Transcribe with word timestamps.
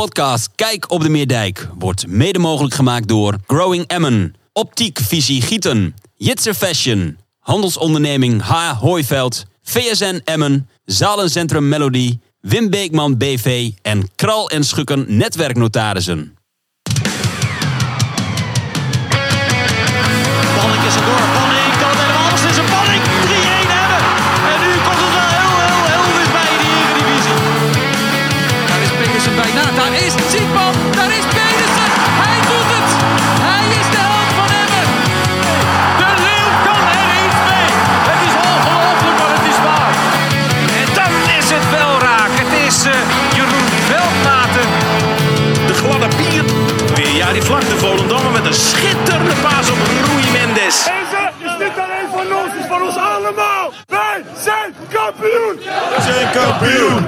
Podcast 0.00 0.48
Kijk 0.54 0.90
op 0.90 1.02
de 1.02 1.08
Meerdijk 1.08 1.68
wordt 1.78 2.06
mede 2.06 2.38
mogelijk 2.38 2.74
gemaakt 2.74 3.08
door 3.08 3.36
Growing 3.46 3.86
Emmen, 3.86 4.34
Optiek 4.52 4.98
Visie 4.98 5.42
Gieten, 5.42 5.94
Jitser 6.14 6.54
Fashion, 6.54 7.18
Handelsonderneming 7.38 8.42
H. 8.42 8.80
Hooiveld, 8.80 9.44
VSN 9.62 10.20
Emmen, 10.24 10.68
Zalencentrum 10.84 11.68
Melody, 11.68 12.18
Wim 12.40 12.70
Beekman 12.70 13.16
BV 13.16 13.70
en 13.82 14.08
Kral 14.14 14.50
en 14.50 14.64
Schukken 14.64 15.04
Netwerknotarissen. 15.16 16.36
Kampioen. 55.24 55.58
Wij 55.90 56.00
zijn 56.00 56.32
kampioen. 56.32 57.06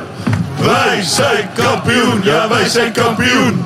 Wij 0.60 1.02
zijn 1.02 1.48
kampioen. 1.54 2.22
Ja, 2.22 2.48
wij 2.48 2.68
zijn 2.68 2.92
kampioen. 2.92 3.64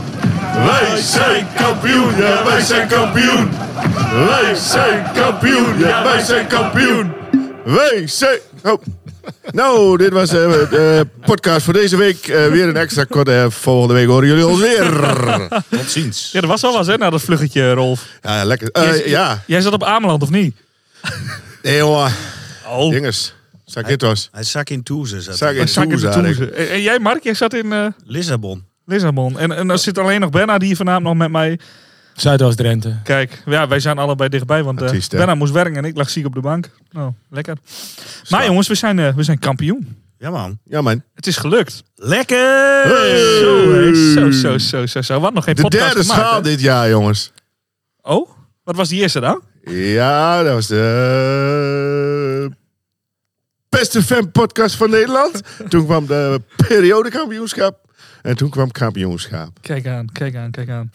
Wij 0.55 0.97
zijn 0.97 1.47
kampioen. 1.57 2.17
Ja, 2.17 2.45
wij 2.45 2.61
zijn 2.61 2.89
kampioen. 2.89 3.51
Wij 4.27 4.55
zijn 4.55 5.13
kampioen. 5.15 5.79
Ja, 5.79 6.03
wij 6.03 6.23
zijn 6.23 6.47
kampioen. 6.47 7.13
Wij 7.65 8.03
zijn... 8.07 8.39
Oh. 8.63 8.83
Nou, 9.51 9.97
dit 9.97 10.13
was 10.13 10.29
eh, 10.29 10.51
de 10.71 11.07
podcast 11.25 11.65
voor 11.65 11.73
deze 11.73 11.97
week. 11.97 12.29
Eh, 12.29 12.47
weer 12.47 12.69
een 12.69 12.77
extra 12.77 13.05
korte. 13.05 13.47
volgende 13.51 13.95
week 13.95 14.07
horen 14.07 14.29
jullie 14.29 14.47
ons 14.47 14.61
weer. 14.61 14.93
Tot 15.69 15.91
ziens. 15.91 16.29
Ja, 16.33 16.41
dat 16.41 16.51
was 16.51 16.61
wel 16.61 16.73
wat, 16.73 16.87
hè, 16.87 16.97
na 16.97 17.11
dat 17.11 17.23
vluggetje, 17.23 17.73
Rolf. 17.73 18.07
Ja, 18.23 18.45
lekker. 18.45 18.71
Eh, 18.71 19.07
ja. 19.07 19.43
Jij 19.47 19.61
zat 19.61 19.73
op 19.73 19.85
Ameland, 19.85 20.23
of 20.23 20.31
niet? 20.31 20.57
Nee, 21.63 21.77
jongen. 21.77 22.13
Oh. 22.67 23.11
Sakitos. 23.71 24.29
Hij 24.33 24.43
zak 24.43 24.69
in 24.71 24.83
Toeze. 24.83 25.21
zat 25.21 25.37
Zak 25.37 25.49
hij. 25.49 25.59
in 25.59 25.89
de 25.89 26.09
Toeze. 26.09 26.51
En, 26.51 26.83
jij, 26.83 26.99
Mark, 26.99 27.23
jij 27.23 27.35
zat 27.35 27.55
in 27.55 27.73
eh, 27.73 27.87
Lissabon. 28.05 28.65
Lissabon. 28.87 29.39
En, 29.39 29.53
en 29.57 29.71
er 29.71 29.79
zit 29.79 29.99
alleen 29.99 30.21
nog 30.21 30.31
Benna 30.31 30.59
die 30.59 30.77
vanavond 30.77 31.05
nog 31.05 31.17
met 31.17 31.31
mij... 31.31 31.59
Zuidoost-Drenthe. 32.15 32.97
Kijk, 33.05 33.43
ja, 33.47 33.69
wij 33.69 33.81
zijn 33.81 33.99
allebei 33.99 34.29
dichtbij, 34.29 34.63
want 34.63 34.81
hè? 34.81 34.99
Benna 35.09 35.35
moest 35.35 35.53
werken 35.53 35.77
en 35.77 35.85
ik 35.85 35.97
lag 35.97 36.11
ziek 36.11 36.27
op 36.27 36.35
de 36.35 36.41
bank. 36.41 36.71
Nou, 36.91 37.13
lekker. 37.31 37.57
Maar 38.29 38.47
jongens, 38.47 38.69
we 38.69 38.75
zijn, 38.75 38.99
eh, 38.99 39.15
we 39.15 39.23
zijn 39.23 39.39
kampioen. 39.39 39.97
Ja 40.19 40.31
man. 40.31 40.59
Ja, 40.65 40.81
man. 40.81 41.03
Het 41.15 41.27
is 41.27 41.37
gelukt. 41.37 41.83
Lekker! 41.95 42.83
Zo, 43.41 44.31
zo, 44.31 44.31
zo, 44.31 44.59
zo, 44.59 44.87
zo, 44.87 45.03
zo. 45.03 45.21
Wat 45.21 45.33
nog 45.33 45.45
geen 45.45 45.55
De 45.55 45.63
podcast 45.63 45.85
derde 45.85 46.01
gemaakt, 46.01 46.21
schaal 46.21 46.37
hè? 46.37 46.43
dit 46.43 46.61
jaar, 46.61 46.89
jongens. 46.89 47.33
Oh, 48.03 48.31
wat 48.65 48.77
was 48.77 48.89
die 48.89 49.01
eerste 49.01 49.21
dan? 49.21 49.43
Ja, 49.65 50.43
dat 50.43 50.53
was 50.55 50.67
de 50.67 52.00
beste 53.71 54.03
fanpodcast 54.03 54.75
van 54.77 54.91
Nederland. 54.91 55.41
toen 55.69 55.85
kwam 55.85 56.07
de 56.07 56.41
periodekampioenschap. 56.69 57.79
En 58.23 58.37
toen 58.37 58.51
kwam 58.51 58.71
kampioenschap. 58.71 59.49
Kijk 59.61 59.87
aan, 59.87 60.07
kijk 60.13 60.37
aan, 60.37 60.51
kijk 60.51 60.69
aan. 60.69 60.93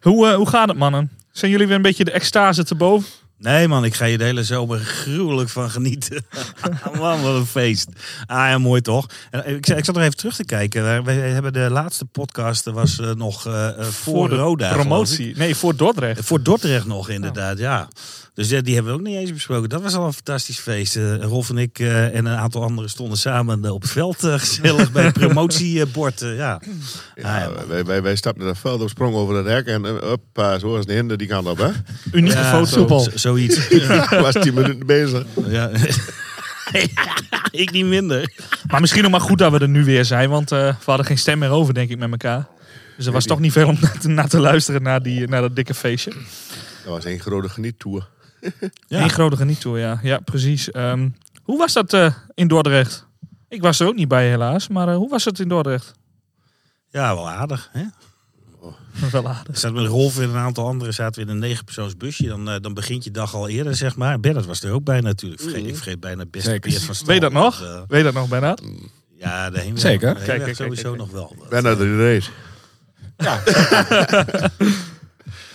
Hoe, 0.00 0.28
eh, 0.28 0.34
hoe 0.34 0.48
gaat 0.48 0.68
het, 0.68 0.76
mannen? 0.78 1.10
Zijn 1.32 1.50
jullie 1.50 1.66
weer 1.66 1.76
een 1.76 1.82
beetje 1.82 2.04
de 2.04 2.10
extase 2.10 2.64
te 2.64 2.74
boven? 2.74 3.08
Nee 3.38 3.68
man, 3.68 3.84
ik 3.84 3.94
ga 3.94 4.04
je 4.04 4.18
de 4.18 4.24
hele 4.24 4.44
zomer 4.44 4.78
gruwelijk 4.78 5.48
van 5.48 5.70
genieten. 5.70 6.24
man, 6.98 7.22
wat 7.22 7.34
een 7.34 7.46
feest. 7.46 7.88
Ah 8.26 8.36
ja, 8.48 8.58
mooi 8.58 8.80
toch? 8.80 9.06
En 9.30 9.46
Ik, 9.56 9.66
ik 9.66 9.84
zat 9.84 9.94
nog 9.94 10.04
even 10.04 10.16
terug 10.16 10.36
te 10.36 10.44
kijken. 10.44 11.04
We 11.04 11.12
hebben 11.12 11.52
de 11.52 11.68
laatste 11.70 12.04
podcast, 12.04 12.64
dat 12.64 12.74
was 12.74 13.00
eh, 13.00 13.10
nog 13.14 13.46
eh, 13.46 13.68
eh, 13.68 13.84
voor, 13.84 14.28
de 14.28 14.36
Roda. 14.36 14.72
promotie. 14.72 15.36
Nee, 15.36 15.54
voor 15.54 15.76
Dordrecht. 15.76 16.24
Voor 16.24 16.42
Dordrecht 16.42 16.86
nog 16.86 17.08
inderdaad, 17.08 17.58
ja. 17.58 17.88
Dus 18.36 18.48
ja, 18.48 18.60
die 18.60 18.74
hebben 18.74 18.92
we 18.92 18.98
ook 18.98 19.04
niet 19.06 19.16
eens 19.16 19.32
besproken. 19.32 19.68
Dat 19.68 19.82
was 19.82 19.94
al 19.94 20.06
een 20.06 20.12
fantastisch 20.12 20.58
feest. 20.58 20.96
Eh, 20.96 21.16
Rolf 21.22 21.50
en 21.50 21.58
ik 21.58 21.78
eh, 21.78 22.04
en 22.14 22.26
een 22.26 22.36
aantal 22.38 22.62
anderen 22.62 22.90
stonden 22.90 23.18
samen 23.18 23.64
eh, 23.64 23.72
op 23.72 23.82
het 23.82 23.90
veld 23.90 24.24
eh, 24.24 24.38
gezellig 24.38 24.92
bij 24.92 25.04
het 25.04 25.18
promotiebord. 25.20 26.22
eh, 26.22 26.36
ja. 26.36 26.60
Ja, 27.14 27.34
Ah, 27.46 27.54
ja, 27.56 27.66
wij, 27.68 27.84
wij, 27.84 28.02
wij 28.02 28.16
stapten 28.16 28.44
dat 28.46 28.58
veld 28.58 28.80
op, 28.82 28.88
sprongen 28.88 29.18
over 29.20 29.34
het 29.36 29.46
hek. 29.46 29.66
En 29.66 29.84
uh, 29.84 29.98
hoppa, 29.98 30.58
zo 30.58 30.68
was 30.70 30.86
de 30.86 30.92
hinder 30.92 31.16
die 31.16 31.26
kant 31.28 31.46
op, 31.48 31.58
hè? 31.58 31.68
Unieke 32.18 32.36
Ja, 32.36 32.64
foto. 32.66 32.98
zo- 32.98 33.10
zoiets. 33.14 33.68
was 34.10 34.32
tien 34.40 34.54
minuten 34.54 34.86
bezig. 34.86 35.24
ja. 35.46 35.70
ik 37.50 37.70
niet 37.72 37.84
minder. 37.86 38.32
Maar 38.66 38.80
misschien 38.80 39.02
nog 39.02 39.10
maar 39.10 39.20
goed 39.20 39.38
dat 39.38 39.52
we 39.52 39.58
er 39.58 39.68
nu 39.68 39.84
weer 39.84 40.04
zijn, 40.04 40.30
want 40.30 40.52
eh, 40.52 40.58
we 40.58 40.74
hadden 40.84 41.06
geen 41.06 41.18
stem 41.18 41.38
meer 41.38 41.50
over, 41.50 41.74
denk 41.74 41.90
ik, 41.90 41.98
met 41.98 42.10
elkaar. 42.10 42.46
Dus 42.96 43.06
er 43.06 43.12
was 43.12 43.24
toch 43.24 43.40
niet 43.40 43.52
veel 43.52 43.68
om 43.68 43.76
naar 43.80 43.98
te, 43.98 44.08
naar 44.08 44.28
te 44.28 44.40
luisteren 44.40 44.82
naar, 44.82 45.02
die, 45.02 45.28
naar 45.28 45.40
dat 45.40 45.56
dikke 45.56 45.74
feestje. 45.74 46.10
Dat 46.84 46.94
was 46.94 47.04
één 47.04 47.20
grote 47.20 47.48
geniettour. 47.48 48.08
Ja. 48.88 49.02
Eén 49.02 49.10
grote 49.10 49.36
geniettour, 49.36 49.78
ja. 49.78 50.00
Ja, 50.02 50.18
precies. 50.18 50.70
Ehm, 50.70 51.08
hoe 51.42 51.58
was 51.58 51.72
dat 51.72 51.92
eh, 51.92 52.14
in 52.34 52.48
Dordrecht? 52.48 53.06
Ik 53.48 53.62
was 53.62 53.80
er 53.80 53.86
ook 53.86 53.94
niet 53.94 54.08
bij 54.08 54.28
helaas, 54.28 54.68
maar 54.68 54.88
eh, 54.88 54.96
hoe 54.96 55.08
was 55.08 55.24
het 55.24 55.38
in 55.38 55.48
Dordrecht? 55.48 55.92
Ja, 56.88 57.14
wel 57.14 57.28
aardig. 57.30 57.68
Hè? 57.72 57.82
Wel 59.12 59.28
aardig. 59.28 59.56
Staat 59.58 59.72
met 59.72 59.86
Rolf 59.86 60.18
en 60.18 60.28
een 60.28 60.36
aantal 60.36 60.66
anderen 60.66 60.94
zaten 60.94 61.22
we 61.22 61.28
in 61.28 61.34
een 61.34 61.40
negenpersoons 61.40 61.96
busje. 61.96 62.26
Dan, 62.26 62.48
eh, 62.50 62.60
dan 62.60 62.74
begint 62.74 63.04
je 63.04 63.10
dag 63.10 63.34
al 63.34 63.48
eerder, 63.48 63.74
zeg 63.74 63.96
maar. 63.96 64.20
Bernard 64.20 64.46
was 64.46 64.62
er 64.62 64.72
ook 64.72 64.84
bij 64.84 65.00
natuurlijk. 65.00 65.42
Ik 65.42 65.48
vergeet, 65.48 65.68
ik 65.68 65.74
vergeet 65.74 66.00
bijna 66.00 66.20
het 66.20 66.30
beste. 66.30 66.58
Peert 66.58 66.82
van 66.82 66.94
Stal. 66.94 67.06
Weet 67.06 67.16
je 67.16 67.20
dat 67.22 67.32
nog? 67.32 67.58
Weet 67.88 67.98
je 67.98 68.02
dat 68.02 68.14
nog, 68.14 68.28
Bernard? 68.28 68.62
ja, 69.18 69.50
de 69.50 69.60
heenweg. 69.60 69.80
Zeker. 69.80 70.08
De 70.08 70.14
Kijk, 70.14 70.26
heenweg 70.26 70.44
kijk, 70.44 70.56
sowieso 70.56 70.92
kijk, 70.92 70.96
nog 70.96 71.10
wel. 71.10 71.36
Bijna 71.48 71.74
de 71.74 71.96
race. 71.96 72.30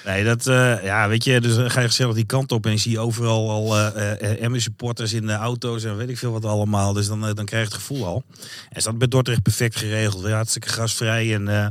Nee, 0.05 0.23
dat, 0.23 0.47
eh, 0.47 0.83
ja, 0.83 1.07
weet 1.07 1.23
je, 1.23 1.41
dus 1.41 1.55
dan 1.55 1.71
ga 1.71 1.81
je 1.81 1.87
gezellig 1.87 2.15
die 2.15 2.25
kant 2.25 2.51
op 2.51 2.65
en 2.65 2.79
zie 2.79 2.91
je 2.91 2.99
overal 2.99 3.49
al 3.49 3.77
eh 3.77 4.11
eh, 4.31 4.43
Emmen 4.43 4.61
supporters 4.61 5.13
in 5.13 5.25
de 5.25 5.33
auto's 5.33 5.83
en 5.83 5.97
weet 5.97 6.09
ik 6.09 6.17
veel 6.17 6.31
wat 6.31 6.45
allemaal. 6.45 6.93
Dus 6.93 7.07
dan, 7.07 7.27
eh, 7.27 7.33
dan 7.33 7.45
krijg 7.45 7.63
je 7.67 7.73
het 7.73 7.81
gevoel 7.83 8.05
al. 8.05 8.23
En 8.69 8.77
is 8.77 8.83
dat 8.83 8.97
bij 8.97 9.07
Dordrecht 9.07 9.41
perfect 9.41 9.75
geregeld. 9.75 10.23
Ja, 10.25 10.29
hartstikke 10.35 10.69
gastvrij. 10.69 11.33
En, 11.33 11.47
eh, 11.47 11.67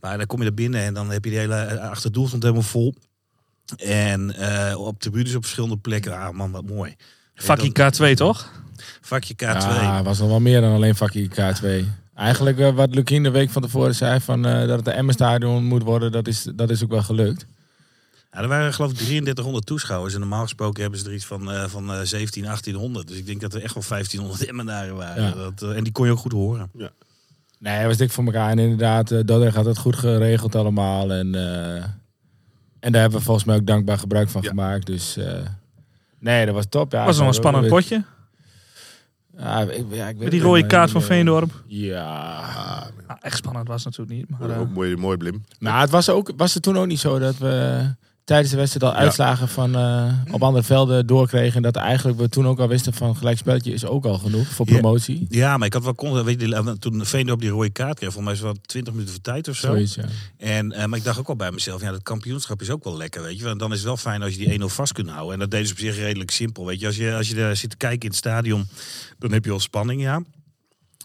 maar 0.00 0.16
dan 0.16 0.26
kom 0.26 0.40
je 0.40 0.46
er 0.46 0.54
binnen 0.54 0.80
en 0.82 0.94
dan 0.94 1.10
heb 1.10 1.24
je 1.24 1.30
die 1.30 1.38
hele 1.38 1.54
eh, 1.54 1.90
achterdoelgrond 1.90 2.42
helemaal 2.42 2.62
vol. 2.64 2.94
En 3.76 4.34
eh, 4.36 4.78
op 4.80 5.00
tribunes 5.00 5.34
op 5.34 5.42
verschillende 5.42 5.76
plekken. 5.76 6.12
Ah 6.18 6.30
man, 6.30 6.50
wat 6.50 6.64
mooi. 6.64 6.94
Dan- 7.72 7.92
K2, 8.12 8.14
toch? 8.14 8.50
Vakje 9.00 9.34
K2. 9.34 9.36
Ja, 9.82 10.02
was 10.02 10.18
nog 10.18 10.28
wel 10.28 10.40
meer 10.40 10.60
dan 10.60 10.72
alleen 10.74 10.94
vakje 10.96 11.28
K2. 11.28 11.66
Eigenlijk 12.14 12.58
eh, 12.58 12.74
wat 12.74 12.94
Lukien 12.94 13.22
de 13.22 13.30
week 13.30 13.50
van 13.50 13.62
tevoren 13.62 13.94
zei, 13.94 14.20
van, 14.20 14.46
eh, 14.46 14.66
dat 14.66 14.76
het 14.76 14.84
de 14.84 14.90
Emmen-stadion 14.90 15.64
moet 15.64 15.82
worden, 15.82 16.12
dat 16.12 16.26
is, 16.26 16.46
dat 16.54 16.70
is 16.70 16.82
ook 16.84 16.90
wel 16.90 17.02
gelukt. 17.02 17.46
Ja, 18.38 18.44
er 18.44 18.50
waren 18.50 18.74
geloof 18.74 18.90
ik 18.90 18.96
3300 18.96 19.66
toeschouwers. 19.66 20.14
En 20.14 20.20
normaal 20.20 20.42
gesproken 20.42 20.82
hebben 20.82 21.00
ze 21.00 21.06
er 21.06 21.14
iets 21.14 21.26
van, 21.26 21.52
eh, 21.52 21.64
van 21.64 21.92
eh, 21.92 22.00
17, 22.02 22.44
1800. 22.44 23.08
Dus 23.08 23.16
ik 23.16 23.26
denk 23.26 23.40
dat 23.40 23.54
er 23.54 23.62
echt 23.62 23.74
wel 23.74 23.82
1500 23.82 24.46
Emmenaren 24.48 24.96
waren. 24.96 25.22
Ja. 25.22 25.30
Dat, 25.30 25.62
eh, 25.62 25.76
en 25.76 25.84
die 25.84 25.92
kon 25.92 26.06
je 26.06 26.12
ook 26.12 26.18
goed 26.18 26.32
horen. 26.32 26.70
Nee, 27.58 27.74
hij 27.74 27.86
was 27.86 27.96
dik 27.96 28.10
voor 28.10 28.24
elkaar. 28.24 28.50
En 28.50 28.58
inderdaad, 28.58 29.10
eh 29.10 29.20
Dordrecht 29.24 29.56
had 29.56 29.64
het 29.64 29.78
goed 29.78 29.96
geregeld 29.96 30.54
allemaal. 30.54 31.12
En, 31.12 31.34
eh, 31.34 31.74
en 32.80 32.92
daar 32.92 33.00
hebben 33.00 33.18
we 33.18 33.24
volgens 33.24 33.46
mij 33.46 33.56
ook 33.56 33.66
dankbaar 33.66 33.98
gebruik 33.98 34.28
van 34.28 34.42
Ja. 34.42 34.48
gemaakt. 34.48 34.86
Dus 34.86 35.16
eh, 35.16 35.34
nee, 36.18 36.46
dat 36.46 36.54
was 36.54 36.66
top. 36.68 36.92
Ja, 36.92 37.04
was 37.04 37.18
nog 37.18 37.26
een 37.26 37.34
spannend 37.34 37.68
potje. 37.68 38.04
Ja, 39.36 39.60
ik, 39.60 39.84
ja, 39.90 40.08
ik 40.08 40.14
weet 40.14 40.18
Met 40.18 40.30
die 40.30 40.40
rode 40.40 40.66
kaart 40.66 40.90
van 40.90 41.02
Veendorp. 41.02 41.62
Ja. 41.66 42.90
Nou, 43.06 43.18
echt 43.22 43.36
spannend 43.36 43.68
was 43.68 43.84
het 43.84 43.96
natuurlijk 43.98 44.28
niet. 44.30 44.38
Maar, 44.38 44.50
eh, 44.50 44.60
Ook 44.60 44.70
mooi, 44.70 44.96
mooi 44.96 45.16
blim. 45.16 45.44
Nou, 45.58 45.80
het 45.80 45.90
was, 45.90 46.08
ook, 46.08 46.32
was 46.36 46.54
het 46.54 46.62
toen 46.62 46.78
ook 46.78 46.86
niet 46.86 47.00
zo 47.00 47.18
dat 47.18 47.38
we 47.38 47.80
tijdens 48.28 48.50
de 48.50 48.56
wedstrijd 48.56 48.92
al 48.92 48.98
uitslagen 49.00 49.48
van, 49.48 49.74
eh, 49.76 50.12
op 50.34 50.42
andere 50.42 50.64
velden 50.64 51.06
doorkregen. 51.06 51.56
En 51.56 51.62
dat 51.62 51.76
eigenlijk 51.76 52.18
we 52.18 52.28
toen 52.28 52.46
ook 52.46 52.58
al 52.58 52.68
wisten 52.68 52.92
van 52.94 53.16
gelijkspelletje 53.16 53.72
is 53.72 53.84
ook 53.84 54.04
al 54.04 54.18
genoeg 54.18 54.46
voor 54.48 54.66
promotie. 54.66 55.26
Ja, 55.28 55.56
maar 55.56 55.66
ik 55.66 55.72
had 55.72 55.82
wel 55.84 55.94
constant, 55.94 56.24
weet 56.24 56.40
je, 56.40 56.46
die- 56.62 56.78
toen 56.78 57.04
Veendorp 57.06 57.40
die 57.40 57.50
rode 57.50 57.70
kaart 57.70 57.98
kreeg, 57.98 58.12
volgens 58.12 58.24
mij 58.24 58.34
is 58.34 58.40
wel 58.40 58.62
20 58.66 58.92
minuten 58.92 59.14
voor 59.14 59.22
tijd 59.22 59.48
of 59.48 59.56
zo. 59.56 59.66
Zoiets, 59.66 59.94
ja. 59.94 60.04
En, 60.38 60.72
eh, 60.72 60.84
maar 60.86 60.98
ik 60.98 61.04
dacht 61.04 61.18
ook 61.18 61.26
wel 61.26 61.36
bij 61.36 61.50
mezelf, 61.52 61.80
ja, 61.80 61.90
dat 61.90 62.02
kampioenschap 62.02 62.60
is 62.60 62.70
ook 62.70 62.84
wel 62.84 62.96
lekker, 62.96 63.22
weet 63.22 63.38
je. 63.38 63.44
Want 63.44 63.58
dan 63.58 63.70
is 63.70 63.76
het 63.76 63.86
wel 63.86 63.96
fijn 63.96 64.22
als 64.22 64.32
je 64.34 64.38
die 64.38 64.52
1-0 64.52 64.68
vast 64.68 64.92
kunt 64.92 65.08
houden. 65.10 65.32
En 65.32 65.38
dat 65.38 65.50
deden 65.50 65.66
ze 65.66 65.72
op 65.72 65.78
zich 65.78 65.96
redelijk 65.96 66.30
simpel, 66.30 66.66
weet 66.66 66.80
je. 66.80 66.86
Als 66.86 66.96
je, 66.96 67.14
als 67.14 67.28
je 67.28 67.34
daar 67.34 67.56
zit 67.56 67.70
te 67.70 67.76
kijken 67.76 68.00
in 68.00 68.06
het 68.08 68.16
stadion, 68.16 68.68
dan 69.18 69.32
heb 69.32 69.44
je 69.44 69.50
al 69.50 69.60
spanning, 69.60 70.00
ja. 70.02 70.22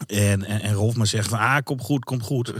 En, 0.06 0.44
en, 0.44 0.60
en 0.60 0.74
Rolf 0.74 0.96
maar 0.96 1.06
zegt 1.06 1.28
van, 1.28 1.38
ah, 1.38 1.62
komt 1.64 1.80
goed, 1.80 2.04
komt 2.04 2.22
goed. 2.22 2.52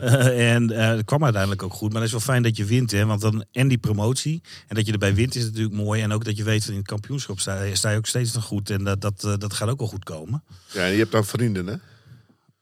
Eh, 0.00 0.54
en 0.54 0.70
eh 0.70 0.88
het 0.88 1.04
kwam 1.04 1.24
uiteindelijk 1.24 1.62
ook 1.62 1.72
goed. 1.72 1.92
Maar 1.92 2.02
het 2.02 2.06
is 2.06 2.16
wel 2.16 2.34
fijn 2.34 2.42
dat 2.42 2.56
je 2.56 2.64
wint, 2.64 2.90
hè. 2.90 3.06
Want 3.06 3.20
dan, 3.20 3.44
en 3.52 3.68
die 3.68 3.78
promotie, 3.78 4.42
en 4.66 4.74
dat 4.74 4.86
je 4.86 4.92
erbij 4.92 5.14
wint 5.14 5.34
is 5.34 5.44
natuurlijk 5.44 5.74
mooi. 5.74 6.02
En 6.02 6.12
ook 6.12 6.24
dat 6.24 6.36
je 6.36 6.44
weet, 6.44 6.60
dat 6.60 6.68
in 6.68 6.76
het 6.76 6.86
kampioenschap 6.86 7.40
sta, 7.40 7.74
sta 7.74 7.90
je 7.90 7.96
ook 7.96 8.06
steeds 8.06 8.32
nog 8.32 8.44
goed. 8.44 8.70
En 8.70 8.84
dat, 8.84 9.00
dat, 9.00 9.24
eh, 9.24 9.34
dat 9.38 9.54
gaat 9.54 9.68
ook 9.68 9.78
wel 9.78 9.88
goed 9.88 10.04
komen. 10.04 10.42
Ja, 10.72 10.84
en 10.84 10.90
je 10.90 10.98
hebt 10.98 11.12
dan 11.12 11.24
vrienden, 11.24 11.66
hè? 11.66 11.76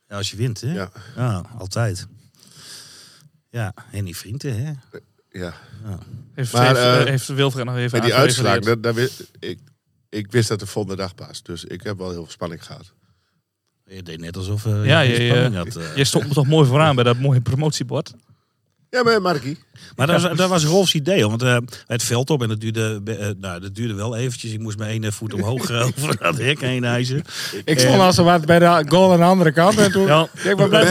Ja, 0.08 0.16
als 0.16 0.30
je 0.30 0.36
wint, 0.36 0.60
hè? 0.60 0.72
Ja. 0.72 0.90
Ja, 1.16 1.44
altijd. 1.58 2.06
Ja, 3.50 3.74
Henny 3.90 4.12
Vrienden, 4.12 4.64
hè? 4.64 4.72
Ja. 5.30 5.54
Heeft, 6.34 6.52
Maar, 6.52 6.76
heeft, 6.76 7.08
heeft 7.08 7.26
Wilfred 7.26 7.64
nog 7.64 7.76
even 7.76 8.00
die 8.00 8.14
uitslag, 8.14 8.58
dat, 8.58 8.82
dat 8.82 8.96
ik, 9.38 9.58
ik 10.08 10.32
wist 10.32 10.48
dat 10.48 10.60
de 10.60 10.66
volgende 10.66 10.96
dag 10.96 11.14
pas. 11.14 11.42
Dus 11.42 11.64
ik 11.64 11.82
heb 11.82 11.98
wel 11.98 12.10
heel 12.10 12.22
veel 12.22 12.32
spanning 12.32 12.64
gehad. 12.64 12.92
Je 13.94 14.02
deed 14.02 14.20
net 14.20 14.36
alsof 14.36 14.66
eh 14.66 14.84
Ja, 14.86 15.00
je 15.00 15.22
je- 15.22 15.50
had. 15.54 15.76
eh. 15.76 15.96
Je 15.96 16.04
stond 16.04 16.32
toch 16.34 16.46
mooi 16.46 16.66
vooraan 16.68 16.94
bij 16.94 17.04
dat 17.04 17.18
mooie 17.18 17.40
promotiebord. 17.40 18.12
Ja, 18.90 19.02
maar 19.02 19.22
Markie. 19.22 19.58
Maar 19.96 20.06
dat 20.06 20.22
was, 20.22 20.36
dat 20.36 20.48
was 20.48 20.64
Rolfs 20.64 20.94
idee, 20.94 21.26
want 21.28 21.42
eh, 21.42 21.56
het 21.86 22.02
veld 22.02 22.30
op 22.30 22.42
en 22.42 22.48
dat 22.48 22.60
duurde, 22.60 23.00
nou, 23.40 23.60
dat 23.60 23.74
duurde 23.74 23.94
wel 23.94 24.16
eventjes. 24.16 24.52
Ik 24.52 24.58
moest 24.60 24.78
mijn 24.78 24.90
ene 24.90 25.12
voet 25.12 25.34
omhoog 25.34 25.70
over 25.82 26.16
dat 26.18 26.38
hek 26.38 26.60
heen. 26.60 26.84
Ik 27.64 27.78
stond 27.78 28.00
als 28.00 28.14
ze 28.14 28.22
wat 28.22 28.46
bij 28.46 28.58
de 28.58 28.84
goal 28.88 29.12
aan 29.12 29.18
de 29.18 29.24
andere 29.24 29.52
kant. 29.52 29.78
En 29.78 29.92
toen 29.92 30.06
Ja. 30.06 30.28
ik 30.44 30.56
ben 30.56 30.68
blij 30.68 30.84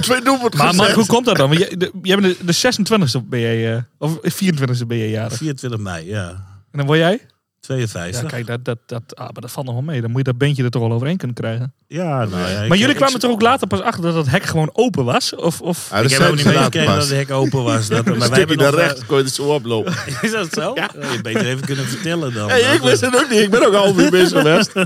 twee 0.00 0.20
doelpunten 0.22 0.76
Maar, 0.76 0.92
hoe 0.92 1.06
komt 1.06 1.24
dat 1.24 1.36
dan? 1.36 1.48
Want 1.48 1.60
je, 1.60 1.76
de, 1.76 1.90
je 2.02 2.16
bent 2.16 2.38
de, 2.38 2.44
de 2.44 3.22
26e 3.22 3.28
ben 3.28 3.38
je, 3.40 3.74
eh, 3.74 3.82
of 3.98 4.18
24e 4.22 4.86
ben 4.86 4.96
je 4.96 5.10
jarig. 5.10 5.36
24 5.36 5.78
mei, 5.80 6.06
ja. 6.06 6.28
En 6.72 6.78
dan 6.78 6.86
word 6.86 6.98
jij? 6.98 7.20
52. 7.66 8.22
Ja, 8.22 8.28
kijk, 8.28 8.46
dat, 8.46 8.64
dat, 8.64 8.78
dat, 8.86 9.16
ah, 9.16 9.24
maar 9.32 9.40
dat 9.42 9.50
valt 9.50 9.66
nog 9.66 9.74
wel 9.74 9.84
mee. 9.84 10.00
Dan 10.00 10.10
moet 10.10 10.18
je 10.18 10.24
dat 10.24 10.38
bandje 10.38 10.64
er 10.64 10.70
toch 10.70 10.82
wel 10.82 10.92
overheen 10.92 11.16
kunnen 11.16 11.36
krijgen. 11.36 11.72
Ja, 11.86 12.24
nou 12.24 12.48
ja. 12.50 12.62
ik- 12.62 12.68
maar 12.68 12.76
jullie 12.78 12.92
ik- 12.92 13.00
kwamen 13.00 13.20
toch 13.20 13.30
ook 13.30 13.42
later 13.42 13.66
pas 13.66 13.80
achter 13.80 14.02
dat 14.02 14.14
het 14.14 14.30
hek 14.30 14.42
gewoon 14.44 14.70
open 14.72 15.04
was? 15.04 15.34
Of, 15.34 15.60
of... 15.60 15.88
Ja, 15.90 16.02
dat 16.02 16.10
Ik 16.10 16.18
heb 16.18 16.28
ook 16.28 16.36
niet 16.36 16.44
meegekregen 16.44 16.94
dat 16.94 17.08
het 17.08 17.16
hek 17.16 17.30
open 17.30 17.62
was. 17.62 17.88
Dat, 17.88 18.04
maar 18.18 18.18
wij 18.28 18.38
hebben 18.38 18.56
naar 18.56 18.72
nog, 18.72 18.80
eh, 18.80 19.06
kon 19.06 19.18
je 19.18 19.24
er 19.24 19.30
zo 19.30 19.42
oplopen. 19.42 19.94
Is 20.22 20.30
dat 20.32 20.52
zo? 20.52 20.72
Ja. 20.74 20.90
Je 21.12 21.20
beter 21.22 21.46
even 21.46 21.64
kunnen 21.66 21.84
vertellen 21.86 22.34
dan. 22.34 22.48
Hey, 22.48 22.60
ik 22.74 22.80
wist 22.80 23.00
het 23.00 23.16
ook 23.16 23.30
niet. 23.30 23.40
Ik 23.40 23.50
ben 23.50 23.66
ook 23.66 23.74
al 23.74 24.00
uur 24.00 24.10
bezig 24.10 24.38
geweest. 24.38 24.72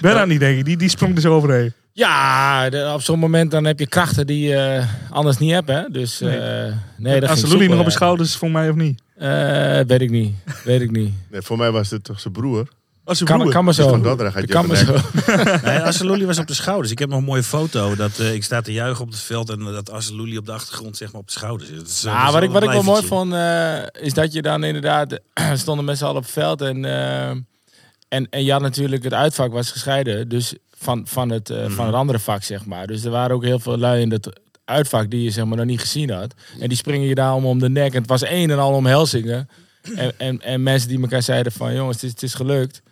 Ben 0.00 0.14
daar 0.14 0.26
niet, 0.26 0.40
denk 0.40 0.58
ik. 0.58 0.64
Die, 0.64 0.76
die 0.76 0.88
sprong 0.88 1.14
er 1.14 1.20
zo 1.20 1.34
overheen. 1.34 1.72
Ja, 1.98 2.70
de- 2.70 2.90
op 2.94 3.02
zo'n 3.02 3.18
moment 3.18 3.50
dan 3.50 3.64
heb 3.64 3.78
je 3.78 3.86
krachten 3.86 4.26
die 4.26 4.48
je 4.48 4.84
anders 5.10 5.38
niet 5.38 5.50
hebt. 5.52 5.68
Hè? 5.68 5.82
Dus 5.90 6.20
eh, 6.20 6.28
nee, 6.30 6.72
nee 6.96 7.20
dat 7.20 7.30
Als 7.30 7.42
Lully 7.46 7.66
nog 7.66 7.78
op 7.78 7.84
de 7.84 7.90
ja. 7.90 7.96
schouders, 7.96 8.36
voor 8.36 8.50
mij 8.50 8.68
of 8.70 8.74
niet? 8.76 9.02
Eh, 9.16 9.80
weet 9.86 10.00
ik 10.00 10.10
niet. 10.10 10.34
Weet 10.64 10.80
ik 10.80 10.90
niet. 10.90 11.14
Nee, 11.30 11.42
voor 11.42 11.58
mij 11.58 11.70
was 11.70 11.88
dit 11.88 12.04
toch 12.04 12.20
zijn 12.20 12.32
broer. 12.32 12.68
Als 13.04 13.22
Kan, 13.22 13.50
kan 13.50 13.64
maar 13.64 13.72
Is 13.78 13.80
zo. 13.80 14.00
Kan 14.00 14.66
maar 14.66 14.76
gelijk. 14.76 14.76
zo. 14.76 14.96
Nee, 15.68 15.78
Asseluli 15.78 16.26
was 16.26 16.38
op 16.38 16.46
de 16.46 16.54
schouders. 16.54 16.90
Ik 16.92 16.98
heb 16.98 17.08
nog 17.08 17.18
een 17.18 17.24
mooie 17.24 17.42
foto. 17.42 17.94
Dat 17.96 18.18
eh, 18.18 18.34
ik 18.34 18.44
sta 18.44 18.60
te 18.60 18.72
juichen 18.72 19.04
op 19.04 19.10
het 19.10 19.20
veld 19.20 19.50
en 19.50 19.60
eh, 19.60 19.72
dat 19.72 19.90
Asseluli 19.90 20.38
op 20.38 20.46
de 20.46 20.52
achtergrond 20.52 20.96
zeg 20.96 21.12
maar 21.12 21.20
op 21.20 21.26
de 21.26 21.32
schouders 21.32 21.68
zit. 21.70 21.78
Dat 21.78 21.88
is, 21.88 22.04
eh, 22.04 22.12
dat 22.12 22.20
Ja, 22.20 22.26
is 22.26 22.32
wat 22.32 22.42
ik, 22.42 22.50
wat 22.50 22.62
ik 22.62 22.70
wel 22.70 22.82
mooi 22.82 23.06
vond, 23.06 23.32
eh, 23.32 24.02
is 24.02 24.12
dat 24.14 24.32
je 24.32 24.42
dan 24.42 24.64
inderdaad 24.64 25.20
stonden 25.54 25.84
met 25.84 25.98
z'n 25.98 26.04
allen 26.04 26.16
op 26.16 26.22
het 26.22 26.32
veld. 26.32 26.60
En, 26.60 26.84
eh, 26.84 27.28
en, 28.08 28.26
en 28.30 28.44
je 28.44 28.52
had 28.52 28.60
natuurlijk 28.60 29.04
het 29.04 29.14
uitvak 29.14 29.52
was 29.52 29.70
gescheiden. 29.70 30.28
Dus 30.28 30.54
van, 30.78 31.06
van, 31.06 31.30
het, 31.30 31.50
eh, 31.50 31.70
van 31.70 31.86
het 31.86 31.94
andere 31.94 32.18
vak, 32.18 32.42
zeg 32.42 32.66
maar. 32.66 32.86
Dus 32.86 33.04
er 33.04 33.10
waren 33.10 33.36
ook 33.36 33.44
heel 33.44 33.58
veel 33.58 33.78
lui 33.78 34.00
in 34.00 34.08
dat 34.08 34.40
uitvak 34.64 35.10
die 35.10 35.22
je 35.22 35.30
zeg 35.30 35.44
maar 35.44 35.56
nog 35.56 35.66
niet 35.66 35.80
gezien 35.80 36.10
had. 36.10 36.34
En 36.60 36.68
die 36.68 36.76
springen 36.76 37.08
je 37.08 37.14
daarom 37.14 37.46
om 37.46 37.58
de 37.58 37.68
nek. 37.68 37.92
En 37.92 38.00
het 38.00 38.08
was 38.08 38.22
één 38.22 38.50
en 38.50 38.58
al 38.58 38.72
omhelzingen. 38.72 39.48
En, 39.96 40.12
en, 40.16 40.42
en 40.42 40.62
mensen 40.62 40.88
die 40.88 41.00
elkaar 41.00 41.22
zeiden 41.22 41.52
van, 41.52 41.74
jongens, 41.74 41.96
het 41.96 42.04
is, 42.04 42.10
het 42.10 42.22
is 42.22 42.34
gelukt. 42.34 42.82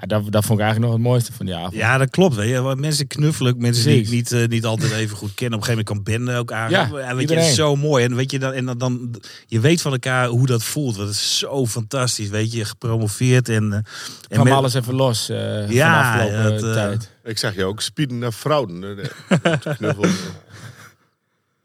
Ja, 0.00 0.06
dat, 0.06 0.32
dat 0.32 0.44
vond 0.44 0.58
ik 0.58 0.64
eigenlijk 0.64 0.92
nog 0.92 0.92
het 1.02 1.10
mooiste 1.10 1.32
van 1.32 1.46
die 1.46 1.54
avond. 1.54 1.74
Ja, 1.74 1.98
dat 1.98 2.10
klopt. 2.10 2.34
Weet 2.34 2.48
je. 2.48 2.60
Want 2.60 2.80
Mensen 2.80 3.06
knuffelen, 3.06 3.54
mensen 3.58 3.84
die 3.86 4.00
ik 4.00 4.10
niet, 4.10 4.32
eh, 4.32 4.46
niet 4.48 4.64
altijd 4.64 4.92
even 4.92 5.16
goed 5.16 5.34
ken. 5.34 5.46
Op 5.46 5.52
een 5.58 5.64
gegeven 5.64 5.84
moment 5.94 6.06
kan 6.16 6.24
Ben 6.26 6.36
ook 6.36 6.52
aan. 6.52 6.70
Ja, 6.70 6.90
weet 6.90 7.04
je, 7.14 7.20
iedereen. 7.20 7.42
het 7.42 7.50
is 7.50 7.56
zo 7.56 7.76
mooi. 7.76 8.04
En 8.04 8.14
weet 8.14 8.30
je 8.30 8.38
dan, 8.38 8.52
en 8.52 8.64
dan, 8.66 8.78
dan, 8.78 9.14
je 9.46 9.60
weet 9.60 9.82
van 9.82 9.92
elkaar 9.92 10.26
hoe 10.28 10.46
dat 10.46 10.62
voelt. 10.62 10.96
Dat 10.96 11.08
is 11.08 11.38
zo 11.38 11.66
fantastisch. 11.66 12.28
Weet 12.28 12.52
je, 12.52 12.64
gepromoveerd 12.64 13.48
en. 13.48 13.72
eh, 13.72 13.76
en 13.78 13.84
kwam 14.28 14.44
met- 14.44 14.52
alles 14.52 14.74
even 14.74 14.94
los 14.94 15.28
eh 15.28 15.70
Ja, 15.70 16.18
van 16.18 16.26
de 16.26 16.32
afgelopen 16.36 16.72
tijd. 16.72 17.10
Ik 17.24 17.38
zag 17.38 17.54
je 17.54 17.64
ook 17.64 17.80
spieden 17.80 18.18
naar 18.18 18.32
Knuffel. 19.76 20.04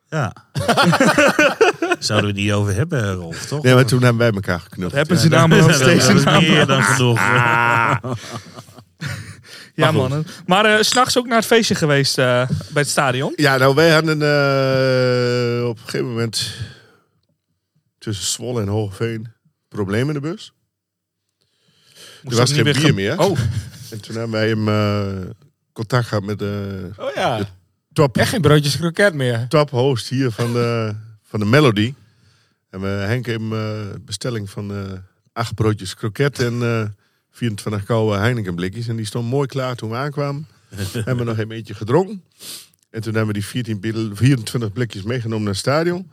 Ja. 0.09 0.33
Zouden 1.99 2.29
we 2.33 2.35
het 2.35 2.45
niet 2.45 2.53
over 2.55 2.73
hebben, 2.75 3.13
Rolf, 3.13 3.45
toch? 3.45 3.63
Nee, 3.63 3.73
maar 3.73 3.85
toen 3.85 4.01
hebben 4.01 4.17
wij 4.21 4.31
elkaar 4.31 4.59
geknuffeld. 4.59 4.93
Hebben 4.93 5.15
Ja. 5.15 5.21
ze 5.21 5.27
namelijk 5.29 5.67
nog 5.67 5.75
steeds 5.75 6.23
meer 6.47 6.65
dan 6.65 6.83
genoeg. 6.83 7.19
Ja, 9.75 9.91
man. 9.91 10.25
Maar 10.45 10.65
eh, 10.65 10.81
s 10.83 10.87
s'nachts 10.89 11.17
ook 11.17 11.27
naar 11.27 11.37
het 11.37 11.45
feestje 11.45 11.75
geweest 11.75 12.17
eh, 12.17 12.25
bij 12.47 12.81
het 12.81 12.89
stadion. 12.89 13.33
Ja, 13.35 13.57
nou, 13.57 13.75
wij 13.75 13.89
hadden 13.91 14.21
eh, 14.21 15.67
op 15.67 15.77
een 15.77 15.83
gegeven 15.83 16.07
moment 16.07 16.51
tussen 17.97 18.25
Zwolle 18.25 18.61
en 18.61 18.67
Hoogveen 18.67 19.27
problemen 19.67 20.15
in 20.15 20.21
de 20.21 20.27
bus. 20.29 20.53
Moest 22.23 22.35
er 22.35 22.41
was 22.41 22.51
geen 22.53 22.63
bier 22.63 22.75
ge- 22.75 22.93
meer. 22.93 23.19
Oh, 23.19 23.37
En 23.91 24.01
toen 24.01 24.15
hebben 24.15 24.31
wij 24.31 24.47
hem 24.49 24.67
eh, 24.67 25.29
contact 25.73 26.07
gehad 26.07 26.23
met 26.23 26.39
de 26.39 26.89
Oh 26.97 27.13
ja. 27.15 27.39
top, 27.93 28.17
Echt 28.17 28.29
geen 28.29 28.41
broodjes 28.41 28.77
kroket 28.77 29.13
meer. 29.13 29.45
top 29.47 29.69
host 29.69 30.09
hier 30.09 30.31
van 30.31 30.53
de, 30.53 30.95
van 31.29 31.39
de 31.39 31.45
Melody. 31.45 31.93
En 32.69 32.81
we 32.81 32.87
Henk 32.87 33.25
hem 33.25 33.53
eh, 33.53 33.71
bestelling 34.05 34.49
van 34.49 34.71
eh, 34.71 34.77
acht 35.33 35.55
broodjes 35.55 35.93
kroket 35.95 36.39
en 36.39 36.61
eh 36.61 36.85
24 37.31 37.83
koude 37.83 38.17
Heineken 38.17 38.55
blikjes. 38.55 38.87
En 38.87 38.95
die 38.95 39.05
stond 39.05 39.29
mooi 39.29 39.47
klaar 39.47 39.75
toen 39.75 39.89
we 39.89 39.95
aankwamen. 39.95 40.47
hebben 40.93 41.17
we 41.17 41.23
nog 41.23 41.37
een 41.37 41.47
beetje 41.47 41.73
gedronken. 41.73 42.23
En 42.89 43.01
toen 43.01 43.13
hebben 43.15 43.33
we 43.33 43.39
die 43.39 43.47
14, 43.49 43.79
bil- 43.79 44.15
24 44.15 44.71
blikjes 44.73 45.03
meegenomen 45.03 45.43
naar 45.43 45.51
het 45.51 45.61
stadion. 45.61 46.11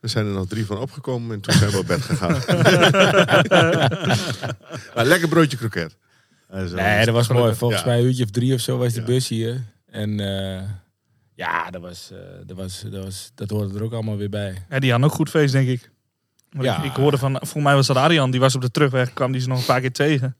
Er 0.00 0.08
zijn 0.08 0.26
er 0.26 0.32
nog 0.32 0.46
drie 0.48 0.66
van 0.66 0.78
opgekomen 0.78 1.34
en 1.34 1.40
toen 1.40 1.54
zijn 1.54 1.70
we 1.70 1.78
op 1.78 1.86
bed 1.86 2.02
gegaan. 2.02 2.32
maar 4.94 5.04
lekker 5.04 5.28
broodje 5.28 5.56
kroket. 5.56 5.96
Nee, 6.50 7.04
dat 7.04 7.14
was 7.14 7.28
mooi. 7.28 7.54
Volgens 7.54 7.80
Ja. 7.80 7.86
mij 7.86 7.98
een 7.98 8.04
uurtje 8.04 8.24
of 8.24 8.30
drie 8.30 8.54
of 8.54 8.60
zo 8.60 8.78
was 8.78 8.92
de 8.92 9.00
Ja. 9.00 9.06
bus 9.06 9.28
hier. 9.28 9.62
En 9.90 10.20
eh, 10.20 10.62
ja, 11.34 11.70
dat, 11.70 11.82
was, 11.82 12.10
eh, 12.10 12.18
dat, 12.46 12.56
was, 12.56 12.80
dat, 12.90 13.04
was, 13.04 13.30
dat 13.34 13.50
hoorde 13.50 13.78
er 13.78 13.84
ook 13.84 13.92
allemaal 13.92 14.16
weer 14.16 14.28
bij. 14.28 14.64
ja, 14.68 14.78
die 14.78 14.90
hadden 14.90 15.08
ook 15.08 15.14
goed 15.16 15.30
feest, 15.30 15.52
denk 15.52 15.68
ik. 15.68 15.90
Ja. 16.60 16.78
ik, 16.78 16.84
ik 16.84 16.96
hoorde 16.96 17.18
van, 17.18 17.30
volgens 17.30 17.64
mij 17.64 17.74
was 17.74 17.86
dat 17.86 17.96
Arjan, 17.96 18.30
die 18.30 18.40
was 18.40 18.54
op 18.54 18.60
de 18.60 18.70
terugweg, 18.70 19.12
kwam 19.12 19.32
die 19.32 19.40
ze 19.40 19.48
nog 19.48 19.58
een 19.58 19.64
paar 19.64 19.80
keer 19.80 19.92
tegen. 19.92 20.36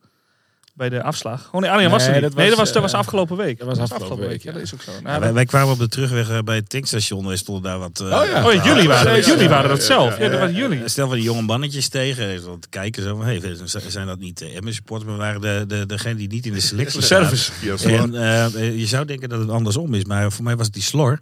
Bij 0.75 0.89
de 0.89 1.03
afslag. 1.03 1.49
Oh 1.53 1.61
nee, 1.61 1.89
was 1.89 2.03
er 2.05 2.11
Nee, 2.11 2.21
niet. 2.21 2.29
dat 2.31 2.39
nee, 2.39 2.49
dat 2.49 2.59
was, 2.59 2.73
dat 2.73 2.83
was 2.83 2.93
eh, 2.93 2.99
afgelopen 2.99 3.37
week. 3.37 3.59
dat 3.59 3.77
was 3.77 3.79
afgelopen 3.91 4.29
week, 4.29 4.43
Ja, 4.43 4.51
ja. 4.51 4.57
dat 4.57 4.67
is 4.67 4.75
ook 4.75 4.83
zo. 4.83 4.91
Nou, 5.03 5.15
Ja, 5.15 5.21
wij, 5.21 5.33
wij 5.33 5.45
kwamen 5.45 5.73
op 5.73 5.79
de 5.79 5.89
terugweg 5.89 6.31
eh, 6.31 6.39
bij 6.39 6.57
het 6.57 6.69
tankstation. 6.69 7.27
Wij 7.27 7.37
stonden 7.37 7.63
daar 7.63 7.79
wat... 7.79 8.01
eh, 8.01 8.07
Oh 8.07 8.25
ja. 8.27 8.47
oh, 8.47 8.65
jullie 8.65 8.89
waren, 8.89 9.17
Ja, 9.17 9.27
jullie 9.27 9.49
waren 9.49 9.69
dat 9.69 9.79
ja, 9.79 9.85
zelf. 9.85 10.17
Ja, 10.19 10.23
ja, 10.23 10.23
dat 10.23 10.33
ja. 10.33 10.39
waren 10.39 10.55
jullie. 10.55 10.89
Stel 10.89 11.07
van 11.07 11.17
die 11.17 11.25
jonge 11.25 11.43
mannetjes 11.43 11.89
tegen. 11.89 12.47
Wat 12.47 12.67
kijken. 12.69 13.03
Zo 13.03 13.17
van, 13.17 13.25
hey, 13.25 13.57
zijn 13.89 14.07
dat 14.07 14.19
niet 14.19 14.43
uh, 14.43 14.73
supporters 14.73 15.11
Maar 15.11 15.19
waren 15.19 15.41
de, 15.41 15.65
de, 15.69 15.87
degene 15.87 16.15
die 16.15 16.29
niet 16.29 16.47
in 16.47 16.53
de 16.53 16.61
selectie 16.61 17.03
zaten. 17.13 17.37
zo. 17.79 17.89
En 17.89 18.15
eh, 18.15 18.79
je 18.79 18.87
zou 18.87 19.05
denken 19.05 19.29
dat 19.29 19.41
het 19.41 19.51
andersom 19.51 19.95
is. 19.95 20.05
Maar 20.05 20.33
voor 20.33 20.45
mij 20.45 20.57
was 20.57 20.67
het 20.67 20.75
die 20.75 20.83
slor. 20.83 21.19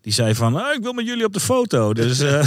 Die 0.00 0.12
zei 0.12 0.34
van, 0.34 0.56
ah, 0.56 0.74
ik 0.74 0.82
wil 0.82 0.92
met 0.92 1.06
jullie 1.06 1.24
op 1.24 1.32
de 1.32 1.40
foto. 1.40 1.92
Dus 1.94 2.20
eh, 2.20 2.46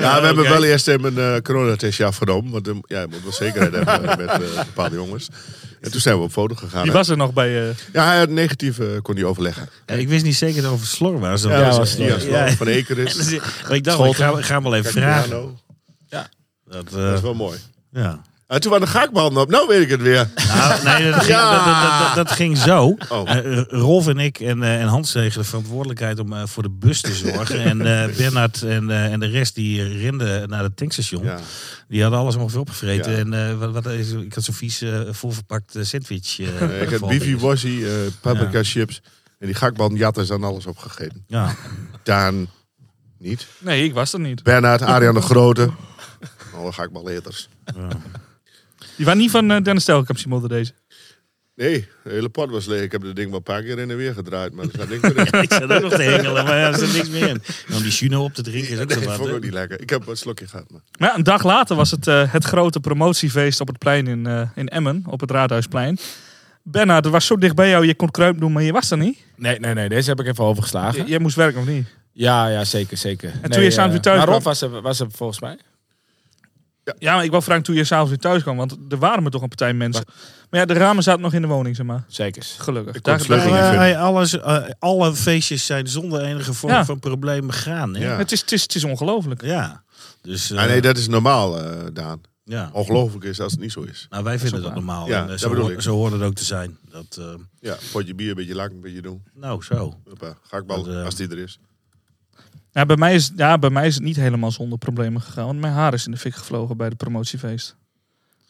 Ja, 0.00 0.20
we 0.20 0.26
hebben 0.26 0.42
wel 0.44 0.64
eerst 0.64 0.88
even 0.88 1.16
een 1.16 1.34
uh, 1.34 1.40
coronatestje 1.40 2.04
afgenomen. 2.04 2.50
Want 2.52 2.68
eh, 2.68 2.74
ja, 2.86 3.00
je 3.00 3.06
moet 3.10 3.22
wel 3.22 3.32
zekerheid 3.32 3.72
hebben 3.74 4.02
met 4.26 4.30
eh, 4.30 4.64
bepaalde 4.64 4.94
jongens. 4.96 5.28
En 5.80 5.90
toen 5.90 6.00
zijn 6.00 6.16
we 6.16 6.22
op 6.22 6.32
foto 6.32 6.54
gegaan. 6.54 6.82
Die 6.82 6.92
was 6.92 7.08
er 7.08 7.16
nog 7.16 7.32
bij... 7.32 7.68
eh, 7.68 7.74
Ja, 7.92 8.06
hij 8.06 8.18
had 8.18 8.28
negatief 8.28 8.78
eh, 8.78 8.86
kon 9.02 9.14
hij 9.14 9.24
overleggen. 9.24 9.68
ja, 9.86 9.94
ik 9.94 10.08
wist 10.08 10.24
niet 10.24 10.36
zeker 10.36 10.54
dat 10.62 10.64
het 10.64 10.72
over 10.72 10.86
slor 10.86 11.18
was. 11.20 11.42
Ja, 11.42 11.50
Ja, 11.50 11.56
dat 11.58 11.66
was 11.66 11.76
was 11.78 11.90
Slor. 11.90 12.28
Ja. 12.30 12.50
van 12.52 12.66
Ekeris. 12.66 13.14
Dus, 13.14 13.30
maar 13.62 13.72
ik 13.76 13.84
dacht, 13.84 14.04
ik 14.10 14.14
ga, 14.16 14.38
ik 14.38 14.44
ga 14.44 14.54
hem 14.54 14.62
wel 14.62 14.74
even 14.74 14.92
vragen. 14.92 15.22
Cagliano. 15.30 15.58
Dat, 16.08 16.28
Dat 16.90 17.00
eh, 17.00 17.12
is 17.12 17.20
wel 17.20 17.34
mooi. 17.34 17.58
ja. 17.92 18.22
En 18.46 18.60
toen 18.60 18.70
waren 18.70 18.86
de 18.86 18.92
gaakbanden 18.92 19.42
op. 19.42 19.50
Nou 19.50 19.68
weet 19.68 19.82
ik 19.82 19.90
het 19.90 20.02
weer. 20.02 20.28
Nou, 20.48 20.84
nee, 20.84 21.10
dat 21.10 21.14
ging, 21.20 21.26
Ja. 21.26 21.54
dat, 21.56 21.64
dat, 21.64 22.14
dat, 22.14 22.26
dat 22.26 22.36
ging 22.36 22.58
zo. 22.58 22.96
Oh. 23.08 23.30
Eh, 23.36 23.62
Rolf 23.68 24.08
en 24.08 24.18
ik 24.18 24.40
en, 24.40 24.62
eh, 24.62 24.80
en 24.80 24.86
Hans 24.86 25.10
kregen 25.12 25.40
de 25.40 25.46
verantwoordelijkheid 25.46 26.18
om 26.18 26.32
eh, 26.32 26.42
voor 26.46 26.62
de 26.62 26.70
bus 26.70 27.00
te 27.00 27.14
zorgen. 27.14 27.62
en 27.70 27.80
eh 28.08 28.16
Bernard 28.16 28.62
en, 28.62 28.90
eh, 28.90 29.12
en 29.12 29.20
de 29.20 29.26
rest 29.26 29.54
die 29.54 29.98
renden 29.98 30.48
naar 30.48 30.62
het 30.62 30.76
tankstation. 30.76 31.24
Ja. 31.24 31.38
Die 31.88 32.02
hadden 32.02 32.20
alles 32.20 32.34
ongeveer 32.36 32.60
opgevreten. 32.60 33.12
Ja. 33.12 33.18
En 33.18 33.50
eh, 33.50 33.58
wat, 33.58 33.72
wat 33.72 33.86
is, 33.86 34.10
ik 34.12 34.34
had 34.34 34.44
zo'n 34.44 34.54
vies 34.54 34.82
voorverpakt 35.10 35.74
eh, 35.76 35.82
sandwich. 35.84 36.38
ik 37.08 37.38
wossie, 37.38 37.86
eh 37.86 37.94
paprika 38.20 38.58
Ja. 38.58 38.64
chips. 38.64 39.02
En 39.38 39.46
die 39.46 39.56
gakband 39.56 39.98
jatten 39.98 40.26
zijn 40.26 40.42
alles 40.42 40.66
opgegeten. 40.66 41.24
Ja. 41.26 41.54
Daan 42.02 42.46
niet. 43.18 43.46
nee, 43.58 43.84
ik 43.84 43.94
was 43.94 44.12
er 44.12 44.20
niet. 44.20 44.42
Bernard, 44.42 44.82
Arjan 44.82 45.14
de 45.14 45.20
Grote. 45.22 45.70
Alle 46.56 46.72
gakballeters. 46.72 47.48
Die 48.96 49.04
waren 49.04 49.20
niet 49.20 49.30
van 49.30 49.50
eh, 49.50 49.62
Dennis 49.62 49.84
Telkamp, 49.84 50.18
Simon, 50.18 50.48
deze. 50.48 50.72
Nee, 51.54 51.88
de 52.04 52.10
hele 52.10 52.28
pot 52.28 52.50
was 52.50 52.66
leeg. 52.66 52.82
Ik 52.82 52.92
heb 52.92 53.02
het 53.02 53.16
ding 53.16 53.28
wel 53.28 53.36
een 53.36 53.42
paar 53.42 53.62
keer 53.62 53.78
in 53.78 53.90
en 53.90 53.96
weer 53.96 54.12
gedraaid. 54.14 54.52
Maar 54.52 54.64
er 54.64 54.70
zat 54.78 54.88
niks 54.88 55.02
meer 55.14 55.34
in. 55.34 55.42
ik 55.42 55.52
zat 55.52 55.72
ook 55.72 55.82
nog 55.82 55.92
te 55.94 56.02
hengelen, 56.02 56.44
maar 56.44 56.58
ja, 56.58 56.66
er 56.66 56.78
zit 56.78 56.92
niks 56.92 57.08
meer 57.08 57.28
in. 57.28 57.42
En 57.68 57.74
om 57.76 57.82
die 57.82 57.90
Juno 57.92 58.22
op 58.24 58.34
te 58.34 58.42
drinken 58.42 58.70
is 58.72 58.78
ook 58.80 58.88
Nee, 58.88 59.04
wat. 59.04 59.16
vond 59.16 59.28
ik 59.28 59.34
ook 59.34 59.42
niet 59.42 59.52
lekker. 59.52 59.80
Ik 59.80 59.90
heb 59.90 60.06
een 60.06 60.16
slokje 60.16 60.46
gehad. 60.48 60.70
Maar. 60.70 60.80
Maar 60.98 61.08
ja, 61.08 61.16
een 61.16 61.22
dag 61.22 61.44
later 61.44 61.76
was 61.76 61.90
het 61.90 62.06
eh, 62.06 62.32
het 62.32 62.44
grote 62.44 62.80
promotiefeest 62.80 63.60
op 63.60 63.68
het 63.68 63.78
plein 63.78 64.06
in, 64.06 64.26
eh, 64.26 64.48
in 64.54 64.68
Emmen, 64.68 65.04
op 65.06 65.20
het 65.20 65.30
Raadhuisplein. 65.30 65.98
Bernard, 66.62 67.04
het 67.04 67.12
was 67.12 67.26
zo 67.26 67.36
dicht 67.36 67.54
bij 67.54 67.68
jou, 67.68 67.86
je 67.86 67.94
kon 67.94 68.10
kruip 68.10 68.38
doen, 68.40 68.52
maar 68.52 68.62
je 68.62 68.72
was 68.72 68.90
er 68.90 68.98
niet. 68.98 69.18
Nee, 69.36 69.58
nee, 69.58 69.74
nee. 69.74 69.88
Deze 69.88 70.08
heb 70.10 70.20
ik 70.20 70.26
even 70.26 70.44
overgeslagen. 70.44 71.04
J- 71.06 71.08
jij 71.08 71.18
moest 71.18 71.36
werken 71.36 71.60
of 71.60 71.66
niet? 71.66 71.86
Ja, 72.12 72.48
ja, 72.48 72.64
zeker, 72.64 72.96
zeker. 72.96 73.32
En 73.42 73.50
toen 73.50 73.62
je 73.62 73.70
s'avonds 73.70 73.92
weer 73.92 74.02
thuis 74.02 74.18
Maar? 74.18 74.26
Rolf 74.28 74.44
was 74.44 74.60
er, 74.62 74.80
was 74.80 75.00
er 75.00 75.06
volgens 75.10 75.40
mij. 75.40 75.58
Ja, 76.98 77.14
maar 77.14 77.24
ik 77.24 77.30
wou 77.30 77.42
vragen 77.42 77.62
toen 77.62 77.74
je 77.74 77.84
s'avonds 77.84 78.10
weer 78.10 78.18
thuis 78.18 78.42
kwam. 78.42 78.56
Want 78.56 78.76
er 78.88 78.98
waren 78.98 79.22
me 79.22 79.30
toch 79.30 79.42
een 79.42 79.48
partij 79.48 79.74
mensen. 79.74 80.04
Maar 80.50 80.60
ja, 80.60 80.66
de 80.66 80.72
ramen 80.74 81.02
zaten 81.02 81.20
nog 81.22 81.32
in 81.32 81.40
de 81.42 81.48
woning, 81.48 81.76
zeg 81.76 81.86
maar. 81.86 82.04
Zeker. 82.08 82.42
Gelukkig. 82.58 83.00
Daar-. 83.00 83.90
Eh, 83.90 84.00
alles, 84.02 84.38
eh, 84.40 84.64
alle 84.78 85.14
feestjes 85.14 85.66
zijn 85.66 85.86
zonder 85.88 86.22
enige 86.22 86.52
vorm 86.52 86.72
Ja. 86.72 86.84
van 86.84 86.98
probleem 86.98 87.50
gegaan. 87.50 87.94
Hè? 87.94 88.04
Ja. 88.04 88.16
het, 88.16 88.32
is, 88.32 88.40
het, 88.40 88.52
is, 88.52 88.62
het 88.62 88.74
is 88.74 88.84
ongelooflijk. 88.84 89.42
Ja. 89.44 89.82
Dus, 90.22 90.50
eh, 90.50 90.58
Ah, 90.58 90.66
nee, 90.66 90.80
dat 90.80 90.96
is 90.96 91.08
normaal, 91.08 91.60
eh, 91.60 91.76
Daan. 91.92 92.20
ja. 92.44 92.70
Ongelooflijk 92.72 93.24
is 93.24 93.40
als 93.40 93.52
het 93.52 93.60
niet 93.60 93.72
zo 93.72 93.80
is. 93.80 94.06
Nou, 94.10 94.24
wij 94.24 94.38
vinden 94.38 94.62
dat 94.62 94.74
normaal. 94.74 95.06
Ja, 95.08 95.16
en, 95.16 95.22
eh, 95.22 95.28
dat 95.28 95.40
zo, 95.40 95.48
bedoel 95.48 95.64
hoort- 95.64 95.76
ik. 95.76 95.80
zo 95.82 95.94
hoort 95.94 96.12
het 96.12 96.22
ook 96.22 96.34
te 96.34 96.44
zijn. 96.44 96.78
Dat, 96.90 97.16
eh, 97.18 97.24
Ja, 97.60 97.76
potje 97.92 98.14
bier, 98.14 98.28
een 98.28 98.34
beetje 98.34 98.54
lak, 98.54 98.70
een 98.70 98.80
beetje 98.80 99.02
doen. 99.02 99.22
nou, 99.34 99.62
zo. 99.62 99.98
Hoppa, 100.08 100.36
Gakbal, 100.42 100.82
Dat, 100.82 100.94
eh, 100.94 101.04
als 101.04 101.14
die 101.14 101.28
er 101.30 101.38
is. 101.38 101.58
Ja, 102.72 102.86
bij, 102.86 102.96
mij 102.96 103.14
is, 103.14 103.32
ja, 103.36 103.58
bij 103.58 103.70
mij 103.70 103.86
is 103.86 103.94
het 103.94 104.02
niet 104.04 104.16
helemaal 104.16 104.50
zonder 104.50 104.78
problemen 104.78 105.20
gegaan. 105.22 105.46
Want 105.46 105.60
mijn 105.60 105.72
haar 105.72 105.94
is 105.94 106.04
in 106.06 106.10
de 106.12 106.16
fik 106.18 106.34
gevlogen 106.34 106.76
bij 106.76 106.88
de 106.88 106.96
promotiefeest. 106.96 107.76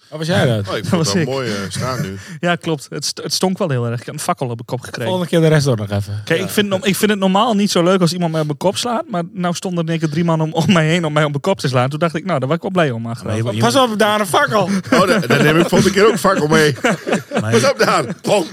Wat 0.09 0.19
was 0.21 0.29
jij 0.31 0.47
dat? 0.47 0.69
Oh, 0.69 0.77
ik 0.77 0.85
vond 0.85 1.05
het 1.05 1.13
wel 1.13 1.23
ik. 1.23 1.29
mooi 1.29 1.49
eh, 1.51 1.55
staan 1.69 2.03
nu. 2.03 2.17
Ja, 2.41 2.57
klopt. 2.57 2.87
Het, 2.91 3.05
st- 3.05 3.21
het 3.23 3.33
stonk 3.33 3.59
wel 3.59 3.69
heel 3.69 3.87
erg. 3.87 4.01
Ik 4.01 4.07
heb 4.07 4.15
een 4.15 4.21
fakkel 4.21 4.47
op 4.47 4.55
mijn 4.55 4.65
kop 4.67 4.81
gekregen. 4.81 5.05
Volgende 5.11 5.29
keer 5.31 5.41
de 5.41 5.47
rest 5.49 5.65
door 5.65 5.77
nog 5.77 5.91
even. 5.91 6.21
Kijk, 6.25 6.41
ik, 6.41 6.49
vind, 6.49 6.87
ik 6.87 6.97
vind 6.97 7.11
het 7.11 7.21
normaal 7.21 7.55
niet 7.55 7.71
zo 7.71 7.83
leuk 7.83 8.01
als 8.01 8.13
iemand 8.13 8.31
mij 8.33 8.41
op 8.41 8.47
mijn 8.47 8.59
kop 8.59 8.77
slaat. 8.77 9.05
Maar 9.09 9.23
nou 9.33 9.55
stonden 9.55 9.79
er 9.79 9.85
in 9.85 9.91
één 9.91 10.01
keer 10.01 10.09
drie 10.11 10.25
man 10.25 10.41
om, 10.41 10.53
om 10.53 10.73
mij 10.73 10.87
heen 10.89 11.05
om 11.05 11.13
mij 11.13 11.25
op 11.25 11.31
mijn 11.31 11.41
kop 11.43 11.59
te 11.61 11.69
slaan. 11.69 11.89
Toen 11.89 11.99
dacht 11.99 12.15
ik, 12.15 12.25
nou, 12.25 12.39
daar 12.39 12.49
was 12.49 12.57
ik 12.57 12.63
wel 12.63 12.71
blij 12.71 12.91
om. 12.91 13.03
Maar 13.03 13.23
Pas 13.59 13.77
op, 13.77 13.99
daar 13.99 14.21
een 14.21 14.27
fakkel. 14.27 14.63
Oh, 14.63 15.07
dan, 15.07 15.21
dan 15.21 15.43
neem 15.43 15.57
ik 15.59 15.69
volgende 15.69 15.93
keer 15.95 16.07
ook 16.07 16.19
fakkel 16.19 16.47
mee. 16.47 16.75
maar 17.41 17.51
Pas 17.61 17.71
op. 17.71 18.15
Pom. 18.23 18.45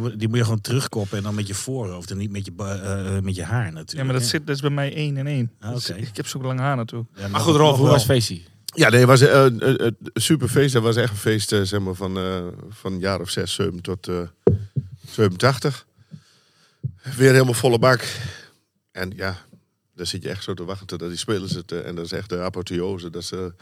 moet- 0.00 0.18
die 0.18 0.28
moet 0.28 0.36
je 0.38 0.44
gewoon 0.44 0.60
terugkoppen 0.60 1.16
en 1.18 1.22
dan 1.22 1.34
met 1.34 1.46
je 1.46 1.54
voorhoofd 1.54 2.10
en 2.10 2.16
niet 2.16 2.30
met 2.30 2.44
je, 2.44 2.52
ba- 2.52 2.74
eh, 2.80 3.16
eh, 3.16 3.22
met 3.22 3.34
je 3.34 3.42
haar 3.44 3.64
natuurlijk. 3.64 3.92
Ja, 3.92 4.04
maar 4.04 4.12
dat, 4.12 4.22
zit, 4.22 4.46
dat 4.46 4.54
is 4.54 4.60
bij 4.62 4.70
mij 4.70 4.94
één 4.94 5.16
en 5.16 5.26
één. 5.26 5.52
Ah, 5.60 5.74
Dus 5.74 5.90
oké. 5.90 5.98
ik 6.00 6.16
heb 6.16 6.26
zo 6.26 6.38
lang 6.40 6.58
haar 6.60 6.76
naartoe. 6.76 7.06
Ja, 7.14 7.28
Maar 7.28 7.40
goed, 7.40 7.56
Rolf, 7.56 7.76
hoe 7.78 7.86
was 7.88 7.96
het 8.02 8.10
feestje? 8.10 8.40
Ja, 8.64 8.88
nee, 8.88 8.98
het 9.00 9.08
was 9.08 9.20
eh, 9.20 9.42
een 9.44 9.68
een- 9.68 9.96
een 10.12 10.22
super 10.22 10.48
feest. 10.48 10.72
Dat 10.72 10.82
was 10.82 10.96
echt 10.96 11.10
een 11.10 11.16
feest 11.16 11.52
eh, 11.52 11.60
zeg 11.62 11.80
maar, 11.80 11.94
van, 11.94 12.16
eh, 12.16 12.46
van 12.68 12.92
een 12.92 12.98
jaar 13.00 13.20
of 13.20 13.30
zes, 13.30 13.54
zeven 13.54 13.80
tot 13.80 14.08
eh 14.08 14.20
87. 15.06 15.86
Weer 17.16 17.32
helemaal 17.32 17.54
volle 17.54 17.78
bak. 17.78 18.04
En 18.92 19.12
ja, 19.16 19.36
daar 19.94 20.06
zit 20.06 20.22
je 20.22 20.28
echt 20.28 20.42
zo 20.42 20.54
te 20.54 20.64
wachten 20.64 20.86
totdat 20.86 21.08
die 21.08 21.18
spelers 21.18 21.54
het... 21.54 21.72
eh, 21.72 21.86
en 21.86 21.94
dat 21.94 22.04
is 22.04 22.12
echt 22.12 22.28
de 22.28 22.40
apotheose, 22.40 23.10
dat 23.10 23.24
ze 23.24 23.52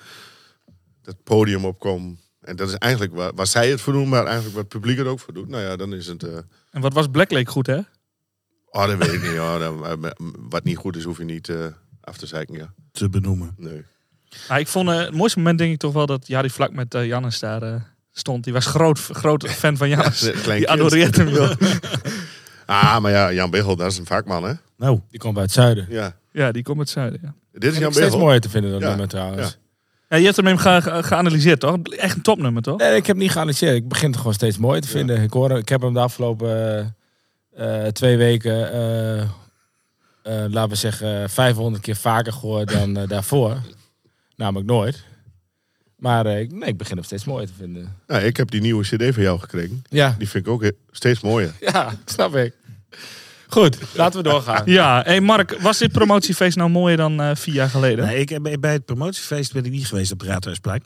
dat 1.02 1.16
podium 1.24 1.64
opkomen. 1.64 2.18
En 2.44 2.56
dat 2.56 2.68
is 2.68 2.74
eigenlijk 2.74 3.14
waar, 3.14 3.34
waar 3.34 3.46
zij 3.46 3.70
het 3.70 3.80
voor 3.80 3.92
doen, 3.92 4.08
maar 4.08 4.24
eigenlijk 4.24 4.54
wat 4.54 4.64
het 4.64 4.72
publiek 4.72 4.98
er 4.98 5.06
ook 5.06 5.20
voor 5.20 5.34
doet. 5.34 5.48
Nou 5.48 5.62
ja, 5.62 5.76
dan 5.76 5.94
is 5.94 6.06
het... 6.06 6.22
eh, 6.22 6.36
En 6.70 6.80
wat 6.80 6.92
was 6.92 7.06
Black 7.10 7.30
Lake 7.30 7.50
goed, 7.50 7.66
hè? 7.66 7.78
oh, 8.70 8.86
dat 8.86 8.96
weet 8.98 9.12
ik 9.12 9.22
niet. 9.22 9.32
Ja, 9.32 9.58
dan- 9.58 9.78
maar 9.78 10.12
wat 10.50 10.64
niet 10.64 10.76
goed 10.76 10.96
is, 10.96 11.04
hoef 11.04 11.18
je 11.18 11.24
niet 11.24 11.48
eh, 11.48 11.66
af 12.00 12.16
te 12.16 12.26
zeiken. 12.26 12.54
Ja. 12.54 12.72
te 12.92 13.08
benoemen. 13.08 13.54
Nee. 13.56 13.84
Maar 14.48 14.60
ik 14.60 14.68
vond 14.68 14.88
eh, 14.88 14.98
het 14.98 15.14
mooiste 15.14 15.38
moment 15.38 15.58
denk 15.58 15.72
ik 15.72 15.78
toch 15.78 15.92
wel 15.92 16.06
dat 16.06 16.26
Jari 16.26 16.50
vlak 16.50 16.72
met 16.72 16.94
eh, 16.94 17.06
Jannes 17.06 17.38
daar 17.38 17.62
eh, 17.62 17.74
stond. 18.12 18.44
Die 18.44 18.52
was 18.52 18.66
groot, 18.66 18.98
groot 18.98 19.50
fan 19.60 19.76
van 19.76 19.88
Jannes. 19.88 20.20
Die 20.20 20.32
kind. 20.42 20.66
adoreert 20.66 21.16
hem, 21.16 21.28
joh. 21.28 21.50
Ah, 22.66 23.00
maar 23.00 23.10
ja, 23.12 23.32
Jan 23.32 23.50
Biggel, 23.50 23.76
dat 23.76 23.90
is 23.92 23.98
een 23.98 24.06
vakman, 24.06 24.44
hè? 24.44 24.52
Nou, 24.76 25.00
Die 25.10 25.20
komt 25.20 25.36
uit 25.36 25.44
het 25.46 25.54
zuiden. 25.54 25.86
Ja. 25.88 26.16
Ja, 26.32 26.52
die 26.52 26.62
komt 26.62 26.78
uit 26.78 26.86
het 26.88 26.96
zuiden, 26.98 27.20
ja. 27.22 27.34
Dit 27.52 27.62
is 27.62 27.68
Vind 27.68 27.78
Jan 27.78 27.86
ik 27.88 27.92
steeds 27.92 28.04
Biggel. 28.08 28.18
mooier 28.24 28.40
te 28.40 28.48
vinden 28.48 28.70
dan 28.70 28.80
Ja. 28.80 28.88
nummer 28.88 29.08
trouwens. 29.08 29.48
Ja, 29.48 29.54
je 30.08 30.16
hebt 30.24 30.36
hem 30.36 30.46
even 30.46 30.58
ge- 30.58 30.90
ge- 30.90 31.02
geanalyseerd, 31.02 31.60
toch? 31.60 31.76
Echt 31.82 32.16
een 32.16 32.22
topnummer, 32.22 32.62
toch? 32.62 32.78
Nee, 32.78 32.96
ik 32.96 33.06
heb 33.06 33.16
niet 33.16 33.30
geanalyseerd. 33.30 33.74
Ik 33.76 33.88
begin 33.88 34.08
het 34.08 34.16
gewoon 34.16 34.34
steeds 34.34 34.58
mooier 34.58 34.82
te 34.82 34.88
vinden. 34.88 35.22
Ik, 35.22 35.32
hoor, 35.32 35.50
ik 35.58 35.68
heb 35.68 35.80
hem 35.82 35.92
de 35.94 36.00
afgelopen 36.00 36.48
eh, 37.56 37.86
eh, 37.86 37.92
twee 37.92 38.16
weken, 38.16 38.72
eh, 38.72 39.20
eh, 39.20 39.28
laten 40.50 40.68
we 40.68 40.74
zeggen, 40.76 41.30
500 41.30 41.82
keer 41.82 41.96
vaker 41.96 42.32
gehoord 42.32 42.68
dan 42.72 43.06
daarvoor. 43.06 43.56
Namelijk 44.36 44.66
nooit. 44.70 45.04
Maar 45.96 46.26
eh, 46.26 46.40
ik- 46.40 46.52
nee, 46.52 46.68
ik 46.68 46.76
begin 46.76 46.96
hem 46.96 47.04
steeds 47.04 47.24
mooier 47.24 47.46
te 47.46 47.52
vinden. 47.58 47.96
Ja, 48.06 48.18
ik 48.18 48.36
heb 48.36 48.50
die 48.50 48.60
nieuwe 48.60 48.82
cd 48.84 49.14
van 49.14 49.22
jou 49.22 49.38
gekregen. 49.40 49.82
Ja, 49.88 50.14
Die 50.18 50.28
vind 50.28 50.46
ik 50.46 50.52
ook 50.52 50.70
steeds 50.90 51.20
mooier. 51.20 51.52
ja 51.72 51.92
snap 52.04 52.36
ik. 52.36 52.54
Goed, 53.54 53.76
laten 53.94 54.22
we 54.22 54.28
doorgaan. 54.28 54.62
Ja, 54.64 55.02
hey 55.04 55.20
Mark, 55.20 55.56
was 55.60 55.78
dit 55.78 55.92
promotiefeest 55.92 56.56
nou 56.56 56.70
mooier 56.70 56.96
dan 56.96 57.20
eh, 57.20 57.30
vier 57.34 57.54
jaar 57.54 57.68
geleden? 57.70 58.04
Nee, 58.06 58.18
ik, 58.18 58.28
heb- 58.28 58.56
bij 58.60 58.72
het 58.72 58.84
promotiefeest 58.84 59.52
ben 59.52 59.64
ik 59.64 59.70
niet 59.70 59.86
geweest 59.86 60.12
op 60.12 60.20
het 60.20 60.28
Raadhuisplein. 60.28 60.82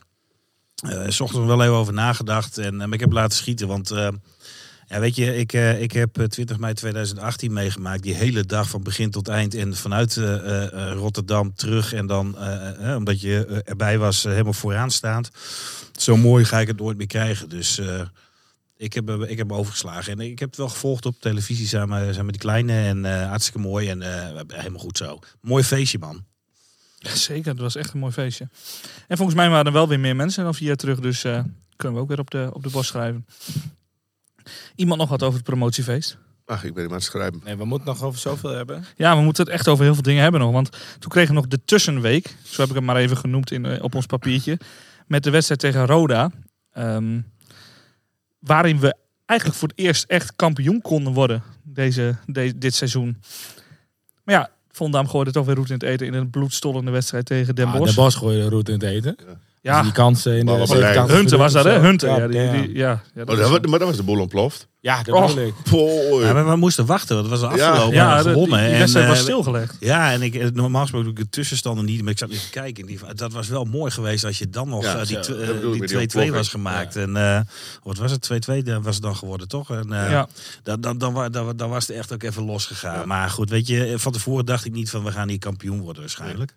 Eh 0.88 1.04
s 1.08 1.20
ochtends 1.20 1.46
wel 1.46 1.62
even 1.62 1.74
over 1.74 1.92
nagedacht. 1.92 2.58
En, 2.58 2.80
eh, 2.80 2.86
ik 2.90 3.00
heb 3.00 3.12
laten 3.12 3.38
schieten. 3.38 3.68
Want 3.68 3.90
eh, 3.90 4.08
ja, 4.88 5.00
weet 5.00 5.16
je, 5.16 5.36
ik, 5.36 5.52
eh, 5.52 5.82
ik 5.82 5.92
heb 5.92 6.18
eh, 6.18 6.24
20 6.24 6.58
mei 6.58 6.74
2018 6.74 7.52
meegemaakt. 7.52 8.02
Die 8.02 8.14
hele 8.14 8.44
dag 8.44 8.68
van 8.68 8.82
begin 8.82 9.10
tot 9.10 9.28
eind. 9.28 9.54
En 9.54 9.76
vanuit 9.76 10.16
eh, 10.16 10.34
eh, 10.34 10.64
eh, 10.90 10.92
Rotterdam 10.96 11.54
terug. 11.54 11.92
En 11.92 12.06
dan, 12.06 12.38
eh, 12.38 12.90
eh, 12.90 12.96
omdat 12.96 13.20
je 13.20 13.46
eh, 13.46 13.56
erbij 13.64 13.98
was, 13.98 14.24
eh, 14.24 14.30
helemaal 14.32 14.52
vooraan 14.52 14.90
staand. 14.90 15.30
Zo 15.96 16.16
mooi 16.16 16.44
ga 16.44 16.60
ik 16.60 16.66
het 16.66 16.78
nooit 16.80 16.96
meer 16.96 17.06
krijgen. 17.06 17.48
Dus 17.48 17.78
eh, 17.78 18.00
ik, 18.78 18.92
heb, 18.92 19.08
eh, 19.08 19.30
ik 19.30 19.38
heb 19.38 19.52
overgeslagen. 19.52 20.12
En 20.12 20.20
ik 20.20 20.38
heb 20.38 20.48
het 20.48 20.58
wel 20.58 20.68
gevolgd 20.68 21.06
op 21.06 21.20
televisie 21.20 21.66
samen, 21.66 22.00
samen 22.08 22.24
met 22.24 22.34
die 22.34 22.42
kleine. 22.42 22.72
En 22.72 23.04
eh, 23.04 23.28
hartstikke 23.28 23.58
mooi. 23.58 23.88
En 23.88 24.02
eh, 24.02 24.40
helemaal 24.46 24.80
goed 24.80 24.96
zo. 24.96 25.18
Mooi 25.40 25.64
feestje, 25.64 25.98
man. 25.98 26.24
Ja, 26.98 27.14
zeker, 27.14 27.50
het 27.50 27.60
was 27.60 27.76
echt 27.76 27.92
een 27.92 28.00
mooi 28.00 28.12
feestje. 28.12 28.48
En 29.06 29.16
volgens 29.16 29.36
mij 29.36 29.48
waren 29.48 29.66
er 29.66 29.72
wel 29.72 29.88
weer 29.88 30.00
meer 30.00 30.16
mensen 30.16 30.44
dan 30.44 30.54
vier 30.54 30.66
jaar 30.66 30.76
terug. 30.76 31.00
Dus 31.00 31.24
eh, 31.24 31.42
kunnen 31.76 31.96
we 31.96 32.02
ook 32.02 32.08
weer 32.08 32.18
op 32.18 32.30
de, 32.30 32.50
op 32.52 32.62
de 32.62 32.70
bos 32.70 32.86
schrijven. 32.86 33.26
Iemand 34.74 35.00
nog 35.00 35.08
wat 35.08 35.22
over 35.22 35.34
het 35.34 35.44
promotiefeest? 35.44 36.18
Ach, 36.44 36.64
ik 36.64 36.74
ben 36.74 36.82
hem 36.82 36.92
aan 36.92 36.98
het 36.98 37.06
schrijven. 37.06 37.40
Nee, 37.44 37.56
we 37.56 37.64
moeten 37.64 37.88
nog 37.88 38.02
over 38.02 38.20
zoveel 38.20 38.50
hebben. 38.50 38.84
Ja, 38.96 39.16
we 39.16 39.22
moeten 39.22 39.44
het 39.44 39.52
echt 39.52 39.68
over 39.68 39.84
heel 39.84 39.94
veel 39.94 40.02
dingen 40.02 40.22
hebben 40.22 40.40
nog. 40.40 40.52
Want 40.52 40.70
toen 40.98 41.10
kregen 41.10 41.34
we 41.34 41.40
nog 41.40 41.48
de 41.48 41.64
tussenweek. 41.64 42.36
Zo 42.44 42.60
heb 42.60 42.70
ik 42.70 42.76
het 42.76 42.84
maar 42.84 42.96
even 42.96 43.16
genoemd 43.16 43.50
in, 43.50 43.82
op 43.82 43.94
ons 43.94 44.06
papiertje. 44.06 44.58
Met 45.06 45.22
de 45.22 45.30
wedstrijd 45.30 45.60
tegen 45.60 45.86
Roda. 45.86 46.30
Ehm, 46.72 47.20
waarin 48.38 48.78
we 48.80 48.94
eigenlijk 49.26 49.58
voor 49.58 49.68
het 49.68 49.78
eerst 49.78 50.04
echt 50.04 50.36
kampioen 50.36 50.80
konden 50.80 51.12
worden 51.12 51.42
deze, 51.62 52.16
de- 52.26 52.58
dit 52.58 52.74
seizoen. 52.74 53.16
Maar 54.24 54.34
ja, 54.34 54.50
Volendam 54.70 55.08
gooide 55.08 55.30
toch 55.32 55.46
weer 55.46 55.54
roet 55.54 55.68
in 55.68 55.74
het 55.74 55.82
eten 55.82 56.06
in 56.06 56.14
een 56.14 56.30
bloedstollende 56.30 56.90
wedstrijd 56.90 57.26
tegen 57.26 57.54
Den 57.54 57.66
Ah, 57.66 57.76
Bosch. 57.76 57.94
de 57.94 58.00
Bos 58.00 58.14
gooide 58.14 58.42
de 58.42 58.48
route 58.48 58.72
in 58.72 58.78
het 58.78 58.88
eten. 58.88 59.16
ja, 59.26 59.38
Die 59.62 59.92
kansen 59.92 60.38
in 60.38 60.46
de 60.46 60.52
Hunter 61.06 61.38
was 61.38 61.52
dat, 61.52 61.64
hè? 61.64 61.78
Hunter. 61.78 62.08
Ja, 62.08 62.16
Ja, 62.18 62.26
die, 62.26 62.40
ja. 62.40 62.52
die- 62.52 62.74
ja, 62.76 62.88
ja, 62.88 63.00
dat 63.14 63.22
Oh, 63.22 63.26
was- 63.26 63.38
dat 63.38 63.48
was- 63.60 63.70
maar 63.70 63.78
dat 63.78 63.88
was 63.88 63.96
de 63.96 64.02
boel 64.02 64.20
ontploft. 64.20 64.66
Ja, 64.80 65.02
dat 65.02 65.34
Ja, 66.20 66.32
maar 66.32 66.48
we 66.48 66.56
moesten 66.56 66.86
wachten, 66.86 67.16
want 67.16 67.30
het 67.30 67.40
was 67.40 67.56
Ja. 67.56 67.68
afgelopen. 67.70 67.94
ja, 67.94 68.16
Ja, 68.16 68.22
de- 68.22 68.28
gewonnen. 68.28 68.70
wedstrijd 68.78 69.08
was 69.08 69.16
eh, 69.16 69.22
stilgelegd. 69.22 69.76
Ja, 69.80 70.12
en 70.12 70.22
ik, 70.22 70.34
eh, 70.34 70.46
normaal 70.52 70.80
gesproken 70.82 71.08
doe 71.08 71.18
ik 71.18 71.24
de 71.24 71.30
tussenstanden 71.36 71.84
niet, 71.84 72.02
maar 72.02 72.12
ik 72.12 72.18
zat 72.18 72.28
nu 72.28 72.36
te 72.36 72.50
kijken. 72.50 72.86
Die, 72.86 72.98
dat 73.14 73.32
was 73.32 73.48
wel 73.48 73.64
mooi 73.64 73.90
geweest 73.90 74.24
als 74.24 74.38
je 74.38 74.50
dan 74.50 74.68
nog 74.68 74.82
Ja, 74.84 74.98
eh, 74.98 75.06
die 75.06 75.16
zo. 75.16 75.20
tw- 75.20 75.28
Dat 75.28 75.38
eh, 75.38 75.46
bedoel 75.46 75.54
ik 75.56 75.60
die 75.60 75.70
met 75.80 75.88
die 75.88 75.88
2-2 75.88 76.02
ontploffing. 76.02 76.34
was 76.34 76.48
gemaakt. 76.48 76.96
En 76.96 77.16
eh, 77.16 77.40
wat 77.82 77.96
was 77.98 78.10
het? 78.10 78.22
2-2 78.22 78.62
dat 78.62 78.82
was 78.84 78.94
het 78.94 79.04
dan 79.04 79.16
geworden, 79.16 79.48
toch? 79.48 79.70
En, 79.70 79.92
eh, 79.92 80.10
Ja. 80.10 80.28
dan, 80.62 80.80
dan, 80.80 80.98
dan, 80.98 81.32
dan, 81.32 81.56
dan 81.56 81.70
was 81.70 81.86
het 81.86 81.96
echt 81.96 82.12
ook 82.12 82.22
even 82.22 82.44
losgegaan. 82.44 82.98
Ja. 82.98 83.04
Maar 83.06 83.30
goed, 83.30 83.50
weet 83.50 83.66
je, 83.66 83.94
van 83.96 84.12
tevoren 84.12 84.44
dacht 84.46 84.64
ik 84.64 84.72
niet 84.72 84.90
van 84.90 85.04
we 85.04 85.12
gaan 85.12 85.28
hier 85.28 85.38
kampioen 85.38 85.80
worden 85.80 86.02
waarschijnlijk. 86.02 86.54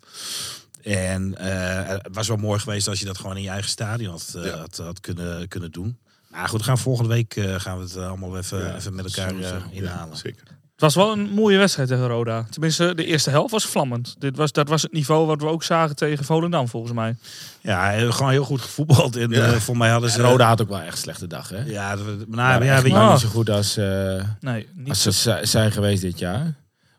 En 0.82 1.36
eh, 1.38 1.88
het 1.88 2.08
was 2.12 2.28
wel 2.28 2.36
mooi 2.36 2.58
geweest 2.60 2.88
als 2.88 2.98
je 2.98 3.04
dat 3.06 3.18
gewoon 3.18 3.36
in 3.36 3.42
je 3.42 3.48
eigen 3.48 3.70
stadion 3.70 4.10
had, 4.10 4.32
eh, 4.36 4.44
Ja. 4.44 4.56
had, 4.58 4.76
had 4.76 5.00
kunnen, 5.00 5.48
kunnen 5.48 5.70
doen. 5.70 5.98
Maar 6.30 6.48
goed, 6.48 6.58
we 6.58 6.64
gaan 6.66 6.78
volgende 6.78 7.10
week 7.14 7.36
eh, 7.36 7.54
gaan 7.60 7.76
we 7.78 7.82
het 7.84 7.96
eh, 7.96 8.08
allemaal 8.08 8.36
even, 8.38 8.58
Ja, 8.58 8.74
even 8.76 8.94
met 8.94 9.04
elkaar 9.16 9.30
zo- 9.30 9.36
zo. 9.48 9.54
eh, 9.54 9.60
Ja, 9.70 9.80
inhalen. 9.82 10.16
zeker. 10.16 10.42
Het 10.72 10.94
was 10.94 11.04
wel 11.04 11.12
een 11.12 11.30
mooie 11.30 11.58
wedstrijd 11.58 11.88
tegen 11.88 12.06
Roda. 12.06 12.46
Tenminste, 12.50 12.94
de 12.94 13.04
eerste 13.04 13.30
helft 13.30 13.50
was 13.50 13.64
vlammend. 13.66 14.14
Dit 14.18 14.36
was, 14.36 14.52
dat 14.52 14.68
was 14.68 14.82
het 14.82 14.92
niveau 14.92 15.26
wat 15.26 15.40
we 15.40 15.46
ook 15.46 15.62
zagen 15.62 15.96
tegen 15.96 16.24
Volendam, 16.24 16.68
volgens 16.68 16.92
mij. 16.92 17.16
Ja, 17.60 17.94
eh, 17.94 18.12
gewoon 18.12 18.30
heel 18.30 18.44
goed 18.44 18.60
gevoetbald. 18.60 19.16
En 19.16 19.30
Ja. 19.30 19.44
eh, 19.52 19.52
voor 19.56 19.76
mij 19.76 19.90
hadden 19.90 20.10
ze... 20.10 20.22
Roda 20.22 20.46
had 20.46 20.60
ook 20.62 20.68
wel 20.68 20.80
echt 20.80 20.92
een 20.92 20.98
slechte 20.98 21.26
dag, 21.26 21.48
hè? 21.48 21.62
Ja, 21.64 21.96
dat- 21.96 22.06
maar, 22.06 22.16
nou, 22.28 22.64
ja, 22.64 22.82
weet 22.82 22.92
je, 22.92 22.98
niet 23.10 23.18
zo 23.20 23.28
goed 23.28 23.50
als, 23.50 23.76
eh, 23.76 24.24
Nee, 24.40 24.68
niet 24.74 24.88
als 24.88 25.02
ze 25.02 25.10
zi- 25.10 25.46
zijn 25.46 25.72
geweest 25.72 26.02
dit 26.02 26.18
jaar. 26.18 26.54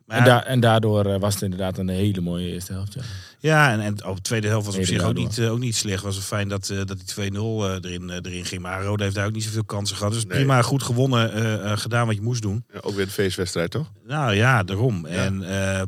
maar 0.06 0.18
En, 0.18 0.24
da- 0.24 0.46
en 0.46 0.60
daardoor 0.60 1.06
eh, 1.06 1.20
was 1.20 1.34
het 1.34 1.44
inderdaad 1.44 1.78
een 1.78 1.90
hele 1.90 2.22
mooie 2.22 2.52
eerste 2.52 2.74
helft. 2.74 2.94
Ja. 2.94 3.02
Ja, 3.50 3.72
en, 3.72 3.80
en 3.80 4.06
oh, 4.06 4.16
de 4.16 4.22
tweede 4.22 4.48
helft 4.48 4.66
was 4.66 4.76
op 4.78 4.84
zich 4.86 5.04
ook 5.04 5.14
niet, 5.14 5.38
eh, 5.38 5.52
ook 5.52 5.60
niet 5.60 5.76
slecht. 5.76 6.04
was 6.04 6.16
het 6.16 6.26
fijn 6.26 6.48
dat, 6.48 6.70
eh, 6.70 6.78
dat 6.86 6.98
die 6.98 7.06
2-0 7.06 7.64
eh, 7.66 7.74
erin, 7.82 8.10
erin 8.10 8.46
ging. 8.46 8.62
Maar 8.62 8.84
Roda 8.84 9.04
heeft 9.04 9.16
daar 9.16 9.26
ook 9.26 9.32
niet 9.34 9.44
zoveel 9.44 9.64
kansen 9.64 9.98
gehad. 9.98 10.14
Dus 10.14 10.26
Nee. 10.26 10.38
prima, 10.38 10.62
goed 10.62 10.84
gewonnen, 10.84 11.34
eh, 11.34 11.72
eh, 11.72 11.78
gedaan 11.78 12.06
wat 12.08 12.16
je 12.16 12.22
moest 12.22 12.42
doen. 12.42 12.66
Ja, 12.74 12.80
ook 12.82 12.96
weer 12.96 13.06
de 13.06 13.12
feestwedstrijd, 13.12 13.72
toch? 13.72 13.92
Nou 14.06 14.34
ja, 14.34 14.64
daarom. 14.64 15.06
En 15.06 15.44
eh, 15.44 15.82
eh, 15.82 15.88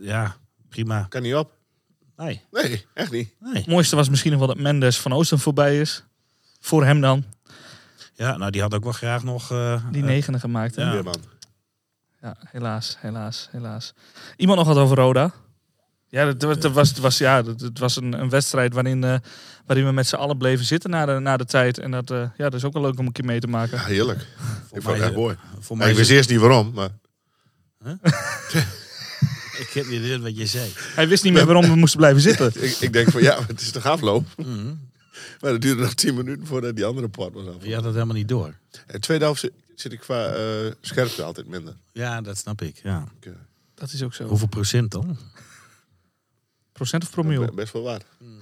ja, 0.00 0.36
prima. 0.68 1.06
Kan 1.08 1.22
niet 1.22 1.34
op. 1.34 1.52
Nee, 2.16 2.40
Nee, 2.50 2.84
echt 2.94 3.10
niet. 3.10 3.34
nee. 3.40 3.54
Het 3.54 3.66
mooiste 3.66 3.96
was 3.96 4.08
misschien 4.08 4.30
nog 4.30 4.38
wel 4.40 4.48
dat 4.48 4.58
Mendes 4.58 4.98
van 4.98 5.12
Oosten 5.12 5.38
voorbij 5.38 5.80
is. 5.80 6.04
Voor 6.60 6.84
hem 6.84 7.00
dan. 7.00 7.24
Ja, 8.14 8.36
nou 8.36 8.50
die 8.50 8.60
had 8.60 8.74
ook 8.74 8.82
wel 8.84 8.92
graag 8.92 9.22
nog... 9.24 9.50
eh, 9.50 9.84
Die 9.90 10.02
negende 10.02 10.38
gemaakt. 10.38 10.76
Hè? 10.76 10.82
Ja. 10.82 10.92
Ja. 11.02 11.10
Ja, 12.22 12.36
helaas, 12.50 12.96
helaas, 13.00 13.48
helaas. 13.50 13.94
Iemand 14.36 14.58
nog 14.58 14.66
wat 14.68 14.76
over 14.76 14.96
Roda? 14.96 15.32
Ja, 16.12 16.24
dat, 16.32 16.42
was- 16.42 16.58
dat 16.58 16.72
was, 16.72 16.88
het 16.88 16.98
was, 16.98 17.18
ja, 17.18 17.42
dat, 17.42 17.60
het 17.60 17.78
was 17.78 17.96
een, 17.96 18.12
een 18.20 18.28
wedstrijd 18.28 18.72
waarin, 18.74 19.04
eh, 19.04 19.16
waarin 19.66 19.86
we 19.86 19.92
met 19.92 20.06
z'n 20.06 20.14
allen 20.14 20.38
bleven 20.38 20.64
zitten 20.64 20.90
na 20.90 21.06
de, 21.06 21.18
na 21.18 21.36
de 21.36 21.44
tijd. 21.44 21.78
En 21.78 21.90
dat, 21.90 22.10
eh, 22.10 22.18
ja, 22.18 22.44
dat 22.44 22.54
is 22.54 22.64
ook 22.64 22.72
wel 22.72 22.82
leuk 22.82 22.98
om 22.98 23.06
een 23.06 23.12
keer 23.12 23.24
mee 23.24 23.40
te 23.40 23.46
maken. 23.46 23.78
Ja, 23.78 23.84
heerlijk. 23.84 24.20
Ik 24.20 24.26
vond 24.70 24.84
mij 24.84 24.94
het 24.94 25.02
echt 25.02 25.14
mooi. 25.14 25.36
voor 25.60 25.76
mij 25.76 25.86
ik 25.86 25.92
is 25.92 25.98
wist 25.98 26.10
eerst 26.10 26.28
niet 26.30 26.38
waarom, 26.38 26.72
maar... 26.74 26.88
Ik 29.58 29.68
heb 29.68 29.86
niet 29.86 30.00
idee 30.00 30.18
wat 30.18 30.36
je 30.36 30.46
zei. 30.46 30.70
Hij 30.76 31.08
wist 31.08 31.24
niet 31.24 31.32
meer 31.32 31.44
waarom 31.46 31.64
we 31.64 31.74
moesten 31.76 31.98
blijven 31.98 32.20
zitten. 32.22 32.52
Ik, 32.64 32.76
ik 32.80 32.92
denk 32.92 33.10
van 33.10 33.22
ja, 33.22 33.38
het 33.46 33.60
is 33.60 33.70
toch 33.70 33.86
afloop. 33.86 34.26
Maar 35.40 35.52
het 35.52 35.62
duurde 35.62 35.82
nog 35.82 35.94
tien 35.94 36.14
minuten 36.14 36.46
voordat 36.46 36.76
die 36.76 36.84
andere 36.84 37.08
pot 37.08 37.32
was 37.34 37.46
af. 37.46 37.54
Je 37.64 37.74
had 37.74 37.84
het 37.84 37.92
helemaal 37.94 38.14
niet 38.16 38.28
door. 38.28 38.54
En 38.86 39.00
tweede 39.00 39.24
helft 39.24 39.40
zit, 39.40 39.52
zit 39.74 39.92
ik 39.92 40.00
qua 40.00 40.26
eh, 40.26 40.42
scherpte 40.80 41.22
altijd 41.22 41.46
minder. 41.46 41.74
Ja, 41.92 42.20
dat 42.20 42.36
snap 42.38 42.62
ik. 42.62 42.80
Ja. 42.82 43.04
Dat 43.74 43.92
is 43.92 44.02
ook 44.02 44.14
zo. 44.14 44.24
Hoeveel 44.24 44.48
procent 44.48 44.90
dan? 44.90 45.18
Procent 46.82 47.02
of 47.02 47.10
promiel? 47.10 47.44
Be- 47.44 47.52
Best 47.54 47.72
wel 47.72 47.82
waar. 47.82 48.00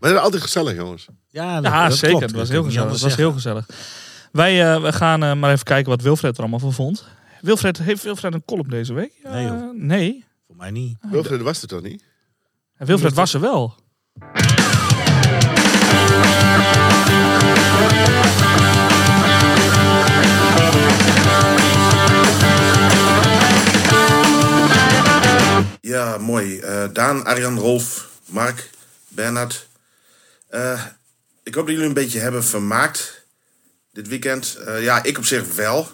Maar 0.00 0.08
het 0.10 0.18
is 0.18 0.24
altijd 0.24 0.42
gezellig, 0.42 0.74
jongens. 0.76 1.06
Ja, 1.28 1.58
Ja, 1.60 1.90
zeker. 1.90 2.20
Het 2.22 2.32
was 2.32 2.48
heel 2.48 2.62
gezellig. 2.64 2.90
Het 2.92 3.00
was 3.00 3.16
heel 3.16 3.32
gezellig. 3.32 3.66
Wij 4.32 4.74
eh, 4.74 4.82
we 4.82 4.92
gaan 4.92 5.22
eh, 5.22 5.34
maar 5.34 5.52
even 5.52 5.64
kijken 5.64 5.90
wat 5.90 6.02
Wilfred 6.02 6.34
er 6.34 6.40
allemaal 6.40 6.58
van 6.58 6.72
vond. 6.72 7.06
Wilfred, 7.40 7.78
heeft 7.78 8.02
Wilfred 8.02 8.34
een 8.34 8.44
column 8.44 8.68
deze 8.68 8.92
week? 8.94 9.12
Ja, 9.22 9.30
Nee, 9.32 9.44
joh. 9.46 9.74
nee. 9.74 10.24
Voor 10.46 10.56
mij 10.56 10.70
niet. 10.70 10.96
Wilfred 11.10 11.40
was 11.42 11.60
het 11.60 11.70
toch 11.70 11.82
niet? 11.82 12.04
En 12.76 12.86
Wilfred 12.86 13.14
was 13.14 13.34
er 13.34 13.40
wel. 13.40 13.74
Ja, 25.90 26.18
mooi. 26.18 26.58
Eh, 26.58 26.84
Daan, 26.92 27.24
Arjan, 27.24 27.58
Rolf, 27.58 28.08
Mark, 28.26 28.70
Bernard. 29.08 29.66
Eh, 30.48 30.84
ik 31.42 31.54
hoop 31.54 31.64
dat 31.64 31.74
jullie 31.74 31.88
een 31.88 31.94
beetje 31.94 32.20
hebben 32.20 32.44
vermaakt 32.44 33.24
dit 33.92 34.08
weekend. 34.08 34.54
Eh, 34.54 34.82
ja, 34.82 35.02
ik 35.02 35.18
op 35.18 35.24
zich 35.24 35.54
wel. 35.54 35.88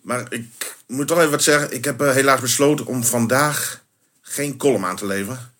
Maar 0.00 0.26
ik 0.28 0.76
moet 0.86 1.06
toch 1.06 1.18
even 1.18 1.30
wat 1.30 1.42
zeggen. 1.42 1.72
Ik 1.72 1.84
heb 1.84 2.00
helaas 2.00 2.40
besloten 2.40 2.86
om 2.86 3.04
vandaag 3.04 3.82
geen 4.22 4.56
column 4.56 4.84
aan 4.84 4.96
te 4.96 5.06
leveren. 5.06 5.54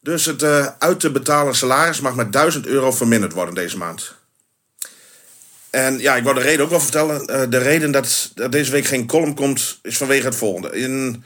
Dus 0.00 0.24
het 0.24 0.42
uit 0.78 1.00
te 1.00 1.10
betalen 1.10 1.54
salaris 1.54 2.00
mag 2.00 2.14
met 2.14 2.32
1000 2.32 2.66
euro 2.66 2.92
verminderd 2.92 3.32
worden 3.32 3.54
deze 3.54 3.78
maand. 3.78 4.14
En 5.70 5.98
ja, 5.98 6.16
ik 6.16 6.24
wou 6.24 6.34
de 6.34 6.42
reden 6.42 6.64
ook 6.64 6.70
wel 6.70 6.80
vertellen. 6.80 7.50
De 7.50 7.58
reden 7.58 7.90
dat, 7.90 8.30
dat 8.34 8.52
deze 8.52 8.70
week 8.70 8.84
geen 8.84 9.06
column 9.06 9.34
komt, 9.34 9.78
is 9.82 9.96
vanwege 9.96 10.26
het 10.26 10.36
volgende. 10.36 10.70
In 10.70 11.24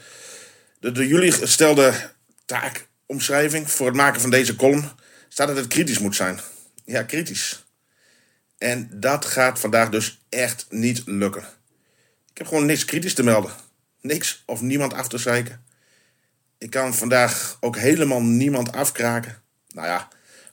de 0.79 0.91
door 0.91 1.05
jullie 1.05 1.31
gestelde 1.31 2.11
taakomschrijving 2.45 3.71
voor 3.71 3.85
het 3.85 3.95
maken 3.95 4.21
van 4.21 4.29
deze 4.29 4.55
column 4.55 4.89
staat 5.29 5.47
dat 5.47 5.57
het 5.57 5.67
kritisch 5.67 5.99
moet 5.99 6.15
zijn. 6.15 6.39
Ja, 6.85 7.03
kritisch. 7.03 7.65
En 8.57 8.89
dat 8.93 9.25
gaat 9.25 9.59
vandaag 9.59 9.89
dus 9.89 10.19
echt 10.29 10.65
niet 10.69 11.01
lukken. 11.05 11.43
Ik 12.31 12.37
heb 12.37 12.47
gewoon 12.47 12.65
niks 12.65 12.85
kritisch 12.85 13.13
te 13.13 13.23
melden. 13.23 13.51
Niks 14.01 14.43
of 14.45 14.61
niemand 14.61 14.93
af 14.93 15.07
te 15.07 15.17
zeiken. 15.17 15.65
Ik 16.57 16.69
kan 16.69 16.95
vandaag 16.95 17.57
ook 17.59 17.77
helemaal 17.77 18.21
niemand 18.21 18.71
afkraken. 18.71 19.41
Nou 19.73 19.87
ja, 19.87 20.07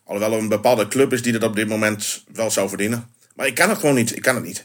alhoewel 0.04 0.33
er 0.33 0.38
een 0.38 0.49
bepaalde 0.49 0.88
club 0.88 1.12
is 1.12 1.23
die 1.23 1.33
dat 1.33 1.43
op 1.43 1.57
dit 1.57 1.69
moment 1.69 2.25
wel 2.33 2.50
zou 2.50 2.69
verdienen. 2.69 3.11
Maar 3.35 3.47
ik 3.47 3.54
kan 3.54 3.69
het 3.69 3.78
gewoon 3.78 3.95
niet. 3.95 4.16
Ik 4.16 4.23
kan 4.23 4.35
het 4.35 4.45
niet. 4.45 4.64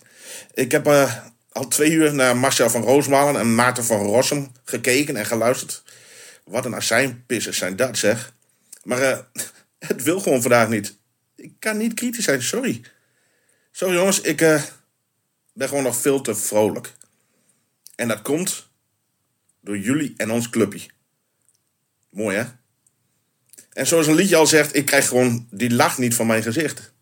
Ik 0.53 0.71
heb 0.71 0.87
eh, 0.87 1.15
al 1.59 1.67
twee 1.67 1.91
uur 1.91 2.13
naar 2.13 2.37
Marcel 2.37 2.69
van 2.69 2.81
Roosmalen 2.81 3.41
en 3.41 3.55
Maarten 3.55 3.85
van 3.85 4.01
Rossum 4.01 4.51
gekeken 4.63 5.15
en 5.15 5.25
geluisterd. 5.25 5.83
Wat 6.43 6.65
een 6.65 6.75
azijnpissers 6.75 7.57
zijn 7.57 7.75
dat, 7.75 7.97
zeg. 7.97 8.33
Maar 8.83 9.01
eh, 9.01 9.19
het 9.89 10.03
wil 10.03 10.19
gewoon 10.19 10.41
vandaag 10.41 10.69
niet. 10.69 10.97
Ik 11.35 11.53
kan 11.59 11.77
niet 11.77 11.93
kritisch 11.93 12.23
zijn, 12.23 12.41
sorry. 12.41 12.81
Sorry 13.71 13.95
jongens, 13.95 14.21
ik 14.21 14.41
eh, 14.41 14.63
ben 15.53 15.67
gewoon 15.67 15.83
nog 15.83 15.95
veel 15.95 16.21
te 16.21 16.35
vrolijk. 16.35 16.93
En 17.95 18.07
dat 18.07 18.21
komt 18.21 18.67
door 19.61 19.77
jullie 19.77 20.13
en 20.17 20.31
ons 20.31 20.49
clubje. 20.49 20.89
Mooi 22.09 22.37
hè? 22.37 22.43
En 23.73 23.87
zoals 23.87 24.07
een 24.07 24.15
liedje 24.15 24.35
al 24.35 24.47
zegt, 24.47 24.75
ik 24.75 24.85
krijg 24.85 25.07
gewoon 25.07 25.47
die 25.51 25.73
lach 25.73 25.97
niet 25.97 26.15
van 26.15 26.27
mijn 26.27 26.43
gezicht. 26.43 26.93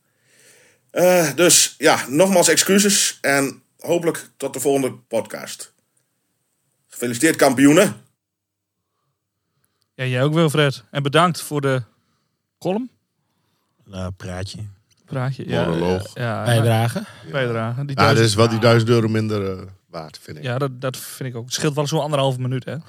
Eh, 0.91 1.35
dus 1.35 1.75
ja, 1.77 2.05
nogmaals 2.07 2.47
excuses 2.47 3.17
en 3.21 3.61
hopelijk 3.79 4.29
tot 4.37 4.53
de 4.53 4.59
volgende 4.59 4.93
podcast. 4.97 5.73
Gefeliciteerd 6.87 7.35
kampioenen. 7.35 7.95
Ja, 9.93 10.05
jij 10.05 10.23
ook 10.23 10.33
Wilfred. 10.33 10.83
En 10.91 11.03
bedankt 11.03 11.41
voor 11.41 11.61
de 11.61 11.83
column. 12.59 12.89
Nou, 13.85 14.11
praatje. 14.11 14.59
Praatje. 15.05 15.47
Ja, 15.49 15.65
Monoloog. 15.65 16.13
Ja, 16.13 16.23
ja, 16.39 16.43
Bijdragen. 16.45 17.05
bijdrage. 17.31 17.85
Die 17.85 17.99
Ja, 17.99 18.13
dat 18.13 18.23
is 18.23 18.35
wel 18.35 18.49
die 18.49 18.59
duizend 18.59 18.89
euro 18.89 19.07
minder 19.07 19.57
eh, 19.59 19.65
waard, 19.89 20.17
vind 20.21 20.37
ik. 20.37 20.43
Ja, 20.43 20.51
Ja, 20.51 20.57
dat, 20.57 20.81
dat 20.81 20.97
vind 20.97 21.29
ik 21.29 21.35
ook. 21.35 21.45
Het 21.45 21.53
scheelt 21.53 21.75
wel 21.75 21.87
zo'n 21.87 22.01
anderhalve 22.01 22.39
minuut, 22.41 22.65
hè? 22.65 22.71
het, 22.71 22.83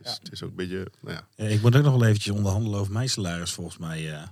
is, 0.00 0.10
het 0.22 0.32
is 0.32 0.42
ook 0.42 0.50
een 0.50 0.56
beetje... 0.56 0.86
Nou 1.00 1.16
ja. 1.16 1.26
Ja, 1.44 1.50
ik 1.50 1.62
moet 1.62 1.76
ook 1.76 1.82
nog 1.82 1.96
wel 1.98 2.04
eventjes 2.08 2.34
onderhandelen 2.34 2.80
over 2.80 2.92
mijn 2.92 3.08
salaris, 3.08 3.52
volgens 3.52 3.78
mij. 3.78 4.12
eh. 4.12 4.22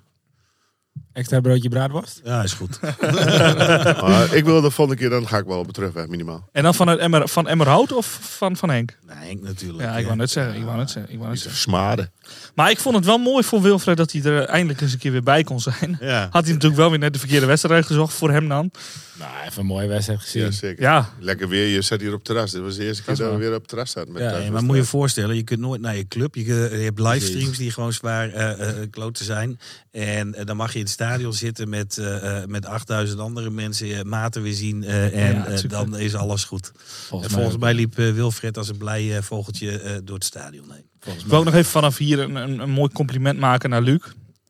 Extra 1.12 1.40
broodje 1.40 1.68
braadworst. 1.68 2.20
Ja, 2.24 2.42
is 2.42 2.52
goed. 2.52 2.80
Maar 4.02 4.34
ik 4.34 4.44
wil 4.44 4.60
de 4.60 4.70
volgende 4.70 5.00
keer, 5.00 5.10
dan 5.10 5.28
ga 5.28 5.38
ik 5.38 5.44
wel 5.44 5.58
op 5.58 5.72
terugweg, 5.72 6.06
minimaal. 6.06 6.48
En 6.52 6.62
dan 6.62 6.74
van, 6.74 6.88
het 6.88 6.98
Emmer, 6.98 7.28
van 7.28 7.48
Emmerhout 7.48 7.92
of 7.92 8.18
van, 8.20 8.56
van 8.56 8.70
Henk? 8.70 8.98
Nee, 9.06 9.16
Henk 9.16 9.42
natuurlijk. 9.42 9.82
Ja, 9.82 9.96
ik 9.96 10.04
wou 10.04 10.16
net 10.16 10.30
zeggen. 10.30 10.54
Ik 10.54 10.64
wou 10.64 10.76
net 10.76 10.90
zeggen. 10.90 11.12
Ik 11.12 11.18
wou 11.18 11.30
net 11.30 11.38
zeggen. 11.38 11.60
versmaden. 11.60 12.12
Maar 12.54 12.70
ik 12.70 12.78
vond 12.78 12.94
het 12.96 13.04
wel 13.04 13.18
mooi 13.18 13.44
voor 13.44 13.62
Wilfred 13.62 13.96
dat 13.96 14.12
hij 14.12 14.22
er 14.22 14.44
eindelijk 14.44 14.80
eens 14.80 14.92
een 14.92 14.98
keer 14.98 15.12
weer 15.12 15.22
bij 15.22 15.42
kon 15.42 15.60
zijn. 15.60 15.98
Ja. 16.00 16.28
Had 16.30 16.44
hij 16.44 16.52
natuurlijk 16.52 16.80
wel 16.80 16.90
weer 16.90 16.98
net 16.98 17.12
de 17.12 17.18
verkeerde 17.18 17.46
wedstrijd 17.46 17.86
gezocht 17.86 18.14
voor 18.14 18.30
hem 18.30 18.48
dan. 18.48 18.70
Nou, 19.18 19.30
even 19.46 19.60
een 19.60 19.66
mooie 19.66 19.88
wedstrijd 19.88 20.20
gezien. 20.20 20.42
Ja, 20.42 20.50
zeker. 20.50 20.82
Ja, 20.82 21.10
Lekker 21.18 21.48
weer, 21.48 21.66
je 21.66 21.82
zat 21.82 22.00
hier 22.00 22.08
op 22.08 22.14
het 22.14 22.24
terras. 22.24 22.50
Dit 22.50 22.62
was 22.62 22.76
de 22.76 22.84
eerste 22.84 23.02
keer 23.02 23.16
Dat 23.16 23.32
we 23.32 23.38
weer 23.38 23.54
op 23.54 23.60
het 23.60 23.68
terras 23.68 23.90
zaten. 23.90 24.12
Met 24.12 24.22
Ja, 24.22 24.50
maar 24.50 24.62
moet 24.64 24.76
je 24.76 24.82
je 24.82 24.88
voorstellen, 24.88 25.36
je 25.36 25.42
kunt 25.42 25.60
nooit 25.60 25.80
naar 25.80 25.96
je 25.96 26.08
club. 26.08 26.34
Je, 26.34 26.44
je 26.44 26.84
hebt 26.84 26.98
livestreams 26.98 27.58
die 27.58 27.70
gewoon 27.70 27.92
zwaar 27.92 28.32
eh 28.32 28.50
eh, 28.68 28.90
kloten 28.90 29.24
zijn. 29.24 29.58
En 29.90 30.34
eh, 30.34 30.46
dan 30.46 30.56
mag 30.56 30.72
je 30.72 30.78
in 30.78 30.84
het 30.84 30.92
stadion 31.06 31.32
zitten 31.32 31.68
met, 31.68 31.98
eh, 31.98 32.42
eh, 32.42 32.48
met 32.48 32.66
8000 32.66 33.20
andere 33.20 33.50
mensen, 33.50 33.86
je 33.86 34.04
maten 34.04 34.42
weer 34.42 34.52
zien. 34.54 34.84
eh, 34.84 35.28
en 35.28 35.34
Ja, 35.34 35.46
eh, 35.46 35.68
dan 35.68 35.96
is 35.98 36.14
alles 36.14 36.44
goed. 36.44 36.72
Volgens, 36.74 37.28
en 37.30 37.34
volgens 37.34 37.54
ook. 37.54 37.60
mij 37.60 37.74
liep 37.74 37.98
eh, 37.98 38.10
Wilfred 38.12 38.56
als 38.58 38.68
een 38.68 38.76
blij 38.78 39.16
eh, 39.16 39.22
vogeltje 39.22 39.78
eh, 39.80 39.96
door 40.04 40.14
het 40.14 40.24
stadion 40.24 40.72
heen. 40.72 40.84
Volgens 41.00 41.24
ik 41.24 41.30
wil 41.30 41.38
ook 41.38 41.44
nog 41.44 41.54
even 41.54 41.70
vanaf 41.70 41.96
hier 41.96 42.18
een, 42.18 42.34
een, 42.34 42.58
een 42.58 42.70
mooi 42.70 42.92
compliment 42.92 43.38
maken 43.38 43.70
naar 43.70 43.82
Luc. 43.82 44.00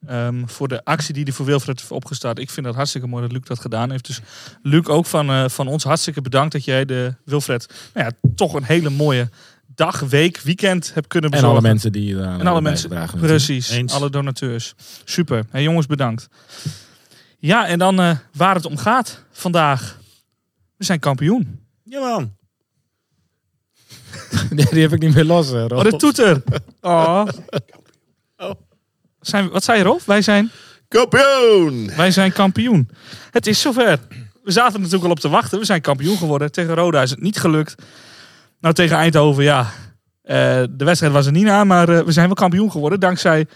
Ehm, 0.07 0.47
voor 0.47 0.69
de 0.69 0.85
actie 0.85 1.15
die 1.15 1.23
hij 1.25 1.33
voor 1.33 1.47
Wilfred 1.47 1.79
heeft 1.81 1.91
opgestart. 1.93 2.39
Ik 2.39 2.51
vind 2.51 2.67
dat 2.67 2.75
hartstikke 2.75 3.07
mooi 3.07 3.23
dat 3.23 3.33
Luc 3.33 3.43
dat 3.45 3.61
gedaan 3.61 3.91
heeft. 3.91 4.07
Dus 4.07 4.21
Luc, 4.63 4.87
ook 4.87 5.07
van, 5.07 5.31
eh, 5.31 5.49
van 5.49 5.67
ons 5.69 5.85
hartstikke 5.85 6.21
bedankt 6.23 6.53
dat 6.53 6.65
jij 6.65 6.85
de 6.85 7.15
Wilfred 7.25 7.67
nou 7.95 8.07
ja, 8.07 8.31
toch 8.35 8.55
een 8.55 8.65
hele 8.65 8.91
mooie 8.91 9.29
dag, 9.75 10.01
week, 10.01 10.39
weekend 10.41 10.91
hebt 10.95 11.07
kunnen 11.07 11.31
En 11.31 11.37
bezorgen. 11.37 11.59
alle 11.59 11.69
mensen 11.69 11.93
die 11.93 12.15
eraan 12.15 12.41
En 12.41 12.47
alle 12.47 12.61
mensen, 12.61 13.09
precies. 13.21 13.71
Eens. 13.71 13.93
Alle 13.93 14.11
donateurs. 14.11 14.75
Super. 15.05 15.45
Hey, 15.51 15.63
jongens, 15.63 15.87
bedankt. 15.87 16.29
Ja, 17.39 17.67
en 17.67 17.79
dan 17.79 18.01
eh, 18.01 18.17
waar 18.33 18.55
het 18.55 18.67
om 18.67 18.77
gaat 18.77 19.25
vandaag. 19.31 19.99
We 20.77 20.85
zijn 20.85 20.99
kampioen. 20.99 21.61
Ja 21.85 22.01
man. 22.01 22.37
Die, 24.51 24.69
die 24.71 24.83
heb 24.83 24.93
ik 24.93 25.01
niet 25.01 25.15
meer 25.15 25.25
los, 25.25 25.49
hè, 25.49 25.67
Rolf. 25.67 25.85
Oh, 25.85 25.91
de 25.91 25.97
toeter. 25.97 26.43
Oh. 26.81 27.27
Zijn, 29.21 29.49
wat 29.51 29.65
zei 29.65 29.79
je, 29.79 29.85
Rolf? 29.85 30.05
Wij 30.05 30.23
zijn, 30.23 30.51
Kampioen! 30.89 31.91
wij 31.97 32.11
zijn 32.11 32.33
kampioen. 32.33 32.89
Het 33.31 33.47
is 33.47 33.61
zover. 33.61 33.99
We 34.43 34.51
zaten 34.51 34.79
natuurlijk 34.79 35.05
al 35.05 35.11
op 35.11 35.21
te 35.21 35.29
wachten. 35.29 35.59
We 35.59 35.65
zijn 35.65 35.81
kampioen 35.81 36.17
geworden. 36.17 36.53
Tegen 36.53 36.75
Roda 36.75 37.03
is 37.03 37.11
het 37.11 37.21
niet 37.21 37.39
gelukt. 37.39 37.75
Nou, 38.63 38.75
tegen 38.75 38.97
Eindhoven, 38.97 39.45
ja. 39.45 39.71
eh, 40.23 40.37
de 40.71 40.85
wedstrijd 40.85 41.13
was 41.13 41.27
er 41.27 41.33
niet 41.33 41.45
na, 41.45 41.65
maar 41.65 41.89
eh, 41.89 42.05
we 42.05 42.13
zijn 42.13 42.27
wel 42.27 42.35
kampioen 42.35 42.71
geworden. 42.71 43.01
Dankzij, 43.01 43.47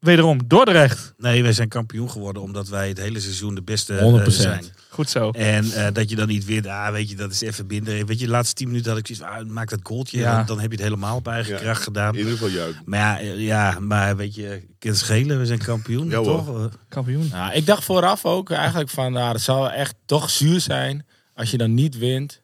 wederom, 0.00 0.40
Dordrecht. 0.46 1.14
Nee, 1.16 1.42
wij 1.42 1.52
zijn 1.52 1.68
kampioen 1.68 2.10
geworden 2.10 2.42
omdat 2.42 2.68
wij 2.68 2.88
het 2.88 2.98
hele 2.98 3.20
seizoen 3.20 3.54
de 3.54 3.62
beste 3.62 3.94
eh, 3.96 4.22
100%. 4.24 4.26
zijn. 4.28 4.64
Goed 4.90 5.10
zo. 5.10 5.30
En 5.30 5.72
eh, 5.72 5.86
dat 5.92 6.10
je 6.10 6.16
dan 6.16 6.28
niet 6.28 6.44
wint, 6.44 6.66
ah, 6.66 6.90
weet 6.90 7.10
je, 7.10 7.16
dat 7.16 7.30
is 7.32 7.40
even 7.40 7.66
minder. 7.66 8.06
Weet 8.06 8.18
je, 8.20 8.24
de 8.24 8.30
laatste 8.30 8.54
tien 8.54 8.66
minuten 8.68 8.90
had 8.90 8.98
ik 9.00 9.06
zoiets 9.06 9.24
van, 9.24 9.34
ah, 9.34 9.46
maak 9.54 9.68
dat 9.70 9.80
goaltje. 9.82 10.18
Ja. 10.18 10.36
Dan, 10.36 10.46
dan 10.46 10.60
heb 10.60 10.70
je 10.70 10.76
het 10.76 10.84
helemaal 10.86 11.16
op 11.16 11.28
eigen 11.28 11.54
Ja. 11.54 11.60
kracht 11.60 11.82
gedaan. 11.82 12.12
In 12.12 12.18
ieder 12.18 12.32
geval 12.32 12.48
juist. 12.48 12.78
Maar 12.84 12.98
ja, 12.98 13.18
eh, 13.20 13.40
ja, 13.40 13.78
maar 13.80 14.16
weet 14.16 14.34
je, 14.34 14.62
kan 14.78 14.90
het 14.90 14.98
schelen, 15.00 15.38
we 15.38 15.46
zijn 15.46 15.58
kampioen, 15.58 16.08
toch? 16.10 16.48
Eh, 16.48 16.64
Kampioen. 16.88 17.28
Nou, 17.32 17.52
ik 17.52 17.66
dacht 17.66 17.84
vooraf 17.84 18.24
ook 18.24 18.50
eigenlijk 18.50 18.90
van, 18.90 19.12
nou, 19.12 19.32
het 19.32 19.42
zou 19.42 19.70
echt 19.70 19.94
toch 20.06 20.30
zuur 20.30 20.60
zijn 20.60 21.06
als 21.34 21.50
je 21.50 21.56
dan 21.58 21.74
niet 21.74 21.98
wint 21.98 22.42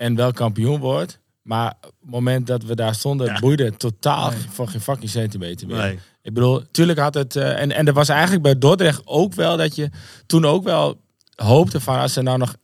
en 0.00 0.14
wel 0.14 0.32
kampioen 0.32 0.80
wordt. 0.80 1.18
Maar 1.42 1.74
op 1.80 1.92
het 2.00 2.10
moment 2.10 2.46
dat 2.46 2.62
we 2.64 2.74
daar 2.74 2.94
stonden, 2.94 3.26
Ja. 3.26 3.38
boeide 3.38 3.76
totaal 3.76 4.32
voor 4.48 4.68
geen 4.68 4.80
fucking 4.80 5.10
centimeter 5.10 5.66
meer. 5.66 5.76
Nee. 5.76 5.98
Ik 6.22 6.34
bedoel, 6.34 6.62
tuurlijk 6.70 6.98
had 6.98 7.14
het... 7.14 7.36
eh, 7.36 7.60
en, 7.60 7.72
en 7.72 7.86
er 7.86 7.92
was 7.92 8.08
eigenlijk 8.08 8.42
bij 8.42 8.58
Dordrecht 8.58 9.02
ook 9.04 9.34
wel 9.34 9.56
dat 9.56 9.76
je 9.76 9.90
toen 10.26 10.44
ook 10.44 10.64
wel 10.64 11.00
hoopte 11.34 11.80
van 11.80 11.98
als 11.98 12.16
er 12.16 12.22
nou 12.22 12.38
nog 12.38 12.54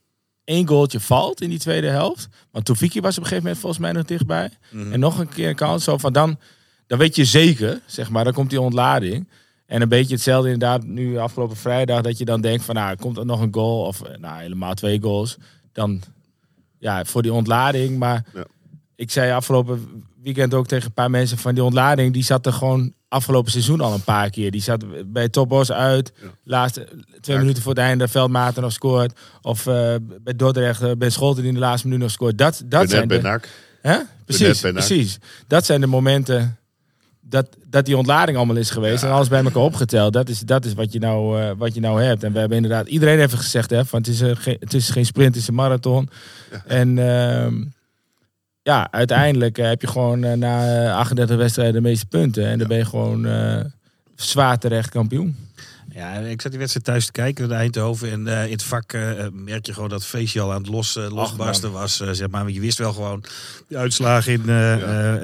één 0.45 0.69
goaltje 0.69 1.01
valt 1.01 1.41
in 1.41 1.51
die 1.51 1.59
tweede 1.59 1.89
helft. 1.89 2.29
Want 2.51 2.65
Toefiki 2.65 3.01
was 3.01 3.11
op 3.17 3.23
een 3.23 3.29
gegeven 3.29 3.43
moment 3.43 3.61
volgens 3.61 3.83
mij 3.83 3.93
nog 3.93 4.05
dichtbij. 4.05 4.51
Mhm. 4.71 4.93
En 4.93 5.01
nog 5.01 5.19
een 5.19 5.29
keer 5.29 5.49
een 5.49 5.55
kans. 5.55 5.85
Zo 5.85 5.99
van 5.99 6.13
dan, 6.13 6.39
dan 6.87 6.99
weet 6.99 7.17
je 7.17 7.25
zeker, 7.25 7.81
zeg 7.87 8.11
maar, 8.11 8.25
dan 8.25 8.33
komt 8.33 8.51
die 8.51 8.61
ontlading. 8.61 9.29
En 9.67 9.83
een 9.83 9.89
beetje 9.89 10.15
hetzelfde 10.15 10.51
inderdaad 10.51 10.85
nu 10.85 11.19
afgelopen 11.19 11.57
vrijdag. 11.57 12.01
Dat 12.01 12.19
je 12.19 12.25
dan 12.25 12.41
denkt 12.41 12.65
van 12.65 12.75
nou, 12.75 12.97
komt 12.97 13.17
er 13.19 13.27
nog 13.27 13.41
een 13.41 13.55
goal. 13.55 13.81
Of 13.87 14.03
eh, 14.03 14.19
nou, 14.19 14.41
helemaal 14.41 14.75
twee 14.75 15.01
goals. 15.03 15.37
Dan 15.73 16.03
ja, 16.79 17.05
voor 17.05 17.23
die 17.23 17.33
ontlading. 17.33 17.99
Maar 17.99 18.25
Ja. 18.35 18.45
ik 18.97 19.11
zei 19.11 19.33
afgelopen 19.33 20.05
weekend 20.23 20.55
ook 20.55 20.67
tegen 20.67 20.87
een 20.87 20.93
paar 20.93 21.11
mensen 21.11 21.39
van 21.39 21.55
die 21.55 21.65
ontlading. 21.65 22.13
Die 22.13 22.25
zat 22.25 22.47
er 22.47 22.53
gewoon 22.53 22.93
afgelopen 23.09 23.51
seizoen 23.51 23.81
al 23.81 23.93
een 23.95 24.05
paar 24.05 24.31
keer. 24.31 24.51
Die 24.51 24.63
zat 24.63 24.85
bij 25.13 25.29
Topos 25.29 25.73
uit. 25.73 26.13
Laatste 26.45 26.89
twee 27.21 27.37
Ja. 27.37 27.43
minuten 27.43 27.63
voor 27.63 27.73
het 27.73 27.81
einde. 27.81 28.09
Veldmaten 28.09 28.63
nog 28.63 28.73
scoort. 28.73 29.19
Of 29.43 29.67
eh, 29.67 29.95
bij 30.21 30.37
Dordrecht 30.37 30.83
eh, 30.83 30.91
Ben 30.99 31.13
Scholten 31.13 31.41
die 31.43 31.49
in 31.53 31.55
de 31.59 31.65
laatste 31.65 31.87
minuut 31.87 32.03
nog 32.03 32.11
scoort. 32.11 32.39
Dat, 32.39 32.63
dat 32.67 32.91
zijn 32.91 33.09
bij 33.09 33.21
de. 33.21 33.41
Hè? 33.83 33.99
Precies, 34.25 34.61
bij 34.61 34.73
precies. 34.73 35.19
Dat 35.47 35.65
zijn 35.67 35.81
de 35.81 35.87
momenten 35.87 36.59
dat, 37.29 37.57
dat 37.67 37.85
die 37.87 37.97
ontlading 37.97 38.37
allemaal 38.37 38.57
is 38.57 38.71
geweest. 38.71 39.03
En 39.03 39.11
alles 39.11 39.29
bij 39.29 39.45
elkaar 39.45 39.63
opgeteld. 39.63 40.13
Dat 40.13 40.29
is, 40.29 40.41
dat 40.41 40.65
is 40.65 40.75
wat, 40.75 40.93
je 40.93 40.99
nou, 40.99 41.41
eh, 41.41 41.51
wat 41.57 41.75
je 41.75 41.81
nou 41.81 42.03
hebt. 42.03 42.25
En 42.25 42.33
we 42.33 42.39
hebben 42.39 42.57
inderdaad... 42.57 42.89
Iedereen 42.89 43.19
heeft 43.19 43.35
gezegd, 43.35 43.71
hè, 43.71 43.85
van 43.85 43.99
het, 43.99 44.09
is, 44.09 44.21
een 44.21 44.37
geen, 44.37 44.57
het 44.61 44.75
is 44.75 44.91
geen 44.91 45.07
sprint, 45.07 45.35
het 45.35 45.43
is 45.43 45.49
een 45.49 45.55
marathon. 45.55 46.09
En 46.67 46.99
ehm, 46.99 47.55
ja, 48.67 48.89
uiteindelijk 48.91 49.59
eh, 49.59 49.69
heb 49.69 49.81
je 49.81 49.87
gewoon 49.87 50.25
eh, 50.25 50.33
na 50.33 50.85
eh, 50.85 50.97
38 50.97 51.37
wedstrijden 51.37 51.75
de 51.75 51.89
meeste 51.89 52.07
punten. 52.07 52.47
En 52.47 52.59
dan 52.59 52.69
ben 52.69 52.77
je 52.77 52.85
gewoon 52.85 53.27
eh, 53.27 53.61
zwaar 54.15 54.59
terecht 54.59 54.91
kampioen. 54.91 55.37
Ja, 55.97 56.13
ik 56.15 56.41
zat 56.41 56.51
die 56.51 56.61
wedstrijd 56.61 56.87
thuis 56.87 57.07
te 57.07 57.13
kijken 57.13 57.49
naar 57.49 57.59
Eindhoven. 57.59 58.11
En 58.11 58.27
eh, 58.27 58.45
in 58.45 58.53
het 58.53 58.63
vak 58.63 58.93
eh, 58.93 59.01
merk 59.33 59.67
je 59.67 59.73
gewoon 59.73 59.89
dat 59.89 59.99
het 59.99 60.09
feestje 60.09 60.41
al 60.41 60.53
aan 60.53 60.59
het 60.63 60.69
los, 60.69 60.97
eh, 60.97 61.11
losbarsten 61.11 61.73
was. 61.73 62.01
eh, 62.01 62.09
zeg 62.13 62.29
maar. 62.29 62.51
Je 62.51 62.61
wist 62.61 62.79
wel 62.79 62.93
gewoon 62.93 63.25
die 63.69 63.79
uitslagen 63.79 64.33
in... 64.33 64.43
eh, 64.49 64.73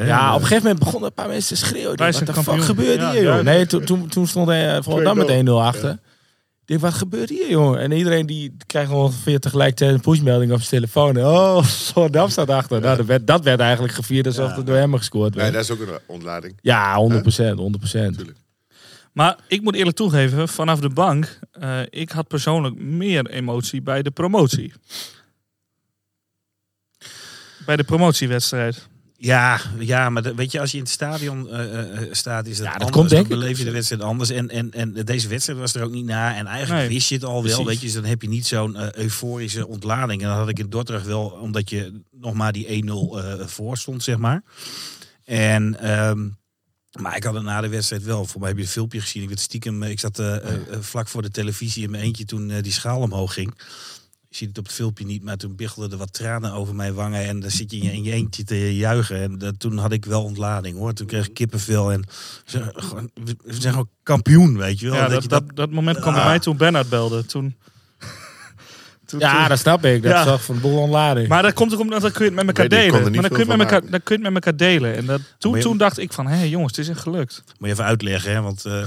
eh, 0.00 0.06
Ja, 0.06 0.28
eh, 0.28 0.34
op 0.34 0.40
een 0.40 0.46
gegeven 0.46 0.62
moment 0.62 0.78
begonnen 0.84 1.08
een 1.08 1.14
paar 1.14 1.28
mensen 1.28 1.56
te 1.56 1.64
schreeuwen. 1.66 1.96
Wij 1.96 2.12
Wat 2.12 2.26
de 2.26 2.32
fuck 2.34 2.78
Ja, 2.96 3.12
hier, 3.12 3.22
joh? 3.22 3.36
ja. 3.36 3.42
Nee, 3.42 3.66
toen, 3.66 3.84
toen, 3.84 4.08
toen 4.08 4.26
stond 4.26 4.48
hij 4.48 4.82
volgens 4.82 5.04
dan 5.04 5.16
met 5.16 5.26
1-0 5.28 5.30
Twee 5.30 5.48
achter. 5.54 5.90
Ik 6.60 6.68
denk, 6.68 6.80
wat 6.80 6.94
gebeurt 6.94 7.28
hier, 7.28 7.50
jongen? 7.50 7.80
En 7.80 7.92
iedereen 7.92 8.26
die 8.26 8.56
krijgt 8.66 8.90
ongeveer 8.90 9.40
tegelijkertijd 9.40 9.94
een 9.94 10.00
pushmelding 10.00 10.52
op 10.52 10.58
zijn 10.62 10.70
telefoon. 10.82 11.16
Oh, 11.24 11.64
Rotterdam 11.94 12.28
staat 12.28 12.48
achter. 12.50 12.80
Nou, 12.80 12.96
dat, 12.96 13.06
werd, 13.06 13.26
dat 13.26 13.44
werd 13.44 13.60
eigenlijk 13.60 13.94
gevierd 13.94 14.26
alsof 14.26 14.56
er 14.56 14.64
door 14.64 14.76
hem 14.76 14.94
gescoord 14.96 15.34
Nee, 15.34 15.42
werd. 15.42 15.54
dat 15.54 15.62
is 15.62 15.70
ook 15.70 15.80
een 15.88 15.98
ontlading. 16.06 16.58
Ja, 16.60 16.96
100 16.96 17.22
procent, 17.22 17.58
100 17.58 17.78
procent. 17.78 18.22
Maar 19.12 19.38
ik 19.48 19.62
moet 19.62 19.74
eerlijk 19.74 19.96
toegeven, 19.96 20.48
vanaf 20.48 20.80
de 20.80 20.88
bank, 20.88 21.38
eh, 21.52 21.80
ik 21.90 22.10
had 22.10 22.28
persoonlijk 22.28 22.76
meer 22.78 23.26
emotie 23.30 23.82
bij 23.82 24.02
de 24.02 24.10
promotie. 24.10 24.72
Bij 27.66 27.76
de 27.76 27.84
promotiewedstrijd. 27.84 28.88
Ja, 29.16 29.60
ja, 29.78 30.10
maar 30.10 30.22
de- 30.22 30.34
weet 30.34 30.52
je, 30.52 30.60
als 30.60 30.70
je 30.70 30.76
in 30.76 30.82
het 30.82 30.92
stadion 30.92 31.48
eh, 31.50 31.80
eh, 32.02 32.08
staat, 32.10 32.46
is 32.46 32.56
dat, 32.56 32.66
Ja, 32.66 32.72
dat 32.72 32.80
anders. 32.82 32.96
komt, 32.98 33.08
denk 33.10 33.28
dan 33.28 33.38
beleef 33.38 33.58
je 33.58 33.64
de 33.64 33.70
wedstrijd 33.70 34.02
anders. 34.02 34.30
En, 34.30 34.48
en, 34.48 34.70
en 34.72 34.92
deze 34.92 35.28
wedstrijd 35.28 35.58
was 35.58 35.74
er 35.74 35.82
ook 35.82 35.90
niet 35.92 36.04
na. 36.04 36.36
En 36.36 36.46
eigenlijk 36.46 36.80
Nee, 36.80 36.88
wist 36.92 37.08
je 37.08 37.14
het 37.14 37.24
al 37.24 37.44
wel, 37.44 37.64
weet 37.64 37.74
je. 37.80 37.84
Dus 37.84 37.94
dan 37.94 38.04
heb 38.04 38.22
je 38.22 38.28
niet 38.28 38.46
zo'n 38.46 38.98
euforische 38.98 39.66
ontlading. 39.66 40.22
En 40.22 40.28
dat 40.28 40.36
had 40.36 40.48
ik 40.48 40.58
in 40.58 40.70
Dordrecht 40.70 41.06
wel, 41.06 41.26
omdat 41.26 41.70
je 41.70 42.00
nog 42.10 42.34
maar 42.34 42.52
die 42.52 42.66
1-0 42.84 43.18
eh, 43.18 43.46
voor 43.46 43.76
stond, 43.76 44.02
zeg 44.02 44.16
maar. 44.16 44.42
En... 45.24 45.78
ehm, 45.80 46.28
maar 47.00 47.16
ik 47.16 47.24
had 47.24 47.34
het 47.34 47.42
na 47.42 47.60
de 47.60 47.68
wedstrijd 47.68 48.02
wel. 48.02 48.24
Voor 48.24 48.40
mij 48.40 48.48
heb 48.48 48.58
je 48.58 48.64
een 48.64 48.70
filmpje 48.70 49.00
gezien. 49.00 49.22
Ik 49.22 49.28
werd 49.28 49.40
stiekem. 49.40 49.82
eh, 49.82 49.90
Ik 49.90 50.00
zat 50.00 50.18
eh, 50.18 50.36
eh, 50.36 50.60
vlak 50.80 51.08
voor 51.08 51.22
de 51.22 51.30
televisie 51.30 51.82
in 51.84 51.90
mijn 51.90 52.02
eentje 52.02 52.24
toen 52.24 52.48
die 52.60 52.72
schaal 52.72 53.00
omhoog 53.00 53.32
ging. 53.34 53.52
Je 54.28 54.38
ziet 54.38 54.48
het 54.48 54.58
op 54.58 54.64
het 54.64 54.74
filmpje 54.74 55.04
niet, 55.04 55.22
maar 55.22 55.36
toen 55.36 55.56
biggelden 55.56 55.90
er 55.90 55.96
wat 55.96 56.12
tranen 56.12 56.52
over 56.52 56.74
mijn 56.74 56.94
wangen. 56.94 57.24
En 57.26 57.40
dan 57.40 57.50
zit 57.50 57.70
je 57.70 57.76
in 57.78 58.02
je, 58.04 58.12
eentje 58.12 58.44
te 58.44 58.76
juichen. 58.76 59.22
En 59.22 59.38
dat, 59.38 59.60
toen 59.60 59.78
had 59.78 59.92
ik 59.92 60.04
wel 60.04 60.24
ontlading 60.24 60.76
hoor. 60.78 60.92
Toen 60.92 61.06
kreeg 61.06 61.26
ik 61.26 61.34
kippenvel. 61.34 61.92
En 61.92 62.04
ze, 62.44 62.70
gewoon- 62.74 63.10
we 63.14 63.36
we 63.44 63.54
zijn 63.54 63.72
gewoon 63.72 63.88
kampioen, 64.02 64.56
weet 64.56 64.80
je 64.80 64.86
wel. 64.86 64.94
Ja, 64.94 65.02
dat, 65.02 65.10
dat, 65.12 65.22
je 65.22 65.28
dat, 65.28 65.44
dat 65.56 65.70
moment 65.70 66.00
kwam 66.00 66.12
bij 66.12 66.22
Ah. 66.22 66.28
mij 66.28 66.38
toen 66.38 66.56
Bernard 66.56 66.88
belde. 66.88 67.26
Toen, 67.26 67.54
toen, 69.20 69.20
Ja, 69.30 69.48
dat 69.48 69.58
snap 69.58 69.84
ik. 69.84 70.02
Dat 70.02 70.12
Ja. 70.12 70.24
zag 70.24 70.44
van 70.44 70.54
de 70.54 70.60
boel 70.60 70.78
ontlading. 70.78 71.28
Maar 71.28 71.42
dat 71.42 71.52
komt 71.52 71.72
ook 71.74 71.80
omdat 71.80 72.00
dan 72.00 72.12
kun 72.12 72.24
je 72.24 72.30
het 72.30 72.34
met 72.44 72.46
elkaar 72.46 72.68
Weet 72.68 72.78
ik 72.78 72.90
delen. 72.90 73.02
Maar 73.02 73.12
dan 73.22 73.30
kun, 73.30 73.38
je 73.38 73.46
met 73.56 73.58
elkaar, 73.60 73.80
dan 73.90 74.00
kun 74.02 74.16
je 74.18 74.24
het 74.24 74.32
met 74.32 74.44
elkaar 74.44 74.56
delen. 74.68 74.96
En 74.96 75.06
dat, 75.06 75.20
toen, 75.38 75.56
je- 75.56 75.62
toen 75.62 75.76
dacht 75.76 75.98
ik 75.98 76.12
van, 76.12 76.26
hé 76.26 76.44
jongens, 76.44 76.76
het 76.76 76.84
is 76.86 76.88
echt 76.92 77.00
gelukt. 77.00 77.42
Moet 77.58 77.68
je 77.68 77.74
even 77.74 77.84
uitleggen, 77.84 78.32
hè? 78.32 78.40
want 78.40 78.64
eh, 78.64 78.80
eh, 78.80 78.86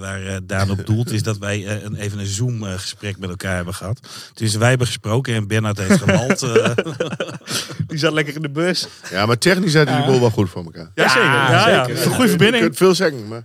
waar 0.00 0.26
eh, 0.26 0.36
Daan 0.42 0.70
op 0.70 0.86
doelt 0.86 1.10
is 1.12 1.22
dat 1.22 1.38
wij 1.38 1.66
eh, 1.66 1.82
een, 1.82 1.94
even 1.96 2.18
een 2.18 2.26
Zoom-gesprek 2.26 3.18
met 3.18 3.30
elkaar 3.30 3.54
hebben 3.56 3.74
gehad. 3.74 4.00
Dus 4.34 4.54
wij 4.56 4.68
hebben 4.68 4.86
gesproken 4.86 5.34
en 5.34 5.46
Bernard 5.46 5.78
heeft 5.78 6.00
gemald. 6.02 6.42
eh, 6.42 6.70
Die 7.86 7.98
zat 7.98 8.12
lekker 8.12 8.34
in 8.36 8.42
de 8.42 8.50
bus. 8.50 8.86
Ja, 9.10 9.26
maar 9.26 9.38
technisch 9.38 9.74
hadden 9.74 9.96
die 9.96 10.04
boel 10.04 10.20
wel 10.20 10.30
goed 10.30 10.50
voor 10.50 10.64
elkaar. 10.64 10.90
Ja, 10.94 11.08
zeker. 11.08 11.24
Ja, 11.28 11.50
ja. 11.68 11.84
zeker. 11.84 12.02
Een 12.02 12.08
goede 12.10 12.22
Je 12.22 12.28
verbinding. 12.28 12.62
kunt 12.64 12.76
veel 12.76 12.94
zeggen, 12.94 13.28
maar 13.28 13.42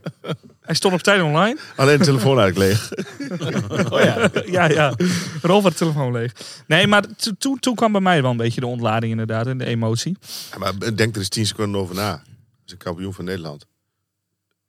Hij 0.67 0.75
stond 0.75 0.93
op 0.93 1.01
tijd 1.01 1.21
online. 1.21 1.57
alleen 1.75 1.97
de 1.97 2.03
telefoon 2.03 2.39
eigenlijk 2.39 2.71
leeg. 2.71 2.91
Oh 3.93 4.01
ja. 4.01 4.29
ja, 4.45 4.69
ja. 4.69 4.93
Rolf 5.41 5.63
had 5.63 5.71
de 5.71 5.77
telefoon 5.77 6.11
leeg. 6.11 6.31
Nee, 6.65 6.87
maar 6.87 7.03
to- 7.15 7.31
toen, 7.37 7.59
toen 7.59 7.75
kwam 7.75 7.91
bij 7.91 8.01
mij 8.01 8.21
wel 8.21 8.31
een 8.31 8.37
beetje 8.37 8.59
de 8.59 8.67
ontlading 8.67 9.11
inderdaad. 9.11 9.47
En 9.47 9.57
de 9.57 9.65
emotie. 9.65 10.17
Ja, 10.51 10.57
maar 10.57 10.95
denk 10.95 11.13
er 11.13 11.19
eens 11.19 11.29
10 11.29 11.45
seconden 11.45 11.81
over 11.81 11.95
na. 11.95 12.11
Dat 12.11 12.21
is 12.65 12.71
een 12.71 12.77
kampioen 12.77 13.13
van 13.13 13.25
Nederland. 13.25 13.65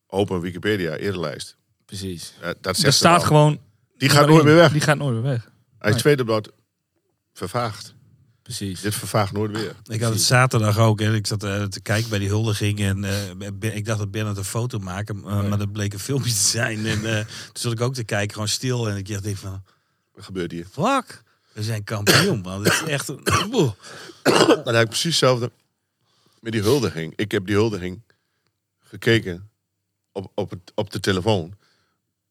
Open 0.07 0.41
Wikipedia, 0.41 0.97
eerderlijst. 0.97 1.57
Precies. 1.87 2.33
Ja, 2.43 2.55
dat 2.61 2.75
zegt 2.77 2.87
Er 2.87 2.93
staat 2.93 3.25
gewoon... 3.25 3.59
Die 3.97 4.09
gaat 4.09 4.27
nooit 4.29 4.45
meer 4.45 4.55
weg. 4.55 4.73
Die 4.73 4.81
gaat 4.81 4.97
nooit 4.99 5.15
meer 5.15 5.23
weg. 5.31 5.51
Hij 5.79 5.91
is 5.91 5.97
tweede 5.97 6.25
blad 6.25 6.51
vervaagd. 7.33 7.95
Precies. 8.49 8.81
Dit 8.81 8.95
vervaagt 8.95 9.33
nooit 9.33 9.51
weer. 9.51 9.75
Ik 9.87 10.01
had 10.01 10.13
het 10.13 10.23
zaterdag 10.23 10.79
ook. 10.79 11.01
Hè. 11.01 11.15
Ik 11.15 11.27
zat 11.27 11.43
eh, 11.43 11.63
te 11.65 11.81
kijken 11.81 12.11
bij 12.11 12.19
die 12.19 12.29
huldiging. 12.29 12.81
En 12.81 13.05
eh, 13.05 13.75
ik 13.77 13.85
dacht 13.85 13.99
dat 13.99 14.11
Bernard 14.11 14.37
een 14.37 14.45
foto 14.45 14.79
maken. 14.79 15.17
eh, 15.17 15.49
Maar 15.49 15.59
dat 15.59 15.73
bleek 15.73 15.93
een 15.93 15.99
filmpje 15.99 16.31
te 16.31 16.37
zijn. 16.39 16.87
En 16.87 17.01
toen 17.03 17.27
zat 17.53 17.73
ik 17.73 17.81
ook 17.81 17.95
te 17.95 18.05
kijken, 18.05 18.33
gewoon 18.33 18.49
stil. 18.49 18.89
En 18.89 18.97
ik 18.97 19.09
dacht 19.09 19.25
even 19.25 19.39
van, 19.39 19.63
Wat 20.15 20.25
gebeurt 20.25 20.51
hier? 20.51 20.67
fuck. 20.73 21.23
We 21.53 21.63
zijn 21.63 21.85
kampioen, 21.85 22.41
man. 22.41 22.65
Het 22.65 22.73
is 22.73 22.83
echt 22.83 23.09
een... 23.09 23.21
Dan 24.65 24.75
heb 24.75 24.83
ik 24.83 24.89
precies 24.89 25.05
hetzelfde 25.05 25.51
met 26.41 26.53
die 26.53 26.63
huldiging. 26.63 27.13
Ik 27.17 27.31
heb 27.31 27.47
die 27.47 27.55
huldiging 27.55 28.01
gekeken 28.85 29.49
op, 30.13 30.31
op, 30.35 30.51
het, 30.51 30.73
op 30.75 30.91
de 30.91 31.01
telefoon. 31.01 31.55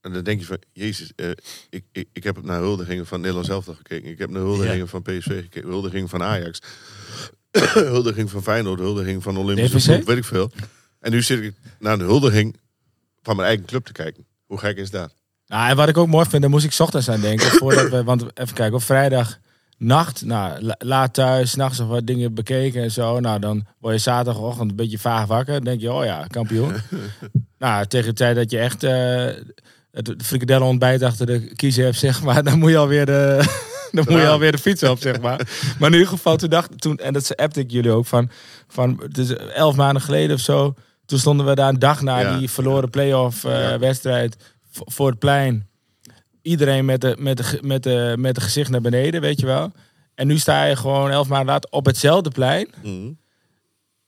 En 0.07 0.13
dan 0.13 0.23
denk 0.23 0.39
je 0.39 0.45
van, 0.45 0.61
jezus, 0.73 1.11
eh, 1.15 1.29
ik, 1.69 1.83
ik, 1.91 2.07
ik 2.13 2.23
heb 2.23 2.43
naar 2.43 2.59
huldigingen 2.59 3.05
van 3.05 3.19
Nederland 3.19 3.45
zelf 3.45 3.65
gekeken. 3.65 4.09
Ik 4.09 4.17
heb 4.17 4.29
naar 4.29 4.41
huldigingen 4.41 4.87
van 4.87 5.01
PSV 5.01 5.41
gekeken. 5.41 5.69
Huldigingen 5.69 6.09
van 6.09 6.23
Ajax. 6.23 6.61
huldiging 7.73 8.29
van 8.29 8.43
Feyenoord. 8.43 8.79
Huldiging 8.79 9.23
van 9.23 9.37
Olympische? 9.37 9.91
Ploeg, 9.91 10.05
weet 10.05 10.17
ik 10.17 10.23
veel. 10.23 10.51
En 10.99 11.11
nu 11.11 11.21
zit 11.21 11.43
ik 11.43 11.53
naar 11.79 11.97
de 11.97 12.03
huldiging 12.03 12.55
van 13.21 13.35
mijn 13.35 13.47
eigen 13.47 13.65
club 13.65 13.85
te 13.85 13.91
kijken. 13.91 14.25
Hoe 14.45 14.57
gek 14.57 14.77
is 14.77 14.91
dat? 14.91 15.13
Nou, 15.47 15.69
en 15.69 15.75
wat 15.75 15.89
ik 15.89 15.97
ook 15.97 16.07
mooi 16.07 16.29
vind, 16.29 16.41
daar 16.41 16.51
moest 16.51 16.65
ik 16.65 16.79
ochtends 16.79 17.09
aan 17.09 17.21
denken. 17.21 17.51
Voordat 17.61 17.89
we, 17.89 18.03
want 18.03 18.21
even 18.21 18.53
kijken, 18.53 18.75
op 18.75 18.83
vrijdag 18.83 19.39
nacht, 19.77 20.25
nou, 20.25 20.61
la- 20.61 20.75
laat 20.79 21.13
thuis, 21.13 21.51
s'nachts 21.51 21.79
nog 21.79 21.87
wat 21.87 22.07
dingen 22.07 22.33
bekeken 22.33 22.83
en 22.83 22.91
zo. 22.91 23.19
Nou, 23.19 23.39
dan 23.39 23.65
word 23.79 23.93
je 23.93 24.01
zaterdagochtend 24.01 24.69
een 24.69 24.75
beetje 24.75 24.99
vaag 24.99 25.25
wakker. 25.25 25.53
Dan 25.53 25.63
denk 25.63 25.81
je, 25.81 25.91
oh 25.91 26.05
ja, 26.05 26.25
kampioen. 26.27 26.73
nou, 27.57 27.85
tegen 27.85 28.07
de 28.07 28.13
tijd 28.13 28.35
dat 28.35 28.51
je 28.51 28.59
echt 28.59 28.83
eh 28.83 29.29
het 29.91 30.13
frikadellen 30.23 30.67
ontbijt 30.67 31.01
achter 31.03 31.25
de 31.25 31.55
kiezer 31.55 31.83
hebt, 31.83 31.97
zeg 31.97 32.21
maar, 32.23 32.43
dan 32.49 32.59
moet 32.59 32.69
je 32.69 32.77
alweer 32.77 33.05
de, 33.05 33.35
dan 33.91 34.05
moet 34.09 34.19
je 34.21 34.27
alweer 34.27 34.51
de 34.51 34.57
fiets 34.57 34.83
op, 34.83 34.99
zeg 34.99 35.19
maar. 35.21 35.37
Maar 35.79 35.87
in 35.89 35.93
ieder 35.97 36.07
geval, 36.11 36.37
toen 36.37 36.49
dacht 36.49 36.81
toen, 36.81 36.97
en 36.97 37.13
dat 37.13 37.35
appte 37.35 37.59
ik 37.59 37.71
jullie 37.71 37.91
ook 37.91 38.05
van, 38.05 38.29
van 38.67 38.99
het 39.01 39.17
is 39.17 39.35
elf 39.35 39.75
maanden 39.75 40.01
geleden 40.01 40.35
of 40.35 40.41
zo. 40.41 40.73
Toen 41.05 41.19
stonden 41.19 41.45
we 41.45 41.55
daar 41.55 41.69
een 41.69 41.79
dag 41.79 42.01
na 42.01 42.19
Ja. 42.19 42.37
die 42.37 42.49
verloren 42.49 42.89
play-off 42.89 43.43
eh, 43.43 43.51
Ja. 43.69 43.79
wedstrijd 43.79 44.35
voor 44.71 45.09
het 45.09 45.19
plein. 45.19 45.67
Iedereen 46.41 46.85
met 46.85 47.01
de, 47.01 47.15
met, 47.19 47.37
de, 47.37 47.59
met, 47.61 47.83
de, 47.83 48.15
met 48.19 48.35
de 48.35 48.41
gezicht 48.41 48.69
naar 48.69 48.81
beneden, 48.81 49.21
weet 49.21 49.39
je 49.39 49.45
wel. 49.45 49.71
En 50.15 50.27
nu 50.27 50.37
sta 50.37 50.63
je 50.65 50.75
gewoon 50.75 51.11
elf 51.11 51.27
maanden 51.27 51.47
later 51.47 51.69
op 51.71 51.85
hetzelfde 51.85 52.29
plein 52.29 52.67
Mhm. 52.83 53.11